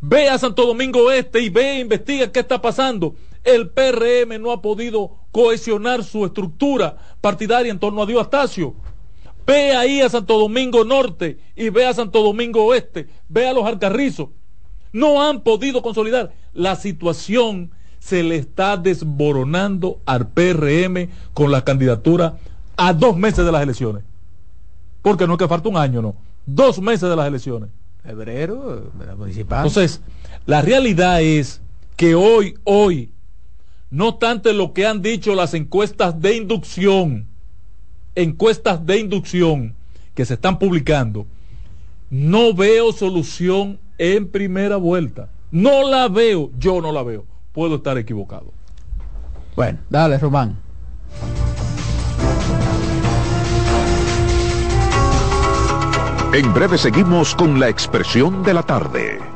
Ve 0.00 0.30
a 0.30 0.38
Santo 0.38 0.64
Domingo 0.64 1.10
Este 1.10 1.42
y 1.42 1.50
ve 1.50 1.72
e 1.72 1.80
investiga 1.80 2.32
qué 2.32 2.40
está 2.40 2.62
pasando. 2.62 3.16
El 3.46 3.70
PRM 3.70 4.42
no 4.42 4.50
ha 4.50 4.60
podido 4.60 5.12
cohesionar 5.30 6.02
su 6.02 6.26
estructura 6.26 6.98
partidaria 7.20 7.70
en 7.70 7.78
torno 7.78 8.02
a 8.02 8.06
Dios 8.06 8.20
Astacio. 8.20 8.74
Ve 9.46 9.76
ahí 9.76 10.00
a 10.00 10.08
Santo 10.08 10.36
Domingo 10.36 10.84
Norte 10.84 11.38
y 11.54 11.68
ve 11.68 11.86
a 11.86 11.94
Santo 11.94 12.24
Domingo 12.24 12.64
Oeste. 12.64 13.06
Ve 13.28 13.46
a 13.46 13.52
los 13.52 13.64
Alcarrizos. 13.64 14.30
No 14.92 15.22
han 15.22 15.42
podido 15.42 15.80
consolidar. 15.80 16.32
La 16.52 16.74
situación 16.74 17.70
se 18.00 18.24
le 18.24 18.34
está 18.34 18.76
desboronando 18.76 20.00
al 20.06 20.28
PRM 20.28 21.08
con 21.32 21.52
la 21.52 21.62
candidatura 21.62 22.38
a 22.76 22.92
dos 22.92 23.16
meses 23.16 23.46
de 23.46 23.52
las 23.52 23.62
elecciones. 23.62 24.02
Porque 25.02 25.28
no 25.28 25.34
es 25.34 25.38
que 25.38 25.46
falta 25.46 25.68
un 25.68 25.76
año, 25.76 26.02
no. 26.02 26.16
Dos 26.46 26.80
meses 26.80 27.08
de 27.08 27.14
las 27.14 27.28
elecciones. 27.28 27.70
Febrero, 28.02 28.90
la 29.06 29.14
municipal. 29.14 29.66
Entonces, 29.66 30.00
la 30.46 30.62
realidad 30.62 31.22
es 31.22 31.60
que 31.96 32.16
hoy, 32.16 32.58
hoy, 32.64 33.12
no 33.90 34.08
obstante 34.08 34.52
lo 34.52 34.72
que 34.72 34.86
han 34.86 35.02
dicho 35.02 35.34
las 35.34 35.54
encuestas 35.54 36.20
de 36.20 36.36
inducción, 36.36 37.26
encuestas 38.14 38.84
de 38.84 38.98
inducción 38.98 39.74
que 40.14 40.24
se 40.24 40.34
están 40.34 40.58
publicando, 40.58 41.26
no 42.10 42.54
veo 42.54 42.92
solución 42.92 43.78
en 43.98 44.28
primera 44.28 44.76
vuelta. 44.76 45.28
No 45.50 45.88
la 45.88 46.08
veo, 46.08 46.50
yo 46.58 46.80
no 46.80 46.92
la 46.92 47.02
veo. 47.02 47.24
Puedo 47.52 47.76
estar 47.76 47.96
equivocado. 47.98 48.52
Bueno, 49.54 49.78
dale, 49.88 50.18
Román. 50.18 50.58
En 56.34 56.52
breve 56.52 56.76
seguimos 56.76 57.34
con 57.34 57.58
la 57.58 57.68
expresión 57.68 58.42
de 58.42 58.52
la 58.52 58.62
tarde. 58.62 59.35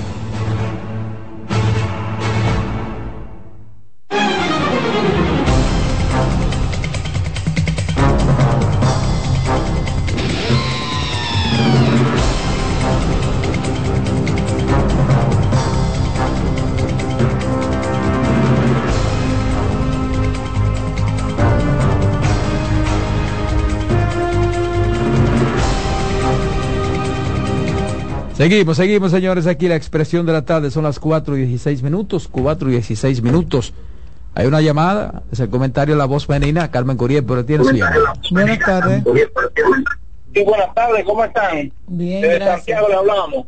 Seguimos, 28.41 28.77
seguimos, 28.77 29.11
señores. 29.11 29.45
Aquí 29.45 29.67
la 29.67 29.75
expresión 29.75 30.25
de 30.25 30.33
la 30.33 30.43
tarde 30.43 30.71
son 30.71 30.83
las 30.83 30.97
4 30.97 31.37
y 31.37 31.41
16 31.45 31.83
minutos. 31.83 32.27
4 32.27 32.69
y 32.69 32.71
16 32.71 33.21
minutos. 33.21 33.71
Hay 34.33 34.47
una 34.47 34.61
llamada. 34.61 35.21
Es 35.31 35.39
el 35.41 35.51
comentario 35.51 35.93
de 35.93 35.99
la 35.99 36.05
voz 36.05 36.25
femenina. 36.25 36.71
Carmen 36.71 36.97
Curiel, 36.97 37.23
pero 37.23 37.45
tiene 37.45 37.63
su 37.65 37.71
llamada. 37.71 38.13
Buenas 38.31 38.57
tardes. 38.57 39.03
Sí, 40.33 40.43
buenas 40.43 40.73
tardes, 40.73 41.03
¿cómo 41.05 41.23
están? 41.23 41.71
Bien, 41.85 42.21
Desde 42.21 42.35
gracias. 42.39 42.55
Santiago 42.55 42.87
le 42.87 42.95
hablamos. 42.95 43.45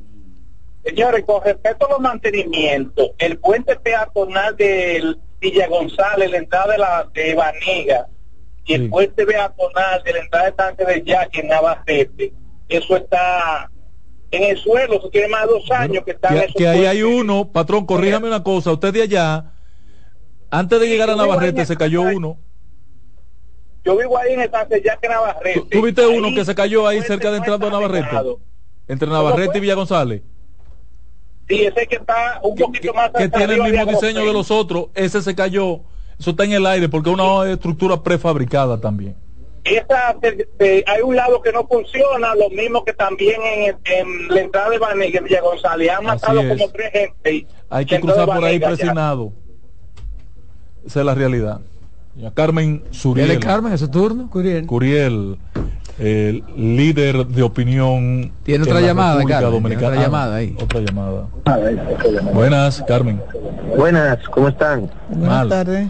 Señores, 0.85 1.23
con 1.25 1.43
respecto 1.43 1.87
a 1.87 1.89
los 1.89 1.99
mantenimientos, 1.99 3.09
el 3.17 3.39
puente 3.39 3.75
peatonal 3.77 4.55
de 4.57 5.15
Villa 5.41 5.67
González, 5.69 6.29
la 6.29 6.37
entrada 6.37 6.71
de 6.71 6.77
la 6.77 7.09
de 7.11 7.33
Baniga, 7.33 8.05
y 8.63 8.73
el 8.75 8.89
puente 8.91 9.25
peatonal 9.25 10.03
de 10.03 10.13
la 10.13 10.19
entrada 10.19 10.45
de 10.45 10.51
Tanque 10.51 10.85
del 10.85 11.03
Yaque 11.03 11.39
en 11.39 11.47
Navajete, 11.47 12.31
eso 12.69 12.95
está 12.95 13.71
en 14.37 14.43
el 14.43 14.57
suelo, 14.57 14.95
eso 14.95 15.09
tiene 15.09 15.27
más 15.27 15.41
de 15.41 15.53
dos 15.53 15.71
años 15.71 16.03
que 16.03 16.11
está 16.11 16.29
en 16.29 16.47
Que, 16.47 16.53
que 16.53 16.67
ahí 16.67 16.85
hay 16.85 17.03
uno, 17.03 17.51
patrón, 17.51 17.85
corríjame 17.85 18.27
una 18.27 18.43
cosa, 18.43 18.71
usted 18.71 18.93
de 18.93 19.03
allá, 19.03 19.53
antes 20.49 20.79
de 20.79 20.87
llegar 20.87 21.09
a 21.09 21.15
Navarrete 21.15 21.65
se 21.65 21.75
cayó 21.75 22.01
uno. 22.01 22.37
Yo 23.83 23.97
vivo 23.97 24.17
ahí 24.17 24.33
en 24.33 24.41
el 24.41 24.51
del 24.69 24.83
Yaque 24.83 25.09
Navarrete. 25.09 25.61
¿Tú 25.71 25.81
viste 25.81 26.05
uno 26.07 26.27
Ahí 26.27 26.35
que 26.35 26.45
se 26.45 26.55
cayó 26.55 26.87
ahí 26.87 27.01
cerca 27.01 27.31
de 27.31 27.37
no 27.37 27.43
entrando 27.43 27.67
a 27.67 27.69
Navarrete? 27.71 28.15
Entre 28.87 29.07
Navarrete 29.09 29.57
y 29.57 29.61
Villa 29.61 29.75
González. 29.75 30.21
Sí, 31.49 31.65
ese 31.65 31.87
que 31.87 31.97
está 31.97 32.39
un 32.41 32.55
poquito 32.55 32.93
más 32.93 33.11
Que 33.11 33.27
tiene 33.27 33.55
el 33.55 33.63
mismo 33.63 33.85
diseño 33.85 34.25
de 34.25 34.31
los 34.31 34.51
otros. 34.51 34.87
Ese 34.93 35.21
se 35.21 35.35
cayó. 35.35 35.81
Eso 36.17 36.29
está 36.29 36.45
en 36.45 36.53
el 36.53 36.65
aire 36.65 36.87
porque 36.87 37.09
es 37.09 37.19
una 37.19 37.51
estructura 37.51 38.01
prefabricada 38.01 38.79
también. 38.79 39.15
Esa, 39.65 40.15
hay 40.59 41.01
un 41.03 41.15
lado 41.15 41.41
que 41.41 41.51
no 41.53 41.65
funciona, 41.67 42.35
lo 42.35 42.49
mismo 42.49 42.83
que 42.83 42.93
también 42.93 43.41
en, 43.41 43.75
en 43.85 44.27
la 44.27 44.41
entrada 44.41 44.69
de 44.71 44.77
Banega, 44.77 45.19
en 45.19 45.23
Villa 45.25 45.41
González, 45.41 45.89
han 45.89 45.97
Así 45.97 46.05
matado 46.25 46.41
es. 46.41 46.47
como 46.49 46.69
tres 46.71 46.91
gente. 46.91 47.47
Hay 47.69 47.85
que 47.85 47.99
cruzar 48.01 48.25
por 48.25 48.35
ahí 48.35 48.41
Banega 48.59 48.59
ya. 48.59 48.67
presionado. 48.75 49.31
Esa 50.85 50.99
es 50.99 51.05
la 51.05 51.15
realidad. 51.15 51.61
Y 52.15 52.25
a 52.25 52.31
Carmen 52.31 52.83
Suriel. 52.91 53.27
¿Viene 53.29 53.41
Carmen 53.43 53.71
ese 53.73 53.87
turno? 53.87 54.29
Curiel. 54.29 54.65
Curiel, 54.67 55.37
el 55.97 56.43
líder 56.57 57.25
de 57.25 57.41
opinión. 57.41 58.33
Tiene 58.43 58.63
en 58.65 58.69
otra 58.69 58.81
la 58.81 58.87
llamada, 58.87 59.13
República 59.15 59.39
Carmen, 59.41 59.51
tiene 59.51 59.61
Dominicana. 59.61 59.87
otra 59.87 59.99
Ah, 59.99 60.03
llamada 60.03 60.35
ahí. 60.35 60.57
Otra 60.61 60.79
llamada. 60.81 61.27
Buenas, 62.33 62.83
Carmen. 62.87 63.21
Buenas, 63.77 64.19
¿cómo 64.29 64.49
están? 64.49 64.91
Buenas 65.09 65.29
Mal. 65.29 65.49
tardes. 65.49 65.87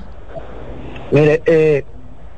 Mire, 1.12 1.42
eh, 1.46 1.86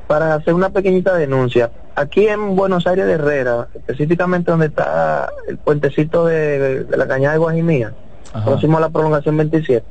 para 0.06 0.34
hacer 0.34 0.54
una 0.54 0.70
pequeñita 0.70 1.14
denuncia, 1.14 1.70
aquí 1.94 2.28
en 2.28 2.54
Buenos 2.54 2.86
Aires 2.86 3.06
de 3.06 3.12
Herrera, 3.14 3.68
específicamente 3.74 4.50
donde 4.50 4.66
está 4.66 5.30
el 5.48 5.58
puentecito 5.58 6.26
de, 6.26 6.84
de 6.84 6.96
la 6.96 7.06
cañada 7.08 7.32
de 7.32 7.38
Guajimía, 7.38 7.92
Ajá. 8.32 8.44
próximo 8.44 8.78
a 8.78 8.80
la 8.80 8.90
prolongación 8.90 9.36
27, 9.36 9.84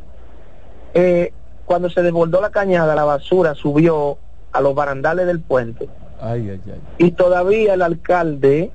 eh, 0.94 1.34
cuando 1.66 1.90
se 1.90 2.02
desbordó 2.02 2.40
la 2.42 2.50
cañada, 2.52 2.96
la 2.96 3.04
basura 3.04 3.56
subió 3.56 4.18
a 4.54 4.62
los 4.62 4.74
barandales 4.76 5.28
del 5.28 5.42
puente 5.42 5.90
Ay, 6.22 6.50
ay, 6.50 6.62
ay. 6.68 6.82
y 6.98 7.12
todavía 7.12 7.74
el 7.74 7.82
alcalde 7.82 8.72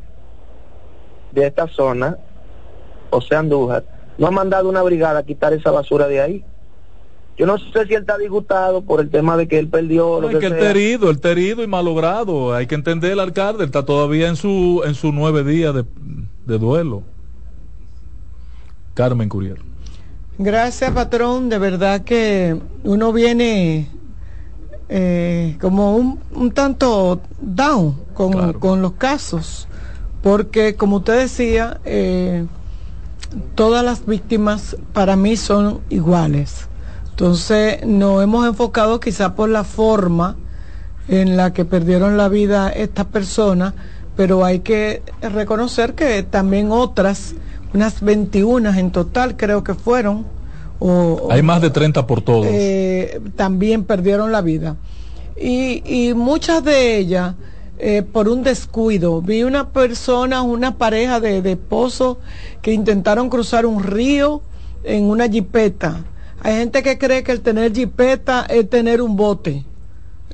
de 1.33 1.47
esta 1.47 1.69
zona, 1.69 2.19
José 3.11 3.37
Andújar, 3.37 3.85
no 4.19 4.27
ha 4.27 4.31
mandado 4.31 4.69
una 4.69 4.83
brigada 4.83 5.21
a 5.21 5.23
quitar 5.23 5.53
esa 5.55 5.71
basura 5.71 6.07
de 6.09 6.21
ahí. 6.21 6.45
Yo 7.41 7.47
no 7.47 7.57
sé 7.57 7.87
si 7.87 7.95
él 7.95 8.03
está 8.03 8.19
disgustado 8.19 8.83
por 8.83 9.01
el 9.01 9.09
tema 9.09 9.35
de 9.35 9.49
que 9.49 9.59
él 9.59 9.67
perdió 9.67 10.21
lo 10.21 10.29
No, 10.29 10.29
es 10.29 10.35
que 10.35 10.41
que 10.41 10.47
él 10.49 10.53
está 10.53 10.71
herido, 10.73 11.09
él 11.09 11.17
está 11.17 11.31
herido 11.31 11.63
y 11.63 11.67
malogrado. 11.67 12.53
Hay 12.53 12.67
que 12.67 12.75
entender 12.75 13.13
el 13.13 13.21
alcalde, 13.21 13.63
él 13.63 13.71
está 13.71 13.83
todavía 13.83 14.29
en 14.29 14.37
su 14.37 14.83
en 14.85 14.95
sus 14.95 15.15
nueve 15.15 15.43
días 15.43 15.75
de, 15.75 15.87
de 16.45 16.59
duelo. 16.59 17.03
Carmen 18.93 19.31
Curiel. 19.31 19.57
Gracias, 20.37 20.91
patrón. 20.91 21.49
De 21.49 21.59
verdad 21.59 22.03
que 22.03 22.61
uno 22.85 23.11
viene 23.11 23.89
eh, 24.91 25.57
como 25.63 25.97
un, 25.97 26.21
un 26.35 26.51
tanto 26.51 27.23
down 27.41 27.97
con, 28.13 28.53
con 28.53 28.83
los 28.83 28.93
casos, 28.93 29.67
porque 30.23 30.75
como 30.75 30.97
usted 30.97 31.21
decía, 31.21 31.81
eh, 31.87 32.45
todas 33.55 33.83
las 33.83 34.05
víctimas 34.05 34.77
para 34.93 35.17
mí 35.17 35.39
son 35.39 35.81
iguales. 35.89 36.67
Entonces 37.21 37.85
nos 37.85 38.23
hemos 38.23 38.47
enfocado 38.47 38.99
quizá 38.99 39.35
por 39.35 39.51
la 39.51 39.63
forma 39.63 40.37
en 41.07 41.37
la 41.37 41.53
que 41.53 41.67
perdieron 41.67 42.17
la 42.17 42.31
vida 42.31 42.71
estas 42.71 43.05
personas, 43.05 43.75
pero 44.17 44.43
hay 44.43 44.61
que 44.61 45.03
reconocer 45.21 45.93
que 45.93 46.23
también 46.23 46.73
otras, 46.73 47.35
unas 47.75 48.01
21 48.01 48.71
en 48.71 48.91
total 48.91 49.37
creo 49.37 49.63
que 49.63 49.75
fueron, 49.75 50.25
o, 50.79 51.29
Hay 51.31 51.43
más 51.43 51.61
de 51.61 51.69
30 51.69 52.07
por 52.07 52.23
todos. 52.23 52.47
eh, 52.49 53.21
también 53.37 53.85
perdieron 53.85 54.33
la 54.33 54.41
vida. 54.41 54.77
Y, 55.39 55.83
y 55.85 56.15
muchas 56.15 56.65
de 56.65 56.97
ellas 56.97 57.35
eh, 57.79 58.01
por 58.01 58.31
un 58.31 58.43
descuido. 58.43 59.21
Vi 59.21 59.43
una 59.43 59.69
persona, 59.69 60.41
una 60.41 60.79
pareja 60.79 61.21
de, 61.21 61.43
de 61.43 61.53
esposos 61.53 62.17
que 62.63 62.73
intentaron 62.73 63.29
cruzar 63.29 63.67
un 63.67 63.83
río 63.83 64.41
en 64.85 65.05
una 65.05 65.29
jipeta. 65.29 66.07
Hay 66.43 66.55
gente 66.55 66.83
que 66.83 66.97
cree 66.97 67.23
que 67.23 67.33
el 67.33 67.43
tener 67.43 67.75
jipeta 67.75 68.47
es 68.49 68.69
tener 68.71 69.03
un 69.03 69.15
bote. 69.15 69.65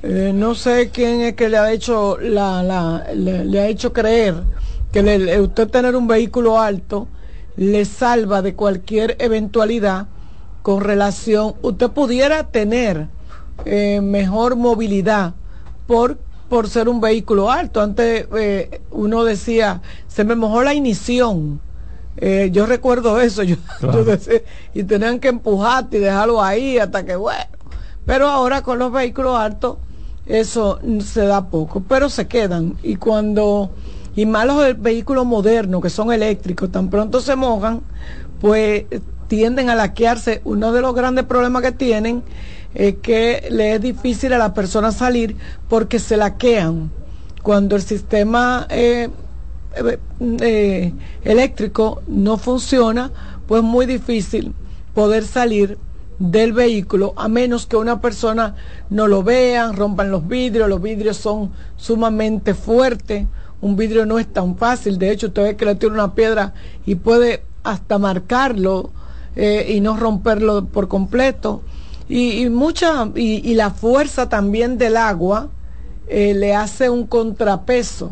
Eh, 0.03 0.31
no 0.33 0.55
sé 0.55 0.89
quién 0.89 1.21
es 1.21 1.33
que 1.33 1.49
le 1.49 1.57
ha 1.57 1.71
hecho 1.71 2.17
le, 2.17 3.59
ha 3.59 3.67
hecho 3.67 3.93
creer 3.93 4.35
que 4.91 5.39
usted 5.41 5.67
tener 5.69 5.95
un 5.95 6.07
vehículo 6.07 6.59
alto 6.59 7.07
le 7.55 7.83
salva 7.83 8.43
de 8.43 8.53
cualquier 8.53 9.15
eventualidad 9.19 10.05
con 10.61 10.83
relación 10.83 11.55
usted 11.63 11.89
pudiera 11.89 12.43
tener 12.43 13.07
eh, 13.65 13.99
mejor 14.01 14.55
movilidad 14.55 15.33
por 15.87 16.19
por 16.47 16.69
ser 16.69 16.89
un 16.89 17.01
vehículo 17.01 17.49
alto 17.49 17.81
antes 17.81 18.27
eh, 18.37 18.81
uno 18.91 19.23
decía 19.23 19.81
se 20.07 20.23
me 20.23 20.35
mojó 20.35 20.61
la 20.61 20.75
ignición 20.75 21.59
Eh, 22.17 22.49
yo 22.51 22.65
recuerdo 22.65 23.19
eso 23.21 23.43
yo, 23.43 23.57
yo 23.81 24.03
decía, 24.03 24.41
y 24.73 24.83
tenían 24.83 25.19
que 25.19 25.27
empujarte 25.27 25.97
y 25.97 25.99
dejarlo 25.99 26.41
ahí 26.41 26.79
hasta 26.79 27.05
que 27.05 27.15
bueno 27.15 27.45
pero 28.07 28.27
ahora 28.27 28.63
con 28.63 28.79
los 28.79 28.91
vehículos 28.91 29.37
altos 29.37 29.77
eso 30.27 30.79
se 30.99 31.25
da 31.25 31.49
poco, 31.49 31.83
pero 31.87 32.09
se 32.09 32.27
quedan. 32.27 32.75
Y 32.83 32.97
cuando, 32.97 33.71
y 34.15 34.25
más 34.25 34.45
los 34.45 34.81
vehículos 34.81 35.25
modernos 35.25 35.81
que 35.81 35.89
son 35.89 36.11
eléctricos, 36.11 36.71
tan 36.71 36.89
pronto 36.89 37.21
se 37.21 37.35
mojan, 37.35 37.81
pues 38.41 38.85
tienden 39.27 39.69
a 39.69 39.75
laquearse. 39.75 40.41
Uno 40.43 40.71
de 40.71 40.81
los 40.81 40.93
grandes 40.93 41.25
problemas 41.25 41.61
que 41.61 41.71
tienen 41.71 42.23
es 42.73 42.95
que 43.01 43.47
le 43.49 43.75
es 43.75 43.81
difícil 43.81 44.33
a 44.33 44.37
la 44.37 44.53
persona 44.53 44.91
salir 44.91 45.37
porque 45.69 45.99
se 45.99 46.17
laquean. 46.17 46.91
Cuando 47.41 47.77
el 47.77 47.81
sistema 47.81 48.67
eh, 48.69 49.09
eh, 49.77 49.99
eh, 50.41 50.93
eléctrico 51.23 52.01
no 52.07 52.37
funciona, 52.37 53.11
pues 53.47 53.61
muy 53.63 53.85
difícil 53.85 54.53
poder 54.93 55.23
salir 55.23 55.77
del 56.19 56.51
vehículo 56.53 57.13
a 57.15 57.27
menos 57.27 57.67
que 57.67 57.77
una 57.77 58.01
persona 58.01 58.55
no 58.89 59.07
lo 59.07 59.21
vea, 59.23 59.71
rompan 59.71 60.09
los 60.09 60.27
vidrios, 60.27 60.67
los 60.67 60.81
vidrios 60.81 61.17
son 61.17 61.51
sumamente 61.75 62.55
fuertes, 62.55 63.27
un 63.61 63.75
vidrio 63.75 64.05
no 64.05 64.17
es 64.17 64.27
tan 64.27 64.57
fácil, 64.57 64.97
de 64.97 65.11
hecho 65.11 65.27
usted 65.27 65.43
ve 65.43 65.55
que 65.55 65.65
le 65.65 65.75
tira 65.75 65.93
una 65.93 66.15
piedra 66.15 66.53
y 66.85 66.95
puede 66.95 67.43
hasta 67.63 67.99
marcarlo 67.99 68.89
eh, 69.35 69.67
y 69.69 69.79
no 69.79 69.97
romperlo 69.97 70.65
por 70.65 70.87
completo 70.87 71.61
y, 72.09 72.49
mucha 72.49 73.09
y, 73.15 73.53
la 73.53 73.71
fuerza 73.71 74.29
también 74.29 74.77
del 74.77 74.97
agua 74.97 75.49
le 76.09 76.55
hace 76.55 76.89
un 76.89 77.05
contrapeso 77.05 78.11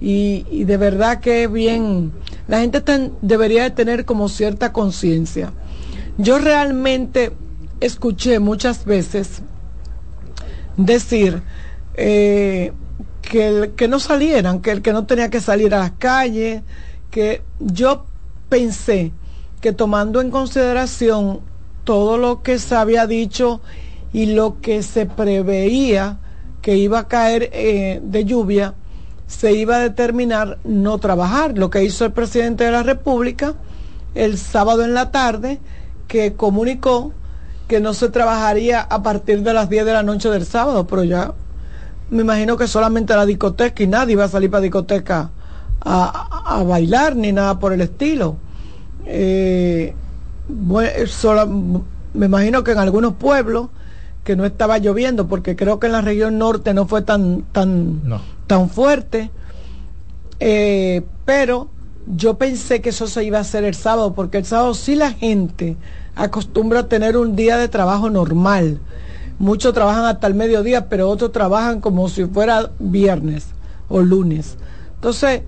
y, 0.00 0.64
de 0.64 0.76
verdad 0.76 1.20
que 1.20 1.46
bien 1.48 2.12
la 2.46 2.60
gente 2.60 2.82
debería 3.20 3.64
de 3.64 3.70
tener 3.70 4.04
como 4.04 4.28
cierta 4.28 4.72
conciencia. 4.72 5.52
Yo 6.18 6.38
realmente 6.38 7.32
escuché 7.80 8.38
muchas 8.38 8.84
veces 8.84 9.42
decir 10.76 11.42
eh, 11.94 12.72
que, 13.22 13.48
el- 13.48 13.70
que 13.72 13.88
no 13.88 13.98
salieran, 13.98 14.60
que 14.60 14.70
el 14.70 14.82
que 14.82 14.92
no 14.92 15.04
tenía 15.06 15.30
que 15.30 15.40
salir 15.40 15.74
a 15.74 15.78
las 15.80 15.92
calles, 15.92 16.62
que 17.10 17.42
yo 17.58 18.06
pensé 18.48 19.12
que 19.60 19.72
tomando 19.72 20.20
en 20.20 20.30
consideración 20.30 21.40
todo 21.84 22.18
lo 22.18 22.42
que 22.42 22.58
se 22.58 22.74
había 22.76 23.06
dicho 23.06 23.60
y 24.12 24.26
lo 24.26 24.60
que 24.60 24.82
se 24.82 25.06
preveía 25.06 26.18
que 26.62 26.76
iba 26.76 27.00
a 27.00 27.08
caer 27.08 27.50
eh, 27.52 28.00
de 28.02 28.24
lluvia, 28.24 28.74
se 29.28 29.52
iba 29.52 29.76
a 29.76 29.80
determinar 29.80 30.58
no 30.64 30.98
trabajar. 30.98 31.56
Lo 31.56 31.70
que 31.70 31.84
hizo 31.84 32.04
el 32.04 32.12
presidente 32.12 32.64
de 32.64 32.72
la 32.72 32.82
República 32.82 33.54
el 34.16 34.36
sábado 34.38 34.84
en 34.84 34.94
la 34.94 35.12
tarde, 35.12 35.60
que 36.08 36.32
comunicó 36.32 37.12
que 37.68 37.78
no 37.78 37.94
se 37.94 38.08
trabajaría 38.08 38.80
a 38.80 39.02
partir 39.02 39.42
de 39.42 39.52
las 39.52 39.68
10 39.68 39.84
de 39.84 39.92
la 39.92 40.02
noche 40.02 40.28
del 40.30 40.44
sábado, 40.46 40.86
pero 40.88 41.04
ya 41.04 41.34
me 42.10 42.22
imagino 42.22 42.56
que 42.56 42.66
solamente 42.66 43.14
la 43.14 43.26
discoteca 43.26 43.82
y 43.82 43.86
nadie 43.86 44.16
va 44.16 44.24
a 44.24 44.28
salir 44.28 44.50
para 44.50 44.62
discoteca 44.62 45.30
a, 45.82 46.54
a- 46.58 46.62
bailar 46.64 47.14
ni 47.14 47.30
nada 47.30 47.58
por 47.60 47.72
el 47.74 47.82
estilo. 47.82 48.36
Eh, 49.04 49.94
bue- 50.48 51.06
sola- 51.06 51.46
me 51.46 52.26
imagino 52.26 52.64
que 52.64 52.72
en 52.72 52.78
algunos 52.78 53.14
pueblos 53.14 53.68
que 54.28 54.36
no 54.36 54.44
estaba 54.44 54.76
lloviendo, 54.76 55.26
porque 55.26 55.56
creo 55.56 55.80
que 55.80 55.86
en 55.86 55.92
la 55.92 56.02
región 56.02 56.36
norte 56.36 56.74
no 56.74 56.86
fue 56.86 57.00
tan, 57.00 57.44
tan, 57.50 58.02
tan 58.46 58.68
fuerte, 58.68 59.30
eh, 60.38 61.00
pero 61.24 61.70
yo 62.06 62.34
pensé 62.34 62.82
que 62.82 62.90
eso 62.90 63.06
se 63.06 63.24
iba 63.24 63.38
a 63.38 63.40
hacer 63.40 63.64
el 63.64 63.74
sábado, 63.74 64.12
porque 64.12 64.36
el 64.36 64.44
sábado 64.44 64.74
sí 64.74 64.96
la 64.96 65.12
gente 65.12 65.78
acostumbra 66.14 66.80
a 66.80 66.88
tener 66.88 67.16
un 67.16 67.36
día 67.36 67.56
de 67.56 67.68
trabajo 67.68 68.10
normal. 68.10 68.80
Muchos 69.38 69.72
trabajan 69.72 70.04
hasta 70.04 70.26
el 70.26 70.34
mediodía, 70.34 70.90
pero 70.90 71.08
otros 71.08 71.32
trabajan 71.32 71.80
como 71.80 72.10
si 72.10 72.26
fuera 72.26 72.70
viernes 72.78 73.46
o 73.88 74.02
lunes. 74.02 74.58
Entonces, 74.96 75.40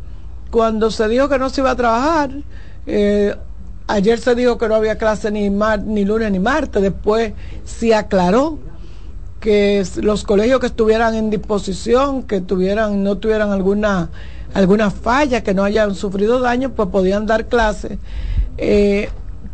cuando 0.51 0.91
se 0.91 1.07
dijo 1.07 1.29
que 1.29 1.39
no 1.39 1.51
se 1.51 1.61
iba 1.61 1.73
a 1.73 1.77
trabajar, 1.77 2.31
eh, 2.87 3.37
ayer 3.89 4.19
se 4.21 4.35
dijo 4.35 4.57
que 4.57 4.69
no 4.69 4.75
había 4.75 4.97
clase 4.97 5.31
ni, 5.31 5.51
mar, 5.51 5.83
ni 5.83 6.07
lunes 6.07 6.33
ni 6.33 6.39
martes, 6.39 6.81
después 6.81 7.35
se 7.67 7.95
aclaró 7.95 8.70
que 9.41 9.83
los 9.97 10.25
colegios 10.25 10.61
que 10.61 10.67
estuvieran 10.67 11.15
en 11.15 11.31
disposición, 11.31 12.23
que 12.23 12.41
tuvieran, 12.41 13.03
no 13.03 13.17
tuvieran 13.19 13.51
alguna, 13.51 14.11
alguna 14.53 14.91
falla, 14.91 15.43
que 15.43 15.55
no 15.55 15.65
hayan 15.65 15.95
sufrido 15.95 16.41
daño, 16.41 16.73
pues 16.73 16.91
podían 16.91 17.27
dar 17.27 17.47
clases. 17.47 17.99
Eh, 18.59 19.09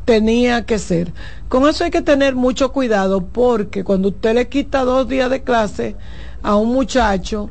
tenía 0.05 0.67
que 0.67 0.79
ser. 0.79 1.13
Con 1.49 1.69
eso 1.69 1.85
hay 1.85 1.91
que 1.91 2.03
tener 2.03 2.35
mucho 2.35 2.73
cuidado 2.73 3.25
porque 3.25 3.85
cuando 3.85 4.09
usted 4.09 4.35
le 4.35 4.49
quita 4.49 4.85
dos 4.85 5.09
días 5.09 5.31
de 5.31 5.43
clase 5.43 5.97
a 6.43 6.57
un 6.57 6.73
muchacho, 6.73 7.49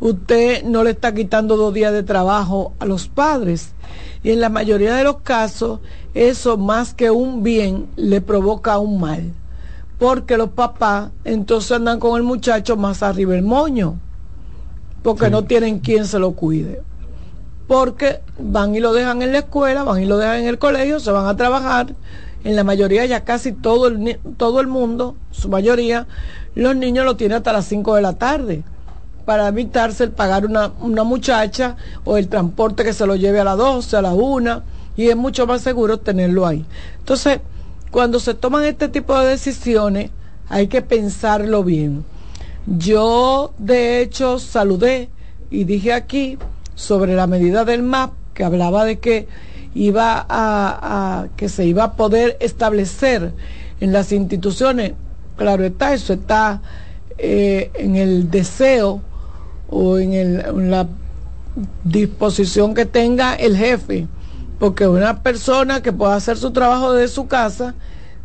usted 0.00 0.64
no 0.64 0.84
le 0.84 0.90
está 0.90 1.14
quitando 1.14 1.56
dos 1.56 1.72
días 1.72 1.92
de 1.92 2.02
trabajo 2.02 2.74
a 2.78 2.84
los 2.84 3.08
padres. 3.08 3.72
Y 4.22 4.30
en 4.30 4.40
la 4.40 4.50
mayoría 4.50 4.94
de 4.94 5.04
los 5.04 5.20
casos, 5.20 5.80
eso 6.14 6.58
más 6.58 6.92
que 6.92 7.10
un 7.10 7.42
bien 7.42 7.86
le 7.96 8.20
provoca 8.20 8.78
un 8.78 9.00
mal. 9.00 9.32
Porque 9.98 10.36
los 10.36 10.50
papás 10.50 11.10
entonces 11.24 11.72
andan 11.72 11.98
con 11.98 12.16
el 12.16 12.22
muchacho 12.22 12.76
más 12.76 13.02
arriba 13.02 13.34
el 13.34 13.42
moño. 13.42 13.98
Porque 15.02 15.30
no 15.30 15.44
tienen 15.44 15.80
quien 15.80 16.06
se 16.06 16.18
lo 16.18 16.32
cuide. 16.32 16.82
Porque 17.66 18.20
van 18.38 18.74
y 18.74 18.80
lo 18.80 18.92
dejan 18.92 19.22
en 19.22 19.32
la 19.32 19.38
escuela, 19.38 19.82
van 19.82 20.02
y 20.02 20.06
lo 20.06 20.16
dejan 20.16 20.40
en 20.40 20.46
el 20.46 20.58
colegio, 20.58 21.00
se 21.00 21.10
van 21.10 21.26
a 21.26 21.36
trabajar. 21.36 21.94
En 22.44 22.54
la 22.54 22.64
mayoría, 22.64 23.04
ya 23.04 23.24
casi 23.24 23.52
todo 23.52 23.88
el, 23.88 24.18
todo 24.36 24.60
el 24.60 24.68
mundo, 24.68 25.16
su 25.32 25.48
mayoría, 25.48 26.06
los 26.54 26.76
niños 26.76 27.04
lo 27.04 27.16
tienen 27.16 27.38
hasta 27.38 27.52
las 27.52 27.66
5 27.66 27.96
de 27.96 28.02
la 28.02 28.14
tarde 28.14 28.62
para 29.24 29.48
evitarse 29.48 30.04
el 30.04 30.12
pagar 30.12 30.46
una, 30.46 30.72
una 30.80 31.04
muchacha 31.04 31.76
o 32.04 32.16
el 32.16 32.28
transporte 32.28 32.84
que 32.84 32.94
se 32.94 33.06
lo 33.06 33.16
lleve 33.16 33.40
a 33.40 33.44
las 33.44 33.58
12, 33.58 33.96
a 33.96 34.02
las 34.02 34.14
1 34.14 34.62
y 34.96 35.08
es 35.08 35.16
mucho 35.16 35.46
más 35.46 35.60
seguro 35.60 35.98
tenerlo 35.98 36.46
ahí. 36.46 36.64
Entonces, 36.98 37.40
cuando 37.90 38.20
se 38.20 38.34
toman 38.34 38.64
este 38.64 38.88
tipo 38.88 39.18
de 39.18 39.30
decisiones, 39.30 40.10
hay 40.48 40.68
que 40.68 40.82
pensarlo 40.82 41.64
bien. 41.64 42.04
Yo, 42.66 43.52
de 43.58 44.00
hecho, 44.00 44.38
saludé 44.38 45.08
y 45.50 45.64
dije 45.64 45.92
aquí 45.92 46.38
sobre 46.74 47.14
la 47.14 47.26
medida 47.26 47.64
del 47.64 47.82
MAP 47.82 48.12
que 48.34 48.44
hablaba 48.44 48.84
de 48.84 48.98
que 48.98 49.26
iba 49.74 50.26
a, 50.28 51.26
que 51.36 51.48
se 51.48 51.64
iba 51.64 51.84
a 51.84 51.92
poder 51.94 52.36
establecer 52.40 53.32
en 53.80 53.92
las 53.92 54.12
instituciones. 54.12 54.92
Claro 55.36 55.64
está, 55.64 55.94
eso 55.94 56.12
está 56.12 56.60
eh, 57.16 57.70
en 57.74 57.96
el 57.96 58.30
deseo 58.30 59.00
o 59.70 59.98
en 59.98 60.70
la 60.70 60.86
disposición 61.84 62.74
que 62.74 62.86
tenga 62.86 63.34
el 63.34 63.56
jefe, 63.56 64.06
porque 64.58 64.86
una 64.88 65.22
persona 65.22 65.82
que 65.82 65.92
pueda 65.92 66.16
hacer 66.16 66.36
su 66.36 66.50
trabajo 66.50 66.92
desde 66.92 67.14
su 67.14 67.28
casa, 67.28 67.74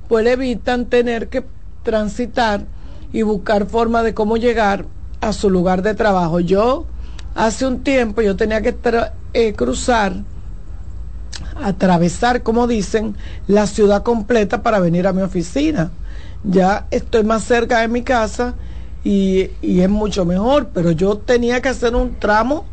pues 0.08 0.24
le 0.24 0.34
evitan 0.34 0.86
tener 0.86 1.30
que 1.30 1.44
transitar 1.84 2.66
y 3.12 3.22
buscar 3.22 3.68
forma 3.68 4.02
de 4.04 4.14
cómo 4.14 4.38
llegar 4.38 4.86
a 5.22 5.34
su 5.34 5.50
lugar 5.50 5.84
de 5.84 5.94
trabajo. 5.94 6.40
Yo 6.40 6.86
hace 7.36 7.68
un 7.68 7.84
tiempo 7.84 8.22
yo 8.22 8.36
tenía 8.36 8.62
que 8.62 8.76
eh, 9.34 9.54
cruzar, 9.54 10.14
atravesar, 11.62 12.42
como 12.42 12.68
dicen, 12.68 13.16
la 13.48 13.68
ciudad 13.68 14.02
completa 14.02 14.64
para 14.64 14.80
venir 14.80 15.06
a 15.06 15.14
mi 15.14 15.22
oficina. 15.22 15.92
Ya 16.44 16.88
estoy 16.90 17.24
más 17.24 17.44
cerca 17.44 17.80
de 17.82 17.88
mi 17.88 18.02
casa 18.02 18.56
y, 19.04 19.52
y 19.62 19.82
es 19.82 19.90
mucho 19.90 20.26
mejor, 20.26 20.70
pero 20.74 20.92
yo 20.92 21.18
tenía 21.18 21.62
que 21.62 21.70
hacer 21.70 21.96
un 21.96 22.16
tramo 22.20 22.66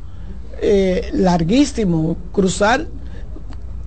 eh, 0.62 1.10
larguísimo, 1.12 2.16
cruzar 2.32 2.86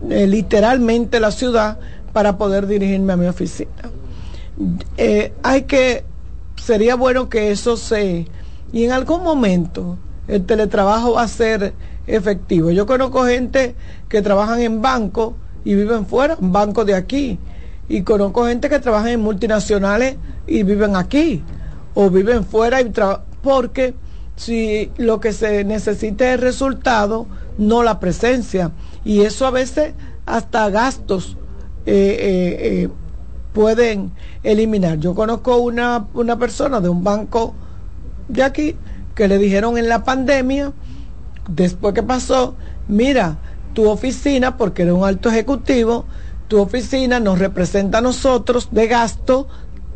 eh, 0.09 0.27
literalmente 0.27 1.19
la 1.19 1.31
ciudad 1.31 1.79
para 2.11 2.37
poder 2.37 2.67
dirigirme 2.67 3.13
a 3.13 3.17
mi 3.17 3.27
oficina. 3.27 3.71
Eh, 4.97 5.33
hay 5.41 5.63
que, 5.63 6.03
sería 6.55 6.95
bueno 6.95 7.29
que 7.29 7.51
eso 7.51 7.77
se, 7.77 8.27
y 8.71 8.83
en 8.83 8.91
algún 8.91 9.23
momento 9.23 9.97
el 10.27 10.45
teletrabajo 10.45 11.13
va 11.13 11.23
a 11.23 11.27
ser 11.27 11.73
efectivo. 12.07 12.71
Yo 12.71 12.85
conozco 12.85 13.25
gente 13.25 13.75
que 14.09 14.21
trabajan 14.21 14.61
en 14.61 14.81
bancos 14.81 15.33
y 15.65 15.75
viven 15.75 16.05
fuera, 16.05 16.37
en 16.39 16.51
bancos 16.51 16.85
de 16.85 16.95
aquí, 16.95 17.39
y 17.89 18.03
conozco 18.03 18.45
gente 18.45 18.69
que 18.69 18.79
trabaja 18.79 19.11
en 19.11 19.21
multinacionales 19.21 20.17
y 20.47 20.63
viven 20.63 20.95
aquí, 20.95 21.43
o 21.93 22.09
viven 22.09 22.43
fuera 22.43 22.81
y 22.81 22.91
porque 23.41 23.93
si 24.35 24.91
lo 24.97 25.19
que 25.19 25.33
se 25.33 25.63
necesita 25.63 26.33
es 26.33 26.39
resultado, 26.39 27.27
no 27.57 27.83
la 27.83 27.99
presencia. 27.99 28.71
Y 29.05 29.21
eso 29.21 29.45
a 29.45 29.51
veces 29.51 29.93
hasta 30.25 30.69
gastos 30.69 31.37
eh, 31.85 32.17
eh, 32.19 32.57
eh, 32.61 32.89
pueden 33.53 34.11
eliminar. 34.43 34.99
Yo 34.99 35.13
conozco 35.13 35.57
una, 35.57 36.07
una 36.13 36.37
persona 36.37 36.79
de 36.79 36.89
un 36.89 37.03
banco 37.03 37.53
de 38.27 38.43
aquí 38.43 38.75
que 39.15 39.27
le 39.27 39.37
dijeron 39.37 39.77
en 39.77 39.89
la 39.89 40.03
pandemia, 40.03 40.73
después 41.47 41.93
que 41.93 42.03
pasó, 42.03 42.55
mira, 42.87 43.37
tu 43.73 43.89
oficina, 43.89 44.57
porque 44.57 44.83
era 44.83 44.93
un 44.93 45.05
alto 45.05 45.29
ejecutivo, 45.29 46.05
tu 46.47 46.59
oficina 46.59 47.19
nos 47.19 47.39
representa 47.39 47.99
a 47.99 48.01
nosotros 48.01 48.69
de 48.71 48.87
gasto 48.87 49.47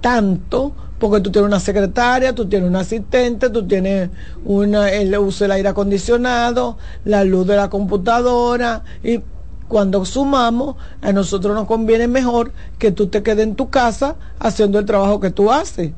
tanto, 0.02 0.74
porque 1.00 1.22
tú 1.22 1.32
tienes 1.32 1.48
una 1.48 1.60
secretaria, 1.60 2.34
tú 2.34 2.48
tienes 2.48 2.70
un 2.70 2.76
asistente, 2.76 3.50
tú 3.50 3.68
tienes 3.68 4.10
una, 4.44 4.90
el 4.92 5.16
uso 5.18 5.44
del 5.44 5.52
aire 5.52 5.70
acondicionado, 5.70 6.78
la 7.06 7.24
luz 7.24 7.46
de 7.48 7.56
la 7.56 7.70
computadora, 7.70 8.84
y 9.04 9.22
cuando 9.68 10.04
sumamos, 10.06 10.76
a 11.02 11.12
nosotros 11.12 11.54
nos 11.54 11.68
conviene 11.68 12.08
mejor 12.08 12.52
que 12.80 12.92
tú 12.92 13.08
te 13.08 13.22
quedes 13.22 13.46
en 13.46 13.56
tu 13.56 13.70
casa 13.70 14.16
haciendo 14.40 14.80
el 14.80 14.86
trabajo 14.86 15.20
que 15.20 15.30
tú 15.30 15.52
haces, 15.52 15.92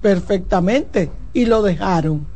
perfectamente, 0.00 1.10
y 1.32 1.46
lo 1.46 1.62
dejaron, 1.62 2.26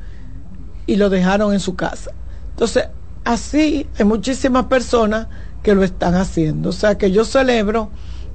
y 0.86 0.96
lo 0.96 1.10
dejaron 1.10 1.52
en 1.52 1.60
su 1.60 1.74
casa. 1.74 2.12
Entonces, 2.50 2.88
así 3.24 3.86
hay 3.98 4.04
muchísimas 4.06 4.66
personas 4.66 5.26
que 5.62 5.74
lo 5.74 5.82
están 5.82 6.14
haciendo. 6.14 6.70
O 6.70 6.72
sea 6.72 6.96
que 6.96 7.10
yo 7.10 7.24
celebro 7.24 7.90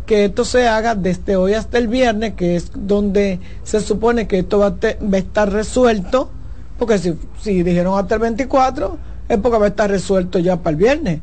que 0.06 0.26
esto 0.26 0.46
se 0.46 0.68
haga 0.68 0.96
desde 0.96 1.36
hoy 1.36 1.54
hasta 1.54 1.78
el 1.78 1.88
viernes, 1.88 2.34
que 2.34 2.56
es 2.56 2.72
donde 2.76 3.40
se 3.64 3.82
supone 3.82 4.28
que 4.28 4.40
esto 4.40 4.60
va 4.60 4.76
a, 4.82 5.18
estar 5.18 5.52
resuelto, 5.52 6.30
porque 6.78 6.98
si, 6.98 7.64
dijeron 7.64 7.98
hasta 7.98 8.16
el 8.16 8.22
24, 8.22 8.98
es 9.30 9.38
porque 9.38 9.58
va 9.58 9.66
a 9.66 9.70
estar 9.70 9.90
resuelto 9.90 10.40
ya 10.40 10.58
para 10.58 10.72
el 10.72 10.76
viernes. 10.78 11.22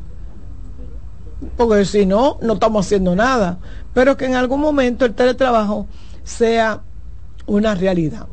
Porque 1.55 1.85
si 1.85 2.05
no, 2.05 2.37
no 2.41 2.53
estamos 2.53 2.85
haciendo 2.85 3.15
nada. 3.15 3.59
Pero 3.93 4.17
que 4.17 4.25
en 4.25 4.35
algún 4.35 4.59
momento 4.59 5.05
el 5.05 5.13
teletrabajo 5.13 5.87
sea 6.23 6.81
una 7.45 7.75
realidad. 7.75 8.27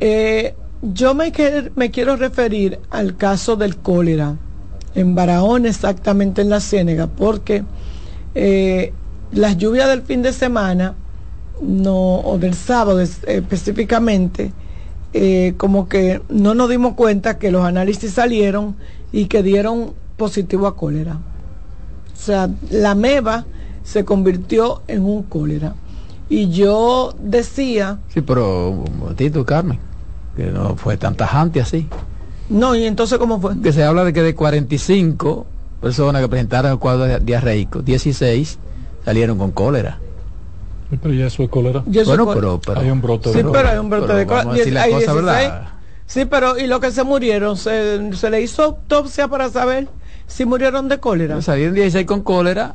Eh, 0.00 0.54
yo 0.82 1.14
me, 1.14 1.32
me 1.76 1.90
quiero 1.90 2.16
referir 2.16 2.78
al 2.90 3.16
caso 3.16 3.56
del 3.56 3.76
cólera 3.76 4.36
en 4.94 5.14
Barahona, 5.14 5.68
exactamente 5.68 6.42
en 6.42 6.50
la 6.50 6.60
Ciénega, 6.60 7.06
porque 7.06 7.64
eh, 8.34 8.92
las 9.32 9.56
lluvias 9.56 9.88
del 9.88 10.02
fin 10.02 10.22
de 10.22 10.32
semana, 10.32 10.94
no, 11.60 12.20
o 12.20 12.38
del 12.38 12.54
sábado 12.54 13.00
específicamente, 13.00 14.52
eh, 15.12 15.54
como 15.56 15.88
que 15.88 16.22
no 16.28 16.54
nos 16.54 16.70
dimos 16.70 16.94
cuenta 16.94 17.38
que 17.38 17.50
los 17.50 17.64
análisis 17.64 18.12
salieron 18.12 18.76
y 19.12 19.26
que 19.26 19.42
dieron 19.42 19.92
positivo 20.16 20.66
a 20.66 20.76
cólera. 20.76 21.18
O 22.12 22.16
sea, 22.16 22.50
la 22.70 22.94
meba 22.94 23.46
se 23.82 24.04
convirtió 24.04 24.82
en 24.88 25.04
un 25.04 25.22
cólera. 25.22 25.74
Y 26.28 26.50
yo 26.50 27.14
decía... 27.20 27.98
Sí, 28.08 28.20
pero 28.20 28.70
un 28.70 28.98
momentito, 28.98 29.44
Carmen, 29.44 29.78
que 30.36 30.46
no 30.46 30.76
fue 30.76 30.96
tan 30.96 31.16
tajante 31.16 31.60
así. 31.60 31.88
No, 32.48 32.74
y 32.74 32.84
entonces 32.84 33.18
¿cómo 33.18 33.40
fue? 33.40 33.60
Que 33.60 33.72
se 33.72 33.82
habla 33.84 34.04
de 34.04 34.12
que 34.12 34.22
de 34.22 34.34
45 34.34 35.46
personas 35.80 36.22
que 36.22 36.28
presentaron 36.28 36.72
el 36.72 36.78
cuadro 36.78 37.18
diarreico, 37.20 37.82
16 37.82 38.58
salieron 39.10 39.38
con 39.38 39.50
cólera. 39.50 39.98
Pero 41.02 41.14
ya 41.14 41.26
eso 41.26 41.42
es 41.42 41.48
cólera. 41.48 41.82
Bueno, 42.06 42.30
pero, 42.32 42.60
hay 42.76 42.90
un 42.90 43.00
brote 43.00 43.30
de 43.30 43.42
Sí, 43.42 43.48
pero 43.52 43.68
hay 43.68 43.78
un 43.78 43.90
brote 43.90 44.12
de 44.14 44.26
cólera. 44.26 45.72
Sí, 46.06 46.24
pero 46.24 46.58
¿y 46.58 46.66
lo 46.66 46.80
que 46.80 46.90
se 46.90 47.04
murieron? 47.04 47.56
¿Se, 47.56 48.12
¿Se, 48.14 48.30
le 48.30 48.40
hizo 48.40 48.62
autopsia 48.62 49.28
para 49.28 49.48
saber 49.48 49.88
si 50.26 50.44
murieron 50.44 50.88
de 50.88 50.98
cólera? 50.98 51.40
salieron 51.42 51.74
16 51.74 52.04
con 52.04 52.22
cólera 52.22 52.74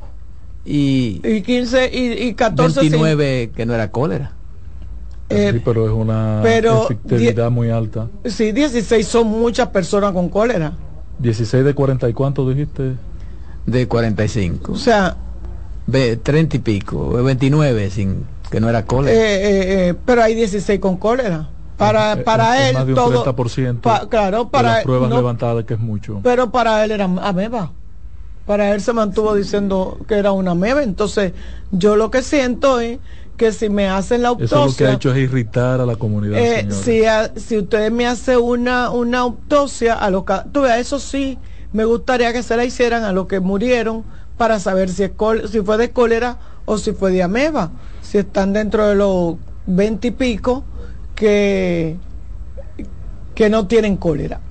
y... 0.65 1.21
Y 1.23 1.41
15 1.41 1.91
y, 1.93 2.27
y 2.27 2.33
14 2.33 2.79
29 2.79 3.51
que 3.55 3.65
no 3.65 3.73
era 3.73 3.91
cólera. 3.91 4.31
Eh, 5.29 5.51
sí, 5.53 5.61
pero 5.65 5.85
es 5.85 5.91
una 5.91 6.41
efectividad 6.43 7.51
muy 7.51 7.69
alta. 7.69 8.07
Sí, 8.25 8.51
16 8.51 9.05
son 9.05 9.27
muchas 9.27 9.69
personas 9.69 10.13
con 10.13 10.29
cólera. 10.29 10.73
16 11.19 11.65
de 11.65 11.73
40 11.73 12.09
y 12.09 12.13
cuánto 12.13 12.49
dijiste? 12.49 12.93
De 13.65 13.87
45. 13.87 14.71
O 14.71 14.77
sea, 14.77 15.17
30 15.91 16.57
y 16.57 16.59
pico, 16.59 17.23
29 17.23 17.89
sin 17.89 18.25
que 18.49 18.59
no 18.59 18.69
era 18.69 18.85
cólera. 18.85 19.15
Eh, 19.17 19.89
eh, 19.89 19.95
pero 20.05 20.23
hay 20.23 20.35
16 20.35 20.79
con 20.79 20.97
cólera. 20.97 21.49
Para, 21.77 22.23
para 22.23 22.69
él 22.69 22.73
más 22.73 22.85
de 22.85 22.93
un 22.93 22.95
todo 22.95 23.25
30% 23.35 24.07
claro, 24.07 24.47
para 24.47 24.69
de 24.69 24.75
las 24.75 24.83
pruebas 24.85 25.09
levantadas 25.09 25.65
que 25.65 25.73
es 25.73 25.79
mucho. 25.79 26.21
Pero 26.23 26.49
para 26.49 26.83
él 26.85 26.91
era 26.91 27.03
ameba. 27.03 27.73
Para 28.45 28.73
él 28.73 28.79
se 28.79 28.93
mantuvo 28.93 29.35
diciendo 29.35 29.97
que 30.07 30.15
era 30.15 30.31
una 30.31 30.51
ameba, 30.51 30.83
entonces 30.83 31.33
yo 31.71 31.97
lo 31.97 32.11
que 32.11 32.21
siento 32.21 32.79
es 32.79 32.99
que 33.35 33.51
si 33.51 33.69
me 33.69 33.89
hacen 33.89 34.21
la 34.21 34.29
autopsia... 34.29 34.55
Eso 34.55 34.65
lo 34.67 34.75
que 34.75 34.85
ha 34.85 34.93
hecho 34.93 35.11
es 35.11 35.17
irritar 35.17 35.81
a 35.81 35.85
la 35.85 35.97
comunidad. 35.97 36.39
Eh, 36.39 36.67
si, 36.69 37.01
si 37.35 37.57
ustedes 37.57 37.91
me 37.91 38.07
hacen 38.07 38.39
una, 38.39 38.91
una 38.91 39.19
autopsia, 39.19 39.95
a 39.95 40.09
los 40.09 40.23
tú 40.53 40.65
eso 40.65 40.99
sí, 40.99 41.37
me 41.73 41.83
gustaría 41.83 42.31
que 42.31 42.43
se 42.43 42.55
la 42.55 42.63
hicieran 42.63 43.03
a 43.03 43.11
los 43.11 43.27
que 43.27 43.41
murieron 43.41 44.05
para 44.37 44.59
saber 44.59 44.89
si, 44.89 45.03
es 45.03 45.11
si 45.49 45.61
fue 45.61 45.77
de 45.77 45.91
cólera 45.91 46.37
o 46.65 46.77
si 46.77 46.91
fue 46.91 47.11
de 47.11 47.23
ameba. 47.23 47.71
Si 48.01 48.17
están 48.17 48.53
dentro 48.53 48.87
de 48.87 48.95
los 48.95 49.35
veinte 49.65 50.09
y 50.09 50.11
pico 50.11 50.63
que, 51.15 51.97
que 53.33 53.49
no 53.49 53.67
tienen 53.67 53.97
cólera 53.97 54.41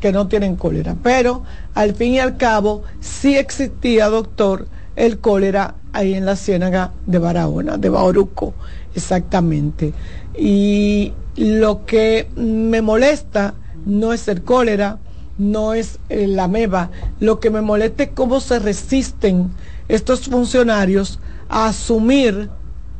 que 0.00 0.12
no 0.12 0.26
tienen 0.26 0.56
cólera. 0.56 0.96
Pero 1.02 1.42
al 1.74 1.94
fin 1.94 2.14
y 2.14 2.18
al 2.18 2.36
cabo 2.36 2.82
sí 3.00 3.36
existía, 3.36 4.08
doctor, 4.08 4.66
el 4.96 5.18
cólera 5.18 5.74
ahí 5.92 6.14
en 6.14 6.26
la 6.26 6.36
ciénaga 6.36 6.92
de 7.06 7.18
Barahona, 7.18 7.76
de 7.76 7.88
Bauruco, 7.88 8.54
exactamente. 8.94 9.92
Y 10.36 11.12
lo 11.36 11.84
que 11.84 12.28
me 12.36 12.82
molesta 12.82 13.54
no 13.86 14.12
es 14.12 14.26
el 14.28 14.42
cólera, 14.42 14.98
no 15.40 15.72
es 15.72 15.98
eh, 16.10 16.26
la 16.26 16.48
meba, 16.48 16.90
lo 17.18 17.40
que 17.40 17.48
me 17.48 17.62
molesta 17.62 18.02
es 18.02 18.10
cómo 18.14 18.40
se 18.40 18.58
resisten 18.58 19.50
estos 19.88 20.28
funcionarios 20.28 21.18
a 21.48 21.68
asumir 21.68 22.50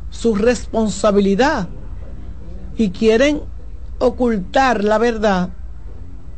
su 0.08 0.34
responsabilidad 0.34 1.68
y 2.76 2.90
quieren 2.90 3.42
ocultar 3.98 4.82
la 4.82 4.96
verdad 4.96 5.50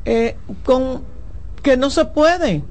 eh, 0.04 0.36
con 0.64 1.02
que 1.62 1.76
no 1.76 1.88
se 1.88 2.04
puede 2.06 2.64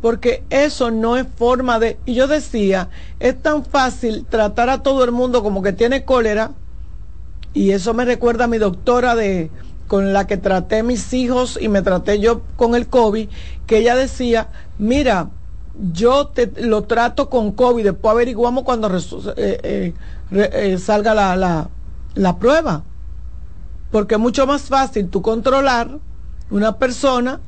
porque 0.00 0.44
eso 0.50 0.90
no 0.90 1.16
es 1.16 1.26
forma 1.36 1.78
de... 1.78 1.96
Y 2.06 2.14
yo 2.14 2.26
decía, 2.26 2.90
es 3.20 3.40
tan 3.40 3.64
fácil 3.64 4.26
tratar 4.28 4.68
a 4.68 4.82
todo 4.82 5.04
el 5.04 5.12
mundo 5.12 5.44
como 5.44 5.62
que 5.62 5.72
tiene 5.72 6.04
cólera, 6.04 6.50
y 7.54 7.70
eso 7.70 7.94
me 7.94 8.04
recuerda 8.04 8.44
a 8.44 8.48
mi 8.48 8.58
doctora 8.58 9.14
de 9.14 9.50
con 9.92 10.14
la 10.14 10.26
que 10.26 10.38
traté 10.38 10.82
mis 10.82 11.12
hijos 11.12 11.58
y 11.60 11.68
me 11.68 11.82
traté 11.82 12.18
yo 12.18 12.40
con 12.56 12.74
el 12.74 12.86
COVID, 12.86 13.28
que 13.66 13.76
ella 13.76 13.94
decía, 13.94 14.48
mira, 14.78 15.28
yo 15.92 16.28
te 16.28 16.50
lo 16.62 16.84
trato 16.84 17.28
con 17.28 17.52
COVID, 17.52 17.84
después 17.84 18.10
averiguamos 18.10 18.64
cuando 18.64 18.88
eh, 18.88 19.02
eh, 19.36 19.94
eh, 20.30 20.78
salga 20.78 21.12
la, 21.12 21.36
la, 21.36 21.68
la 22.14 22.38
prueba. 22.38 22.84
Porque 23.90 24.14
es 24.14 24.20
mucho 24.22 24.46
más 24.46 24.62
fácil 24.62 25.10
tú 25.10 25.20
controlar 25.20 25.98
una 26.48 26.78
persona 26.78 27.40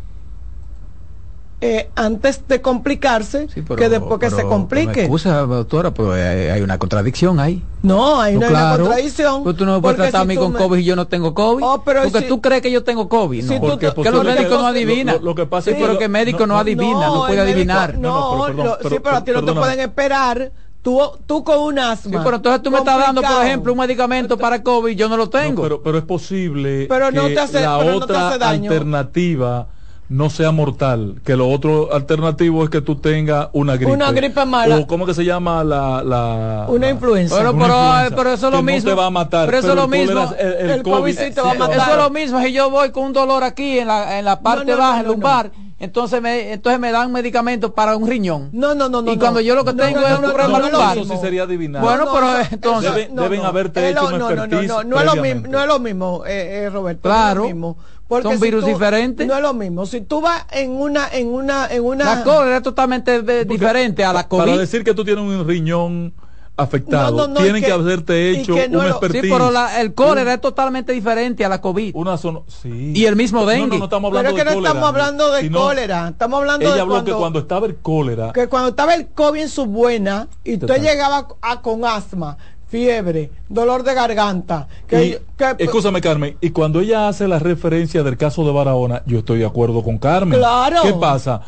eh, 1.61 1.91
antes 1.95 2.47
de 2.47 2.61
complicarse 2.61 3.47
que 3.47 3.89
después 3.89 4.21
que 4.21 4.31
se 4.31 4.43
complique. 4.45 5.03
excusa, 5.03 5.41
doctora, 5.41 5.93
pero 5.93 6.13
hay, 6.13 6.61
una 6.61 6.79
contradicción 6.79 7.41
ahí. 7.41 7.63
No, 7.83 8.21
hay 8.21 8.37
una 8.37 8.77
contradicción. 8.77 9.45
Pero 9.45 9.57
tú 9.57 9.65
no 9.65 9.81
puedes 9.81 9.97
tratar 9.97 10.23
a 10.23 10.25
mí 10.25 10.37
con 10.37 10.53
COVID 10.53 10.79
y 10.79 10.85
yo 10.85 10.97
no 10.97 11.07
tengo 11.07 11.35
COVID. 11.35 11.65
Oh, 11.65 11.83
porque 11.83 12.23
tú 12.23 12.41
crees 12.41 12.63
que 12.63 12.71
yo 12.71 12.85
tengo 12.85 13.09
COVID. 13.09 13.45
No, 13.45 13.61
porque, 13.61 14.11
los 14.11 14.25
médicos 14.25 14.61
no 14.61 14.67
adivinan. 14.67 15.19
Lo, 15.23 15.35
que 15.35 15.47
pasa 15.47 15.71
es 15.71 15.77
que, 15.77 15.83
pero 15.83 15.99
que 15.99 16.09
médico 16.09 16.47
no, 16.47 16.59
adivina, 16.59 17.07
no, 17.07 17.27
puede 17.27 17.41
adivinar. 17.41 17.99
No, 17.99 18.47
sí, 18.89 18.97
pero 19.03 19.17
a 19.17 19.25
ti 19.25 19.33
no 19.33 19.45
te 19.45 19.53
pueden 19.53 19.81
esperar 19.81 20.53
Tú, 20.85 21.01
tú 21.25 21.43
con 21.43 21.61
un 21.61 21.79
asma. 21.79 22.13
Sí, 22.13 22.19
pero 22.23 22.37
entonces 22.37 22.63
tú 22.63 22.71
me 22.71 22.77
estás 22.77 22.99
dando, 22.99 23.23
por 23.23 23.31
complicado. 23.31 23.43
ejemplo, 23.43 23.73
un 23.73 23.79
medicamento 23.79 24.37
para 24.37 24.63
COVID, 24.63 24.95
yo 24.95 25.09
no 25.09 25.17
lo 25.17 25.31
tengo. 25.31 25.63
No, 25.63 25.63
pero, 25.63 25.83
pero 25.83 25.97
es 25.97 26.05
posible 26.05 26.85
Pero 26.91 27.11
no 27.11 27.27
te 27.29 27.41
hace- 27.41 27.63
la 27.63 27.79
pero 27.79 27.93
no 27.93 27.99
te 28.01 28.05
otra 28.05 28.29
hace 28.29 28.39
daño. 28.39 28.71
alternativa 28.71 29.69
no 30.15 30.31
sea 30.31 30.53
mortal, 30.53 31.17
que 31.25 31.35
lo 31.37 31.49
otro 31.49 31.93
alternativo 31.93 32.63
es 32.63 32.71
que 32.71 32.81
tú 32.81 32.95
tengas 32.97 33.49
una 33.53 33.75
gripe. 33.77 33.91
Una 33.91 34.13
gripe 34.13 34.45
mala. 34.45 34.77
O 34.77 34.87
cómo 34.87 35.07
que 35.07 35.15
se 35.15 35.25
llama 35.25 35.65
la... 35.65 36.05
la 36.05 36.67
Una 36.69 36.89
influenza. 36.91 37.37
Pero, 37.37 37.51
Una 37.53 37.65
pero, 37.65 37.75
influenza, 37.77 38.17
pero 38.17 38.31
eso 38.33 38.47
es 38.47 38.53
lo 38.53 38.59
que 38.59 38.63
no 38.65 38.73
mismo. 38.73 38.91
te 38.91 38.95
va 38.95 39.07
a 39.07 39.11
matar, 39.11 39.47
Pero 39.47 39.59
eso 39.59 39.69
es 39.71 39.75
lo 39.75 39.85
el 39.85 39.91
mismo. 39.91 40.35
el- 40.39 40.53
el 40.55 40.71
El 40.71 40.83
COVID 40.85 41.19
sí 41.19 41.31
te 41.35 41.41
va 41.41 41.51
a 41.51 41.55
matar. 41.55 41.79
Eso 41.79 41.91
es 41.91 41.97
lo 41.97 42.11
mismo. 42.11 42.41
Si 42.43 42.53
yo 42.53 42.71
voy 42.71 42.91
con 42.91 43.05
un 43.07 43.13
dolor 43.13 43.43
aquí 43.43 43.79
en 43.81 43.89
la, 43.89 44.19
en 44.19 44.25
la 44.25 44.39
parte 44.41 44.71
no, 44.71 44.79
baja, 44.79 44.93
no, 44.95 44.99
en 45.01 45.07
no, 45.07 45.13
lumbar, 45.15 45.51
entonces 45.85 46.21
me 46.21 46.53
entonces 46.53 46.81
me 46.81 46.91
dan 46.93 47.13
medicamentos 47.13 47.71
para 47.73 47.97
un 47.97 48.09
riñón. 48.09 48.51
No, 48.53 48.75
no, 48.75 48.89
no, 48.89 49.03
no. 49.03 49.13
y 49.13 49.19
cuando 49.19 49.41
no. 49.41 49.47
yo 49.47 49.55
lo 49.55 49.65
que 49.65 49.73
No, 49.73 49.85
tengo 49.85 50.01
no, 50.01 50.07
es 50.07 50.13
no, 50.13 50.19
un 50.19 50.23
no, 50.27 50.33
problema 50.33 50.59
no, 50.59 50.65
no, 50.67 50.71
lumbar. 50.73 50.99
Eso 50.99 51.15
sí 51.15 51.21
sería 51.21 51.43
adivinar. 51.45 51.83
Bueno, 51.83 52.05
No, 52.07 52.13
pero 52.13 52.27
no, 52.27 52.39
entonces. 52.51 52.95
Deben, 52.95 53.15
no, 53.15 53.23
deben 53.23 53.41
no. 53.43 53.47
haberte 53.47 53.85
Es 53.85 53.93
hecho 53.93 54.01
lo- 54.03 54.07
un 54.15 54.19
no, 54.19 54.31
no, 54.31 54.47
no, 54.47 54.63
no, 54.63 54.83
no 54.85 54.99
es 55.01 55.05
lo 55.07 55.17
mismo, 55.23 55.47
no 55.49 55.61
es 55.61 55.67
lo 55.67 55.79
mismo, 55.79 56.25
eh, 56.27 56.65
eh, 56.65 56.71
Roberto. 56.71 57.03
Claro. 57.03 57.41
No 57.43 57.47
es 57.47 57.51
lo 57.51 57.55
mismo. 57.55 57.77
Porque 58.07 58.29
Son 58.29 58.39
si 58.39 58.45
virus 58.45 58.61
tú- 58.65 58.67
diferentes. 58.71 59.27
No 59.27 59.35
es 59.35 59.41
lo 59.43 59.55
mismo. 59.55 59.87
Si 59.87 60.03
tú 60.03 60.21
vas 60.21 60.45
en 60.53 60.71
una, 60.73 61.09
en 61.11 61.29
una, 61.29 61.69
en 61.71 61.83
una. 61.85 62.17
La 62.17 62.23
cólera 62.25 62.59
es 62.59 62.63
totalmente 62.63 63.15
eh, 63.17 63.45
diferente 63.47 64.05
a 64.05 64.13
la 64.13 64.29
Para 64.29 64.45
COVID. 64.45 64.59
decir 64.59 64.85
que 64.85 64.93
tú 64.95 65.05
tienes 65.05 65.25
un 65.25 65.47
riñón 65.49 66.13
afectado, 66.57 67.17
No, 67.17 67.27
no, 67.29 67.35
no, 67.35 67.41
tienen 67.41 67.61
que, 67.63 67.67
que- 67.67 67.73
haberte 67.73 68.33
y 68.33 68.37
hecho 68.37 68.55
que 68.55 68.69
no 68.69 68.79
un 68.79 68.85
lo- 68.85 68.91
Sí, 68.93 68.97
expertise. 69.07 69.33
pero 69.33 69.51
la- 69.51 69.81
el 69.81 69.93
cólera 69.95 70.35
es 70.35 70.41
totalmente 70.41 70.93
diferente 70.93 71.45
a 71.45 71.49
la 71.49 71.61
COVID. 71.61 71.93
Una 71.97 72.17
zona, 72.17 72.41
sí. 72.47 72.93
Y 72.95 73.07
el 73.07 73.17
mismo 73.17 73.45
dengue. 73.45 73.67
No, 73.69 73.79
no, 73.79 73.85
estamos 73.85 74.11
Pero 74.11 74.19
hablando 74.21 74.39
es 74.39 74.45
que 74.45 74.49
de 74.49 74.55
no 74.55 74.55
cólera. 74.61 74.69
estamos 74.71 74.89
hablando 74.89 75.33
de 75.33 75.51
cólera. 75.51 76.09
Estamos 76.09 76.41
hablando 76.41 76.65
Ella 76.67 76.75
de 76.75 76.81
habló 76.81 76.95
cuando, 76.95 77.13
que 77.13 77.19
cuando 77.19 77.39
estaba 77.41 77.67
el 77.67 77.77
cólera, 77.77 78.33
que 78.33 78.47
cuando 78.49 78.69
estaba 78.69 78.95
el 78.95 79.07
COVID 79.09 79.41
en 79.41 79.49
su 79.49 79.67
buena 79.67 80.29
y 80.45 80.55
usted 80.55 80.81
llegaba 80.81 81.27
a, 81.43 81.61
con 81.61 81.85
asma, 81.85 82.37
fiebre, 82.69 83.31
dolor 83.49 83.83
de 83.83 83.95
garganta. 83.95 84.69
Que, 84.87 85.05
y, 85.05 85.11
que- 85.37 85.57
escúchame 85.65 86.01
Carmen, 86.01 86.37
y 86.41 86.51
cuando 86.51 86.81
ella 86.81 87.09
hace 87.09 87.27
la 87.29 87.39
referencia 87.39 88.03
del 88.03 88.17
caso 88.17 88.45
de 88.45 88.53
Barahona, 88.53 89.03
yo 89.07 89.19
estoy 89.19 89.39
de 89.41 89.47
acuerdo 89.47 89.83
con 89.83 89.99
Carmen. 89.99 90.39
Claro. 90.39 90.83
¿Qué 90.83 90.93
pasa? 90.95 91.41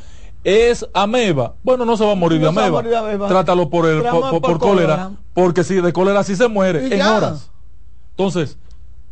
Es 0.49 0.87
ameba. 0.95 1.55
Bueno, 1.65 1.85
no 1.85 1.97
se 1.97 2.05
va 2.05 2.13
a 2.13 2.15
morir 2.15 2.39
No 2.41 2.53
de 2.53 2.61
a 2.61 2.63
ameba. 2.63 2.71
morir 2.79 2.91
de 2.93 2.97
ameba. 2.97 3.27
Trátalo 3.27 3.69
por 3.69 3.85
el 3.87 4.01
por, 4.03 4.13
por- 4.21 4.31
por 4.31 4.41
por 4.43 4.59
cólera, 4.61 4.87
cólera. 4.97 5.11
porque 5.35 5.65
si 5.65 5.75
de 5.81 5.93
cólera 5.93 6.23
sí 6.23 6.37
se 6.37 6.47
muere 6.47 6.87
Y 6.87 6.93
en 6.93 6.99
ya. 6.99 7.17
horas. 7.17 7.51
Entonces, 8.11 8.57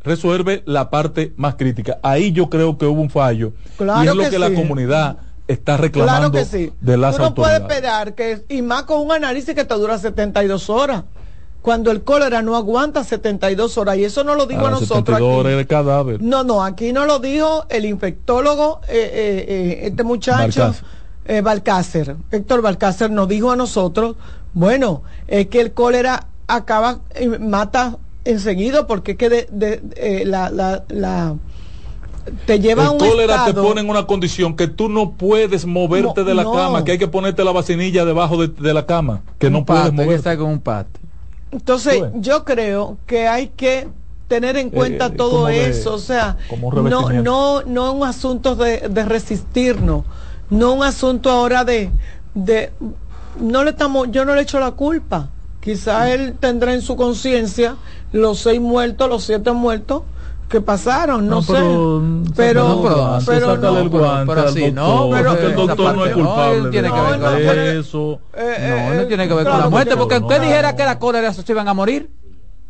resuelve 0.05 0.63
la 0.65 0.91
parte 0.91 1.33
más 1.37 1.57
crítica. 1.57 1.99
Ahí 2.05 2.31
yo 2.31 2.49
creo 2.49 2.79
que 2.79 2.87
hubo 2.87 3.01
un 3.01 3.11
fallo 3.11 3.53
Claro 3.77 4.05
y 4.05 4.09
es 4.09 4.15
lo 4.15 4.23
que 4.23 4.31
que, 4.31 4.39
la 4.39 4.55
comunidad 4.55 5.17
está 5.49 5.73
Claro 5.77 5.83
reclamando 5.83 6.31
que 6.39 6.45
sí. 6.45 6.73
de 6.81 6.97
las 6.97 7.17
Tú 7.17 7.23
no 7.23 7.35
puedes 7.35 7.61
autoridades. 7.61 7.77
esperar 7.79 8.15
que, 8.15 8.45
y 8.55 8.63
más 8.63 8.85
con 8.85 9.01
un 9.01 9.11
análisis 9.11 9.57
que 9.57 9.65
te 9.65 9.75
dura 9.75 9.99
72 9.99 10.71
horas. 10.71 11.03
Cuando 11.63 11.91
el 11.91 12.05
cólera 12.05 12.43
no 12.43 12.55
aguanta 12.57 13.03
72 13.03 13.77
horas. 13.79 13.97
Y 13.97 14.05
eso 14.05 14.23
no 14.23 14.35
lo 14.37 14.47
digo 14.47 14.61
A 14.67 14.69
a 14.69 14.71
las 14.73 14.81
nosotros. 14.83 14.99
72 15.17 15.31
aquí. 15.31 15.41
horas 15.41 15.53
el 15.59 15.67
cadáver. 15.67 16.23
No, 16.23 16.45
no, 16.45 16.63
aquí 16.63 16.93
no 16.93 17.07
lo 17.07 17.19
dijo 17.19 17.65
el 17.71 17.87
infectólogo, 17.87 18.83
eh, 18.87 18.93
eh, 19.13 19.45
eh, 19.49 19.87
este 19.87 20.05
muchacho. 20.05 20.75
Eh, 21.27 21.41
Balcácer. 21.41 22.17
Héctor 22.31 22.63
Balcácer 22.63 23.11
nos 23.11 23.29
dijo 23.29 23.51
a 23.51 23.57
nosotros, 23.57 24.17
bueno, 24.53 25.03
es 25.27 25.47
que 25.49 25.61
el 25.61 25.73
cólera 25.73 26.27
acaba, 26.47 26.99
eh, 27.15 27.29
mata 27.39 27.97
enseguida 28.25 28.87
porque 28.87 29.13
es 29.13 29.19
que 29.19 29.29
de, 29.29 29.49
de- 29.51 29.83
eh, 29.97 30.25
la, 30.27 30.51
la, 30.51 30.85
la- 30.89 31.35
te 32.47 32.59
lleva 32.59 32.85
a 32.85 32.87
el 32.87 32.93
un 32.93 32.99
cólera 32.99 33.35
estado, 33.37 33.55
te 33.63 33.69
pone 33.69 33.81
en 33.83 33.91
una 33.91 34.07
condición 34.07 34.57
que 34.57 34.67
tú 34.67 34.89
no 34.89 35.13
puedes 35.13 35.67
moverte 35.67 36.21
No, 36.23 36.27
de 36.27 36.35
la 36.35 36.43
no. 36.45 36.53
cama, 36.53 36.85
que 36.85 36.93
hay 36.93 36.99
que 36.99 37.09
ponerte 37.09 37.45
la 37.45 37.53
vacinilla 37.53 38.05
debajo 38.05 38.39
de, 38.39 38.49
de 38.49 38.73
la 38.75 38.87
cama, 38.87 39.23
que 39.39 39.51
no 39.51 39.59
Un 39.59 39.65
puedes 39.67 39.83
pato, 39.83 39.93
hay 39.93 39.99
que 39.99 40.05
moverte. 40.07 40.37
con 40.39 40.47
un 40.51 40.61
pato. 40.61 41.01
Entonces, 41.51 42.03
yo 42.15 42.45
creo 42.45 42.97
que 43.07 43.29
hay 43.29 43.49
que 43.49 43.89
tener 44.27 44.57
en 44.57 44.71
cuenta 44.71 45.07
Eh, 45.07 45.11
todo 45.11 45.31
como 45.33 45.47
de- 45.49 45.69
eso, 45.69 45.95
o 45.95 45.99
sea, 45.99 46.37
no, 46.73 47.11
no, 47.11 47.63
no 47.63 47.93
un 47.93 48.07
asunto 48.07 48.57
de, 48.57 48.89
de 48.89 49.05
resistirnos, 49.05 50.05
no 50.51 50.73
un 50.75 50.83
asunto 50.83 51.31
ahora 51.31 51.65
de, 51.65 51.91
de, 52.35 52.73
no 53.41 53.65
le 53.65 53.71
estamos, 53.71 54.09
yo 54.11 54.25
no 54.25 54.35
le 54.35 54.43
echo 54.43 54.61
la 54.61 54.73
culpa. 54.73 55.29
Quizá 55.61 56.11
él 56.13 56.35
tendrá 56.39 56.75
en 56.75 56.83
su 56.83 56.95
conciencia 56.97 57.77
los 58.13 58.39
seis 58.41 58.61
muertos, 58.61 59.09
los 59.09 59.25
siete 59.25 59.51
muertos 59.53 60.03
que 60.49 60.61
pasaron, 60.61 61.27
no, 61.27 61.37
No, 61.37 61.43
sé, 61.43 61.53
pero- 61.55 62.23
pero, 62.37 62.69
no, 62.69 62.83
pero 62.83 63.07
antes 63.15 63.27
pero 63.27 63.57
no. 63.57 63.79
el 63.81 63.89
guante 63.89 64.27
pero 64.35 64.43
doctor, 64.45 64.73
no, 64.75 65.09
pero 65.11 65.33
el 65.33 65.55
doctor 65.55 65.97
no 65.97 66.05
es 66.07 66.11
no, 66.17 66.17
culpable 66.23 66.57
él 66.59 66.71
tiene 66.71 66.89
de 66.89 66.95
que 66.95 67.01
ver 67.01 67.21
con 67.47 67.59
eso. 67.79 68.21
Eh, 68.37 68.57
No, 68.87 68.93
eh, 68.93 68.97
no 69.01 69.07
tiene 69.07 69.27
que 69.29 69.35
ver 69.35 69.45
claro, 69.45 69.57
con 69.57 69.65
la 69.65 69.71
muerte, 69.71 69.91
que 69.91 69.97
porque 69.97 70.21
no. 70.21 70.27
usted 70.27 70.43
dijera 70.43 70.77
que 70.77 70.85
la 70.85 70.99
cólera 70.99 71.33
se 71.33 71.43
iban 71.51 71.67
a 71.67 71.75
morir. 71.75 72.11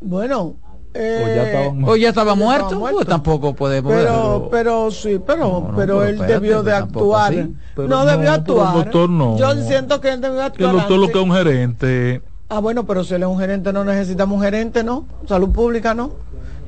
Bueno, 0.01 0.55
O 0.97 1.27
ya 1.27 1.65
eh, 1.65 1.73
O 1.87 1.97
ya 1.97 2.09
estaba 2.11 2.33
Ya 2.33 2.37
muerto, 2.37 2.79
pues 2.79 3.07
tampoco 3.07 3.53
podemos 3.55 3.93
pero, 3.93 4.49
pero 4.51 4.91
sí, 4.93 5.21
pero, 5.27 5.39
No, 5.41 5.61
no, 5.61 5.67
pero 5.67 5.77
pero 5.77 6.05
él 6.05 6.11
espérate, 6.15 6.33
debió 6.35 6.63
de 6.63 6.73
actuar. 6.73 7.33
así. 7.33 7.55
No, 7.77 7.87
no, 7.89 8.05
debió 8.07 8.29
el 8.29 8.35
actuar. 8.35 8.75
doctor 8.77 9.11
no. 9.11 9.37
Yo 9.37 9.55
siento 9.67 10.01
que 10.01 10.13
él 10.13 10.21
debió 10.21 10.37
Que 10.39 10.45
actuar. 10.45 10.71
el 10.71 10.77
doctor 10.81 10.99
lo 11.01 11.07
que 11.09 11.19
es 11.19 11.25
un 11.25 11.33
gerente. 11.33 12.23
Ah, 12.49 12.61
bueno, 12.61 12.87
pero 12.87 13.03
si 13.03 13.15
él 13.15 13.23
es 13.23 13.29
un 13.29 13.39
gerente, 13.41 13.73
no 13.73 13.85
necesitamos 13.85 14.37
un 14.37 14.45
gerente, 14.45 14.85
¿no? 14.85 15.07
Salud 15.27 15.51
pública, 15.51 15.95
¿no? 15.95 16.13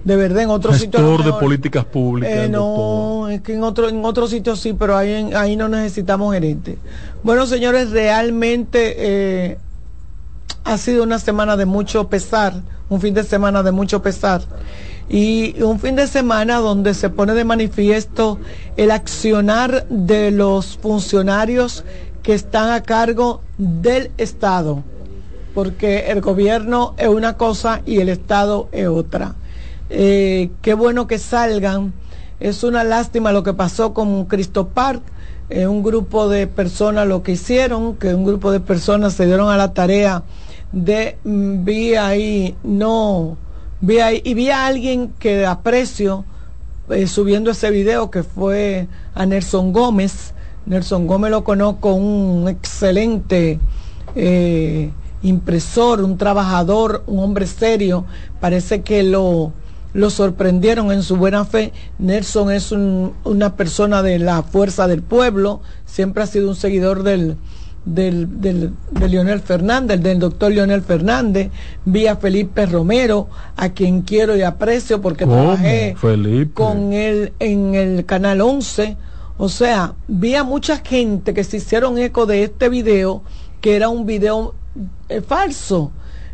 De 0.03 0.17
verdad, 0.17 0.43
en 0.43 0.51
otro 0.51 0.73
sitio. 0.73 0.99
a 0.99 1.03
lo 1.03 1.09
gestor 1.09 1.25
de 1.25 1.31
mejor- 1.31 1.41
políticas 1.45 1.85
públicas. 1.85 2.33
Eh, 2.37 2.49
no, 2.49 3.29
es 3.29 3.43
que 3.43 3.55
en 3.55 3.63
otro, 3.63 3.89
en 3.89 4.05
otro 4.05 4.27
sitio 4.27 4.57
sí, 4.57 4.73
pero 4.73 4.97
ahí, 4.97 5.13
en- 5.13 5.37
ahí 5.37 5.55
no 5.57 5.69
necesitamos 5.69 6.35
gerente. 6.35 6.79
Bueno, 7.23 7.47
señores, 7.47 7.91
realmente 7.93 8.95
eh, 8.99 9.59
ha 10.65 10.79
sido 10.79 11.05
una 11.05 11.19
semana 11.21 11.57
de 11.57 11.67
mucho 11.67 12.09
pesar, 12.09 12.55
un 12.89 13.01
fin 13.01 13.15
de 13.15 13.25
semana 13.25 13.63
de 13.63 13.73
mucho 13.73 14.03
pesar. 14.03 14.43
Y 15.09 15.61
un 15.63 15.79
fin 15.79 15.97
de 15.97 16.07
semana 16.07 16.59
donde 16.59 16.93
se 16.95 17.11
pone 17.11 17.35
de 17.35 17.45
manifiesto 17.45 18.39
el 18.77 18.91
accionar 18.91 19.87
de 19.89 20.33
los 20.33 20.79
funcionarios 20.79 21.85
que 22.23 22.35
están 22.35 22.71
a 22.71 22.83
cargo 22.83 23.41
del 23.57 24.11
Estado, 24.19 24.83
porque 25.55 26.11
el 26.11 26.21
gobierno 26.21 26.95
es 26.99 27.09
una 27.09 27.37
cosa 27.37 27.83
y 27.87 28.01
el 28.01 28.09
Estado 28.09 28.69
es 28.73 28.89
otra. 28.89 29.37
Eh, 29.91 30.51
qué 30.61 30.75
bueno 30.75 31.07
que 31.07 31.19
salgan. 31.19 31.93
Es 32.41 32.65
una 32.65 32.85
lástima 32.85 33.33
lo 33.33 33.43
que 33.45 33.55
pasó 33.55 33.95
con 33.95 34.25
Cristo 34.25 34.69
Park. 34.69 35.03
Eh, 35.49 35.69
un 35.69 35.85
grupo 35.85 36.29
de 36.29 36.49
personas 36.49 37.07
lo 37.07 37.23
que 37.23 37.33
hicieron, 37.33 37.95
que 37.95 38.13
un 38.13 38.25
grupo 38.25 38.51
de 38.51 38.59
personas 38.59 39.13
se 39.15 39.27
dieron 39.27 39.49
a 39.49 39.57
la 39.57 39.73
tarea 39.73 40.25
de 40.73 41.19
mm, 41.25 41.65
vi 41.65 41.95
ahí, 41.95 42.57
no, 42.63 43.37
vi 43.81 43.99
ahí, 44.01 44.21
y 44.25 44.35
vi 44.35 44.51
a 44.51 44.67
alguien 44.67 45.13
que 45.19 45.47
aprecio 45.47 46.25
eh, 46.91 47.07
subiendo 47.07 47.51
ese 47.51 47.71
video 47.71 48.11
que 48.11 48.23
fue 48.23 48.87
a 49.15 49.27
Nelson 49.27 49.73
Gómez. 49.73 50.33
Nelson 50.67 51.07
Gómez 51.07 51.31
lo 51.31 51.45
conozco, 51.45 51.93
un 51.95 52.49
excelente 52.49 53.59
eh, 54.15 54.91
impresor, 55.23 56.03
un 56.03 56.19
trabajador, 56.19 57.03
un 57.07 57.21
hombre 57.21 57.47
serio. 57.47 58.05
Parece 58.41 58.83
que 58.83 59.03
lo, 59.03 59.53
lo 59.95 60.11
sorprendieron 60.11 60.91
en 60.93 61.03
su 61.03 61.17
buena 61.17 61.45
fe. 61.45 61.73
Nelson 61.99 62.51
es 62.53 62.73
un- 62.73 63.13
una 63.25 63.55
persona 63.57 64.03
de 64.03 64.19
la 64.19 64.43
fuerza 64.43 64.87
del 64.89 65.03
pueblo, 65.03 65.61
siempre 65.87 66.23
ha 66.23 66.27
sido 66.27 66.49
un 66.49 66.57
seguidor 66.57 67.03
del, 67.03 67.37
del, 67.87 68.41
del- 68.43 68.73
de 68.91 69.09
Leonel 69.09 69.41
Fernández, 69.41 70.03
del 70.03 70.19
doctor 70.19 70.53
Leonel 70.53 70.83
Fernández. 70.83 71.51
Vi 71.87 72.07
a 72.09 72.17
Felipe 72.17 72.67
Romero, 72.67 73.29
a 73.57 73.71
quien 73.71 74.03
quiero 74.03 74.37
y 74.37 74.43
aprecio 74.43 75.01
porque 75.01 75.25
trabajé 75.25 75.95
Felipe. 75.99 76.53
con 76.53 76.93
él 76.93 77.33
en 77.39 77.75
el 77.75 78.05
canal 78.05 78.43
11. 78.43 78.97
O 79.39 79.49
sea, 79.49 79.95
vi 80.09 80.35
a 80.35 80.45
mucha 80.45 80.79
gente 80.79 81.33
que 81.33 81.45
se 81.45 81.59
hicieron 81.59 81.97
eco 81.99 82.27
de 82.27 82.43
este 82.43 82.69
video, 82.69 83.23
que 83.61 83.77
era 83.77 83.89
un 83.89 84.05
video 84.05 84.55
eh, 85.09 85.21
falso. 85.21 85.93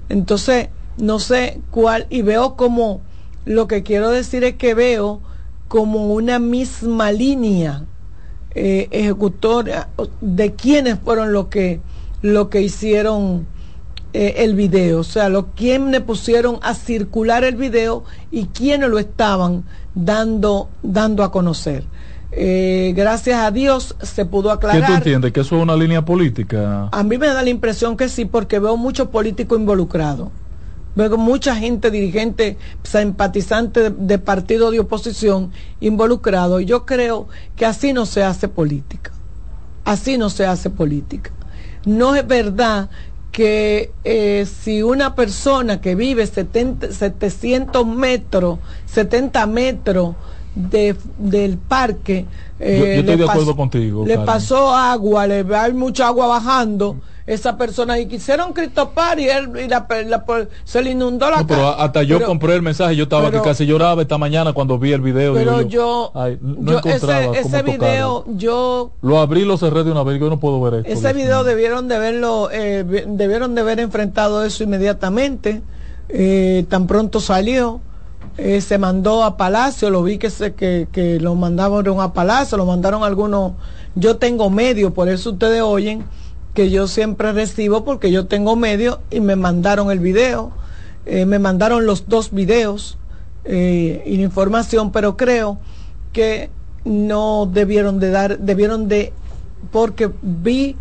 Entonces, 0.09 0.69
no 0.97 1.19
sé 1.19 1.61
cuál, 1.70 2.07
y 2.11 2.23
veo 2.23 2.55
como, 2.57 3.01
lo 3.45 3.66
que 3.66 3.83
quiero 3.83 4.11
decir 4.11 4.45
es 4.45 4.55
que 4.57 4.74
veo 4.74 5.20
como 5.69 6.12
una 6.15 6.39
misma 6.39 7.12
línea 7.12 7.85
eh, 8.55 8.89
ejecutora 8.91 9.89
de 10.20 10.53
quiénes 10.55 10.99
fueron 10.99 11.33
lo 11.33 11.49
que, 11.49 11.81
lo 12.23 12.51
que 12.51 12.62
hicieron 12.62 13.47
eh, 14.12 14.35
el 14.45 14.55
video, 14.55 15.01
o 15.01 15.05
sea, 15.05 15.29
lo 15.31 15.47
quiénes 15.53 16.03
pusieron 16.03 16.59
a 16.62 16.74
circular 16.74 17.45
el 17.45 17.57
video 17.57 18.05
y 18.31 18.47
quiénes 18.47 18.91
lo 18.91 18.99
estaban 18.99 19.65
dando, 19.95 20.69
dando 20.83 21.23
a 21.24 21.33
conocer. 21.33 21.85
Eh, 22.31 22.93
gracias 22.97 23.39
a 23.39 23.51
Dios 23.51 23.95
se 24.03 24.24
pudo 24.24 24.51
¿Qué 24.51 24.59
tú 24.61 24.66
aclarar. 24.66 24.93
entiendes? 24.99 25.33
¿Que 25.33 25.41
eso 25.41 25.57
es 25.57 25.62
una 25.62 25.77
línea 25.77 26.05
política? 26.05 26.89
A 26.91 27.03
mí 27.03 27.19
me 27.19 27.27
da 27.29 27.43
la 27.43 27.51
impresión 27.51 27.97
que 27.97 28.09
sí, 28.09 28.24
porque 28.24 28.59
veo 28.59 28.77
muchos 28.77 29.09
políticos 29.09 29.59
involucrados. 29.59 30.29
Veo 30.94 31.16
mucha 31.16 31.56
gente, 31.56 31.90
dirigente, 31.90 32.59
simpatizante 32.82 33.81
de, 33.81 33.90
de 33.90 34.19
partido 34.19 34.70
de 34.70 34.81
oposición 34.81 35.51
involucrado. 35.81 36.60
Y 36.60 36.66
yo 36.66 36.85
creo 36.85 37.28
que 37.56 37.64
así 37.66 37.93
no 37.93 38.05
se 38.06 38.23
hace 38.23 38.48
política. 38.48 39.10
Así 39.85 40.19
no 40.19 40.31
se 40.31 40.47
hace 40.47 40.70
política. 40.70 41.31
No 41.85 42.14
es 42.14 42.27
verdad 42.27 42.90
que 43.32 43.90
eh, 44.05 44.47
si 44.47 44.82
una 44.82 45.14
persona 45.14 45.81
que 45.81 45.94
vive 45.94 46.27
70, 46.27 46.93
700 46.93 47.86
metros, 47.86 48.59
70 48.86 49.47
metros 49.47 50.14
de, 50.55 50.94
del 51.19 51.56
parque, 51.56 52.27
eh, 52.60 52.77
Yo- 52.78 52.85
yo 52.85 52.90
estoy 53.01 53.02
le 53.05 53.16
de 53.16 53.24
pas- 53.27 53.31
acuerdo 53.31 53.56
contigo, 53.56 54.05
Le 54.06 54.19
pasó 54.19 54.74
agua, 54.74 55.27
le 55.27 55.44
hay 55.56 55.73
mucha 55.73 56.06
agua 56.09 56.27
bajando. 56.27 57.01
Esa 57.24 57.57
persona 57.57 57.99
y 58.01 58.07
quisieron 58.07 58.53
cristopar 58.53 59.20
y 59.20 59.28
él 59.28 59.51
y 59.65 59.69
la, 59.69 59.86
la- 60.07 60.24
se 60.65 60.82
le 60.82 60.90
inundó 60.90 61.31
la 61.31 61.39
No, 61.43 61.47
pero 61.47 61.69
hasta 61.69 62.03
yo 62.03 62.16
pero- 62.19 62.27
compré 62.28 62.55
el 62.57 62.62
mensaje, 62.62 62.97
yo 62.97 63.05
estaba 63.05 63.31
pero- 63.31 63.43
que 63.43 63.49
casi 63.49 63.65
lloraba 63.65 64.03
esta 64.03 64.19
mañana 64.19 64.53
cuando 64.53 64.77
vi 64.78 64.93
el 64.93 65.01
video. 65.03 65.32
Pero 65.35 65.59
digo 65.59 65.69
yo, 65.70 66.11
ay, 66.15 66.39
no 66.43 66.73
yo 66.73 66.78
encontraba 66.78 67.36
ese, 67.39 67.62
video, 67.62 68.24
yo 68.36 68.90
Lo 69.03 69.20
abrí, 69.20 69.44
lo 69.44 69.57
cerré 69.57 69.85
de 69.85 69.93
una 69.93 70.03
vez, 70.03 70.19
yo 70.19 70.28
no 70.31 70.40
puedo 70.40 70.61
ver 70.61 70.85
esto. 70.85 70.89
Ese 70.93 71.12
video 71.12 71.39
mío. 71.39 71.44
debieron 71.44 71.86
de 71.86 71.99
verlo, 72.01 72.49
eh, 72.51 72.82
debieron 73.07 73.55
de 73.55 73.61
haber 73.61 73.78
enfrentado 73.78 74.44
eso 74.44 74.65
inmediatamente. 74.65 75.62
Eh, 76.09 76.66
tan 76.69 76.86
pronto 76.89 77.20
salió, 77.20 77.81
eh, 78.36 78.61
se 78.61 78.78
mandó 78.78 79.23
a 79.23 79.36
Palacio, 79.36 79.90
lo 79.90 80.03
vi 80.03 80.19
que 80.19 80.28
se, 80.28 80.55
que, 80.55 80.89
que 80.90 81.20
lo 81.20 81.35
mandaron 81.36 82.01
a 82.01 82.12
Palacio, 82.12 82.59
lo 82.59 82.66
mandaron 82.66 83.05
algunos. 83.05 83.53
Yo 83.94 84.16
tengo 84.16 84.51
medio, 84.51 84.93
por 84.93 85.09
eso 85.09 85.31
ustedes 85.31 85.62
oyen 85.62 86.05
que 86.55 86.70
yo 86.70 86.87
siempre 86.87 87.33
recibo 87.33 87.85
porque 87.85 88.11
yo 88.11 88.27
tengo 88.27 88.57
medio 88.57 89.01
y 89.11 89.20
me 89.20 89.37
mandaron 89.37 89.91
el 89.91 89.99
video, 89.99 90.53
eh, 91.07 91.24
me 91.24 91.39
mandaron 91.39 91.87
los 91.87 92.09
dos 92.09 92.31
videos 92.33 92.99
eh, 93.45 94.03
y 94.07 94.16
la 94.16 94.23
información, 94.23 94.93
pero 94.93 95.16
creo 95.16 95.59
que 96.12 96.51
no 96.85 97.49
debieron 97.53 97.99
de 98.01 98.11
dar, 98.11 98.39
debieron 98.39 98.89
de, 98.89 99.12
porque 99.70 100.11
vi 100.20 100.77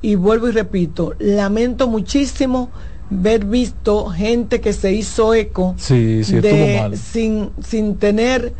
y 0.00 0.14
vuelvo 0.14 0.48
y 0.48 0.52
repito, 0.52 1.14
lamento 1.18 1.88
muchísimo 1.88 2.70
ver 3.10 3.44
visto 3.44 4.06
gente 4.06 4.60
que 4.60 4.72
se 4.72 4.92
hizo 4.92 5.34
eco 5.34 5.74
Sí, 5.78 6.24
sí, 6.24 6.40
de- 6.40 6.78
mal. 6.80 6.96
sin, 6.96 7.50
sin 7.62 7.96
tener 7.96 8.54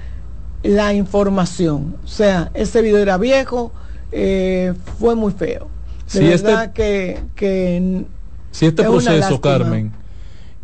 la 0.63 0.93
información. 0.95 1.97
O 2.05 2.09
sea, 2.09 2.51
ese 2.55 2.83
video 2.83 2.99
era 2.99 3.17
viejo, 3.19 3.73
eh, 4.13 4.75
fue 4.99 5.15
muy 5.15 5.33
feo. 5.33 5.74
De 6.15 6.21
Sí, 6.21 6.33
este- 6.33 6.71
que, 6.75 7.21
que 7.35 8.05
Si 8.51 8.67
este 8.67 8.83
es 8.83 8.89
proceso. 8.89 9.41
Carmen, 9.41 9.93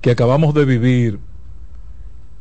que 0.01 0.11
acabamos 0.13 0.55
de 0.55 0.65
vivir, 0.65 1.19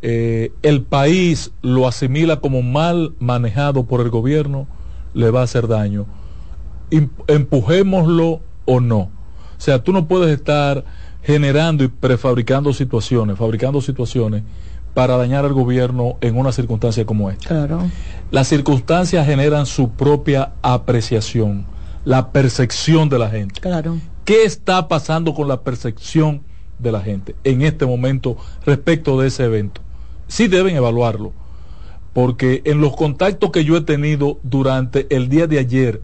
eh, 0.01 0.51
el 0.61 0.83
país 0.83 1.51
lo 1.61 1.87
asimila 1.87 2.39
como 2.39 2.61
mal 2.61 3.13
manejado 3.19 3.83
por 3.85 4.01
el 4.01 4.09
gobierno, 4.09 4.67
le 5.13 5.29
va 5.31 5.41
a 5.41 5.43
hacer 5.43 5.67
daño. 5.67 6.05
Empujémoslo 7.27 8.41
o 8.65 8.79
no. 8.79 8.99
O 8.99 9.09
sea, 9.61 9.83
tú 9.83 9.91
no 9.91 10.07
puedes 10.07 10.29
estar 10.35 10.85
generando 11.23 11.83
y 11.83 11.87
prefabricando 11.89 12.71
situaciones, 12.73 13.37
fabricando 13.37 13.81
situaciones 13.81 14.43
para 14.93 15.17
dañar 15.17 15.45
al 15.45 15.53
gobierno 15.53 16.17
en 16.21 16.37
una 16.37 16.51
circunstancia 16.51 17.05
como 17.05 17.29
esta. 17.29 17.47
Claro. 17.49 17.81
Las 18.31 18.47
circunstancias 18.47 19.25
generan 19.25 19.65
su 19.65 19.89
propia 19.91 20.53
apreciación, 20.61 21.65
la 22.05 22.31
percepción 22.31 23.09
de 23.09 23.19
la 23.19 23.29
gente. 23.29 23.59
Claro. 23.59 23.97
¿Qué 24.25 24.43
está 24.43 24.87
pasando 24.87 25.33
con 25.33 25.47
la 25.47 25.61
percepción 25.61 26.43
de 26.77 26.91
la 26.91 27.01
gente 27.01 27.35
en 27.43 27.61
este 27.61 27.85
momento 27.85 28.37
respecto 28.65 29.19
de 29.19 29.27
ese 29.27 29.45
evento? 29.45 29.81
Sí 30.27 30.47
deben 30.47 30.75
evaluarlo, 30.75 31.33
porque 32.13 32.61
en 32.65 32.81
los 32.81 32.95
contactos 32.95 33.51
que 33.51 33.65
yo 33.65 33.75
he 33.77 33.81
tenido 33.81 34.39
durante 34.43 35.07
el 35.15 35.29
día 35.29 35.47
de 35.47 35.59
ayer, 35.59 36.01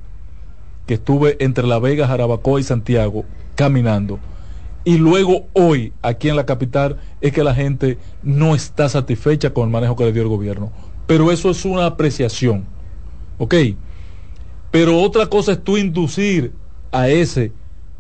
que 0.88 0.96
estuve 0.96 1.38
entre 1.40 1.68
La 1.68 1.80
Vega, 1.80 2.08
Jarabacoa 2.08 2.60
y 2.60 2.64
Santiago 2.64 3.26
caminando, 3.56 4.20
y 4.84 4.98
luego 4.98 5.48
hoy 5.54 5.94
aquí 6.04 6.30
en 6.30 6.36
la 6.36 6.46
capital, 6.46 6.98
es 7.22 7.34
que 7.34 7.44
la 7.44 7.56
gente 7.56 7.98
no 8.22 8.54
está 8.54 8.88
satisfecha 8.88 9.52
con 9.52 9.66
el 9.66 9.72
manejo 9.72 9.96
que 9.96 10.06
le 10.06 10.14
dio 10.14 10.22
el 10.22 10.30
gobierno. 10.30 10.72
Pero 11.08 11.32
eso 11.32 11.50
es 11.50 11.66
una 11.66 11.88
apreciación, 11.88 12.66
¿ok? 13.40 13.56
Pero 14.76 15.00
otra 15.00 15.28
cosa 15.28 15.54
es 15.54 15.64
tú 15.64 15.78
inducir 15.78 16.52
a 16.92 17.08
ese 17.08 17.54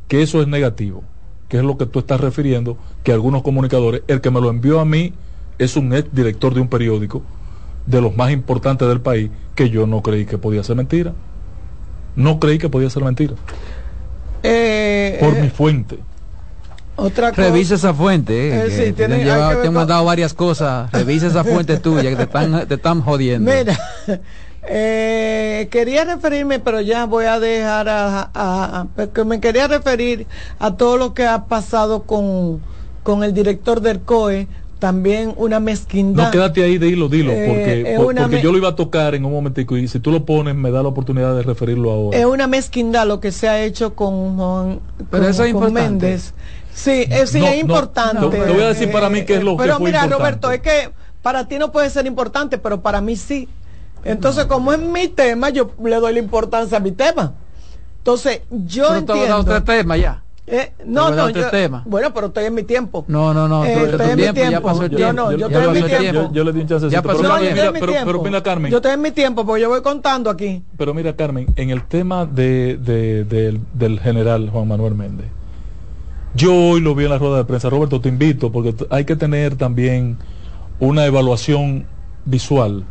que 0.10 0.22
eso 0.22 0.42
es 0.42 0.48
negativo, 0.50 1.04
que 1.48 1.56
es 1.56 1.64
lo 1.64 1.78
que 1.78 1.86
tú 1.86 2.00
estás 2.00 2.20
refiriendo, 2.20 2.78
que 3.02 3.14
algunos 3.14 3.44
comunicadores, 3.44 4.02
el 4.10 4.20
que 4.20 4.30
me 4.30 4.42
lo 4.42 4.50
envió 4.50 4.82
a 4.82 4.86
mí 4.86 5.14
es 5.58 5.78
un 5.78 5.94
ex 5.94 6.14
director 6.14 6.54
de 6.54 6.60
un 6.60 6.68
periódico 6.68 7.22
de 7.86 8.02
los 8.02 8.14
más 8.18 8.32
importantes 8.32 8.90
del 8.90 9.00
país, 9.00 9.30
que 9.56 9.70
yo 9.70 9.88
no 9.88 10.02
creí 10.02 10.26
que 10.26 10.38
podía 10.38 10.64
ser 10.64 10.76
mentira. 10.76 11.14
No 12.18 12.42
creí 12.42 12.58
que 12.58 12.68
podía 12.68 12.90
ser 12.90 13.06
mentira. 13.06 13.36
Eh, 14.44 15.18
Por 15.22 15.34
eh, 15.38 15.42
mi 15.44 15.50
fuente. 15.50 16.00
otra 16.98 17.30
cosa. 17.30 17.42
Revisa 17.44 17.76
esa 17.76 17.94
fuente. 17.94 18.34
eh, 18.50 18.60
Eh, 18.60 18.64
que 18.66 18.86
sí, 18.88 18.92
te, 18.94 19.08
llevado- 19.08 19.50
te 19.52 19.56
han 19.56 19.62
todo. 19.64 19.72
mandado 19.72 20.04
varias 20.04 20.34
cosas. 20.34 20.92
Revisa 20.92 21.28
esa 21.28 21.46
fuente 21.46 21.78
tuya 21.78 22.10
que 22.10 22.16
te 22.18 22.24
están, 22.24 22.68
te 22.68 22.74
están 22.76 23.02
jodiendo. 23.02 23.50
Mira, 23.50 23.78
eh, 24.68 25.68
quería 25.72 26.04
referirme, 26.06 26.60
pero 26.60 26.82
ya 26.82 27.06
voy 27.06 27.26
a 27.26 27.40
dejar 27.40 27.90
a, 27.90 28.20
a- 28.34 28.80
a- 28.82 28.86
porque 28.96 29.24
me 29.24 29.40
quería 29.40 29.68
referir 29.68 30.28
a 30.60 30.76
todo 30.78 30.98
lo 30.98 31.14
que 31.14 31.26
ha 31.26 31.46
pasado 31.48 32.06
con, 32.06 32.66
con 33.04 33.24
el 33.24 33.34
director 33.34 33.82
del 33.82 34.04
COE, 34.04 34.48
también 34.80 35.34
una 35.38 35.60
mezquindad. 35.60 36.26
No, 36.26 36.32
quédate 36.32 36.64
ahí, 36.64 36.78
dilo, 36.78 37.08
dilo, 37.08 37.32
Eh, 37.32 37.46
porque, 37.48 37.94
por- 37.98 38.16
porque 38.16 38.36
me- 38.38 38.42
yo 38.42 38.52
lo 38.52 38.58
iba 38.58 38.70
a 38.70 38.76
tocar 38.76 39.16
en 39.16 39.26
un 39.26 39.32
momentico 39.32 39.78
y 39.78 39.88
si 39.88 40.00
tú 40.00 40.12
lo 40.12 40.26
pones 40.26 40.54
me 40.56 40.70
da 40.72 40.84
la 40.84 40.90
oportunidad 40.90 41.36
de 41.36 41.44
referirlo 41.44 41.92
ahora. 41.92 42.18
Es 42.18 42.26
una 42.26 42.48
mezquindad 42.48 43.08
lo 43.08 43.20
que 43.20 43.32
se 43.32 43.48
ha 43.48 43.64
hecho 43.64 43.96
con, 43.96 44.38
Juan- 44.38 44.82
Pero 45.10 45.24
con- 45.24 45.32
eso 45.32 45.44
es 45.44 45.54
con. 45.54 45.74
Méndez. 45.74 46.34
Sí, 46.74 47.06
eh, 47.10 47.26
sí, 47.26 47.40
No, 47.40 47.46
es 47.48 47.54
no, 47.54 47.60
importante. 47.62 48.28
te- 48.38 48.46
te 48.46 48.52
voy 48.52 48.62
a 48.64 48.68
decir 48.68 48.92
para 48.92 49.10
mí 49.10 49.24
qué 49.24 49.36
es 49.36 49.44
lo 49.44 49.56
que 49.56 49.64
Pero 49.64 49.80
mira, 49.80 50.04
importante. 50.04 50.18
Roberto, 50.18 50.52
es 50.52 50.62
que 50.62 50.94
para 51.22 51.48
ti 51.48 51.58
no 51.58 51.72
puede 51.72 51.90
ser 51.90 52.06
importante, 52.06 52.58
pero 52.58 52.82
para 52.82 53.00
mí 53.00 53.16
sí. 53.16 53.50
Entonces, 54.06 54.46
como 54.46 54.72
es 54.72 54.80
mi 54.80 55.08
tema, 55.10 55.50
yo 55.50 55.72
le 55.84 55.96
doy 55.98 56.14
la 56.14 56.20
importancia 56.20 56.78
a 56.78 56.80
mi 56.80 56.92
tema. 56.92 57.34
Entonces, 57.98 58.42
yo 58.52 58.84
Pero 58.90 59.06
te 59.06 59.12
entiendo. 59.14 59.38
otro 59.38 59.64
tema 59.64 59.98
ya. 59.98 60.22
Eh, 60.48 60.74
Te 60.78 60.86
no, 60.86 61.10
no, 61.10 61.24
otro 61.26 61.42
yo- 61.42 61.50
tema. 61.50 61.82
bueno, 61.88 62.14
pero 62.14 62.28
estoy 62.28 62.46
en 62.46 62.54
mi 62.54 62.62
tiempo. 62.62 63.04
No, 63.08 63.34
no, 63.34 63.48
no. 63.48 63.66
Eh, 63.66 63.74
estoy 63.90 64.10
en 64.12 64.16
mi 64.16 64.22
tiempo, 64.22 64.42
ya 64.42 64.48
tiempo. 64.50 64.68
pasó 64.68 64.84
el 64.84 64.90
Yo 64.92 64.98
tiempo. 64.98 65.14
no, 65.24 65.32
yo 65.32 65.38
Ya 65.40 65.46
estoy 65.48 65.58
en 65.64 65.68
pasó 65.70 65.72
mi 65.88 65.92
el 65.92 66.00
tiempo. 66.00 66.22
Yo, 66.22 66.34
yo 66.34 66.44
le 66.44 66.54
di 66.54 66.60
un 66.62 66.68
chancecito, 66.68 66.92
Ya 66.94 67.02
pasó 67.02 67.18
pero, 67.18 67.30
No, 67.30 67.38
el 67.40 67.46
yo 67.50 67.52
mira, 67.56 67.72
pero- 67.74 67.86
tiempo. 67.88 68.06
pero 68.06 68.22
mira, 68.22 68.44
Carmen, 68.44 68.72
Yo 68.72 68.78
estoy 68.78 68.92
en 68.92 69.02
mi 69.02 69.10
tiempo, 69.10 69.44
porque 69.44 69.64
yo 69.64 69.70
voy 69.70 69.82
contando 69.82 70.30
aquí. 70.30 70.62
Pero 70.78 70.94
mira, 70.94 71.16
Carmen, 71.16 71.48
en 71.56 71.72
el 71.72 71.84
tema 71.88 72.28
de, 72.28 72.78
de- 72.78 73.24
del- 73.24 73.60
del 73.74 74.00
general 74.00 74.52
Juan 74.52 74.68
Manuel 74.68 74.94
Méndez, 74.94 75.26
yo 76.36 76.54
hoy 76.54 76.80
lo 76.80 76.94
vi 76.94 77.06
en 77.06 77.10
la 77.10 77.18
rueda 77.18 77.38
de 77.38 77.46
prensa. 77.46 77.72
Roberto, 77.72 78.00
te 78.00 78.10
invito, 78.10 78.52
porque 78.52 78.76
hay 78.92 79.04
que 79.06 79.16
tener 79.16 79.56
también 79.56 80.18
una 80.80 81.06
evaluación 81.08 81.88
visual 82.26 82.84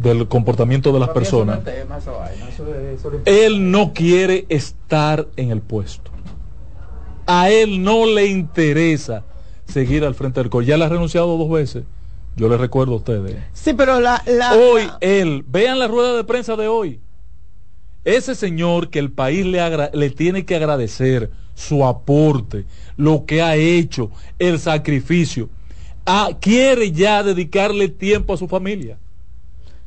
del 0.00 0.28
comportamiento 0.28 0.92
de 0.92 1.00
las 1.00 1.08
personas. 1.10 1.60
Él 3.24 3.70
no 3.70 3.92
quiere 3.92 4.46
estar 4.48 5.26
en 5.36 5.50
el 5.50 5.60
puesto. 5.60 6.10
A 7.26 7.50
él 7.50 7.82
no 7.82 8.06
le 8.06 8.26
interesa 8.26 9.24
seguir 9.66 10.04
al 10.04 10.14
frente 10.14 10.40
del 10.40 10.48
COI. 10.50 10.66
Ya 10.66 10.76
le 10.76 10.84
ha 10.84 10.88
renunciado 10.88 11.36
dos 11.36 11.50
veces. 11.50 11.84
Yo 12.36 12.48
le 12.48 12.56
recuerdo 12.56 12.94
a 12.94 12.96
ustedes. 12.96 13.36
Sí, 13.52 13.74
pero 13.74 14.00
la... 14.00 14.22
la 14.26 14.54
Hoy 14.54 14.88
él, 15.00 15.44
vean 15.46 15.78
la 15.78 15.88
rueda 15.88 16.16
de 16.16 16.24
prensa 16.24 16.56
de 16.56 16.68
hoy. 16.68 17.00
Ese 18.04 18.34
señor 18.34 18.88
que 18.88 19.00
el 19.00 19.10
país 19.10 19.44
le, 19.44 19.60
agra- 19.60 19.90
le 19.92 20.10
tiene 20.10 20.46
que 20.46 20.54
agradecer 20.56 21.30
su 21.54 21.84
aporte, 21.84 22.64
lo 22.96 23.26
que 23.26 23.42
ha 23.42 23.56
hecho, 23.56 24.10
el 24.38 24.60
sacrificio, 24.60 25.50
ah, 26.06 26.30
quiere 26.40 26.92
ya 26.92 27.24
dedicarle 27.24 27.88
tiempo 27.88 28.32
a 28.32 28.36
su 28.36 28.46
familia. 28.46 28.96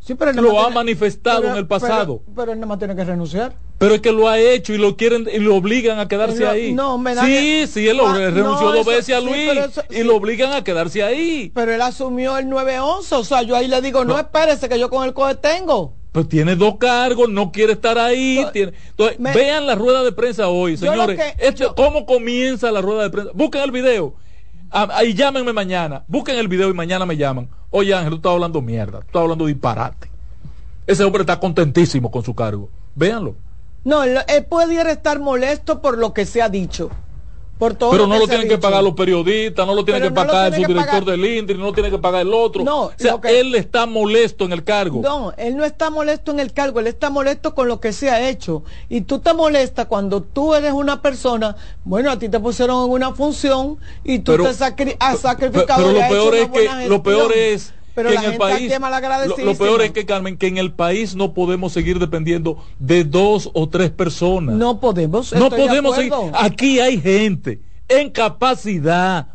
Sí, 0.02 0.16
pero 0.16 0.34
Lo 0.34 0.60
ha 0.60 0.64
tiene- 0.66 0.76
manifestado 0.76 1.42
pero- 1.42 1.54
en 1.54 1.58
el 1.60 1.68
pasado. 1.68 2.22
Pero, 2.26 2.36
pero 2.36 2.52
él 2.52 2.60
nada 2.60 2.68
más 2.68 2.80
tiene 2.80 2.96
que 2.96 3.04
renunciar. 3.06 3.54
Pero 3.78 3.96
es 3.96 4.02
que 4.02 4.12
lo 4.12 4.28
ha 4.28 4.38
hecho 4.38 4.74
y 4.74 4.78
lo 4.78 4.96
quieren 4.96 5.28
y 5.34 5.40
lo 5.40 5.56
obligan 5.56 5.98
a 6.00 6.08
quedarse 6.08 6.44
No, 6.44 6.50
ahí. 6.50 6.72
no, 6.74 6.98
me 7.00 7.16
da 7.16 7.26
sí, 7.26 7.66
sí, 7.68 7.88
él 7.88 8.00
Ah, 8.06 8.14
renunció 8.14 8.44
no, 8.44 8.72
dos 8.74 8.82
eso- 8.82 8.90
veces 8.92 9.16
a 9.16 9.20
Luis 9.22 9.50
eso- 9.58 9.82
y 9.90 9.96
sí. 9.96 10.04
lo 10.04 10.16
obligan 10.18 10.54
a 10.54 10.64
quedarse 10.64 11.02
ahí. 11.02 11.52
Pero 11.56 11.74
él 11.74 11.82
asumió 11.82 12.38
el 12.38 12.48
911, 12.50 13.16
o 13.16 13.24
sea, 13.24 13.42
yo 13.42 13.56
ahí 13.56 13.68
le 13.68 13.82
digo, 13.82 14.06
no, 14.06 14.14
No. 14.14 14.20
espérese 14.20 14.70
que 14.70 14.78
yo 14.78 14.90
con 14.90 15.04
el 15.08 15.14
COE 15.14 15.34
tengo. 15.36 15.96
Pero 16.12 16.28
tiene 16.28 16.56
dos 16.58 16.76
cargos, 16.78 17.30
no 17.30 17.52
quiere 17.54 17.74
estar 17.74 17.98
ahí. 17.98 18.46
tiene- 18.52 18.74
Entonces, 18.90 19.18
me- 19.20 19.34
vean 19.34 19.66
la 19.66 19.76
rueda 19.76 20.04
de 20.04 20.12
prensa 20.12 20.50
hoy, 20.50 20.76
señores. 20.78 21.18
que- 21.18 21.48
Esto- 21.48 21.74
¿Cómo 21.74 22.06
comienza 22.06 22.70
la 22.70 22.82
rueda 22.82 23.04
de 23.04 23.10
prensa? 23.10 23.32
Busquen 23.34 23.62
el 23.62 23.72
video. 23.72 24.14
Ah, 24.72 24.88
Ahí 24.94 25.14
llámenme 25.14 25.52
mañana. 25.52 26.04
Busquen 26.08 26.38
el 26.38 26.48
video 26.48 26.70
y 26.70 26.74
mañana 26.74 27.06
me 27.06 27.18
llaman. 27.18 27.50
Oye, 27.70 27.94
Ángel, 27.94 28.12
tú 28.12 28.16
estás 28.18 28.32
hablando 28.32 28.62
mierda. 28.62 29.00
Tú 29.00 29.08
estás 29.08 29.22
hablando 29.22 29.46
disparate. 29.46 30.10
Ese 30.88 31.04
hombre 31.04 31.22
está 31.22 31.40
contentísimo 31.40 32.10
con 32.10 32.24
su 32.24 32.34
cargo. 32.34 32.70
Véanlo. 32.96 33.36
No, 33.84 34.04
él, 34.04 34.18
pudiera 34.50 34.92
estar 34.92 35.20
molesto 35.20 35.82
por 35.82 35.98
lo 35.98 36.14
que 36.14 36.26
se 36.26 36.42
ha 36.42 36.50
dicho. 36.50 36.90
Por 37.62 37.76
todo 37.76 37.92
Pero 37.92 38.08
no 38.08 38.16
que 38.16 38.20
lo 38.22 38.28
tienen 38.28 38.48
que 38.50 38.58
pagar 38.58 38.84
los 38.84 38.94
periodistas, 38.96 39.68
no 39.68 39.76
lo 39.76 39.86
tiene 39.86 40.00
Pero 40.00 40.12
que 40.16 40.20
no 40.20 40.26
pagar 40.28 40.48
el 40.48 40.60
que 40.62 40.66
subdirector 40.66 41.06
del 41.06 41.24
INDRI, 41.24 41.58
no 41.60 41.66
lo 41.66 41.74
tiene 41.74 41.92
que 41.92 42.00
pagar 42.00 42.22
el 42.24 42.34
otro. 42.34 42.64
No, 42.64 42.86
o 42.86 42.92
sea, 42.98 43.22
que- 43.22 43.40
él 43.40 43.54
está 43.54 43.86
molesto 43.86 44.46
en 44.46 44.52
el 44.54 44.64
cargo. 44.64 45.00
No, 45.04 45.32
él 45.38 45.56
no 45.56 45.64
está 45.64 45.92
molesto 45.92 46.32
en 46.32 46.40
el 46.40 46.54
cargo, 46.54 46.80
él 46.80 46.88
está 46.88 47.12
molesto 47.12 47.54
con 47.54 47.68
lo 47.68 47.80
que 47.80 47.94
se 47.94 48.10
ha 48.10 48.28
hecho. 48.30 48.64
Y 48.90 49.02
tú 49.02 49.20
te 49.20 49.36
molestas 49.36 49.86
cuando 49.86 50.24
tú 50.24 50.56
eres 50.56 50.74
una 50.74 51.04
persona, 51.04 51.56
bueno, 51.84 52.10
a 52.10 52.18
ti 52.18 52.30
te 52.30 52.40
pusieron 52.40 52.86
en 52.86 52.92
una 52.94 53.14
función 53.14 53.78
y 54.04 54.18
tú 54.18 54.32
Pero- 54.32 54.46
te 54.46 54.54
sacri- 54.56 54.96
has 55.00 55.20
sacrificado. 55.20 55.84
pero 55.84 55.92
y 55.92 56.02
lo 56.02 56.10
peor 56.10 56.36
es 56.36 56.50
que 56.50 56.90
lo 56.90 57.04
peor 57.04 57.32
es 57.32 57.74
Pero 57.94 58.10
que 58.10 58.16
la 58.16 58.22
en 58.22 58.26
el 58.26 58.32
gente 58.32 58.80
país 58.80 59.28
lo, 59.28 59.46
lo 59.46 59.56
peor 59.56 59.82
es 59.82 59.92
que 59.92 60.06
Carmen 60.06 60.38
que 60.38 60.48
en 60.48 60.58
el 60.58 60.72
país 60.72 61.16
no 61.16 61.34
podemos 61.34 61.74
seguir 61.74 62.00
dependiendo 62.00 62.64
de 62.80 63.04
dos 63.04 63.50
o 63.54 63.68
tres 63.70 63.90
personas. 63.90 64.56
No 64.56 64.80
podemos. 64.80 65.34
No 65.34 65.50
podemos 65.50 65.96
seguir. 65.96 66.14
Aquí 66.34 66.80
hay 66.80 67.00
gente 67.02 67.60
en 67.88 68.10
capacidad 68.10 69.28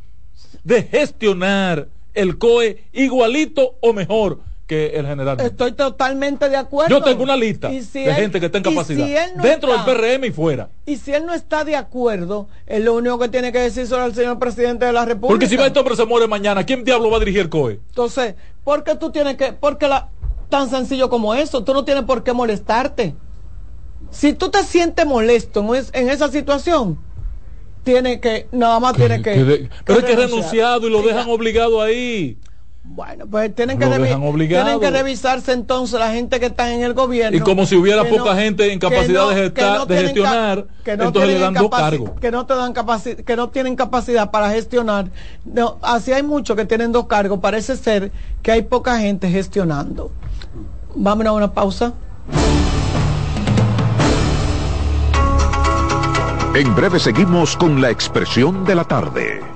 de 0.65 0.83
gestionar 0.83 1.89
el 2.15 2.39
COE 2.39 2.85
igualito 2.93 3.77
o 3.81 3.93
mejor 3.93 4.41
que 4.67 4.89
el 4.99 5.07
general. 5.07 5.41
Estoy 5.41 5.73
totalmente 5.73 6.49
de 6.49 6.57
acuerdo. 6.57 6.91
Yo 6.99 7.03
tengo 7.05 7.23
una 7.23 7.37
lista 7.37 7.71
si 7.71 7.81
de 8.03 8.07
él- 8.07 8.15
gente 8.17 8.41
que 8.41 8.47
está 8.47 8.59
en 8.59 8.65
si 8.65 8.71
capacidad 8.71 9.07
no 9.37 9.43
dentro 9.45 9.71
está- 9.73 9.85
del 9.85 9.97
PRM 9.97 10.27
y 10.27 10.31
fuera. 10.33 10.69
Y 10.87 10.97
si 10.97 11.13
él 11.13 11.25
no 11.25 11.33
está 11.35 11.65
de 11.65 11.77
acuerdo, 11.77 12.49
es 12.67 12.83
lo 12.83 12.95
único 12.95 13.19
que 13.21 13.29
tiene 13.29 13.53
que 13.53 13.61
decir 13.61 13.87
sobre 13.87 14.07
el 14.07 14.15
señor 14.15 14.39
presidente 14.41 14.85
de 14.85 14.93
la 14.93 15.05
República. 15.05 15.29
Porque 15.33 15.47
si 15.47 15.57
va 15.57 15.67
este 15.67 15.79
hombre 15.79 15.95
se 15.95 16.05
muere 16.05 16.27
mañana, 16.27 16.65
¿quién 16.67 16.83
diablo 16.85 17.11
va 17.11 17.19
a 17.19 17.21
dirigir 17.21 17.43
el 17.43 17.49
COE? 17.49 17.81
Entonces, 17.91 18.35
¿por 18.65 18.83
qué 18.83 18.97
tú 18.97 19.11
tienes 19.11 19.37
que, 19.37 19.53
porque 19.53 19.87
la, 19.87 20.09
tan 20.49 20.69
sencillo 20.69 21.09
como 21.09 21.35
eso, 21.35 21.63
tú 21.63 21.73
no 21.73 21.85
tienes 21.85 22.03
por 22.05 22.25
qué 22.25 22.33
molestarte? 22.33 23.15
Si 24.11 24.33
tú 24.33 24.49
te 24.51 24.63
sientes 24.65 25.07
molesto 25.07 25.61
en, 25.61 25.75
es- 25.77 25.91
en 25.93 26.09
esa 26.11 26.29
situación, 26.29 26.99
tiene 27.85 28.19
que, 28.21 28.49
nada 28.51 28.81
más 28.81 28.97
tiene 28.97 29.23
que. 29.23 29.33
Que 29.33 29.45
de- 29.45 29.71
pero 29.85 30.01
es 30.01 30.05
que 30.05 30.17
renunciado 30.17 30.87
y 30.89 30.91
lo 30.91 31.03
dejan 31.03 31.29
obligado 31.31 31.81
ahí. 31.81 32.37
Bueno, 32.89 33.27
pues 33.27 33.55
tienen 33.55 33.79
que, 33.79 33.85
tienen 33.87 34.81
que 34.81 34.91
revisarse 34.91 35.53
entonces 35.53 35.99
la 36.01 36.13
gente 36.13 36.41
que 36.41 36.47
está 36.47 36.73
en 36.73 36.83
el 36.83 36.95
gobierno. 36.95 37.37
Y 37.37 37.41
como 37.41 37.67
si 37.67 37.77
hubiera 37.77 38.05
poca 38.05 38.33
no- 38.33 38.37
gente 38.37 38.73
en 38.73 38.79
que 38.79 38.89
capacidad 38.89 39.23
no- 39.25 39.29
de, 39.31 39.53
que 39.53 39.63
no 39.63 39.87
gestionar, 39.87 40.67
que 40.85 40.97
no 40.97 41.05
entonces 41.05 41.33
le 41.35 41.39
dan 41.41 41.55
dos 41.55 41.71
cargos. 41.71 42.11
que 42.21 42.31
no 42.31 42.47
te 42.47 42.55
dan 42.55 42.73
que 43.25 43.37
no 43.37 43.49
tienen 43.51 43.77
capacidad 43.77 44.31
para 44.31 44.51
gestionar. 44.51 45.11
No, 45.45 45.79
así 45.83 46.13
hay 46.13 46.23
muchos 46.23 46.57
que 46.57 46.65
tienen 46.65 46.93
dos 46.93 47.07
cargos. 47.07 47.41
Parece 47.41 47.77
ser 47.77 48.13
que 48.41 48.53
hay 48.53 48.63
poca 48.63 48.99
gente 48.99 49.29
gestionando. 49.29 50.11
Vámonos 50.95 51.31
a 51.33 51.35
una 51.35 51.53
pausa. 51.53 51.93
En 56.55 56.75
breve 56.75 56.99
seguimos 56.99 57.57
con 57.57 57.83
la 57.83 57.91
expresión 57.91 58.65
de 58.65 58.75
la 58.75 58.85
tarde. 58.85 59.56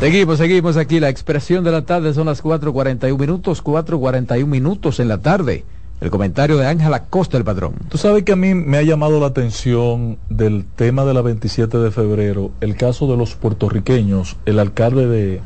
Seguimos, 0.00 0.36
seguimos 0.36 0.76
aquí. 0.76 1.00
La 1.00 1.08
expresión 1.08 1.64
de 1.64 1.72
la 1.72 1.86
tarde 1.86 2.12
son 2.12 2.26
las 2.26 2.44
4.41 2.44 3.18
minutos, 3.18 3.64
4.41 3.64 4.44
minutos 4.44 5.00
en 5.00 5.08
la 5.08 5.18
tarde. 5.18 5.64
El 6.02 6.10
comentario 6.10 6.58
de 6.58 6.66
Ángela 6.66 7.04
Costa, 7.04 7.38
el 7.38 7.44
padrón. 7.44 7.76
Tú 7.88 7.96
sabes 7.96 8.22
que 8.22 8.32
a 8.32 8.36
mí 8.36 8.52
me 8.52 8.76
ha 8.76 8.82
llamado 8.82 9.18
la 9.18 9.28
atención 9.28 10.18
del 10.28 10.66
tema 10.66 11.06
de 11.06 11.14
la 11.14 11.22
27 11.22 11.78
de 11.78 11.90
febrero, 11.90 12.50
el 12.60 12.76
caso 12.76 13.10
de 13.10 13.16
los 13.16 13.36
puertorriqueños, 13.36 14.36
el 14.44 14.58
alcalde 14.58 15.06
de, 15.06 15.40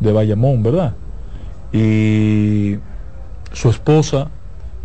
de 0.00 0.12
Bayamón, 0.12 0.62
¿verdad? 0.62 0.94
Y 1.70 2.76
su 3.52 3.68
esposa, 3.68 4.30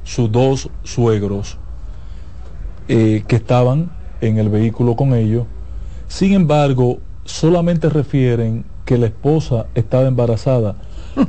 sus 0.04 0.30
dos 0.30 0.70
suegros, 0.84 1.58
eh, 2.90 3.24
que 3.30 3.38
estaban 3.38 3.94
en 4.20 4.40
el 4.40 4.50
vehículo 4.50 4.98
con 4.98 5.14
ellos. 5.14 5.46
Sin 6.10 6.34
embargo, 6.34 7.00
solamente 7.24 7.90
refieren 7.90 8.66
que 8.86 8.98
la 8.98 9.08
esposa 9.08 9.68
estaba 9.76 10.08
embarazada. 10.08 10.76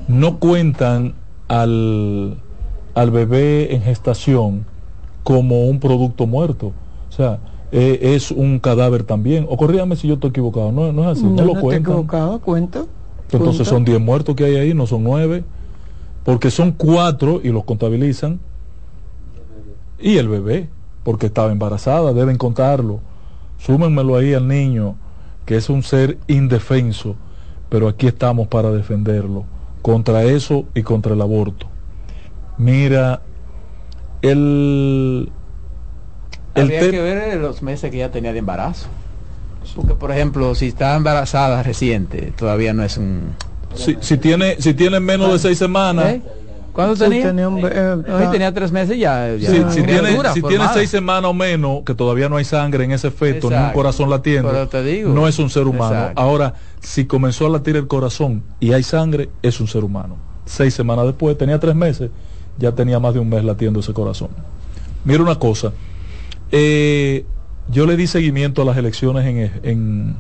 No 0.09 0.39
cuentan 0.39 1.15
al, 1.49 2.39
al 2.95 3.11
bebé 3.11 3.75
en 3.75 3.83
gestación 3.83 4.65
como 5.23 5.67
un 5.67 5.79
producto 5.81 6.27
muerto. 6.27 6.73
O 7.09 7.13
sea, 7.13 7.39
eh, 7.73 8.15
es 8.15 8.31
un 8.31 8.59
cadáver 8.59 9.05
también. 9.05 9.47
O 9.49 9.57
corrígame 9.57 9.97
si 9.97 10.09
yo 10.09 10.15
estoy 10.15 10.31
equivocado. 10.31 10.73
No, 10.73 10.93
no 10.93 11.03
es 11.03 11.19
así. 11.19 11.25
No, 11.25 11.31
No, 11.31 11.37
lo 11.37 11.45
no 11.45 11.51
estoy 11.53 11.63
cuentan. 11.63 11.93
equivocado, 11.93 12.41
cuenta. 12.41 12.85
Entonces 13.31 13.67
son 13.67 13.85
10 13.85 14.01
muertos 14.01 14.35
que 14.37 14.45
hay 14.45 14.57
ahí, 14.57 14.75
no 14.75 14.87
son 14.87 15.03
9. 15.05 15.45
Porque 16.25 16.51
son 16.51 16.73
4 16.73 17.41
y 17.43 17.49
los 17.49 17.65
contabilizan. 17.65 18.39
Y 20.01 20.17
el 20.19 20.29
bebé, 20.29 20.69
porque 21.03 21.27
estaba 21.27 21.51
embarazada, 21.53 22.13
deben 22.13 22.37
contarlo. 22.37 23.01
Súmenmelo 23.59 24.17
ahí 24.17 24.35
al 24.35 24.47
niño, 24.49 24.97
que 25.47 25.57
es 25.57 25.69
un 25.71 25.83
ser 25.83 26.19
indefenso, 26.27 27.17
pero 27.69 27.89
aquí 27.89 28.07
estamos 28.07 28.49
para 28.49 28.71
defenderlo, 28.71 29.45
contra 29.83 30.23
eso 30.25 30.65
y 30.75 30.83
contra 30.83 31.15
el 31.15 31.21
aborto. 31.21 31.67
Mira, 32.59 33.21
el... 34.23 35.31
el 36.55 36.63
Habría 36.63 36.91
que 36.91 37.01
ver 37.01 37.37
los 37.39 37.63
meses 37.63 37.91
que 37.91 37.99
ya 37.99 38.11
tenía 38.11 38.33
de 38.33 38.39
embarazo. 38.39 38.89
Porque, 39.75 39.95
por 39.95 40.13
ejemplo, 40.13 40.55
si 40.55 40.69
está 40.69 40.95
embarazada 40.95 41.63
reciente, 41.63 42.33
todavía 42.37 42.73
no 42.75 42.85
es 42.85 42.97
un... 42.97 43.35
si, 43.75 43.97
si 44.01 44.19
tiene 44.19 44.61
si 44.61 44.75
tiene 44.75 45.01
menos 45.01 45.33
de 45.33 45.39
seis 45.39 45.59
semanas 45.59 46.07
¿Eh? 46.07 46.23
¿Cuándo 46.75 46.97
Sí, 46.97 47.05
tenía? 47.05 47.27
tenía 47.29 47.49
un 47.49 47.61
eh, 47.65 47.97
sí, 48.05 48.31
tenía 48.33 48.53
tres 48.53 48.73
meses 48.73 48.99
ya. 48.99 49.37
ya 49.37 49.71
Si, 49.71 49.83
tiene, 49.85 50.11
si 50.35 50.43
seis 50.75 50.91
semanas 50.91 51.31
o 51.31 51.33
menos, 51.33 51.83
que 51.87 51.95
todavía 51.95 52.29
no 52.29 52.37
hay 52.37 52.45
sangre 52.45 52.83
en 52.85 52.91
ese 52.91 53.13
feto, 53.13 53.49
ni 53.49 53.57
un 53.57 53.71
corazón 53.71 54.11
latiendo, 54.11 54.53
no 55.07 55.29
es 55.29 55.39
un 55.39 55.51
ser 55.51 55.69
humano. 55.69 55.95
Exacto. 55.95 56.21
Ahora, 56.21 56.55
si 56.81 57.07
comenzó 57.07 57.47
a 57.47 57.51
latir 57.51 57.77
el 57.77 57.87
corazón 57.87 58.43
y 58.59 58.73
hay 58.73 58.83
sangre, 58.83 59.31
es 59.41 59.61
un 59.61 59.69
ser 59.69 59.85
humano. 59.85 60.17
Seis 60.47 60.75
semanas 60.75 61.07
después, 61.07 61.39
tenía 61.39 61.61
tres 61.61 61.77
meses, 61.77 62.11
ya 62.59 62.73
tenía 62.73 62.99
más 62.99 63.15
de 63.15 63.21
un 63.21 63.29
mes 63.29 63.45
latiendo 63.45 63.79
ese 63.79 63.93
corazón. 63.93 64.31
Mira 65.05 65.23
una 65.23 65.39
cosa, 65.39 65.73
eh, 66.51 67.25
yo 67.71 67.87
le 67.87 67.97
di 67.97 68.09
seguimiento 68.09 68.63
a 68.63 68.65
las 68.65 68.77
elecciones 68.77 69.25
en, 69.27 69.61
en 69.63 70.17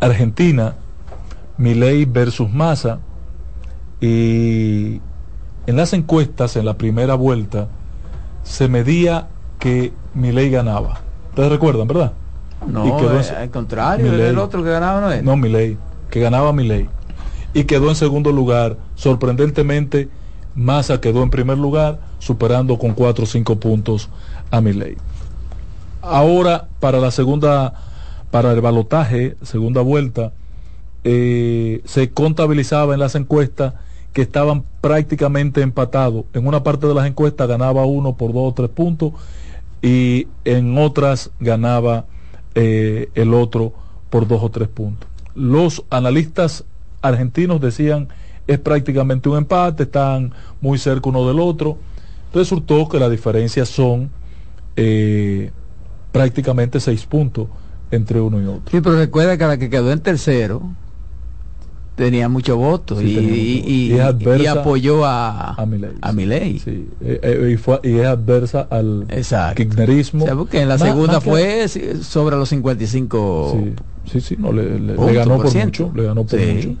Argentina, 0.00 0.74
Milei 1.58 2.06
versus 2.06 2.50
Massa, 2.50 2.98
y 4.00 5.00
en 5.66 5.76
las 5.76 5.92
encuestas, 5.92 6.56
en 6.56 6.64
la 6.64 6.78
primera 6.78 7.14
vuelta, 7.14 7.68
se 8.42 8.68
medía 8.68 9.28
que 9.58 9.92
Milei 10.14 10.50
ganaba. 10.50 11.00
¿Ustedes 11.28 11.50
recuerdan, 11.50 11.86
verdad? 11.86 12.12
No, 12.66 12.86
Y 12.86 13.00
quedó 13.00 13.18
en 13.18 13.24
eh, 13.24 13.36
al 13.38 13.50
contrario, 13.50 14.12
el 14.12 14.38
otro 14.38 14.62
que 14.62 14.70
ganaba 14.70 15.00
no 15.00 15.10
es. 15.12 15.22
No, 15.22 15.36
Milei, 15.36 15.76
que 16.10 16.20
ganaba 16.20 16.52
Milei. 16.52 16.88
Y 17.54 17.64
quedó 17.64 17.88
en 17.88 17.96
segundo 17.96 18.32
lugar. 18.32 18.76
Sorprendentemente, 18.94 20.08
Massa 20.54 21.00
quedó 21.00 21.22
en 21.22 21.30
primer 21.30 21.58
lugar, 21.58 22.00
superando 22.18 22.78
con 22.78 22.94
4 22.94 23.24
o 23.24 23.26
5 23.26 23.60
puntos 23.60 24.08
a 24.50 24.60
Milei. 24.60 24.96
Ahora, 26.02 26.68
para 26.80 26.98
la 26.98 27.10
segunda, 27.10 27.74
para 28.30 28.52
el 28.52 28.60
balotaje, 28.60 29.36
segunda 29.42 29.82
vuelta, 29.82 30.32
eh, 31.04 31.82
se 31.84 32.10
contabilizaba 32.10 32.94
en 32.94 33.00
las 33.00 33.14
encuestas 33.14 33.74
que 34.12 34.22
estaban 34.22 34.64
prácticamente 34.80 35.62
empatados. 35.62 36.24
En 36.34 36.46
una 36.46 36.62
parte 36.62 36.86
de 36.86 36.94
las 36.94 37.06
encuestas 37.06 37.48
ganaba 37.48 37.84
uno 37.84 38.16
por 38.16 38.32
dos 38.32 38.50
o 38.50 38.54
tres 38.54 38.70
puntos 38.70 39.12
y 39.82 40.26
en 40.44 40.76
otras 40.78 41.30
ganaba 41.40 42.06
eh, 42.54 43.08
el 43.14 43.34
otro 43.34 43.72
por 44.10 44.26
dos 44.26 44.42
o 44.42 44.50
tres 44.50 44.68
puntos. 44.68 45.08
Los 45.34 45.84
analistas 45.90 46.64
argentinos 47.02 47.60
decían 47.60 48.08
es 48.46 48.58
prácticamente 48.58 49.28
un 49.28 49.38
empate, 49.38 49.84
están 49.84 50.32
muy 50.60 50.76
cerca 50.78 51.08
uno 51.08 51.26
del 51.26 51.38
otro. 51.38 51.78
Resultó 52.34 52.88
que 52.88 52.98
la 52.98 53.08
diferencia 53.08 53.64
son 53.64 54.10
eh, 54.74 55.52
prácticamente 56.10 56.80
seis 56.80 57.06
puntos 57.06 57.46
entre 57.92 58.20
uno 58.20 58.40
y 58.40 58.46
otro. 58.46 58.62
Sí, 58.70 58.80
pero 58.80 58.96
recuerda 58.96 59.38
que 59.38 59.46
la 59.46 59.56
que 59.56 59.70
quedó 59.70 59.92
en 59.92 60.00
tercero 60.00 60.62
tenía 62.00 62.28
muchos 62.30 62.56
votos 62.56 62.98
Sí, 62.98 63.04
y, 63.04 63.14
mucho 63.14 63.22
voto. 64.14 64.34
y- 64.34 64.38
Y 64.38 64.42
y 64.42 64.46
apoyó 64.46 65.04
a, 65.04 65.52
a 65.54 65.66
Milei. 65.66 65.90
a 66.00 66.12
Milei. 66.12 66.58
Sí, 66.58 66.88
eh, 67.02 67.20
eh, 67.22 67.50
y, 67.52 67.56
fue- 67.58 67.78
y 67.84 67.98
es 67.98 68.06
adversa 68.06 68.66
al 68.70 69.06
kirchnerismo. 69.54 70.24
O 70.24 70.26
sea, 70.26 70.34
porque 70.36 70.62
en 70.62 70.68
la 70.68 70.78
Más- 70.78 70.88
segunda 70.88 71.12
más 71.14 71.24
que- 71.24 71.30
fue 71.30 71.68
sí, 71.68 71.82
sobre 72.02 72.36
los 72.36 72.48
55 72.48 73.58
Sí, 74.06 74.12
sí, 74.12 74.20
sí, 74.22 74.36
no, 74.38 74.50
le, 74.52 74.80
le- 74.80 74.96
le 74.96 75.12
ganó 75.12 75.36
por 75.36 75.52
por 75.52 75.64
mucho, 75.64 75.92
le 75.94 76.04
ganó 76.04 76.24
por 76.24 76.40
mucho. 76.40 76.74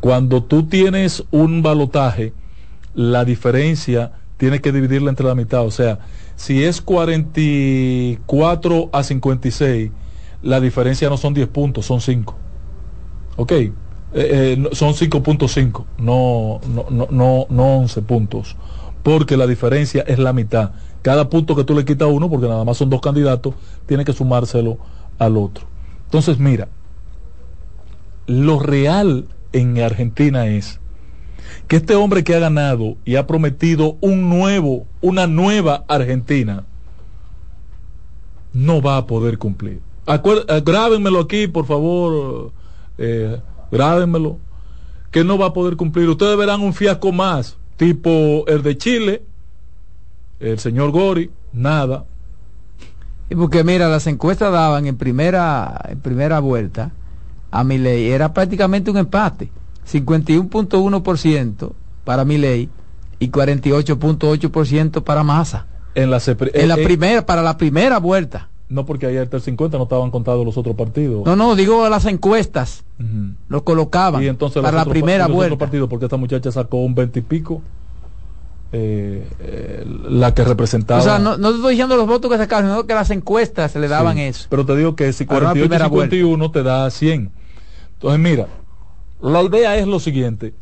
Cuando 0.00 0.42
tú 0.44 0.62
tienes 0.66 1.24
un 1.32 1.62
balotaje, 1.62 2.32
la 2.94 3.24
diferencia 3.24 4.12
tienes 4.36 4.60
que 4.60 4.70
dividirla 4.70 5.10
entre 5.10 5.26
la 5.26 5.34
mitad. 5.34 5.64
O 5.66 5.70
sea, 5.70 5.98
si 6.36 6.62
es 6.62 6.80
44 6.80 8.90
a 8.92 9.02
56, 9.02 9.90
la 10.42 10.60
diferencia 10.60 11.08
no 11.08 11.16
son 11.16 11.34
10 11.34 11.48
puntos, 11.48 11.86
son 11.86 12.00
5. 12.00 12.36
¿Ok? 13.36 13.52
Eh, 14.18 14.56
eh, 14.58 14.68
son 14.72 14.94
5.5, 14.94 15.84
no, 15.98 16.60
no, 16.66 16.86
no, 16.88 17.06
no, 17.10 17.46
no 17.50 17.76
11 17.76 18.00
puntos. 18.00 18.56
Porque 19.02 19.36
la 19.36 19.46
diferencia 19.46 20.02
es 20.06 20.18
la 20.18 20.32
mitad. 20.32 20.70
Cada 21.02 21.28
punto 21.28 21.54
que 21.54 21.64
tú 21.64 21.74
le 21.74 21.84
quitas 21.84 22.08
a 22.08 22.10
uno, 22.10 22.30
porque 22.30 22.48
nada 22.48 22.64
más 22.64 22.78
son 22.78 22.88
dos 22.88 23.02
candidatos, 23.02 23.54
tiene 23.84 24.06
que 24.06 24.14
sumárselo 24.14 24.78
al 25.18 25.36
otro. 25.36 25.66
Entonces, 26.06 26.38
mira, 26.38 26.68
lo 28.26 28.58
real 28.58 29.26
en 29.52 29.78
Argentina 29.80 30.46
es 30.46 30.80
que 31.68 31.76
este 31.76 31.94
hombre 31.94 32.24
que 32.24 32.34
ha 32.34 32.38
ganado 32.38 32.96
y 33.04 33.16
ha 33.16 33.26
prometido 33.26 33.98
un 34.00 34.30
nuevo, 34.30 34.86
una 35.02 35.26
nueva 35.26 35.84
Argentina, 35.88 36.64
no 38.54 38.80
va 38.80 38.96
a 38.96 39.06
poder 39.06 39.36
cumplir. 39.36 39.82
Acuer- 40.06 40.46
eh, 40.48 41.20
aquí, 41.20 41.46
por 41.48 41.66
favor, 41.66 42.52
grábenmelo, 43.76 44.38
que 45.10 45.24
no 45.24 45.38
va 45.38 45.46
a 45.46 45.52
poder 45.52 45.76
cumplir. 45.76 46.08
Ustedes 46.08 46.36
verán 46.36 46.60
un 46.60 46.74
fiasco 46.74 47.12
más, 47.12 47.56
tipo 47.76 48.44
el 48.46 48.62
de 48.62 48.76
Chile, 48.76 49.22
el 50.40 50.58
señor 50.58 50.90
Gori, 50.90 51.30
nada. 51.52 52.04
Y 53.28 53.34
porque 53.34 53.64
mira, 53.64 53.88
las 53.88 54.06
encuestas 54.06 54.52
daban 54.52 54.86
en 54.86 54.96
primera, 54.96 55.80
en 55.88 56.00
primera 56.00 56.40
vuelta 56.40 56.92
a 57.50 57.64
Milei, 57.64 58.10
era 58.10 58.32
prácticamente 58.32 58.90
un 58.90 58.98
empate, 58.98 59.50
51.1% 59.90 61.72
para 62.04 62.24
Milei 62.24 62.68
y 63.18 63.30
48.8% 63.30 65.02
para 65.02 65.22
Massa. 65.22 65.66
En 65.94 66.10
la, 66.10 66.20
En 66.26 66.68
la 66.68 66.76
primera, 66.76 67.24
para 67.24 67.42
la 67.42 67.56
primera 67.56 67.98
vuelta. 67.98 68.50
No, 68.68 68.84
porque 68.84 69.06
ayer 69.06 69.22
hasta 69.22 69.36
el 69.36 69.42
50 69.42 69.78
no 69.78 69.84
estaban 69.84 70.10
contados 70.10 70.44
los 70.44 70.56
otros 70.58 70.74
partidos. 70.74 71.24
No, 71.24 71.36
no, 71.36 71.54
digo 71.54 71.88
las 71.88 72.04
encuestas. 72.06 72.84
Lo 73.48 73.62
colocaban 73.62 74.22
Y 74.22 74.26
entonces 74.26 74.60
para 74.62 74.78
los 74.78 74.86
la 74.86 74.90
primera 74.90 75.18
los 75.18 75.26
otros 75.26 75.36
vuelta. 75.36 75.58
partidos, 75.58 75.88
porque 75.88 76.06
esta 76.06 76.16
muchacha 76.16 76.50
sacó 76.50 76.78
un 76.78 76.94
20 76.94 77.18
y 77.20 77.22
pico. 77.22 77.62
eh, 78.72 79.28
eh, 79.38 79.84
la 80.10 80.34
que 80.34 80.42
representaba. 80.42 81.00
O 81.00 81.04
sea, 81.04 81.18
no, 81.20 81.36
no 81.38 81.50
te 81.50 81.56
estoy 81.56 81.70
diciendo 81.74 81.96
los 81.96 82.06
votos 82.08 82.28
que 82.30 82.36
sacaron, 82.36 82.68
sino 82.70 82.86
que 82.86 82.94
las 82.94 83.10
encuestas 83.10 83.76
le 83.76 83.86
daban 83.86 84.16
Sí, 84.16 84.22
eso. 84.22 84.46
Pero 84.50 84.66
te 84.66 84.76
digo 84.76 84.96
que 84.96 85.12
si 85.12 85.24
Para 85.24 85.38
una 85.38 85.46
48 85.50 85.64
y 85.64 85.68
primera 85.68 85.88
vuelta. 85.88 86.16
51 86.16 86.50
te 86.50 86.62
da 86.64 86.90
100. 86.90 87.30
Entonces, 87.94 88.20
mira, 88.20 88.48
la 89.22 89.42
idea 89.44 89.76
es 89.76 89.86
lo 89.86 90.00
siguiente. 90.00 90.52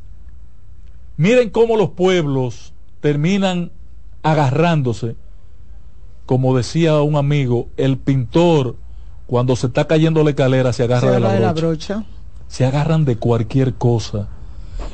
Miren 1.17 1.49
cómo 1.49 1.77
los 1.79 1.91
pueblos 1.91 2.75
terminan 3.01 3.71
agarrándose. 4.23 5.17
Como 6.27 6.57
decía 6.57 7.01
un 7.03 7.17
amigo, 7.17 7.69
el 7.77 7.99
pintor, 7.99 8.77
cuando 9.27 9.57
se 9.57 9.67
está 9.67 9.87
cayendo 9.87 10.23
la 10.25 10.31
escalera, 10.31 10.73
se 10.73 10.85
agarra 10.85 11.09
Se 11.09 11.15
de 11.15 11.21
la 11.21 11.33
de 11.33 11.41
la 11.41 11.53
brocha. 11.53 12.05
Se 12.49 12.65
agarran 12.65 13.05
de 13.05 13.17
cualquier 13.17 13.75
cosa. 13.75 14.29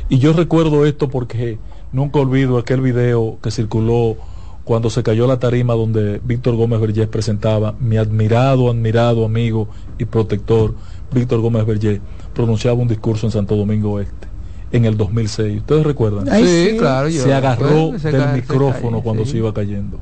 Y 0.08 0.18
yo 0.18 0.32
recuerdo 0.32 0.86
esto 0.86 1.08
porque 1.08 1.58
nunca 1.92 2.18
olvido 2.20 2.58
aquel 2.58 2.80
video 2.80 3.38
que 3.42 3.50
circuló 3.50 4.16
cuando 4.64 4.90
se 4.90 5.02
cayó 5.02 5.26
la 5.26 5.38
tarima 5.38 5.74
donde 5.74 6.20
Víctor 6.24 6.54
Gómez 6.56 6.80
Vergés 6.80 7.08
presentaba 7.08 7.74
mi 7.80 7.96
admirado, 7.96 8.70
admirado 8.70 9.24
amigo 9.24 9.68
y 9.98 10.04
protector 10.04 10.74
Víctor 11.12 11.40
Gómez 11.40 11.66
Vergés 11.66 12.00
pronunciaba 12.34 12.78
un 12.78 12.88
discurso 12.88 13.26
en 13.26 13.32
Santo 13.32 13.56
Domingo 13.56 14.00
Este 14.00 14.28
en 14.72 14.84
el 14.84 14.96
2006. 14.96 15.58
¿Ustedes 15.58 15.84
recuerdan? 15.84 16.28
Ay, 16.30 16.44
Sí, 16.46 16.70
sí. 16.70 16.76
claro, 16.78 17.08
yo 17.08 17.22
Se 17.22 17.34
agarró 17.34 17.68
recuerdo, 17.68 17.98
se 17.98 18.12
del 18.12 18.22
se 18.22 18.32
micrófono 18.34 19.02
cuando 19.02 19.24
sí. 19.24 19.32
se 19.32 19.36
iba 19.38 19.52
cayendo. 19.52 19.98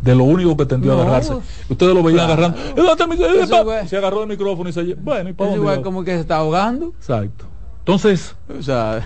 De 0.00 0.14
lo 0.14 0.24
único 0.24 0.56
que 0.56 0.64
tendió 0.64 0.92
No, 0.94 1.00
a 1.00 1.02
agarrarse. 1.02 1.34
Ustedes 1.68 1.92
lo 1.94 2.02
veían 2.04 2.26
claro. 2.26 2.44
agarrando. 2.46 2.82
"Eh, 2.82 2.86
date 2.86 3.06
mi- 3.08 3.14
eh, 3.16 3.42
Eso 3.42 3.50
pa-". 3.50 3.64
fue- 3.64 3.88
Se 3.88 3.96
agarró 3.96 4.20
del 4.20 4.28
micrófono 4.28 4.70
y 4.70 4.72
se 4.72 4.94
Bueno, 4.94 5.30
¿y 5.30 5.32
para 5.32 5.50
dónde 5.50 5.60
igual 5.62 5.82
como 5.82 6.04
que 6.04 6.12
se 6.14 6.20
está 6.20 6.36
ahogando. 6.36 6.92
Exacto. 6.98 7.46
Entonces, 7.80 8.36
O 8.58 8.62
sea, 8.62 9.04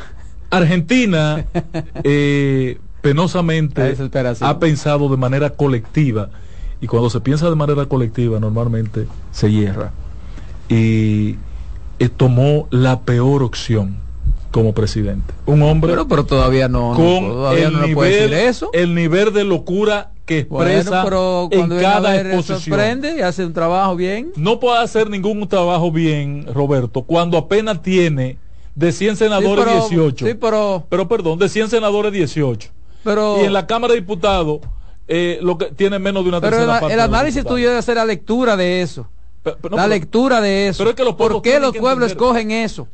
Argentina 0.50 1.46
eh, 2.04 2.78
penosamente 3.00 3.96
ha 4.40 4.58
pensado 4.58 5.08
de 5.08 5.16
manera 5.16 5.50
colectiva 5.50 6.28
y 6.80 6.86
cuando 6.86 7.08
se 7.10 7.20
piensa 7.20 7.48
de 7.48 7.56
manera 7.56 7.86
colectiva 7.86 8.38
normalmente 8.38 9.06
se 9.32 9.50
hierra 9.50 9.92
y 10.68 11.36
eh, 11.98 12.08
tomó 12.16 12.68
la 12.70 13.00
peor 13.00 13.42
opción 13.42 13.96
como 14.52 14.72
presidente. 14.74 15.34
Un 15.46 15.62
hombre 15.62 15.90
pero, 15.92 16.06
pero 16.06 16.24
todavía 16.24 16.68
no, 16.68 16.90
no, 16.92 16.96
con 16.96 17.28
todavía 17.28 17.66
el, 17.66 17.72
no 17.72 17.78
nivel, 17.80 17.94
puede 17.94 18.28
decir 18.28 18.34
eso. 18.34 18.70
el 18.72 18.94
nivel 18.94 19.32
de 19.32 19.42
locura 19.44 20.10
que 20.26 20.44
Bueno, 20.44 20.70
expresa 20.70 21.02
pero 21.02 21.48
en 21.50 21.58
cuando 21.58 21.80
cada 21.80 22.10
ver, 22.12 22.26
exposición. 22.26 22.60
sorprende 22.60 23.16
y 23.16 23.20
hace 23.22 23.44
un 23.44 23.52
trabajo 23.52 23.96
bien. 23.96 24.30
No 24.36 24.60
puede 24.60 24.78
hacer 24.78 25.10
ningún 25.10 25.48
trabajo 25.48 25.90
bien, 25.90 26.46
Roberto, 26.54 27.02
cuando 27.02 27.36
apenas 27.38 27.82
tiene 27.82 28.36
de 28.76 28.92
100 28.92 29.16
senadores 29.16 29.64
Sí, 29.64 29.70
pero- 29.70 29.88
18. 29.88 30.26
sí, 30.26 30.34
pero- 30.34 30.86
pero 30.88 31.08
perdón, 31.08 31.38
de 31.38 31.48
100 31.48 31.68
senadores 31.70 32.12
18. 32.12 32.70
Pero, 33.02 33.38
y 33.42 33.46
en 33.46 33.52
la 33.52 33.66
Cámara 33.66 33.94
de 33.94 34.00
Diputados 34.00 34.60
eh, 35.08 35.38
lo 35.42 35.58
que 35.58 35.66
tiene 35.66 35.98
menos 35.98 36.22
de 36.22 36.28
una 36.28 36.40
pero 36.40 36.52
tercera 36.56 36.74
el, 36.74 36.80
parte 36.80 36.94
el 36.94 37.00
análisis 37.00 37.44
tuyo 37.44 37.68
debe 37.70 37.82
ser 37.82 37.96
la 37.96 38.04
lectura 38.04 38.56
de 38.56 38.82
eso. 38.82 39.08
Pero- 39.42 39.56
pero 39.60 39.70
no, 39.76 39.82
la 39.82 39.88
lectura 39.88 40.40
de 40.40 40.68
eso. 40.68 40.78
pero 40.78 40.90
es 40.90 40.96
que 40.96 41.02
los 41.04 41.16
pueblos 41.16 41.38
¿Por 41.38 41.42
qué 41.42 41.58
los 41.58 41.76
pueblos 41.76 42.10
escogen 42.12 42.50
eso? 42.52 42.86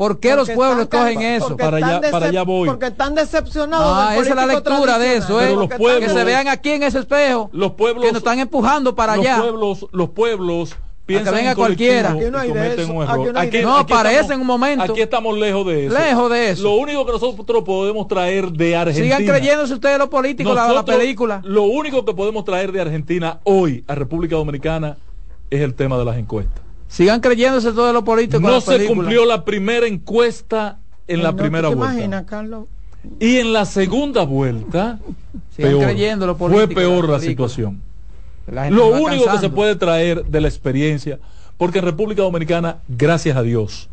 ¿Por 0.00 0.18
qué 0.18 0.34
los 0.34 0.48
pueblos 0.48 0.84
están 0.84 1.08
escogen 1.08 1.14
can- 1.40 1.42
eso? 1.42 1.56
Para 1.58 1.76
allá- 1.76 2.00
para 2.10 2.26
decep- 2.26 2.28
allá 2.30 2.42
voy. 2.42 2.68
Porque 2.70 2.86
están 2.86 3.14
decepcionados. 3.14 3.92
Ah, 3.94 4.16
esa 4.16 4.30
es 4.30 4.34
la 4.34 4.46
lectura 4.46 4.98
de 4.98 5.16
eso. 5.16 5.42
¿eh? 5.42 5.54
Los 5.54 5.68
pueblos- 5.68 6.08
que 6.12 6.18
se 6.18 6.24
vean 6.24 6.48
aquí 6.48 6.70
en 6.70 6.82
ese 6.84 7.00
espejo 7.00 7.50
Los 7.52 7.72
pueblos 7.72 8.04
que 8.06 8.10
nos 8.12 8.20
están 8.20 8.38
empujando 8.38 8.94
para 8.94 9.16
los 9.16 9.26
allá. 9.26 9.38
pueblos 9.42 9.86
los 9.92 10.08
pueblos 10.08 10.76
piensan 11.04 11.34
venga 11.34 11.50
en 11.50 11.56
colectivo 11.56 11.90
cualquiera. 11.90 12.10
Aquí 12.12 12.30
no 12.30 12.38
hay 12.38 12.48
y 12.48 12.52
de 12.52 12.58
cometen 12.58 12.80
eso, 12.80 12.92
un 12.94 13.02
aquí 13.02 13.10
error. 13.12 13.34
no 13.34 13.42
de 13.50 13.62
No, 13.62 13.76
aparece 13.76 14.14
estamos- 14.20 14.32
en 14.34 14.40
un 14.40 14.46
momento. 14.46 14.84
Aquí 14.92 15.00
estamos 15.02 15.38
lejos 15.38 15.66
de 15.66 15.86
eso. 15.86 15.98
Lejos 15.98 16.30
de 16.30 16.50
eso. 16.50 16.62
Lo 16.62 16.72
único 16.76 17.04
que 17.04 17.12
nosotros 17.12 17.62
podemos 17.64 18.08
traer 18.08 18.50
de 18.52 18.76
Argentina. 18.76 19.16
Sigan 19.18 19.36
creyéndose 19.36 19.74
ustedes 19.74 19.98
los 19.98 20.08
políticos 20.08 20.54
la, 20.54 20.62
la 20.62 20.68
Nosotros, 20.68 20.96
película. 20.96 21.42
Lo 21.44 21.64
único 21.64 22.06
que 22.06 22.14
podemos 22.14 22.46
traer 22.46 22.72
de 22.72 22.80
Argentina 22.80 23.40
hoy 23.44 23.84
a 23.86 23.94
República 23.94 24.36
Dominicana 24.36 24.96
es 25.50 25.60
el 25.60 25.74
tema 25.74 25.98
de 25.98 26.06
las 26.06 26.16
encuestas. 26.16 26.62
Sigan 26.90 27.20
creyéndose 27.20 27.70
todos 27.72 27.94
los 27.94 28.02
políticos 28.02 28.42
No 28.42 28.60
se 28.60 28.72
película. 28.72 28.96
cumplió 28.96 29.24
la 29.24 29.44
primera 29.44 29.86
encuesta 29.86 30.78
en 31.06 31.22
la 31.22 31.30
No, 31.30 31.36
primera 31.36 31.68
¿tú 31.68 31.74
te 31.74 31.76
vuelta. 31.76 31.94
imaginas, 31.94 32.24
Carlos? 32.24 32.66
Y 33.20 33.36
en 33.36 33.52
la 33.52 33.64
segunda 33.64 34.24
vuelta, 34.24 34.98
peor. 35.56 35.84
creyendo 35.84 36.34
fue 36.34 36.66
peor 36.68 37.08
la 37.08 37.20
situación. 37.20 37.80
La 38.50 38.68
Lo 38.70 38.88
único 38.88 39.30
que 39.30 39.38
se 39.38 39.48
puede 39.50 39.76
traer 39.76 40.24
de 40.26 40.40
la 40.40 40.48
experiencia, 40.48 41.20
porque 41.56 41.78
en 41.78 41.84
República 41.84 42.22
Dominicana, 42.22 42.78
gracias 42.88 43.36
a 43.36 43.42
Dios, 43.42 43.88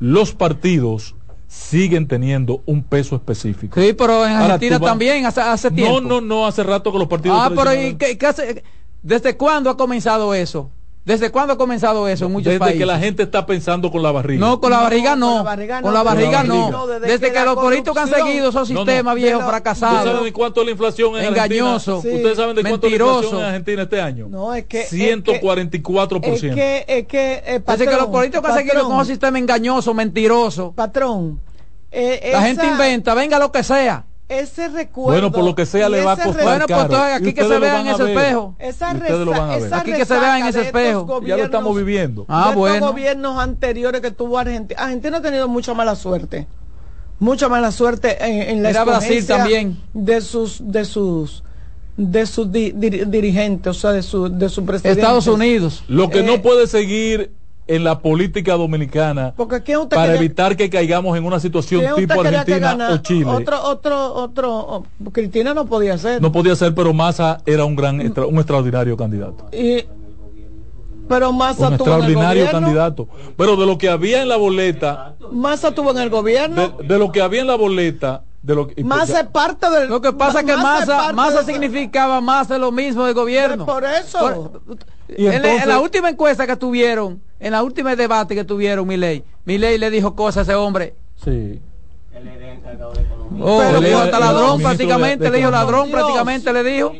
los 0.00 0.32
partidos 0.32 1.14
siguen 1.46 2.08
teniendo 2.08 2.60
un 2.66 2.82
peso 2.82 3.14
específico. 3.14 3.80
Sí, 3.80 3.92
pero 3.92 4.26
en 4.26 4.32
Argentina 4.32 4.78
vas- 4.78 4.90
también, 4.90 5.26
hace, 5.26 5.40
hace 5.42 5.70
No, 5.70 5.76
tiempo. 5.76 6.00
no, 6.00 6.20
no, 6.20 6.46
hace 6.46 6.64
rato 6.64 6.90
que 6.90 6.98
los 6.98 7.06
partidos 7.08 7.38
Ah, 7.40 7.52
pero 7.54 7.72
¿y 7.72 7.94
qué 7.94 8.18
hace? 8.26 8.64
¿Desde 9.02 9.36
cuándo 9.36 9.70
ha 9.70 9.76
comenzado 9.76 10.34
eso? 10.34 10.70
¿Desde 11.04 11.30
cuándo 11.32 11.54
ha 11.54 11.58
comenzado 11.58 12.06
eso 12.06 12.26
en 12.26 12.32
muchos 12.32 12.44
desde 12.46 12.60
países? 12.60 12.78
que 12.78 12.86
la 12.86 12.96
gente 13.00 13.24
está 13.24 13.44
pensando 13.44 13.90
con 13.90 14.04
la 14.04 14.12
barriga. 14.12 14.38
No, 14.38 14.60
con 14.60 14.70
la 14.70 14.82
barriga 14.82 15.16
no. 15.16 15.26
con 15.28 15.36
la 15.38 15.42
barriga 15.42 15.80
no. 15.80 15.82
Con 15.82 15.94
la 15.94 16.02
barriga 16.04 16.38
Con 16.42 16.48
la 16.48 16.54
no. 16.54 16.60
barriga. 16.60 16.78
No, 16.78 16.86
Desde, 16.86 17.06
desde 17.08 17.32
que, 17.32 17.44
los 17.44 17.54
políticos 17.56 17.96
han 17.96 18.08
seguido 18.08 18.50
esos 18.50 18.70
No, 18.70 18.84
no. 18.84 18.86
sistemas 18.86 19.14
viejos 19.16 19.32
lo- 19.32 19.38
¿Ustedes 19.38 19.50
fracasados. 19.50 20.04
saben 20.04 20.24
de 20.24 20.32
cuánto 20.32 20.62
la 20.64 20.70
inflación 20.70 21.16
en 21.16 21.24
Engañoso. 21.24 21.96
Argentina? 21.96 22.12
Sí. 22.12 22.16
¿Ustedes 22.18 22.36
saben 22.38 22.54
de 22.56 22.62
cuánto 22.62 22.88
la 22.88 22.94
inflación 22.94 23.36
en 23.40 23.44
Argentina 23.46 23.82
este 23.82 24.00
año? 24.00 24.26
No, 24.28 24.54
es 24.54 24.64
que. 24.66 24.86
144%. 24.86 26.32
Es 26.34 26.54
que, 26.54 26.84
es 26.86 27.06
que, 27.08 27.32
eh, 27.32 27.42
Desde 27.44 27.60
patrón, 27.60 27.88
que 27.88 27.96
los 27.96 28.06
políticos 28.06 28.50
han 28.50 28.56
seguido 28.58 28.74
patrón, 28.74 28.90
con 28.90 29.00
un 29.00 29.06
sistema 29.06 29.38
engañoso, 29.40 29.94
mentiroso. 29.94 30.72
Patrón. 30.72 31.40
eh, 31.90 32.20
La 32.32 32.38
esa- 32.38 32.42
gente 32.42 32.66
inventa, 32.68 33.14
venga 33.14 33.38
lo 33.40 33.50
que 33.50 33.62
sea. 33.64 34.04
Ese 34.40 34.68
recuerdo. 34.68 35.12
Bueno, 35.12 35.30
por 35.32 35.44
lo 35.44 35.54
que 35.54 35.66
sea 35.66 35.88
le 35.88 36.02
va 36.04 36.12
a 36.12 36.16
costar 36.16 36.42
Bueno, 36.44 36.66
pues 36.66 36.80
entonces 36.80 37.14
aquí 37.14 37.32
que 37.34 37.42
se 37.44 37.58
vea 37.58 37.80
en 37.80 37.86
a 37.88 37.92
ese 37.92 38.12
espejo. 38.12 38.56
Esa 38.58 38.92
Y 38.92 38.96
ustedes 38.96 39.26
lo 39.26 39.30
van 39.32 39.40
a 39.40 39.46
resa- 39.46 39.56
ver. 39.58 39.66
esa 39.66 39.78
Aquí 39.80 39.92
que 39.92 40.04
se 40.04 40.14
vea 40.18 40.38
en 40.38 40.44
resaca 40.44 40.48
ese 40.48 40.60
estos 40.60 40.66
espejo. 40.80 41.00
Ya 41.00 41.06
lo 41.06 41.20
gobiernos- 41.20 41.44
estamos 41.44 41.76
viviendo. 41.76 42.24
Ah, 42.28 42.38
de 42.38 42.42
estos 42.48 42.56
bueno. 42.56 42.86
gobiernos 42.88 43.38
anteriores 43.42 44.00
que 44.00 44.10
tuvo 44.10 44.38
Argentina. 44.38 44.80
Argentina 44.82 45.16
ha 45.18 45.22
tenido 45.22 45.48
mucha 45.48 45.74
mala 45.74 45.94
suerte. 45.96 46.46
Mucha 47.18 47.48
mala 47.48 47.70
suerte 47.70 48.16
en, 48.24 48.42
en 48.56 48.62
la 48.62 48.70
Mira 48.70 48.84
Brasil 48.84 49.26
también. 49.26 49.78
de 49.94 50.20
sus 50.20 50.60
de 50.72 50.84
sus 50.84 51.44
de 51.96 52.26
sus 52.26 52.50
di- 52.50 52.72
dir- 52.72 53.06
dirigentes, 53.06 53.70
o 53.70 53.74
sea, 53.74 53.92
de 53.92 54.02
su 54.02 54.28
de 54.28 54.48
su 54.48 54.64
presidente. 54.64 55.00
Estados 55.00 55.26
Unidos. 55.26 55.84
Lo 55.88 56.08
que 56.10 56.20
Eh, 56.20 56.22
no 56.24 56.40
puede 56.42 56.66
seguir 56.66 57.30
en 57.66 57.84
la 57.84 58.00
política 58.00 58.54
dominicana 58.54 59.32
Porque 59.36 59.62
¿quién 59.62 59.78
usted 59.78 59.94
para 59.96 60.08
quería- 60.12 60.20
evitar 60.20 60.56
que 60.56 60.68
caigamos 60.68 61.16
en 61.16 61.24
una 61.24 61.38
situación 61.38 61.82
tipo 61.96 62.20
Argentina 62.20 62.88
o 62.92 62.96
Chile. 62.98 63.26
Otro 63.30 63.62
otro 63.62 64.14
otro 64.14 64.52
oh, 64.58 64.84
Cristina 65.12 65.54
no 65.54 65.66
podía 65.66 65.96
ser. 65.96 66.20
No 66.20 66.32
podía 66.32 66.56
ser, 66.56 66.74
pero 66.74 66.92
Massa 66.92 67.38
era 67.46 67.64
un 67.64 67.76
gran, 67.76 68.00
extra- 68.00 68.26
un 68.26 68.36
extraordinario 68.36 68.96
candidato. 68.96 69.46
Y 69.52 69.84
pero 71.08 71.32
Massa 71.32 71.68
Un 71.68 71.76
tuvo 71.76 71.88
en 71.88 71.92
el 71.94 72.00
extraordinario 72.10 72.50
candidato. 72.50 73.08
Pero 73.36 73.56
de 73.56 73.66
lo 73.66 73.76
que 73.78 73.88
había 73.88 74.22
en 74.22 74.28
la 74.28 74.36
boleta, 74.36 75.14
Massa 75.30 75.72
tuvo 75.72 75.90
en 75.90 75.98
el 75.98 76.10
gobierno. 76.10 76.74
de, 76.78 76.86
de 76.88 76.98
lo 76.98 77.12
que 77.12 77.20
había 77.20 77.42
en 77.42 77.46
la 77.48 77.56
boleta, 77.56 78.22
de 78.42 78.54
lo 78.54 78.66
que 78.68 78.82
Massa 78.82 79.20
es 79.20 79.26
parte 79.26 79.68
del. 79.70 79.88
Lo 79.88 80.00
que 80.00 80.12
pasa 80.12 80.40
es 80.40 80.46
que 80.46 80.56
Massa 80.56 81.42
de- 81.42 81.44
significaba 81.44 82.20
más 82.20 82.48
de 82.48 82.58
lo 82.58 82.72
mismo 82.72 83.04
del 83.04 83.14
gobierno. 83.14 83.66
Por 83.66 83.84
eso. 83.84 84.52
Y 85.16 85.26
en, 85.26 85.30
la- 85.32 85.36
en 85.38 85.44
entonces- 85.44 85.66
la 85.68 85.80
última 85.80 86.10
encuesta 86.10 86.46
que 86.46 86.56
tuvieron, 86.56 87.20
en 87.40 87.52
la 87.52 87.62
última 87.62 87.94
debate 87.96 88.34
que 88.34 88.44
tuvieron, 88.44 88.86
Milei, 88.86 89.24
Milei 89.44 89.78
le 89.78 89.90
dijo 89.90 90.14
cosas 90.14 90.48
a 90.48 90.52
ese 90.52 90.54
hombre. 90.56 90.94
sí. 91.22 91.60
Oh, 93.40 93.58
Pero 93.60 93.80
le 93.80 93.94
hasta 93.94 94.18
ladrón 94.20 94.60
prácticamente, 94.60 95.24
de- 95.24 95.30
de 95.30 95.30
le 95.30 95.38
dijo 95.38 95.50
ladrón 95.50 95.88
Dios. 95.88 95.98
prácticamente, 96.00 96.52
le 96.52 96.62
dijo. 96.64 96.92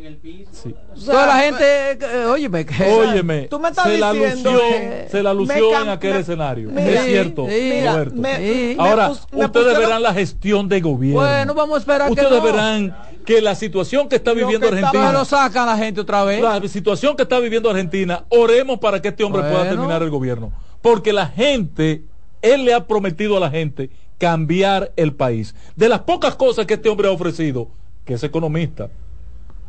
sí. 0.52 0.74
O 0.94 0.96
sea, 0.96 1.12
Toda 1.14 1.26
la 1.26 1.36
gente, 1.38 1.64
eh, 1.92 2.24
óyeme, 2.26 2.64
que... 2.66 2.84
Óyeme, 2.84 3.42
Tú 3.42 3.58
me 3.58 3.68
estás 3.70 3.86
se 3.86 3.98
la 3.98 4.12
lució, 4.12 4.58
que 4.58 5.08
se 5.10 5.22
la 5.22 5.34
lució 5.34 5.80
en 5.82 5.88
aquel 5.88 6.14
me- 6.14 6.20
escenario. 6.20 6.68
mira, 6.70 6.90
es 7.00 7.06
cierto, 7.06 7.46
sí, 7.48 7.84
Roberto. 7.86 8.14
me 8.16 8.76
Ahora, 8.78 9.08
pus- 9.08 9.26
ustedes 9.32 9.78
verán 9.78 10.02
la 10.02 10.12
gestión 10.14 10.68
de 10.68 10.80
gobierno. 10.80 11.20
Bueno, 11.20 11.54
vamos 11.54 11.76
a 11.76 11.78
esperar 11.80 12.06
que 12.08 12.12
ustedes 12.20 12.30
no. 12.30 12.42
verán 12.42 12.96
que 13.24 13.40
la 13.40 13.54
situación 13.54 14.08
que 14.08 14.16
está 14.16 14.30
Lo 14.32 14.36
viviendo 14.36 14.68
que 14.68 14.74
Argentina, 14.76 15.12
lo 15.12 15.24
sacan 15.24 15.66
la 15.66 15.76
gente 15.76 16.00
otra 16.00 16.24
vez. 16.24 16.42
la 16.42 16.60
situación 16.68 17.16
que 17.16 17.22
está 17.22 17.38
viviendo 17.38 17.70
Argentina, 17.70 18.24
oremos 18.28 18.78
para 18.78 19.00
que 19.00 19.08
este 19.08 19.24
hombre 19.24 19.42
pueda 19.42 19.68
terminar 19.68 20.02
el 20.02 20.10
gobierno. 20.10 20.52
Porque 20.80 21.12
la 21.12 21.26
gente, 21.26 22.02
él 22.42 22.64
le 22.64 22.74
ha 22.74 22.86
prometido 22.86 23.36
a 23.36 23.40
la 23.40 23.50
gente 23.50 23.90
cambiar 24.18 24.92
el 24.96 25.14
país. 25.14 25.54
De 25.74 25.88
las 25.88 26.00
pocas 26.00 26.34
cosas 26.36 26.66
que 26.66 26.74
este 26.74 26.88
hombre 26.88 27.08
ha 27.08 27.12
ofrecido, 27.12 27.68
que 28.04 28.14
es 28.14 28.22
economista, 28.22 28.90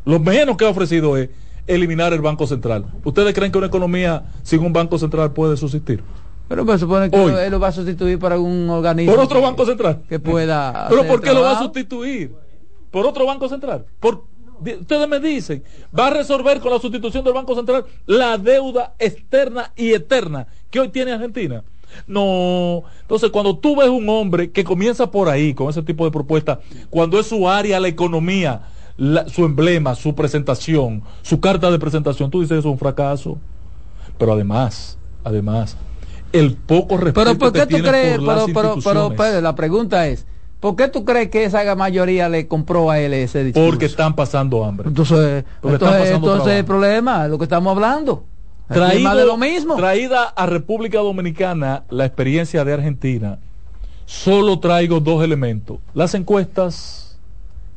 lo 0.06 0.20
menos 0.20 0.58
que 0.58 0.66
ha 0.66 0.70
ofrecido 0.70 1.16
es 1.18 1.30
eliminar 1.66 2.14
el 2.14 2.22
Banco 2.22 2.46
Central. 2.46 2.86
¿Ustedes 3.04 3.34
creen 3.34 3.52
que 3.52 3.58
una 3.58 3.68
economía 3.68 4.26
sin 4.44 4.60
un 4.60 4.74
Banco 4.74 4.98
Central 5.00 5.32
puede 5.32 5.56
subsistir? 5.56 6.04
Pero 6.50 6.66
me 6.66 6.78
supone 6.78 7.10
que 7.10 7.18
Hoy. 7.18 7.34
él 7.34 7.52
lo 7.52 7.60
va 7.60 7.70
a 7.70 7.72
sustituir 7.72 8.20
por 8.20 8.34
algún 8.34 8.70
organismo. 8.70 9.14
¿Por 9.16 9.24
otro 9.24 9.40
que- 9.40 9.46
Banco 9.46 9.66
Central? 9.66 10.04
Que 10.10 10.20
pueda. 10.20 10.88
¿Pero 10.90 11.08
por 11.08 11.22
qué 11.22 11.34
lo 11.34 11.42
va 11.42 11.58
a 11.58 11.60
sustituir? 11.60 12.36
¿Por 12.92 13.06
otro 13.08 13.26
Banco 13.26 13.48
Central? 13.50 13.86
Por, 14.00 14.26
ustedes 14.60 15.08
me 15.08 15.20
dicen, 15.20 15.64
¿va 15.98 16.08
a 16.08 16.10
resolver 16.12 16.60
con 16.60 16.72
la 16.72 16.80
sustitución 16.80 17.24
del 17.24 17.34
Banco 17.34 17.56
Central 17.56 17.86
la 18.06 18.38
deuda 18.38 18.94
externa 19.00 19.72
y 19.76 19.94
eterna 19.94 20.46
que 20.70 20.80
hoy 20.80 20.90
tiene 20.90 21.14
Argentina? 21.14 21.64
No. 22.08 22.84
Entonces, 23.02 23.30
cuando 23.32 23.58
tú 23.58 23.76
ves 23.76 23.90
un 23.90 24.08
hombre 24.10 24.52
que 24.52 24.64
comienza 24.64 25.10
por 25.12 25.30
ahí, 25.30 25.54
con 25.54 25.70
ese 25.70 25.82
tipo 25.84 26.06
de 26.06 26.12
propuestas, 26.12 26.60
cuando 26.90 27.20
es 27.20 27.28
su 27.28 27.50
área, 27.50 27.80
la 27.80 27.88
economía, 27.88 28.62
la- 28.98 29.28
su 29.28 29.46
emblema, 29.46 29.96
su 29.96 30.14
presentación, 30.16 31.04
su 31.22 31.40
carta 31.40 31.72
de 31.72 31.80
presentación, 31.80 32.30
tú 32.30 32.42
dices 32.42 32.60
eso 32.60 32.70
es 32.70 32.74
un 32.74 32.80
fracaso. 32.80 33.38
Pero 34.18 34.34
además, 34.34 34.98
además, 35.24 35.76
el 36.32 36.54
poco 36.56 36.98
respeto 36.98 37.26
Pero 37.26 37.38
¿por 37.38 37.52
que 37.52 37.60
qué 37.60 37.66
tú 37.66 37.70
tienen 37.70 37.92
crees? 37.92 38.18
por 38.18 38.28
las 38.28 38.46
Pero, 38.46 38.54
pero, 38.54 38.82
pero, 38.84 39.14
pero 39.16 39.42
la 39.42 39.56
pregunta 39.56 40.08
es, 40.08 40.26
¿por 40.60 40.76
qué 40.76 40.88
tú 40.88 41.06
crees 41.06 41.30
que 41.30 41.46
esa 41.46 41.76
mayoría 41.76 42.30
le 42.30 42.48
compró 42.48 42.90
a 42.92 43.00
él 43.00 43.14
ese 43.14 43.44
discurso? 43.44 43.70
Porque 43.70 43.86
están 43.86 44.16
pasando 44.16 44.64
hambre. 44.64 44.90
Entonces, 44.90 45.44
Porque 45.62 45.76
entonces, 45.76 46.12
entonces 46.12 46.54
el 46.54 46.66
problema, 46.66 47.28
lo 47.28 47.38
que 47.38 47.44
estamos 47.46 47.72
hablando. 47.76 48.26
Aquí 48.74 48.80
es 48.82 48.88
Traído- 48.90 49.04
más 49.10 49.18
de 49.18 49.26
lo 49.26 49.38
mismo. 49.38 49.76
Traída 49.76 50.24
a 50.26 50.46
República 50.46 51.00
Dominicana 51.00 51.84
la 51.90 52.06
experiencia 52.06 52.64
de 52.66 52.74
Argentina, 52.74 53.40
solo 54.06 54.60
traigo 54.60 55.00
dos 55.00 55.24
elementos. 55.24 55.78
Las 55.94 56.14
encuestas, 56.14 57.18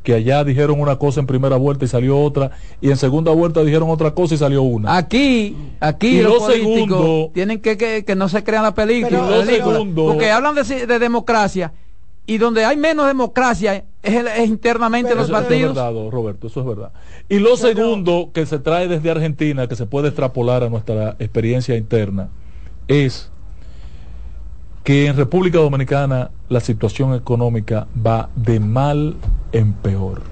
que 0.02 0.14
allá 0.14 0.44
dijeron 0.44 0.80
una 0.80 0.96
cosa 0.96 1.18
en 1.20 1.26
primera 1.26 1.56
vuelta 1.56 1.84
y 1.84 1.88
salió 1.88 2.20
otra, 2.20 2.52
y 2.80 2.90
en 2.90 2.96
segunda 2.96 3.32
vuelta 3.32 3.62
dijeron 3.64 3.90
otra 3.90 4.12
cosa 4.12 4.34
y 4.34 4.38
salió 4.38 4.62
una. 4.62 4.96
Aquí, 4.96 5.56
aquí 5.80 6.18
Y 6.18 6.22
los 6.22 6.34
lo 6.34 6.38
políticos 6.40 6.72
segundo- 6.74 7.30
tienen 7.34 7.60
que, 7.60 7.76
que, 7.76 8.04
que 8.04 8.14
no 8.14 8.28
se 8.28 8.44
crean 8.44 8.62
la 8.62 8.74
película. 8.74 9.08
Pero- 9.10 9.30
la 9.30 9.36
lo 9.38 9.44
película, 9.46 9.74
segundo- 9.74 10.06
porque 10.06 10.30
hablan 10.30 10.54
de, 10.54 10.86
de 10.86 10.98
democracia 10.98 11.72
y 12.26 12.38
donde 12.38 12.64
hay 12.64 12.76
menos 12.76 13.06
democracia 13.06 13.84
es, 14.02 14.14
el- 14.14 14.26
es 14.26 14.48
internamente 14.48 15.10
Pero 15.10 15.20
los 15.20 15.28
Eso- 15.28 15.36
eso 15.38 15.42
es 15.42 15.48
partidos. 15.48 15.74
verdad, 15.76 16.10
Roberto, 16.10 16.46
eso 16.48 16.60
es 16.60 16.66
verdad. 16.66 16.92
Y 17.28 17.38
lo 17.38 17.56
segundo 17.56 18.30
que 18.32 18.46
se 18.46 18.58
trae 18.58 18.88
desde 18.88 19.10
Argentina, 19.10 19.66
que 19.68 19.76
se 19.76 19.86
puede 19.86 20.08
extrapolar 20.08 20.62
a 20.64 20.68
nuestra 20.68 21.16
experiencia 21.18 21.76
interna, 21.76 22.28
es 22.88 23.30
que 24.84 25.06
en 25.06 25.16
República 25.16 25.58
Dominicana 25.58 26.30
la 26.48 26.60
situación 26.60 27.14
económica 27.14 27.88
va 28.04 28.28
de 28.36 28.60
mal 28.60 29.16
en 29.52 29.72
peor. 29.72 30.22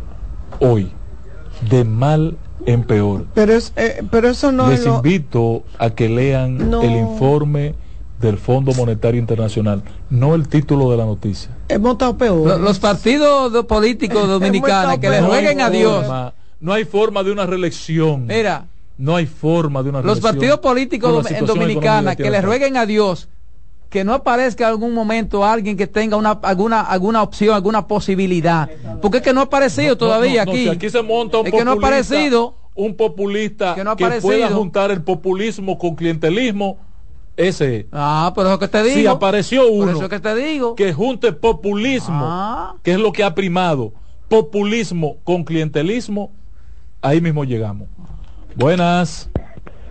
Hoy, 0.60 0.90
de 1.68 1.84
mal 1.84 2.36
en 2.66 2.84
peor. 2.84 3.26
Pero, 3.34 3.52
es, 3.52 3.72
eh, 3.76 4.02
pero 4.10 4.28
eso 4.28 4.52
no 4.52 4.68
Les 4.70 4.80
es 4.80 4.86
lo- 4.86 4.96
invito 4.96 5.64
a 5.78 5.90
que 5.90 6.08
lean 6.08 6.70
No. 6.70 6.82
el 6.82 6.92
informe 6.92 7.74
del 8.20 8.38
Fondo 8.38 8.72
Monetario 8.74 9.20
Internacional, 9.20 9.82
no 10.10 10.34
el 10.34 10.48
título 10.48 10.90
de 10.90 10.96
la 10.96 11.04
noticia. 11.04 11.50
hemos 11.68 11.92
estado 11.92 12.16
peor. 12.16 12.46
Lo- 12.48 12.58
Los 12.58 12.78
partidos 12.78 13.64
políticos 13.66 14.28
dominicanos 14.28 14.98
que 14.98 15.10
le 15.10 15.16
Pero 15.16 15.26
rueguen 15.28 15.60
a 15.60 15.70
Dios. 15.70 16.00
forma- 16.06 16.34
no 16.60 16.72
hay 16.72 16.84
forma 16.84 17.22
de 17.22 17.32
una 17.32 17.44
reelección. 17.46 18.26
Mira, 18.26 18.66
No 18.96 19.16
hay 19.16 19.26
forma 19.26 19.82
de 19.82 19.90
una 19.90 20.00
los 20.02 20.20
partidos 20.20 20.60
políticos 20.60 21.10
dom- 21.12 21.18
en 21.18 21.24
situación 21.24 21.58
Dominicana 21.58 22.12
económica 22.12 22.22
que 22.22 22.30
le 22.30 22.40
rueguen 22.40 22.76
a 22.76 22.86
Dios 22.86 23.28
que 23.90 24.02
no 24.04 24.14
aparezca 24.14 24.64
en 24.64 24.70
algún 24.70 24.92
momento 24.94 25.44
alguien 25.44 25.76
que 25.76 25.86
tenga 25.86 26.16
una 26.16 26.30
alguna 26.42 26.80
alguna 26.80 27.22
opción, 27.22 27.54
alguna 27.54 27.86
posibilidad, 27.86 28.68
porque 29.02 29.18
es 29.18 29.22
que 29.24 29.32
no 29.32 29.40
ha 29.40 29.44
aparecido 29.44 29.90
No, 29.90 29.96
todavía 29.98 30.44
no, 30.44 30.52
no, 30.52 30.52
aquí. 30.52 30.64
si 30.64 30.68
aquí 30.70 30.90
se 30.90 31.02
monta 31.02 31.38
un 31.38 31.46
Es 31.46 31.52
que 31.52 31.64
no 31.64 31.72
ha 31.72 31.74
populista, 31.74 31.96
aparecido. 32.14 32.54
un 32.76 32.96
populista 32.96 33.74
Que 33.76 33.84
no 33.84 33.90
ha 33.92 33.96
que 33.96 34.08
pueda 34.20 34.48
juntar 34.50 34.90
el 34.90 35.02
populismo 35.02 35.78
con 35.78 35.94
clientelismo, 35.96 36.78
ese 37.36 37.76
es. 37.76 37.86
Ah, 37.92 38.32
pero 38.34 38.48
eso 38.48 38.58
que 38.58 38.68
te 38.68 38.82
digo. 38.82 38.96
Si 38.96 39.06
apareció 39.06 39.62
Por 39.62 39.72
uno 39.72 39.90
eso 39.92 40.08
que 40.08 40.20
te 40.20 40.34
digo. 40.34 40.74
que 40.74 40.92
junte 40.92 41.32
populismo, 41.32 42.20
Ah. 42.22 42.76
que 42.82 42.92
es 42.92 42.98
lo 42.98 43.12
que 43.12 43.24
ha 43.24 43.34
primado, 43.34 43.92
populismo 44.28 45.16
con 45.24 45.44
clientelismo, 45.44 46.30
ahí 47.02 47.20
mismo 47.20 47.44
llegamos. 47.44 47.88
Buenas. 48.56 49.28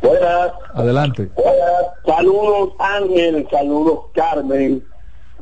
Buenas. 0.01 0.51
Adelante. 0.73 1.29
Saludos 2.05 2.73
Ángel, 2.79 3.47
saludos 3.49 3.99
Carmen, 4.13 4.83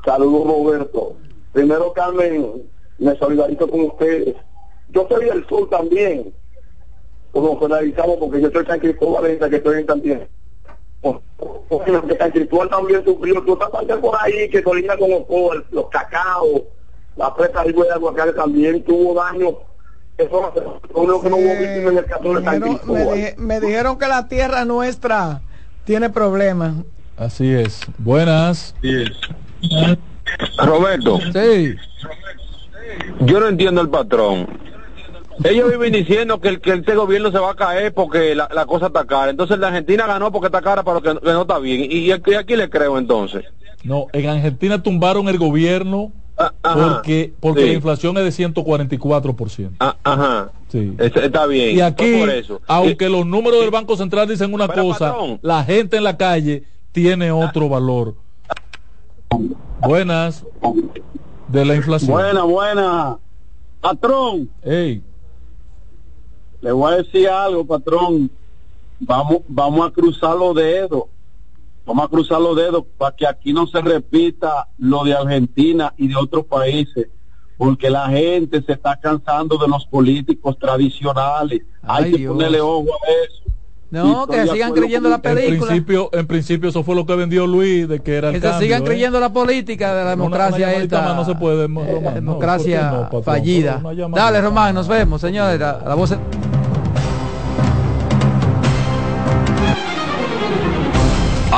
saludos 0.05 0.45
Roberto. 0.47 1.15
Primero 1.51 1.91
Carmen, 1.93 2.63
me 2.99 3.15
solidarizo 3.17 3.67
con 3.67 3.81
ustedes. 3.81 4.35
Yo 4.89 5.07
soy 5.09 5.25
del 5.25 5.45
sur 5.47 5.69
también. 5.69 6.33
Nos 7.33 7.59
solidarizamos 7.59 8.17
porque 8.17 8.41
yo 8.41 8.51
soy 8.51 8.65
San 8.65 8.79
Cristóbal, 8.79 9.37
que 9.49 9.55
estoy 9.55 9.79
en 9.79 9.85
también. 9.85 10.27
Porque 11.01 12.17
San 12.19 12.31
Cristóbal 12.31 12.69
también 12.69 13.03
sufrió. 13.03 13.41
Tú 13.43 13.53
estás 13.53 13.69
por 13.99 14.15
ahí 14.21 14.49
que 14.49 14.61
colina 14.63 14.95
con 14.97 15.09
los, 15.09 15.23
los 15.71 15.89
cacao, 15.89 16.63
la 17.15 17.33
presa 17.33 17.63
de 17.63 17.73
aguacate 17.93 18.33
también 18.33 18.83
tuvo 18.83 19.15
daño 19.15 19.57
eso 20.17 20.53
lo 21.07 21.21
que 21.21 21.29
no 21.29 21.37
hubo 21.37 21.89
en 21.89 21.97
el 21.97 22.05
caso 22.05 22.33
de 22.35 22.43
San 22.43 22.59
me, 22.59 22.67
Cristóbal. 22.67 23.15
di- 23.15 23.33
me 23.37 23.59
dijeron 23.59 23.97
que 23.97 24.07
la 24.07 24.27
tierra 24.27 24.65
nuestra 24.65 25.41
tiene 25.85 26.09
problemas. 26.11 26.73
Así 27.17 27.51
es. 27.51 27.81
Buenas. 27.97 28.75
Roberto. 30.57 31.19
Sí. 31.33 31.75
Yo 33.21 33.39
no 33.39 33.47
entiendo 33.47 33.81
el 33.81 33.89
patrón. 33.89 34.47
Ellos 35.43 35.71
viven 35.71 35.93
diciendo 35.93 36.39
que, 36.39 36.49
el, 36.49 36.61
que 36.61 36.73
este 36.73 36.95
gobierno 36.95 37.31
se 37.31 37.39
va 37.39 37.51
a 37.51 37.55
caer 37.55 37.93
porque 37.93 38.35
la, 38.35 38.49
la 38.53 38.65
cosa 38.65 38.87
está 38.87 39.05
cara. 39.05 39.31
Entonces 39.31 39.57
la 39.59 39.67
Argentina 39.67 40.05
ganó 40.05 40.31
porque 40.31 40.47
está 40.47 40.61
cara, 40.61 40.83
pero 40.83 41.01
que, 41.01 41.13
que 41.19 41.33
no 41.33 41.41
está 41.41 41.57
bien. 41.59 41.81
¿Y, 41.89 41.97
y 41.99 42.11
aquí, 42.11 42.55
le 42.55 42.69
creo 42.69 42.97
entonces? 42.97 43.45
No, 43.83 44.07
en 44.13 44.29
Argentina 44.29 44.81
tumbaron 44.83 45.27
el 45.27 45.37
gobierno 45.39 46.11
ajá. 46.37 46.51
porque 46.63 47.33
porque 47.39 47.61
Sí. 47.61 47.67
la 47.67 47.73
inflación 47.73 48.17
es 48.17 48.23
de 48.37 48.45
144%. 48.45 49.71
Ah, 49.79 49.95
ajá. 50.03 50.51
Sí. 50.69 50.93
Es- 50.99 51.15
está 51.15 51.45
bien. 51.47 51.77
Y 51.77 51.81
aquí, 51.81 52.11
Fue 52.11 52.19
por 52.19 52.29
eso. 52.29 52.61
aunque 52.67 53.09
los 53.09 53.25
números 53.25 53.59
del 53.61 53.71
Banco 53.71 53.97
Central 53.97 54.27
dicen 54.27 54.53
una 54.53 54.67
Pero, 54.67 54.83
cosa, 54.83 55.11
patrón. 55.11 55.39
la 55.41 55.63
gente 55.63 55.97
en 55.97 56.03
la 56.03 56.17
calle 56.17 56.63
tiene 56.91 57.31
otro 57.31 57.67
valor. 57.69 58.15
Buenas. 59.79 60.45
De 61.47 61.65
la 61.65 61.75
inflación. 61.75 62.11
Buena, 62.11 62.43
buena. 62.43 63.17
Patrón, 63.81 64.47
Ey, 64.63 65.01
le 66.61 66.71
voy 66.71 66.93
a 66.93 66.97
decir 66.97 67.27
algo, 67.29 67.65
patrón. 67.65 68.29
Vamos, 68.99 69.37
vamos 69.47 69.87
a 69.87 69.91
cruzar 69.91 70.35
los 70.35 70.53
dedos. 70.55 71.03
Vamos 71.85 72.05
a 72.05 72.07
cruzar 72.07 72.39
los 72.39 72.55
dedos 72.55 72.83
para 72.97 73.15
que 73.15 73.25
aquí 73.25 73.51
no 73.51 73.65
se 73.65 73.81
repita 73.81 74.67
lo 74.77 75.03
de 75.03 75.13
Argentina 75.15 75.93
y 75.97 76.07
de 76.07 76.15
otros 76.15 76.45
países. 76.45 77.07
Porque 77.57 77.89
la 77.89 78.07
gente 78.09 78.61
se 78.63 78.73
está 78.73 78.95
cansando 78.99 79.57
de 79.57 79.67
los 79.67 79.85
políticos 79.87 80.57
tradicionales. 80.59 81.61
Hay 81.83 82.05
Ay, 82.05 82.11
que 82.11 82.17
Dios. 82.19 82.33
ponerle 82.33 82.61
ojo 82.61 82.87
a 82.93 83.11
eso. 83.25 83.41
No, 83.91 84.25
que 84.25 84.37
de 84.39 84.47
sigan 84.47 84.71
creyendo 84.73 85.09
la 85.09 85.19
con 85.21 85.31
en 85.31 85.35
película. 85.37 85.67
principio, 85.69 86.09
en 86.13 86.25
principio 86.25 86.69
eso 86.69 86.81
fue 86.81 86.95
lo 86.95 87.05
que 87.05 87.13
vendió 87.15 87.45
Luis 87.45 87.89
de 87.89 87.99
que 87.99 88.15
era 88.15 88.29
el 88.29 88.35
Que 88.35 88.39
se 88.39 88.47
cambio, 88.47 88.61
sigan 88.65 88.81
¿eh? 88.83 88.85
creyendo 88.85 89.19
la 89.19 89.33
política 89.33 89.89
de 89.93 90.05
la 90.05 90.13
Una- 90.13 90.23
una 90.23 90.23
democracia 90.47 90.73
esta. 90.81 91.01
más 91.01 91.15
no 91.17 91.25
se 91.25 91.35
puede, 91.35 91.65
eh, 91.65 91.67
Román, 91.67 92.13
democracia 92.13 93.09
fallida. 93.23 93.81
Una. 93.83 94.17
Dale, 94.17 94.39
Román, 94.41 94.73
nos 94.75 94.87
vemos, 94.87 95.19
señores. 95.19 95.59
La, 95.59 95.83
la 95.85 95.95
voz. 95.95 96.15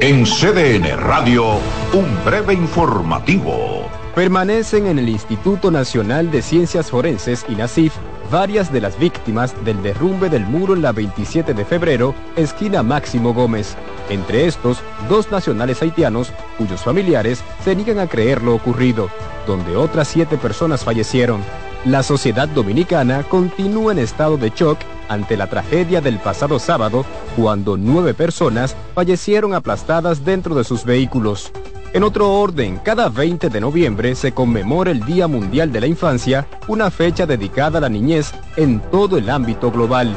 En 0.00 0.24
CDN 0.24 0.96
Radio, 0.96 1.44
un 1.92 2.24
breve 2.24 2.54
informativo. 2.54 3.88
Permanecen 4.14 4.86
en 4.86 4.98
el 4.98 5.08
Instituto 5.08 5.70
Nacional 5.70 6.30
de 6.30 6.42
Ciencias 6.42 6.90
Forenses, 6.90 7.44
INACIF, 7.48 7.94
varias 8.30 8.72
de 8.72 8.80
las 8.80 8.98
víctimas 8.98 9.54
del 9.64 9.82
derrumbe 9.82 10.28
del 10.28 10.44
muro 10.46 10.74
en 10.74 10.82
la 10.82 10.92
27 10.92 11.54
de 11.54 11.64
febrero, 11.64 12.14
esquina 12.36 12.82
Máximo 12.82 13.34
Gómez. 13.34 13.76
Entre 14.08 14.46
estos, 14.46 14.78
dos 15.08 15.30
nacionales 15.30 15.82
haitianos, 15.82 16.32
cuyos 16.56 16.82
familiares 16.82 17.42
se 17.64 17.76
niegan 17.76 17.98
a 17.98 18.06
creer 18.06 18.42
lo 18.42 18.54
ocurrido, 18.54 19.10
donde 19.46 19.76
otras 19.76 20.08
siete 20.08 20.36
personas 20.36 20.84
fallecieron. 20.84 21.42
La 21.84 22.02
sociedad 22.02 22.48
dominicana 22.48 23.22
continúa 23.22 23.92
en 23.92 24.00
estado 24.00 24.36
de 24.36 24.50
shock 24.50 24.78
ante 25.08 25.36
la 25.36 25.46
tragedia 25.46 26.00
del 26.00 26.18
pasado 26.18 26.58
sábado, 26.58 27.06
cuando 27.36 27.76
nueve 27.76 28.14
personas 28.14 28.74
fallecieron 28.94 29.54
aplastadas 29.54 30.24
dentro 30.24 30.56
de 30.56 30.64
sus 30.64 30.84
vehículos. 30.84 31.52
En 31.92 32.02
otro 32.02 32.34
orden, 32.34 32.80
cada 32.82 33.08
20 33.08 33.48
de 33.48 33.60
noviembre 33.60 34.14
se 34.16 34.32
conmemora 34.32 34.90
el 34.90 35.04
Día 35.06 35.28
Mundial 35.28 35.72
de 35.72 35.80
la 35.80 35.86
Infancia, 35.86 36.48
una 36.66 36.90
fecha 36.90 37.26
dedicada 37.26 37.78
a 37.78 37.82
la 37.82 37.88
niñez 37.88 38.32
en 38.56 38.80
todo 38.90 39.16
el 39.16 39.30
ámbito 39.30 39.70
global. 39.70 40.14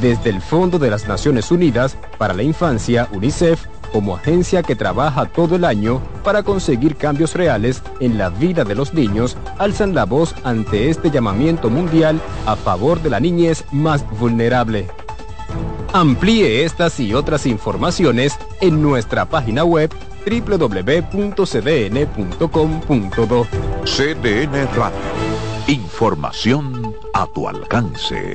Desde 0.00 0.30
el 0.30 0.40
Fondo 0.40 0.78
de 0.78 0.90
las 0.90 1.06
Naciones 1.06 1.52
Unidas 1.52 1.96
para 2.18 2.34
la 2.34 2.42
Infancia, 2.42 3.06
UNICEF, 3.12 3.66
como 3.96 4.14
agencia 4.14 4.62
que 4.62 4.76
trabaja 4.76 5.24
todo 5.24 5.56
el 5.56 5.64
año 5.64 6.02
para 6.22 6.42
conseguir 6.42 6.96
cambios 6.96 7.32
reales 7.32 7.82
en 7.98 8.18
la 8.18 8.28
vida 8.28 8.62
de 8.62 8.74
los 8.74 8.92
niños, 8.92 9.38
alzan 9.56 9.94
la 9.94 10.04
voz 10.04 10.34
ante 10.44 10.90
este 10.90 11.10
llamamiento 11.10 11.70
mundial 11.70 12.20
a 12.44 12.56
favor 12.56 13.00
de 13.00 13.08
la 13.08 13.20
niñez 13.20 13.64
más 13.72 14.04
vulnerable. 14.18 14.86
Amplíe 15.94 16.66
estas 16.66 17.00
y 17.00 17.14
otras 17.14 17.46
informaciones 17.46 18.36
en 18.60 18.82
nuestra 18.82 19.24
página 19.24 19.64
web 19.64 19.90
www.cdn.com.do. 20.26 21.46
CDN 23.86 24.68
Radio. 24.76 24.98
Información 25.68 26.94
a 27.14 27.26
tu 27.28 27.48
alcance. 27.48 28.34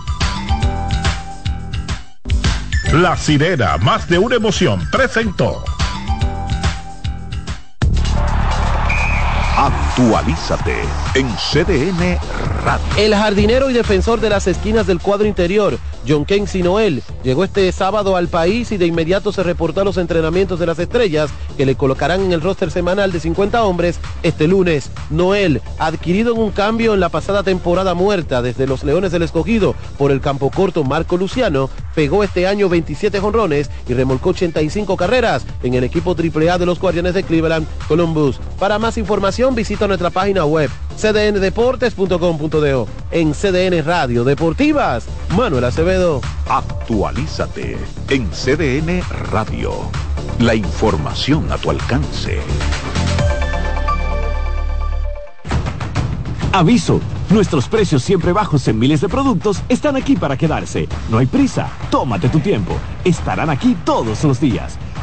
La 2.91 3.15
sirena, 3.15 3.77
más 3.77 4.09
de 4.09 4.19
una 4.19 4.35
emoción, 4.35 4.85
presentó. 4.91 5.63
Actualízate 10.01 10.73
en 11.13 11.27
CDN 11.35 12.17
Radio. 12.65 12.83
El 12.97 13.13
jardinero 13.13 13.69
y 13.69 13.73
defensor 13.73 14.19
de 14.19 14.31
las 14.31 14.47
esquinas 14.47 14.87
del 14.87 14.99
cuadro 14.99 15.27
interior, 15.27 15.77
John 16.07 16.25
Kensi 16.25 16.63
Noel, 16.63 17.03
llegó 17.23 17.43
este 17.43 17.71
sábado 17.71 18.15
al 18.15 18.27
país 18.27 18.71
y 18.71 18.77
de 18.77 18.87
inmediato 18.87 19.31
se 19.31 19.43
reportó 19.43 19.81
a 19.81 19.83
los 19.83 19.97
entrenamientos 19.97 20.59
de 20.59 20.65
las 20.65 20.79
estrellas 20.79 21.29
que 21.55 21.67
le 21.67 21.75
colocarán 21.75 22.21
en 22.21 22.31
el 22.31 22.41
roster 22.41 22.71
semanal 22.71 23.11
de 23.11 23.19
50 23.19 23.63
hombres 23.63 23.99
este 24.23 24.47
lunes. 24.47 24.89
Noel, 25.11 25.61
adquirido 25.77 26.33
en 26.33 26.41
un 26.41 26.51
cambio 26.51 26.95
en 26.95 26.99
la 26.99 27.09
pasada 27.09 27.43
temporada 27.43 27.93
muerta 27.93 28.41
desde 28.41 28.65
los 28.65 28.83
Leones 28.83 29.11
del 29.11 29.21
Escogido 29.21 29.75
por 29.99 30.09
el 30.09 30.19
campo 30.19 30.49
corto 30.49 30.83
Marco 30.83 31.15
Luciano, 31.15 31.69
pegó 31.93 32.23
este 32.23 32.47
año 32.47 32.69
27 32.69 33.19
jonrones 33.19 33.69
y 33.87 33.93
remolcó 33.93 34.29
85 34.29 34.97
carreras 34.97 35.45
en 35.61 35.75
el 35.75 35.83
equipo 35.83 36.15
AAA 36.15 36.57
de 36.57 36.65
los 36.65 36.79
Guardianes 36.79 37.13
de 37.13 37.23
Cleveland, 37.23 37.67
Columbus. 37.87 38.39
Para 38.57 38.79
más 38.79 38.97
información 38.97 39.53
visita 39.53 39.87
nuestra 39.91 40.09
página 40.09 40.45
web 40.45 40.69
cdndeportes.com.do. 40.95 42.87
En 43.11 43.33
CDN 43.33 43.83
Radio 43.83 44.23
Deportivas, 44.23 45.05
Manuel 45.35 45.65
Acevedo. 45.65 46.21
Actualízate 46.47 47.77
en 48.09 48.29
CDN 48.29 49.03
Radio. 49.31 49.73
La 50.39 50.55
información 50.55 51.51
a 51.51 51.57
tu 51.57 51.71
alcance. 51.71 52.39
Aviso, 56.53 57.01
nuestros 57.29 57.67
precios 57.67 58.01
siempre 58.01 58.31
bajos 58.31 58.65
en 58.69 58.79
miles 58.79 59.01
de 59.01 59.09
productos 59.09 59.61
están 59.67 59.97
aquí 59.97 60.15
para 60.15 60.37
quedarse. 60.37 60.87
No 61.09 61.17
hay 61.17 61.25
prisa, 61.25 61.69
tómate 61.89 62.29
tu 62.29 62.39
tiempo. 62.39 62.77
Estarán 63.03 63.49
aquí 63.49 63.75
todos 63.83 64.23
los 64.23 64.39
días. 64.39 64.77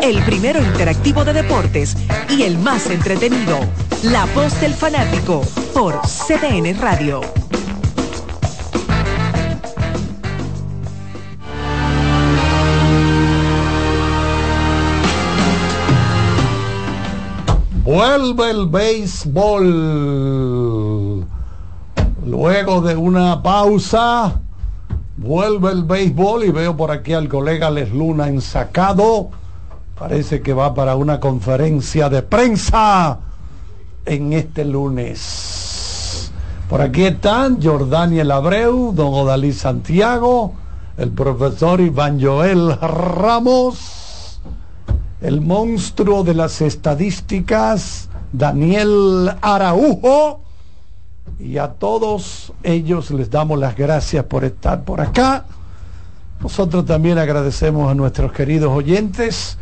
El 0.00 0.22
primero 0.24 0.62
interactivo 0.62 1.24
de 1.24 1.32
deportes 1.32 1.96
y 2.28 2.42
el 2.42 2.58
más 2.58 2.88
entretenido. 2.90 3.58
La 4.04 4.26
voz 4.26 4.60
del 4.60 4.74
fanático 4.74 5.42
por 5.74 6.00
CDN 6.02 6.78
Radio. 6.80 7.22
Vuelve 17.86 18.50
el 18.50 18.66
béisbol. 18.66 19.64
Luego 22.26 22.80
de 22.80 22.96
una 22.96 23.42
pausa, 23.42 24.40
vuelve 25.16 25.70
el 25.70 25.84
béisbol 25.84 26.44
y 26.44 26.50
veo 26.50 26.76
por 26.76 26.90
aquí 26.90 27.12
al 27.12 27.28
colega 27.28 27.70
Les 27.70 27.92
Luna 27.92 28.26
ensacado. 28.26 29.30
Parece 29.98 30.42
que 30.42 30.52
va 30.52 30.74
para 30.74 30.96
una 30.96 31.20
conferencia 31.20 32.08
de 32.08 32.22
prensa 32.22 33.18
en 34.04 34.32
este 34.32 34.64
lunes. 34.64 36.30
Por 36.68 36.80
aquí 36.80 37.04
están 37.04 37.62
Jordaniel 37.62 38.30
Abreu, 38.30 38.92
don 38.92 39.14
Odalí 39.14 39.52
Santiago, 39.52 40.54
el 40.96 41.10
profesor 41.10 41.80
Iván 41.80 42.20
Joel 42.20 42.76
Ramos 42.80 43.96
el 45.20 45.40
monstruo 45.40 46.24
de 46.24 46.34
las 46.34 46.60
estadísticas, 46.60 48.08
Daniel 48.32 49.32
Araujo. 49.40 50.40
Y 51.38 51.58
a 51.58 51.68
todos 51.72 52.52
ellos 52.62 53.10
les 53.10 53.30
damos 53.30 53.58
las 53.58 53.76
gracias 53.76 54.24
por 54.24 54.44
estar 54.44 54.84
por 54.84 55.00
acá. 55.00 55.44
Nosotros 56.40 56.86
también 56.86 57.18
agradecemos 57.18 57.90
a 57.90 57.94
nuestros 57.94 58.32
queridos 58.32 58.70
oyentes. 58.70 59.58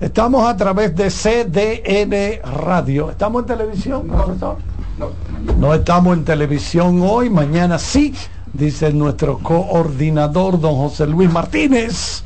Estamos 0.00 0.48
a 0.48 0.56
través 0.56 0.96
de 0.96 1.10
CDN 1.10 2.40
Radio. 2.56 3.10
¿Estamos 3.10 3.42
en 3.42 3.46
televisión, 3.46 4.08
profesor? 4.08 4.56
No. 4.98 5.10
No 5.58 5.74
estamos 5.74 6.16
en 6.16 6.24
televisión 6.24 7.02
hoy, 7.02 7.28
mañana 7.28 7.78
sí, 7.78 8.14
dice 8.54 8.94
nuestro 8.94 9.38
coordinador, 9.40 10.58
don 10.58 10.76
José 10.76 11.06
Luis 11.06 11.30
Martínez. 11.30 12.22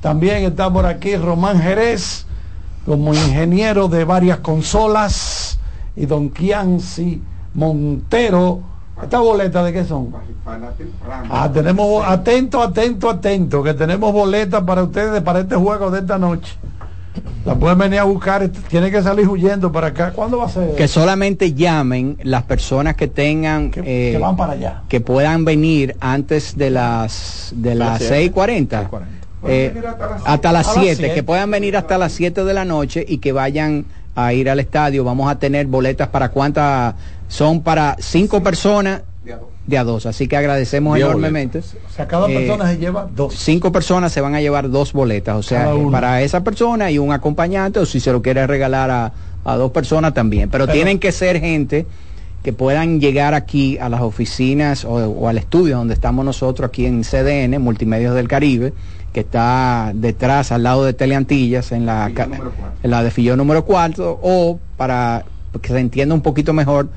También 0.00 0.44
está 0.44 0.72
por 0.72 0.86
aquí 0.86 1.16
Román 1.16 1.60
Jerez 1.60 2.26
como 2.86 3.12
ingeniero 3.12 3.88
de 3.88 4.04
varias 4.04 4.38
consolas 4.38 5.58
y 5.96 6.06
don 6.06 6.30
Kianci 6.30 7.20
Montero. 7.54 8.60
¿Esta 9.02 9.18
boleta 9.18 9.64
de 9.64 9.72
qué 9.72 9.84
son? 9.84 10.14
Ah, 11.28 11.50
tenemos, 11.52 12.04
atento, 12.06 12.62
atento, 12.62 13.10
atento, 13.10 13.64
que 13.64 13.74
tenemos 13.74 14.12
boletas 14.12 14.62
para 14.62 14.84
ustedes 14.84 15.20
para 15.22 15.40
este 15.40 15.56
juego 15.56 15.90
de 15.90 15.98
esta 15.98 16.16
noche. 16.16 16.56
La 17.44 17.54
pueden 17.54 17.78
venir 17.78 17.98
a 17.98 18.04
buscar, 18.04 18.48
tiene 18.68 18.90
que 18.90 19.02
salir 19.02 19.26
huyendo 19.28 19.72
para 19.72 19.88
acá. 19.88 20.12
¿Cuándo 20.12 20.38
va 20.38 20.46
a 20.46 20.48
ser? 20.48 20.74
Que 20.76 20.86
solamente 20.86 21.54
llamen 21.54 22.18
las 22.22 22.42
personas 22.44 22.96
que 22.96 23.08
tengan 23.08 23.70
que, 23.70 23.80
eh, 23.80 24.12
que 24.12 24.18
van 24.18 24.36
para 24.36 24.52
allá. 24.52 24.82
que 24.88 25.00
puedan 25.00 25.44
venir 25.44 25.96
antes 26.00 26.56
de 26.56 26.70
las 26.70 27.52
de 27.56 27.74
las 27.74 28.02
6:40. 28.02 28.90
Eh, 29.46 29.72
hasta 30.26 30.52
las 30.52 30.68
A 30.68 30.74
las 30.74 30.82
7, 30.82 30.96
siete. 30.96 31.14
que 31.14 31.22
puedan 31.22 31.50
venir 31.50 31.76
hasta 31.76 31.96
las 31.96 32.12
7 32.12 32.44
de 32.44 32.52
la 32.52 32.66
noche 32.66 33.04
y 33.08 33.18
que 33.18 33.32
vayan 33.32 33.86
a 34.14 34.34
ir 34.34 34.50
al 34.50 34.60
estadio. 34.60 35.02
Vamos 35.02 35.30
a 35.30 35.38
tener 35.38 35.66
boletas 35.66 36.08
para 36.08 36.28
cuántas 36.28 36.94
son 37.28 37.62
para 37.62 37.96
cinco 38.00 38.42
personas 38.42 39.02
de 39.66 39.78
a 39.78 39.84
dos. 39.84 40.06
Así 40.06 40.26
que 40.26 40.36
agradecemos 40.36 40.98
enormemente. 40.98 41.58
O 41.60 41.92
sea, 41.94 42.08
cada 42.08 42.28
Eh, 42.30 42.34
persona 42.34 42.68
se 42.68 42.78
lleva 42.78 43.08
dos. 43.14 43.34
Cinco 43.34 43.70
personas 43.72 44.12
se 44.12 44.20
van 44.20 44.34
a 44.34 44.40
llevar 44.40 44.70
dos 44.70 44.92
boletas, 44.92 45.36
o 45.36 45.42
sea, 45.42 45.74
uno. 45.74 45.90
para 45.90 46.22
esa 46.22 46.42
persona 46.42 46.90
y 46.90 46.98
un 46.98 47.12
acompañante, 47.12 47.78
o 47.78 47.86
si 47.86 48.00
se 48.00 48.10
lo 48.12 48.20
quiere 48.22 48.46
regalar 48.46 48.90
a, 48.90 49.12
a 49.44 49.56
dos 49.56 49.70
personas 49.70 50.14
también. 50.14 50.48
Pero, 50.50 50.64
Pero- 50.66 50.74
tienen 50.74 50.98
que 50.98 51.12
ser 51.12 51.38
gente 51.40 51.86
que 52.42 52.52
puedan 52.54 53.00
llegar 53.00 53.34
aquí 53.34 53.76
a 53.78 53.90
las 53.90 54.00
oficinas 54.00 54.86
o, 54.86 54.92
o 54.94 55.28
al 55.28 55.36
estudio 55.36 55.76
donde 55.76 55.92
estamos 55.92 56.24
nosotros 56.24 56.68
aquí 56.68 56.86
en 56.86 57.02
CDN, 57.04 57.58
Multimedios 57.58 58.14
del 58.14 58.28
Caribe, 58.28 58.72
que 59.12 59.20
está 59.20 59.92
detrás, 59.94 60.50
al 60.50 60.62
lado 60.62 60.84
de 60.84 60.94
Teleantillas, 60.94 61.70
en 61.72 61.84
la, 61.84 62.06
en 62.82 62.90
la 62.90 63.02
de 63.02 63.10
Fillón 63.10 63.36
número 63.36 63.64
4, 63.66 64.20
o 64.22 64.58
para 64.78 65.24
que 65.60 65.68
se 65.68 65.78
entienda 65.80 66.14
un 66.14 66.22
poquito 66.22 66.52
mejor, 66.54 66.88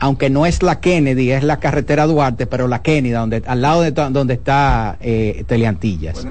aunque 0.00 0.30
no 0.30 0.46
es 0.46 0.62
la 0.62 0.80
Kennedy, 0.80 1.32
es 1.32 1.42
la 1.42 1.58
carretera 1.58 2.06
Duarte, 2.06 2.46
pero 2.46 2.68
la 2.68 2.82
Kennedy, 2.82 3.10
donde, 3.10 3.42
al 3.46 3.62
lado 3.62 3.82
de 3.82 3.90
donde 3.90 4.34
está 4.34 4.96
eh, 5.00 5.44
Teleantillas. 5.46 6.26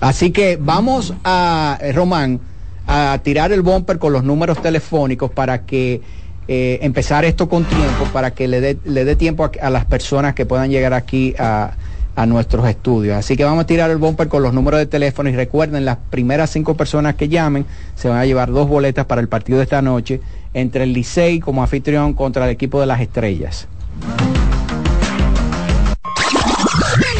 Así 0.00 0.30
que 0.30 0.56
vamos 0.60 1.14
a, 1.24 1.78
eh, 1.80 1.92
Román, 1.92 2.40
a 2.86 3.18
tirar 3.22 3.52
el 3.52 3.62
bumper 3.62 3.98
con 3.98 4.12
los 4.12 4.24
números 4.24 4.62
telefónicos 4.62 5.30
para 5.30 5.64
que 5.64 6.00
eh, 6.48 6.78
empezar 6.82 7.24
esto 7.24 7.48
con 7.48 7.64
tiempo, 7.64 8.04
para 8.12 8.32
que 8.32 8.48
le 8.48 8.60
dé 8.60 8.78
le 8.84 9.04
dé 9.04 9.16
tiempo 9.16 9.44
a, 9.44 9.50
a 9.62 9.70
las 9.70 9.84
personas 9.84 10.34
que 10.34 10.46
puedan 10.46 10.70
llegar 10.70 10.94
aquí 10.94 11.34
a, 11.38 11.72
a 12.16 12.26
nuestros 12.26 12.68
estudios. 12.68 13.16
Así 13.16 13.36
que 13.36 13.44
vamos 13.44 13.64
a 13.64 13.66
tirar 13.66 13.90
el 13.90 13.98
bumper 13.98 14.28
con 14.28 14.42
los 14.42 14.52
números 14.52 14.78
de 14.78 14.86
teléfono 14.86 15.28
y 15.28 15.36
recuerden, 15.36 15.84
las 15.84 15.98
primeras 16.10 16.50
cinco 16.50 16.74
personas 16.74 17.14
que 17.14 17.28
llamen 17.28 17.66
se 17.94 18.08
van 18.08 18.18
a 18.18 18.26
llevar 18.26 18.50
dos 18.50 18.68
boletas 18.68 19.06
para 19.06 19.20
el 19.20 19.28
partido 19.28 19.58
de 19.58 19.64
esta 19.64 19.82
noche 19.82 20.20
entre 20.54 20.84
el 20.84 20.92
Licey 20.92 21.40
como 21.40 21.62
anfitrión 21.62 22.14
contra 22.14 22.44
el 22.44 22.50
equipo 22.50 22.80
de 22.80 22.86
las 22.86 23.00
Estrellas. 23.00 23.68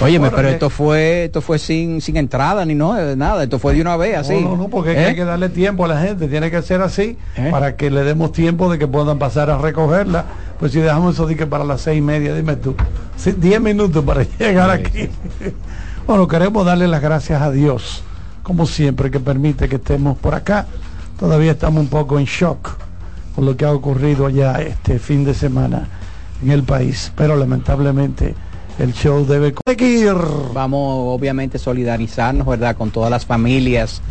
Óyeme, 0.00 0.28
Bueno, 0.28 0.36
pero 0.36 0.48
eh. 0.48 0.52
esto 0.52 0.68
fue, 0.68 1.24
esto 1.24 1.40
fue 1.40 1.58
sin, 1.58 2.02
sin 2.02 2.18
entrada 2.18 2.66
ni 2.66 2.74
no, 2.74 2.94
nada, 3.16 3.42
esto 3.42 3.58
fue 3.58 3.74
de 3.74 3.80
una 3.80 3.96
vez 3.96 4.16
así. 4.18 4.34
No, 4.34 4.50
no, 4.50 4.56
no, 4.56 4.68
porque 4.68 4.92
¿Eh? 4.92 5.06
hay 5.06 5.14
que 5.14 5.24
darle 5.24 5.48
tiempo 5.48 5.86
a 5.86 5.88
la 5.88 6.00
gente, 6.00 6.28
tiene 6.28 6.50
que 6.50 6.60
ser 6.60 6.82
así 6.82 7.16
para 7.50 7.76
que 7.76 7.90
le 7.90 8.04
demos 8.04 8.32
tiempo 8.32 8.70
de 8.70 8.78
que 8.78 8.86
puedan 8.86 9.18
pasar 9.18 9.48
a 9.48 9.56
recogerla. 9.56 10.26
Pues 10.58 10.72
si 10.72 10.80
dejamos 10.80 11.14
eso 11.14 11.26
de 11.26 11.36
que 11.36 11.46
para 11.46 11.64
las 11.64 11.80
seis 11.80 11.98
y 11.98 12.02
media, 12.02 12.34
dime 12.34 12.56
tú, 12.56 12.74
sí, 13.16 13.32
diez 13.32 13.60
minutos 13.60 14.04
para 14.04 14.22
llegar 14.38 14.70
aquí. 14.70 15.08
bueno, 16.06 16.28
queremos 16.28 16.66
darle 16.66 16.88
las 16.88 17.00
gracias 17.00 17.40
a 17.40 17.50
Dios, 17.50 18.02
como 18.42 18.66
siempre, 18.66 19.10
que 19.10 19.20
permite 19.20 19.68
que 19.68 19.76
estemos 19.76 20.18
por 20.18 20.34
acá. 20.34 20.66
Todavía 21.18 21.52
estamos 21.52 21.80
un 21.80 21.88
poco 21.88 22.18
en 22.18 22.26
shock 22.26 22.76
con 23.34 23.46
lo 23.46 23.56
que 23.56 23.64
ha 23.64 23.72
ocurrido 23.72 24.26
allá 24.26 24.60
este 24.60 24.98
fin 24.98 25.24
de 25.24 25.32
semana 25.32 25.88
en 26.42 26.50
el 26.50 26.64
país, 26.64 27.12
pero 27.16 27.36
lamentablemente 27.36 28.34
el 28.78 28.92
show 28.92 29.24
debe 29.26 29.54
seguir. 29.66 30.14
Vamos 30.52 31.18
obviamente 31.18 31.58
solidarizarnos, 31.58 32.46
¿verdad? 32.46 32.76
Con 32.76 32.90
todas 32.90 33.10
las 33.10 33.24
familias 33.24 34.02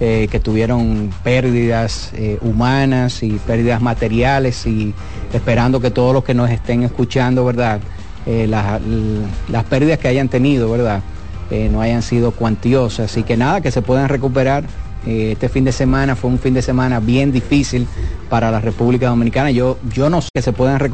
eh, 0.00 0.28
que 0.30 0.40
tuvieron 0.40 1.10
pérdidas 1.22 2.12
eh, 2.14 2.38
humanas 2.42 3.22
y 3.22 3.32
pérdidas 3.32 3.80
materiales 3.80 4.66
y 4.66 4.94
esperando 5.32 5.80
que 5.80 5.90
todos 5.90 6.14
los 6.14 6.24
que 6.24 6.34
nos 6.34 6.50
estén 6.50 6.82
escuchando, 6.82 7.44
¿verdad? 7.44 7.80
Eh, 8.26 8.46
las, 8.46 8.80
las 9.48 9.64
pérdidas 9.64 9.98
que 9.98 10.08
hayan 10.08 10.28
tenido, 10.28 10.70
¿verdad? 10.70 11.02
No 11.50 11.80
hayan 11.80 12.02
sido 12.02 12.32
cuantiosas. 12.32 13.10
Así 13.10 13.22
que 13.22 13.36
nada, 13.36 13.62
que 13.62 13.70
se 13.70 13.80
puedan 13.80 14.08
recuperar. 14.08 14.64
Este 15.06 15.48
fin 15.48 15.64
de 15.64 15.72
semana 15.72 16.14
fue 16.14 16.28
un 16.30 16.38
fin 16.38 16.52
de 16.52 16.60
semana 16.60 17.00
bien 17.00 17.32
difícil 17.32 17.86
para 18.28 18.50
la 18.50 18.60
República 18.60 19.08
Dominicana. 19.08 19.50
Yo, 19.50 19.78
yo 19.94 20.10
no 20.10 20.20
sé 20.20 20.28
que 20.34 20.42
se 20.42 20.52
puedan 20.52 20.78
recuperar. 20.78 20.86